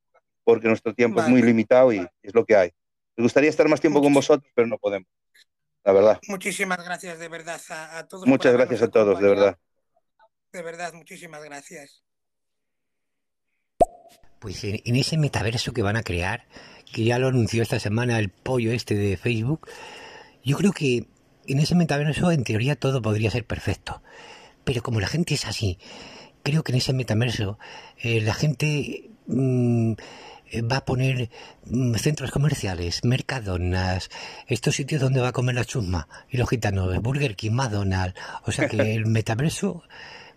porque 0.45 0.69
nuestro 0.69 0.95
tiempo 0.95 1.19
es 1.21 1.27
Vale. 1.27 1.37
muy 1.37 1.43
limitado 1.47 1.93
y 1.93 2.07
es 2.23 2.35
lo 2.35 2.45
que 2.47 2.57
hay. 2.57 2.71
Me 3.17 3.25
gustaría 3.25 3.51
estar 3.51 3.69
más 3.69 3.81
tiempo 3.81 4.01
con 4.01 4.15
vosotros, 4.15 4.51
pero 4.55 4.67
no 4.67 4.79
podemos, 4.79 5.07
la 5.85 5.93
verdad. 5.93 6.21
Muchísimas 6.29 6.83
gracias 6.83 7.19
de 7.19 7.29
verdad 7.29 7.61
a, 7.69 7.99
a 7.99 8.09
todos. 8.09 8.27
Muchas 8.27 8.55
gracias 8.55 8.81
a 8.81 8.89
todos, 8.89 9.21
de 9.21 9.29
verdad. 9.29 9.59
De 10.53 10.63
verdad, 10.63 10.93
muchísimas 10.93 11.43
gracias. 11.43 12.03
Pues 14.39 14.63
en, 14.65 14.81
en 14.85 14.97
ese 14.97 15.17
metaverso 15.17 15.73
que 15.73 15.83
van 15.83 15.97
a 15.97 16.03
crear, 16.03 16.47
que 16.93 17.05
ya 17.05 17.19
lo 17.19 17.29
anunció 17.29 17.63
esta 17.63 17.81
semana 17.81 18.19
el 18.19 18.29
pollo 18.29 18.73
este 18.73 18.95
de 18.95 19.17
Facebook, 19.17 19.69
yo 20.45 20.57
creo 20.57 20.73
que 20.73 21.07
en 21.47 21.59
ese 21.59 21.75
metaverso 21.75 22.31
en 22.31 22.45
teoría 22.45 22.77
todo 22.77 23.03
podría 23.03 23.31
ser 23.31 23.47
perfecto. 23.47 24.03
Pero 24.65 24.83
como 24.83 25.01
la 25.01 25.09
gente 25.09 25.35
es 25.35 25.47
así, 25.47 25.79
creo 26.43 26.63
que 26.63 26.73
en 26.73 26.79
ese 26.79 26.93
metaverso 26.93 27.59
eh, 27.99 28.21
la 28.21 28.35
gente 28.35 29.11
mm, 29.27 29.93
eh, 30.51 30.63
va 30.63 30.79
a 30.79 30.85
poner 30.85 31.31
mm, 31.65 31.95
centros 31.95 32.31
comerciales, 32.31 33.05
mercadonas, 33.05 34.11
estos 34.47 34.77
sitios 34.77 35.01
donde 35.01 35.21
va 35.21 35.29
a 35.29 35.33
comer 35.33 35.55
la 35.55 35.65
chusma 35.65 36.09
y 36.31 36.37
los 36.37 36.49
gitanos, 36.49 36.97
Burger 37.01 37.37
King, 37.37 37.53
McDonald's. 37.53 38.19
O 38.45 38.53
sea 38.53 38.69
que 38.69 38.95
el 38.95 39.07
metaverso 39.07 39.83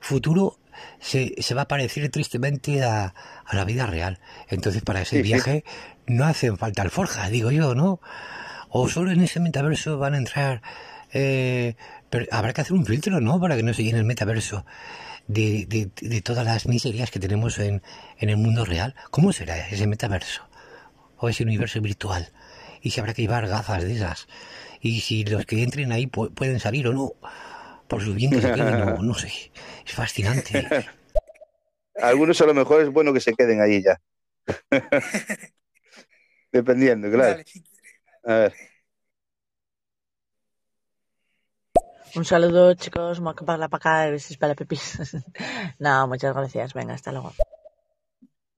futuro 0.06 0.60
se, 1.00 1.36
se 1.42 1.54
va 1.56 1.64
a 1.64 1.68
parecer 1.68 2.10
tristemente 2.10 2.84
a, 2.84 3.14
a 3.46 3.56
la 3.56 3.66
vida 3.66 3.86
real. 3.86 4.20
Entonces 4.50 4.82
para 4.84 5.02
ese 5.02 5.18
Sí, 5.18 5.24
sí. 5.24 5.24
viaje 5.24 5.64
no 6.06 6.26
hacen 6.26 6.58
falta 6.58 6.82
alforjas, 6.84 7.30
digo 7.32 7.52
yo, 7.52 7.74
¿no? 7.76 8.00
O 8.70 8.88
solo 8.90 9.12
en 9.12 9.22
ese 9.22 9.40
metaverso 9.40 9.98
van 9.98 10.14
a 10.14 10.18
entrar... 10.18 10.62
eh, 11.14 11.76
pero 12.10 12.26
habrá 12.32 12.54
que 12.54 12.62
hacer 12.62 12.74
un 12.74 12.86
filtro, 12.86 13.20
¿no? 13.20 13.40
Para 13.40 13.56
que 13.56 13.64
no 13.64 13.74
se 13.74 13.84
llene 13.84 14.00
el 14.00 14.06
metaverso 14.06 14.66
de, 15.28 15.66
de, 15.66 15.90
de 16.02 16.22
todas 16.22 16.46
las 16.46 16.68
miserias 16.68 17.10
que 17.10 17.20
tenemos 17.20 17.58
en, 17.58 17.82
en 18.20 18.30
el 18.30 18.38
mundo 18.38 18.64
real. 18.64 18.96
¿Cómo 19.12 19.34
será 19.34 19.68
ese 19.70 19.88
metaverso? 19.88 20.44
O 21.18 21.30
ese 21.30 21.44
universo 21.44 21.82
virtual. 21.82 22.32
Y 22.82 22.92
si 22.92 23.00
habrá 23.00 23.14
que 23.14 23.24
llevar 23.24 23.48
gafas 23.48 23.84
de 23.84 23.96
esas. 23.96 24.28
Y 24.82 25.02
si 25.02 25.24
los 25.26 25.46
que 25.46 25.64
entren 25.64 25.92
ahí 25.92 26.06
pu- 26.06 26.32
pueden 26.34 26.60
salir 26.60 26.88
o 26.88 26.94
no. 26.94 27.14
Por 27.88 28.02
su 28.04 28.14
bien 28.14 28.32
que 28.32 28.42
se 28.42 28.52
queden, 28.54 28.80
no, 28.80 28.98
no 29.02 29.14
sé. 29.14 29.52
Es 29.86 29.94
fascinante. 29.94 30.68
Algunos 32.02 32.42
a 32.42 32.46
lo 32.46 32.54
mejor 32.54 32.82
es 32.82 32.90
bueno 32.90 33.14
que 33.14 33.22
se 33.22 33.34
queden 33.34 33.62
ahí 33.62 33.84
ya. 33.84 34.00
Dependiendo, 36.52 37.10
claro. 37.12 37.42
A 38.24 38.34
ver. 38.34 38.54
Un 42.16 42.24
saludo, 42.26 42.74
chicos. 42.76 43.20
Moca 43.20 43.46
para 43.46 43.58
la 43.58 43.70
paca, 43.70 44.10
besos 44.10 44.38
para 44.38 44.56
pepis. 44.56 44.98
no, 45.80 46.08
muchas 46.08 46.34
gracias. 46.34 46.74
Venga, 46.74 46.94
hasta 46.94 47.12
luego. 47.12 47.34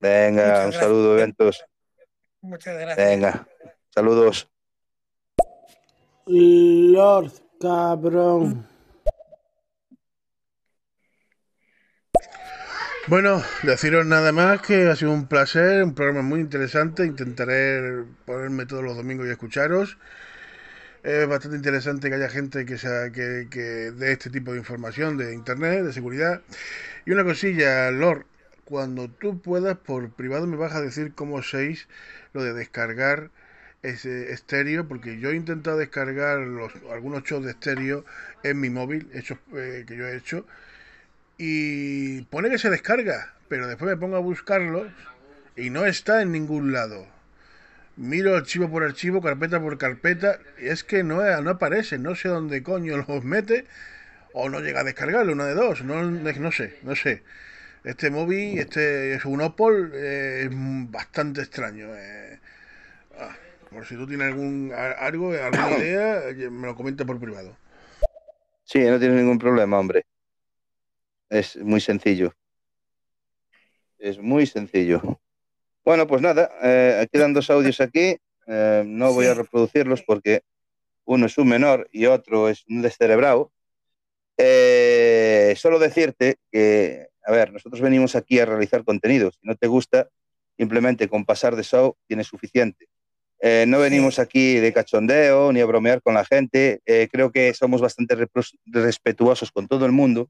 Venga, 0.00 0.42
Muchas 0.42 0.64
un 0.64 0.70
gracias. 0.70 0.82
saludo, 0.82 1.18
eventos. 1.18 1.64
Muchas 2.40 2.78
gracias. 2.78 3.08
Venga, 3.08 3.48
saludos. 3.90 4.48
Lord, 6.26 7.32
cabrón. 7.60 8.68
Bueno, 13.08 13.42
deciros 13.62 14.04
nada 14.04 14.32
más 14.32 14.60
que 14.60 14.86
ha 14.86 14.94
sido 14.94 15.12
un 15.12 15.28
placer, 15.28 15.82
un 15.82 15.94
programa 15.94 16.20
muy 16.20 16.40
interesante. 16.40 17.06
Intentaré 17.06 18.04
ponerme 18.26 18.66
todos 18.66 18.84
los 18.84 18.98
domingos 18.98 19.26
y 19.26 19.30
escucharos. 19.30 19.96
Es 21.02 21.26
bastante 21.26 21.56
interesante 21.56 22.10
que 22.10 22.16
haya 22.16 22.28
gente 22.28 22.66
que, 22.66 22.76
sea, 22.76 23.10
que, 23.10 23.48
que 23.50 23.60
dé 23.92 24.12
este 24.12 24.28
tipo 24.28 24.52
de 24.52 24.58
información 24.58 25.16
de 25.16 25.32
internet, 25.32 25.84
de 25.84 25.94
seguridad. 25.94 26.42
Y 27.06 27.12
una 27.12 27.24
cosilla, 27.24 27.90
Lord, 27.90 28.26
cuando 28.66 29.08
tú 29.08 29.40
puedas, 29.40 29.78
por 29.78 30.10
privado 30.10 30.46
me 30.46 30.58
vas 30.58 30.74
a 30.74 30.82
decir 30.82 31.14
cómo 31.14 31.42
seis 31.42 31.88
lo 32.34 32.44
de 32.44 32.52
descargar 32.52 33.30
ese 33.82 34.32
estéreo, 34.32 34.86
porque 34.86 35.18
yo 35.18 35.30
he 35.30 35.36
intentado 35.36 35.78
descargar 35.78 36.40
los, 36.40 36.72
algunos 36.92 37.22
shows 37.22 37.42
de 37.42 37.52
estéreo 37.52 38.04
en 38.42 38.60
mi 38.60 38.68
móvil, 38.68 39.08
hechos 39.14 39.38
eh, 39.54 39.84
que 39.86 39.96
yo 39.96 40.06
he 40.06 40.14
hecho, 40.14 40.44
y 41.38 42.22
pone 42.22 42.50
que 42.50 42.58
se 42.58 42.68
descarga, 42.68 43.34
pero 43.48 43.68
después 43.68 43.88
me 43.90 43.96
pongo 43.96 44.16
a 44.16 44.20
buscarlos 44.20 44.88
y 45.56 45.70
no 45.70 45.86
está 45.86 46.20
en 46.20 46.32
ningún 46.32 46.72
lado. 46.72 47.06
Miro 47.96 48.36
archivo 48.36 48.70
por 48.70 48.84
archivo, 48.84 49.22
carpeta 49.22 49.60
por 49.60 49.78
carpeta, 49.78 50.38
y 50.60 50.68
es 50.68 50.84
que 50.84 51.02
no, 51.02 51.22
no 51.40 51.50
aparece, 51.50 51.98
no 51.98 52.14
sé 52.14 52.28
dónde 52.28 52.62
coño 52.62 52.96
los 52.96 53.24
mete, 53.24 53.64
o 54.32 54.48
no 54.48 54.60
llega 54.60 54.80
a 54.80 54.84
descargarlo, 54.84 55.32
una 55.32 55.46
de 55.46 55.54
dos, 55.54 55.82
no, 55.82 56.02
no 56.02 56.52
sé, 56.52 56.76
no 56.82 56.94
sé. 56.94 57.22
Este 57.84 58.10
móvil, 58.10 58.58
este 58.58 59.14
es 59.14 59.24
un 59.24 59.40
Opel, 59.40 59.90
eh, 59.94 60.42
es 60.44 60.50
bastante 60.90 61.40
extraño. 61.40 61.88
eh. 61.96 62.38
Ah, 63.18 63.34
por 63.70 63.86
si 63.86 63.94
tú 63.96 64.06
tienes 64.06 64.28
algún 64.28 64.72
algo, 64.72 65.32
alguna 65.32 65.70
idea, 65.78 66.28
eh, 66.28 66.50
me 66.50 66.66
lo 66.66 66.74
comenta 66.74 67.04
por 67.04 67.18
privado. 67.18 67.56
Sí, 68.64 68.80
no 68.80 68.98
tienes 68.98 69.16
ningún 69.16 69.38
problema, 69.38 69.78
hombre. 69.78 70.04
Es 71.30 71.56
muy 71.56 71.80
sencillo. 71.80 72.32
Es 73.98 74.18
muy 74.18 74.46
sencillo. 74.46 75.20
Bueno, 75.84 76.06
pues 76.06 76.22
nada, 76.22 76.50
eh, 76.62 77.06
quedan 77.12 77.32
dos 77.32 77.50
audios 77.50 77.80
aquí. 77.80 78.16
Eh, 78.46 78.82
no 78.86 79.12
voy 79.12 79.26
a 79.26 79.34
reproducirlos 79.34 80.02
porque 80.02 80.42
uno 81.04 81.26
es 81.26 81.36
un 81.38 81.48
menor 81.48 81.88
y 81.92 82.06
otro 82.06 82.48
es 82.48 82.64
un 82.68 82.82
descerebrado. 82.82 83.52
Eh, 84.36 85.54
solo 85.56 85.78
decirte 85.78 86.36
que, 86.52 87.08
a 87.24 87.32
ver, 87.32 87.52
nosotros 87.52 87.80
venimos 87.80 88.14
aquí 88.14 88.38
a 88.38 88.46
realizar 88.46 88.84
contenido. 88.84 89.30
Si 89.32 89.40
no 89.42 89.56
te 89.56 89.66
gusta, 89.66 90.08
simplemente 90.56 91.08
con 91.08 91.24
pasar 91.24 91.56
de 91.56 91.64
show 91.64 91.96
tienes 92.06 92.26
suficiente. 92.26 92.88
Eh, 93.40 93.64
no 93.68 93.78
venimos 93.78 94.18
aquí 94.18 94.56
de 94.56 94.72
cachondeo 94.72 95.52
ni 95.52 95.60
a 95.60 95.66
bromear 95.66 96.02
con 96.02 96.14
la 96.14 96.24
gente. 96.24 96.80
Eh, 96.86 97.08
creo 97.10 97.30
que 97.30 97.54
somos 97.54 97.80
bastante 97.80 98.16
respetuosos 98.66 99.52
con 99.52 99.68
todo 99.68 99.86
el 99.86 99.92
mundo. 99.92 100.28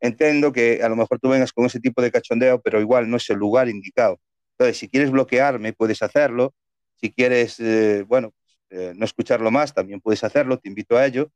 Entiendo 0.00 0.52
que 0.52 0.82
a 0.82 0.88
lo 0.88 0.96
mejor 0.96 1.18
tú 1.20 1.28
vengas 1.28 1.52
con 1.52 1.66
ese 1.66 1.80
tipo 1.80 2.02
de 2.02 2.10
cachondeo, 2.10 2.60
pero 2.60 2.80
igual 2.80 3.08
no 3.10 3.16
es 3.16 3.28
el 3.30 3.38
lugar 3.38 3.68
indicado. 3.68 4.18
Entonces, 4.52 4.78
si 4.78 4.88
quieres 4.88 5.10
bloquearme, 5.10 5.72
puedes 5.72 6.02
hacerlo. 6.02 6.54
Si 6.96 7.12
quieres, 7.12 7.60
eh, 7.60 8.04
bueno, 8.06 8.32
no 8.70 9.04
escucharlo 9.04 9.50
más, 9.50 9.74
también 9.74 10.00
puedes 10.00 10.22
hacerlo. 10.22 10.58
Te 10.58 10.68
invito 10.68 10.96
a 10.96 11.04
ello, 11.04 11.30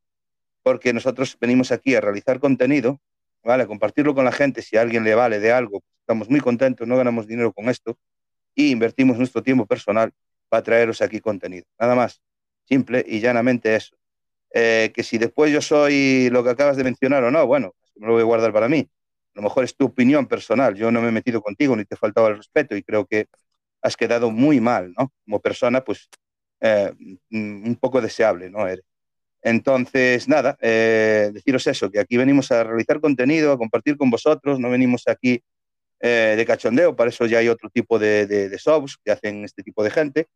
porque 0.62 0.92
nosotros 0.92 1.36
venimos 1.40 1.72
aquí 1.72 1.94
a 1.94 2.00
realizar 2.00 2.40
contenido, 2.40 3.00
¿vale? 3.44 3.64
A 3.64 3.66
compartirlo 3.66 4.14
con 4.14 4.24
la 4.24 4.32
gente. 4.32 4.62
Si 4.62 4.76
a 4.76 4.82
alguien 4.82 5.04
le 5.04 5.14
vale 5.14 5.38
de 5.40 5.52
algo, 5.52 5.80
pues 5.80 5.98
estamos 6.00 6.30
muy 6.30 6.40
contentos, 6.40 6.88
no 6.88 6.96
ganamos 6.96 7.26
dinero 7.26 7.52
con 7.52 7.68
esto 7.68 7.98
y 8.54 8.70
invertimos 8.70 9.18
nuestro 9.18 9.42
tiempo 9.42 9.66
personal 9.66 10.12
para 10.48 10.62
traeros 10.62 11.02
aquí 11.02 11.20
contenido. 11.20 11.66
Nada 11.78 11.94
más, 11.94 12.22
simple 12.64 13.04
y 13.06 13.20
llanamente 13.20 13.74
eso. 13.74 13.96
Eh, 14.52 14.92
que 14.94 15.02
si 15.02 15.18
después 15.18 15.52
yo 15.52 15.60
soy 15.60 16.30
lo 16.30 16.44
que 16.44 16.50
acabas 16.50 16.76
de 16.76 16.84
mencionar 16.84 17.24
o 17.24 17.30
no, 17.30 17.46
bueno, 17.46 17.74
me 17.96 18.06
lo 18.06 18.12
voy 18.14 18.22
a 18.22 18.24
guardar 18.24 18.52
para 18.52 18.68
mí. 18.68 18.88
A 19.34 19.38
lo 19.40 19.42
mejor 19.42 19.64
es 19.64 19.76
tu 19.76 19.86
opinión 19.86 20.26
personal. 20.26 20.74
Yo 20.74 20.90
no 20.90 21.00
me 21.00 21.08
he 21.08 21.12
metido 21.12 21.42
contigo 21.42 21.74
ni 21.76 21.84
te 21.84 21.94
he 21.94 21.98
faltado 21.98 22.32
respeto 22.34 22.76
y 22.76 22.82
creo 22.82 23.06
que 23.06 23.26
has 23.82 23.96
quedado 23.96 24.30
muy 24.30 24.60
mal, 24.60 24.92
¿no? 24.96 25.12
Como 25.24 25.40
persona, 25.40 25.82
pues 25.84 26.08
eh, 26.60 26.92
un 27.30 27.76
poco 27.80 28.00
deseable, 28.00 28.48
¿no? 28.50 28.66
Entonces, 29.42 30.26
nada, 30.26 30.56
eh, 30.62 31.30
deciros 31.34 31.66
eso, 31.66 31.90
que 31.90 32.00
aquí 32.00 32.16
venimos 32.16 32.50
a 32.50 32.64
realizar 32.64 33.00
contenido, 33.00 33.52
a 33.52 33.58
compartir 33.58 33.98
con 33.98 34.08
vosotros, 34.10 34.58
no 34.58 34.70
venimos 34.70 35.02
aquí 35.06 35.42
eh, 36.00 36.34
de 36.34 36.46
cachondeo, 36.46 36.96
para 36.96 37.10
eso 37.10 37.26
ya 37.26 37.38
hay 37.38 37.48
otro 37.48 37.68
tipo 37.68 37.98
de, 37.98 38.26
de, 38.26 38.48
de 38.48 38.56
shows 38.56 38.96
que 39.04 39.12
hacen 39.12 39.44
este 39.44 39.62
tipo 39.62 39.84
de 39.84 39.90
gente, 39.90 40.28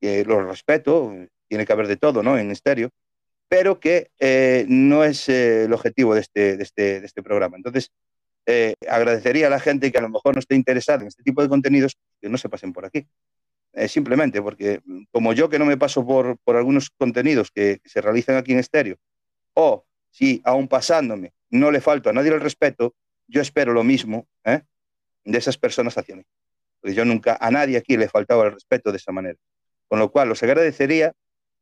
que 0.00 0.24
los 0.24 0.46
respeto, 0.46 1.12
tiene 1.48 1.66
que 1.66 1.72
haber 1.72 1.88
de 1.88 1.96
todo, 1.96 2.22
¿no? 2.22 2.38
En 2.38 2.52
estéreo, 2.52 2.90
pero 3.48 3.80
que 3.80 4.10
eh, 4.18 4.66
no 4.68 5.04
es 5.04 5.28
eh, 5.28 5.64
el 5.64 5.72
objetivo 5.72 6.14
de 6.14 6.20
este, 6.22 6.62
este, 6.62 7.04
este 7.04 7.22
programa. 7.22 7.56
Entonces, 7.56 7.92
eh, 8.46 8.74
agradecería 8.88 9.46
a 9.46 9.50
la 9.50 9.60
gente 9.60 9.90
que 9.90 9.98
a 9.98 10.02
lo 10.02 10.08
mejor 10.08 10.34
no 10.34 10.40
esté 10.40 10.54
interesada 10.54 11.02
en 11.02 11.08
este 11.08 11.22
tipo 11.22 11.42
de 11.42 11.48
contenidos 11.48 11.96
que 12.20 12.28
no 12.28 12.38
se 12.38 12.48
pasen 12.48 12.72
por 12.72 12.84
aquí. 12.84 13.06
Simplemente 13.88 14.40
porque, 14.40 14.82
como 15.10 15.32
yo 15.32 15.48
que 15.48 15.58
no 15.58 15.64
me 15.64 15.76
paso 15.76 16.06
por, 16.06 16.38
algunos 16.46 16.90
contenidos 16.90 17.50
que, 17.50 17.80
se 17.84 18.00
realizan 18.00 18.36
aquí 18.36 18.52
en 18.52 18.60
estéreo, 18.60 18.98
o 19.54 19.84
si 20.12 20.40
aún 20.44 20.68
pasándome 20.68 21.32
no 21.50 21.72
le 21.72 21.80
falto 21.80 22.08
a 22.08 22.12
nadie 22.12 22.32
el 22.32 22.40
respeto, 22.40 22.94
yo 23.26 23.40
espero 23.40 23.72
lo 23.72 23.82
mismo 23.82 24.28
de 24.44 25.38
esas 25.38 25.58
personas 25.58 25.98
hacia 25.98 26.14
mí. 26.14 26.22
Porque 26.80 26.94
yo 26.94 27.04
nunca 27.04 27.36
a 27.40 27.50
nadie 27.50 27.76
aquí 27.76 27.96
le 27.96 28.08
faltaba 28.08 28.46
el 28.46 28.52
respeto 28.52 28.92
de 28.92 28.98
esa 28.98 29.10
manera. 29.10 29.38
Con 29.88 29.98
lo 29.98 30.12
cual, 30.12 30.30
os 30.30 30.42
agradecería, 30.44 31.12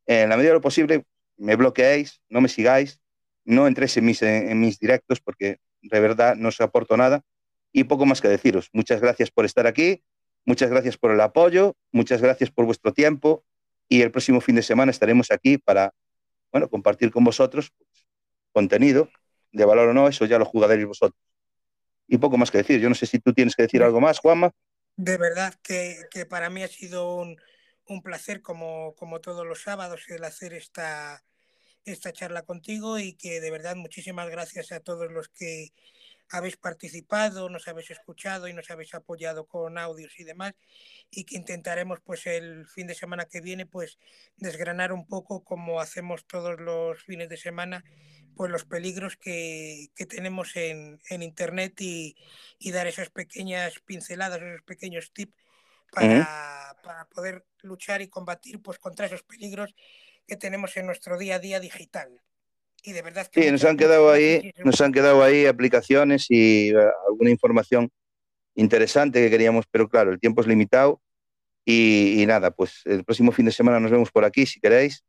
en 0.05 0.29
la 0.29 0.37
medida 0.37 0.51
de 0.51 0.57
lo 0.57 0.61
posible, 0.61 1.05
me 1.37 1.57
bloqueéis, 1.57 2.21
no 2.29 2.41
me 2.41 2.49
sigáis, 2.49 3.01
no 3.45 3.67
entréis 3.67 3.97
en 3.97 4.05
mis, 4.05 4.23
en, 4.23 4.51
en 4.51 4.61
mis 4.61 4.79
directos 4.79 5.21
porque 5.21 5.59
de 5.83 6.01
verdad 6.01 6.37
no 6.37 6.49
os 6.49 6.61
aporto 6.61 6.97
nada. 6.97 7.23
Y 7.73 7.85
poco 7.85 8.05
más 8.05 8.21
que 8.21 8.29
deciros. 8.29 8.69
Muchas 8.73 9.01
gracias 9.01 9.31
por 9.31 9.45
estar 9.45 9.67
aquí, 9.67 10.05
muchas 10.45 10.71
gracias 10.71 10.99
por 10.99 11.11
el 11.11 11.21
apoyo, 11.21 11.75
muchas 11.91 12.21
gracias 12.21 12.51
por 12.51 12.67
vuestro 12.67 12.93
tiempo 12.93 13.45
y 13.89 14.03
el 14.03 14.11
próximo 14.11 14.41
fin 14.41 14.57
de 14.57 14.63
semana 14.63 14.91
estaremos 14.91 15.31
aquí 15.31 15.59
para, 15.59 15.95
bueno, 16.51 16.69
compartir 16.69 17.11
con 17.11 17.25
vosotros 17.25 17.73
pues, 17.77 18.07
contenido, 18.53 19.09
de 19.53 19.65
valor 19.65 19.91
o 19.91 19.95
no, 19.95 20.09
eso 20.09 20.25
ya 20.25 20.39
lo 20.39 20.45
jugaréis 20.45 20.87
vosotros. 20.87 21.21
Y 22.09 22.19
poco 22.19 22.37
más 22.37 22.51
que 22.51 22.59
decir. 22.59 22.81
Yo 22.81 22.89
no 22.89 22.95
sé 22.95 23.07
si 23.07 23.19
tú 23.19 23.33
tienes 23.33 23.55
que 23.55 23.63
decir 23.63 23.83
algo 23.83 24.01
más, 24.01 24.19
Juanma. 24.19 24.51
De 24.97 25.17
verdad 25.17 25.55
que, 25.63 25.97
que 26.11 26.27
para 26.27 26.51
mí 26.51 26.63
ha 26.63 26.69
sido 26.69 27.17
un, 27.17 27.37
un 27.87 28.03
placer, 28.03 28.43
como, 28.43 28.95
como, 28.95 29.21
todos 29.21 29.47
los 29.47 29.63
sábados, 29.63 30.09
el 30.09 30.25
hacer 30.25 30.55
esta, 30.55 31.25
esta 31.85 32.13
charla 32.13 32.43
contigo 32.43 32.99
y 32.99 33.15
que 33.15 33.41
de 33.41 33.51
verdad 33.51 33.77
muchísimas 33.77 34.31
gracias 34.31 34.73
a 34.73 34.81
todos 34.81 35.11
los 35.11 35.29
que 35.29 35.73
habéis 36.31 36.57
participado, 36.57 37.51
nos 37.51 37.69
habéis 37.69 37.91
escuchado 37.91 38.49
y 38.49 38.55
nos 38.55 38.71
habéis 38.71 38.95
apoyado 38.95 39.47
con 39.47 39.77
audios 39.77 40.19
y 40.19 40.25
demás 40.25 40.55
y 41.11 41.25
que 41.25 41.37
intentaremos 41.37 42.01
pues 42.01 42.27
el 42.27 42.67
fin 42.67 42.87
de 42.87 42.95
semana 42.95 43.27
que 43.27 43.43
viene 43.43 43.67
pues 43.67 43.99
desgranar 44.37 44.93
un 44.93 45.07
poco 45.07 45.45
como 45.45 45.81
hacemos 45.81 46.27
todos 46.27 46.59
los 46.59 47.03
fines 47.03 47.29
de 47.29 47.37
semana 47.37 47.85
pues 48.35 48.51
los 48.51 48.65
peligros 48.65 49.17
que, 49.17 49.91
que 49.95 50.07
tenemos 50.07 50.57
en, 50.57 51.01
en 51.11 51.23
internet 51.23 51.79
y, 51.81 52.17
y, 52.59 52.71
dar 52.71 52.87
esas 52.87 53.11
pequeñas 53.11 53.75
pinceladas, 53.85 54.41
esos 54.41 54.63
pequeños 54.63 55.13
tips 55.13 55.35
para, 55.93 56.77
para 56.83 57.05
poder 57.07 57.45
luchar 57.63 58.03
y 58.03 58.09
combatir 58.09 58.61
pues 58.61 58.79
contra 58.79 59.07
esos 59.07 59.23
peligros 59.23 59.75
que 60.27 60.37
tenemos 60.37 60.77
en 60.77 60.87
nuestro 60.87 61.19
día 61.19 61.37
a 61.37 61.39
día 61.39 61.61
digital. 61.61 62.21
Y 62.83 62.93
de 62.93 63.03
verdad 63.03 63.29
que 63.29 63.43
sí, 63.43 63.51
nos 63.51 63.65
han 63.65 63.77
quedado 63.77 64.11
ahí, 64.11 64.53
nos 64.65 64.81
han 64.81 64.93
quedado 64.93 65.23
ahí 65.23 65.47
aplicaciones 65.47 66.27
y 66.29 66.75
uh, 66.75 66.81
alguna 67.09 67.31
información 67.31 67.91
interesante 68.55 69.21
que 69.21 69.31
queríamos, 69.31 69.67
pero 69.71 69.89
claro, 69.89 70.11
el 70.11 70.19
tiempo 70.19 70.41
es 70.41 70.47
limitado. 70.47 71.01
Y, 71.65 72.21
y, 72.21 72.27
nada, 72.27 72.51
pues 72.51 72.83
el 72.87 73.05
próximo 73.05 73.31
fin 73.31 73.47
de 73.47 73.53
semana 73.53 73.79
nos 73.79 73.93
vemos 73.93 74.11
por 74.11 74.25
aquí 74.25 74.47
si 74.47 74.59
queréis 74.59 75.05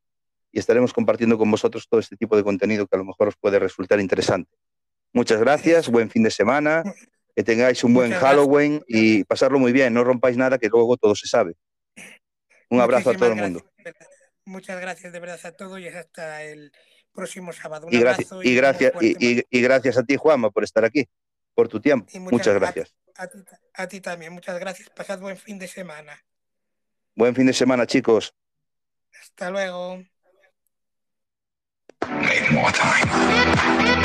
y 0.52 0.60
estaremos 0.60 0.94
compartiendo 0.94 1.36
con 1.36 1.50
vosotros 1.50 1.88
todo 1.90 2.00
este 2.00 2.16
tipo 2.16 2.38
de 2.38 2.44
contenido 2.44 2.86
que 2.86 2.96
a 2.96 3.00
lo 3.00 3.06
mejor 3.06 3.30
os 3.30 3.36
puede 3.38 3.58
resultar 3.58 4.00
interesante. 4.00 4.52
Muchas 5.12 5.40
gracias, 5.40 5.90
buen 5.90 6.12
fin 6.12 6.22
de 6.22 6.30
semana, 6.30 6.84
que 7.36 7.44
tengáis 7.44 7.84
un 7.84 7.94
buen 7.94 8.10
Muchas 8.10 8.24
Halloween 8.24 8.80
gracias. 8.80 9.02
y 9.02 9.24
pasarlo 9.24 9.60
muy 9.60 9.72
bien, 9.72 9.94
no 9.94 10.04
rompáis 10.04 10.38
nada 10.38 10.58
que 10.58 10.70
luego 10.70 10.98
todo 10.98 11.16
se 11.16 11.28
sabe. 11.28 11.56
Un 12.70 12.82
abrazo 12.82 13.12
a 13.12 13.14
todo 13.14 13.30
el 13.30 13.36
mundo. 13.36 13.66
Muchas 14.46 14.80
gracias 14.80 15.14
de 15.14 15.20
verdad 15.20 15.40
a 15.44 15.52
todos 15.52 15.80
y 15.80 15.88
hasta 15.88 16.44
el 16.44 16.72
próximo 17.14 17.54
sábado. 17.54 17.88
Un 17.88 17.94
y, 17.94 18.00
gracias, 18.00 18.30
y, 18.44 18.50
y, 18.50 18.56
gracias, 18.56 18.94
y, 19.00 19.44
y, 19.50 19.62
gracias 19.62 19.98
a 19.98 20.04
ti, 20.04 20.16
Juanma, 20.16 20.50
por 20.50 20.64
estar 20.64 20.84
aquí, 20.84 21.08
por 21.54 21.68
tu 21.68 21.80
tiempo. 21.80 22.08
Muchas, 22.14 22.32
muchas, 22.32 22.56
gracias. 22.56 22.94
A, 23.16 23.24
a, 23.24 23.28
ti, 23.28 23.38
a, 23.74 23.88
ti, 23.88 24.02
también, 24.02 24.34
muchas 24.34 24.60
gracias. 24.60 24.90
Pasad 24.90 25.20
buen 25.20 25.38
fin 25.38 25.60
de 25.60 25.68
semana. 25.68 26.20
Buen 27.16 27.36
fin 27.36 27.46
de 27.46 27.54
semana, 27.54 27.86
chicos. 27.86 28.34
Hasta 29.22 29.50
luego. 29.52 30.04
Make 32.02 32.52
more 32.52 32.74
time. 32.74 34.03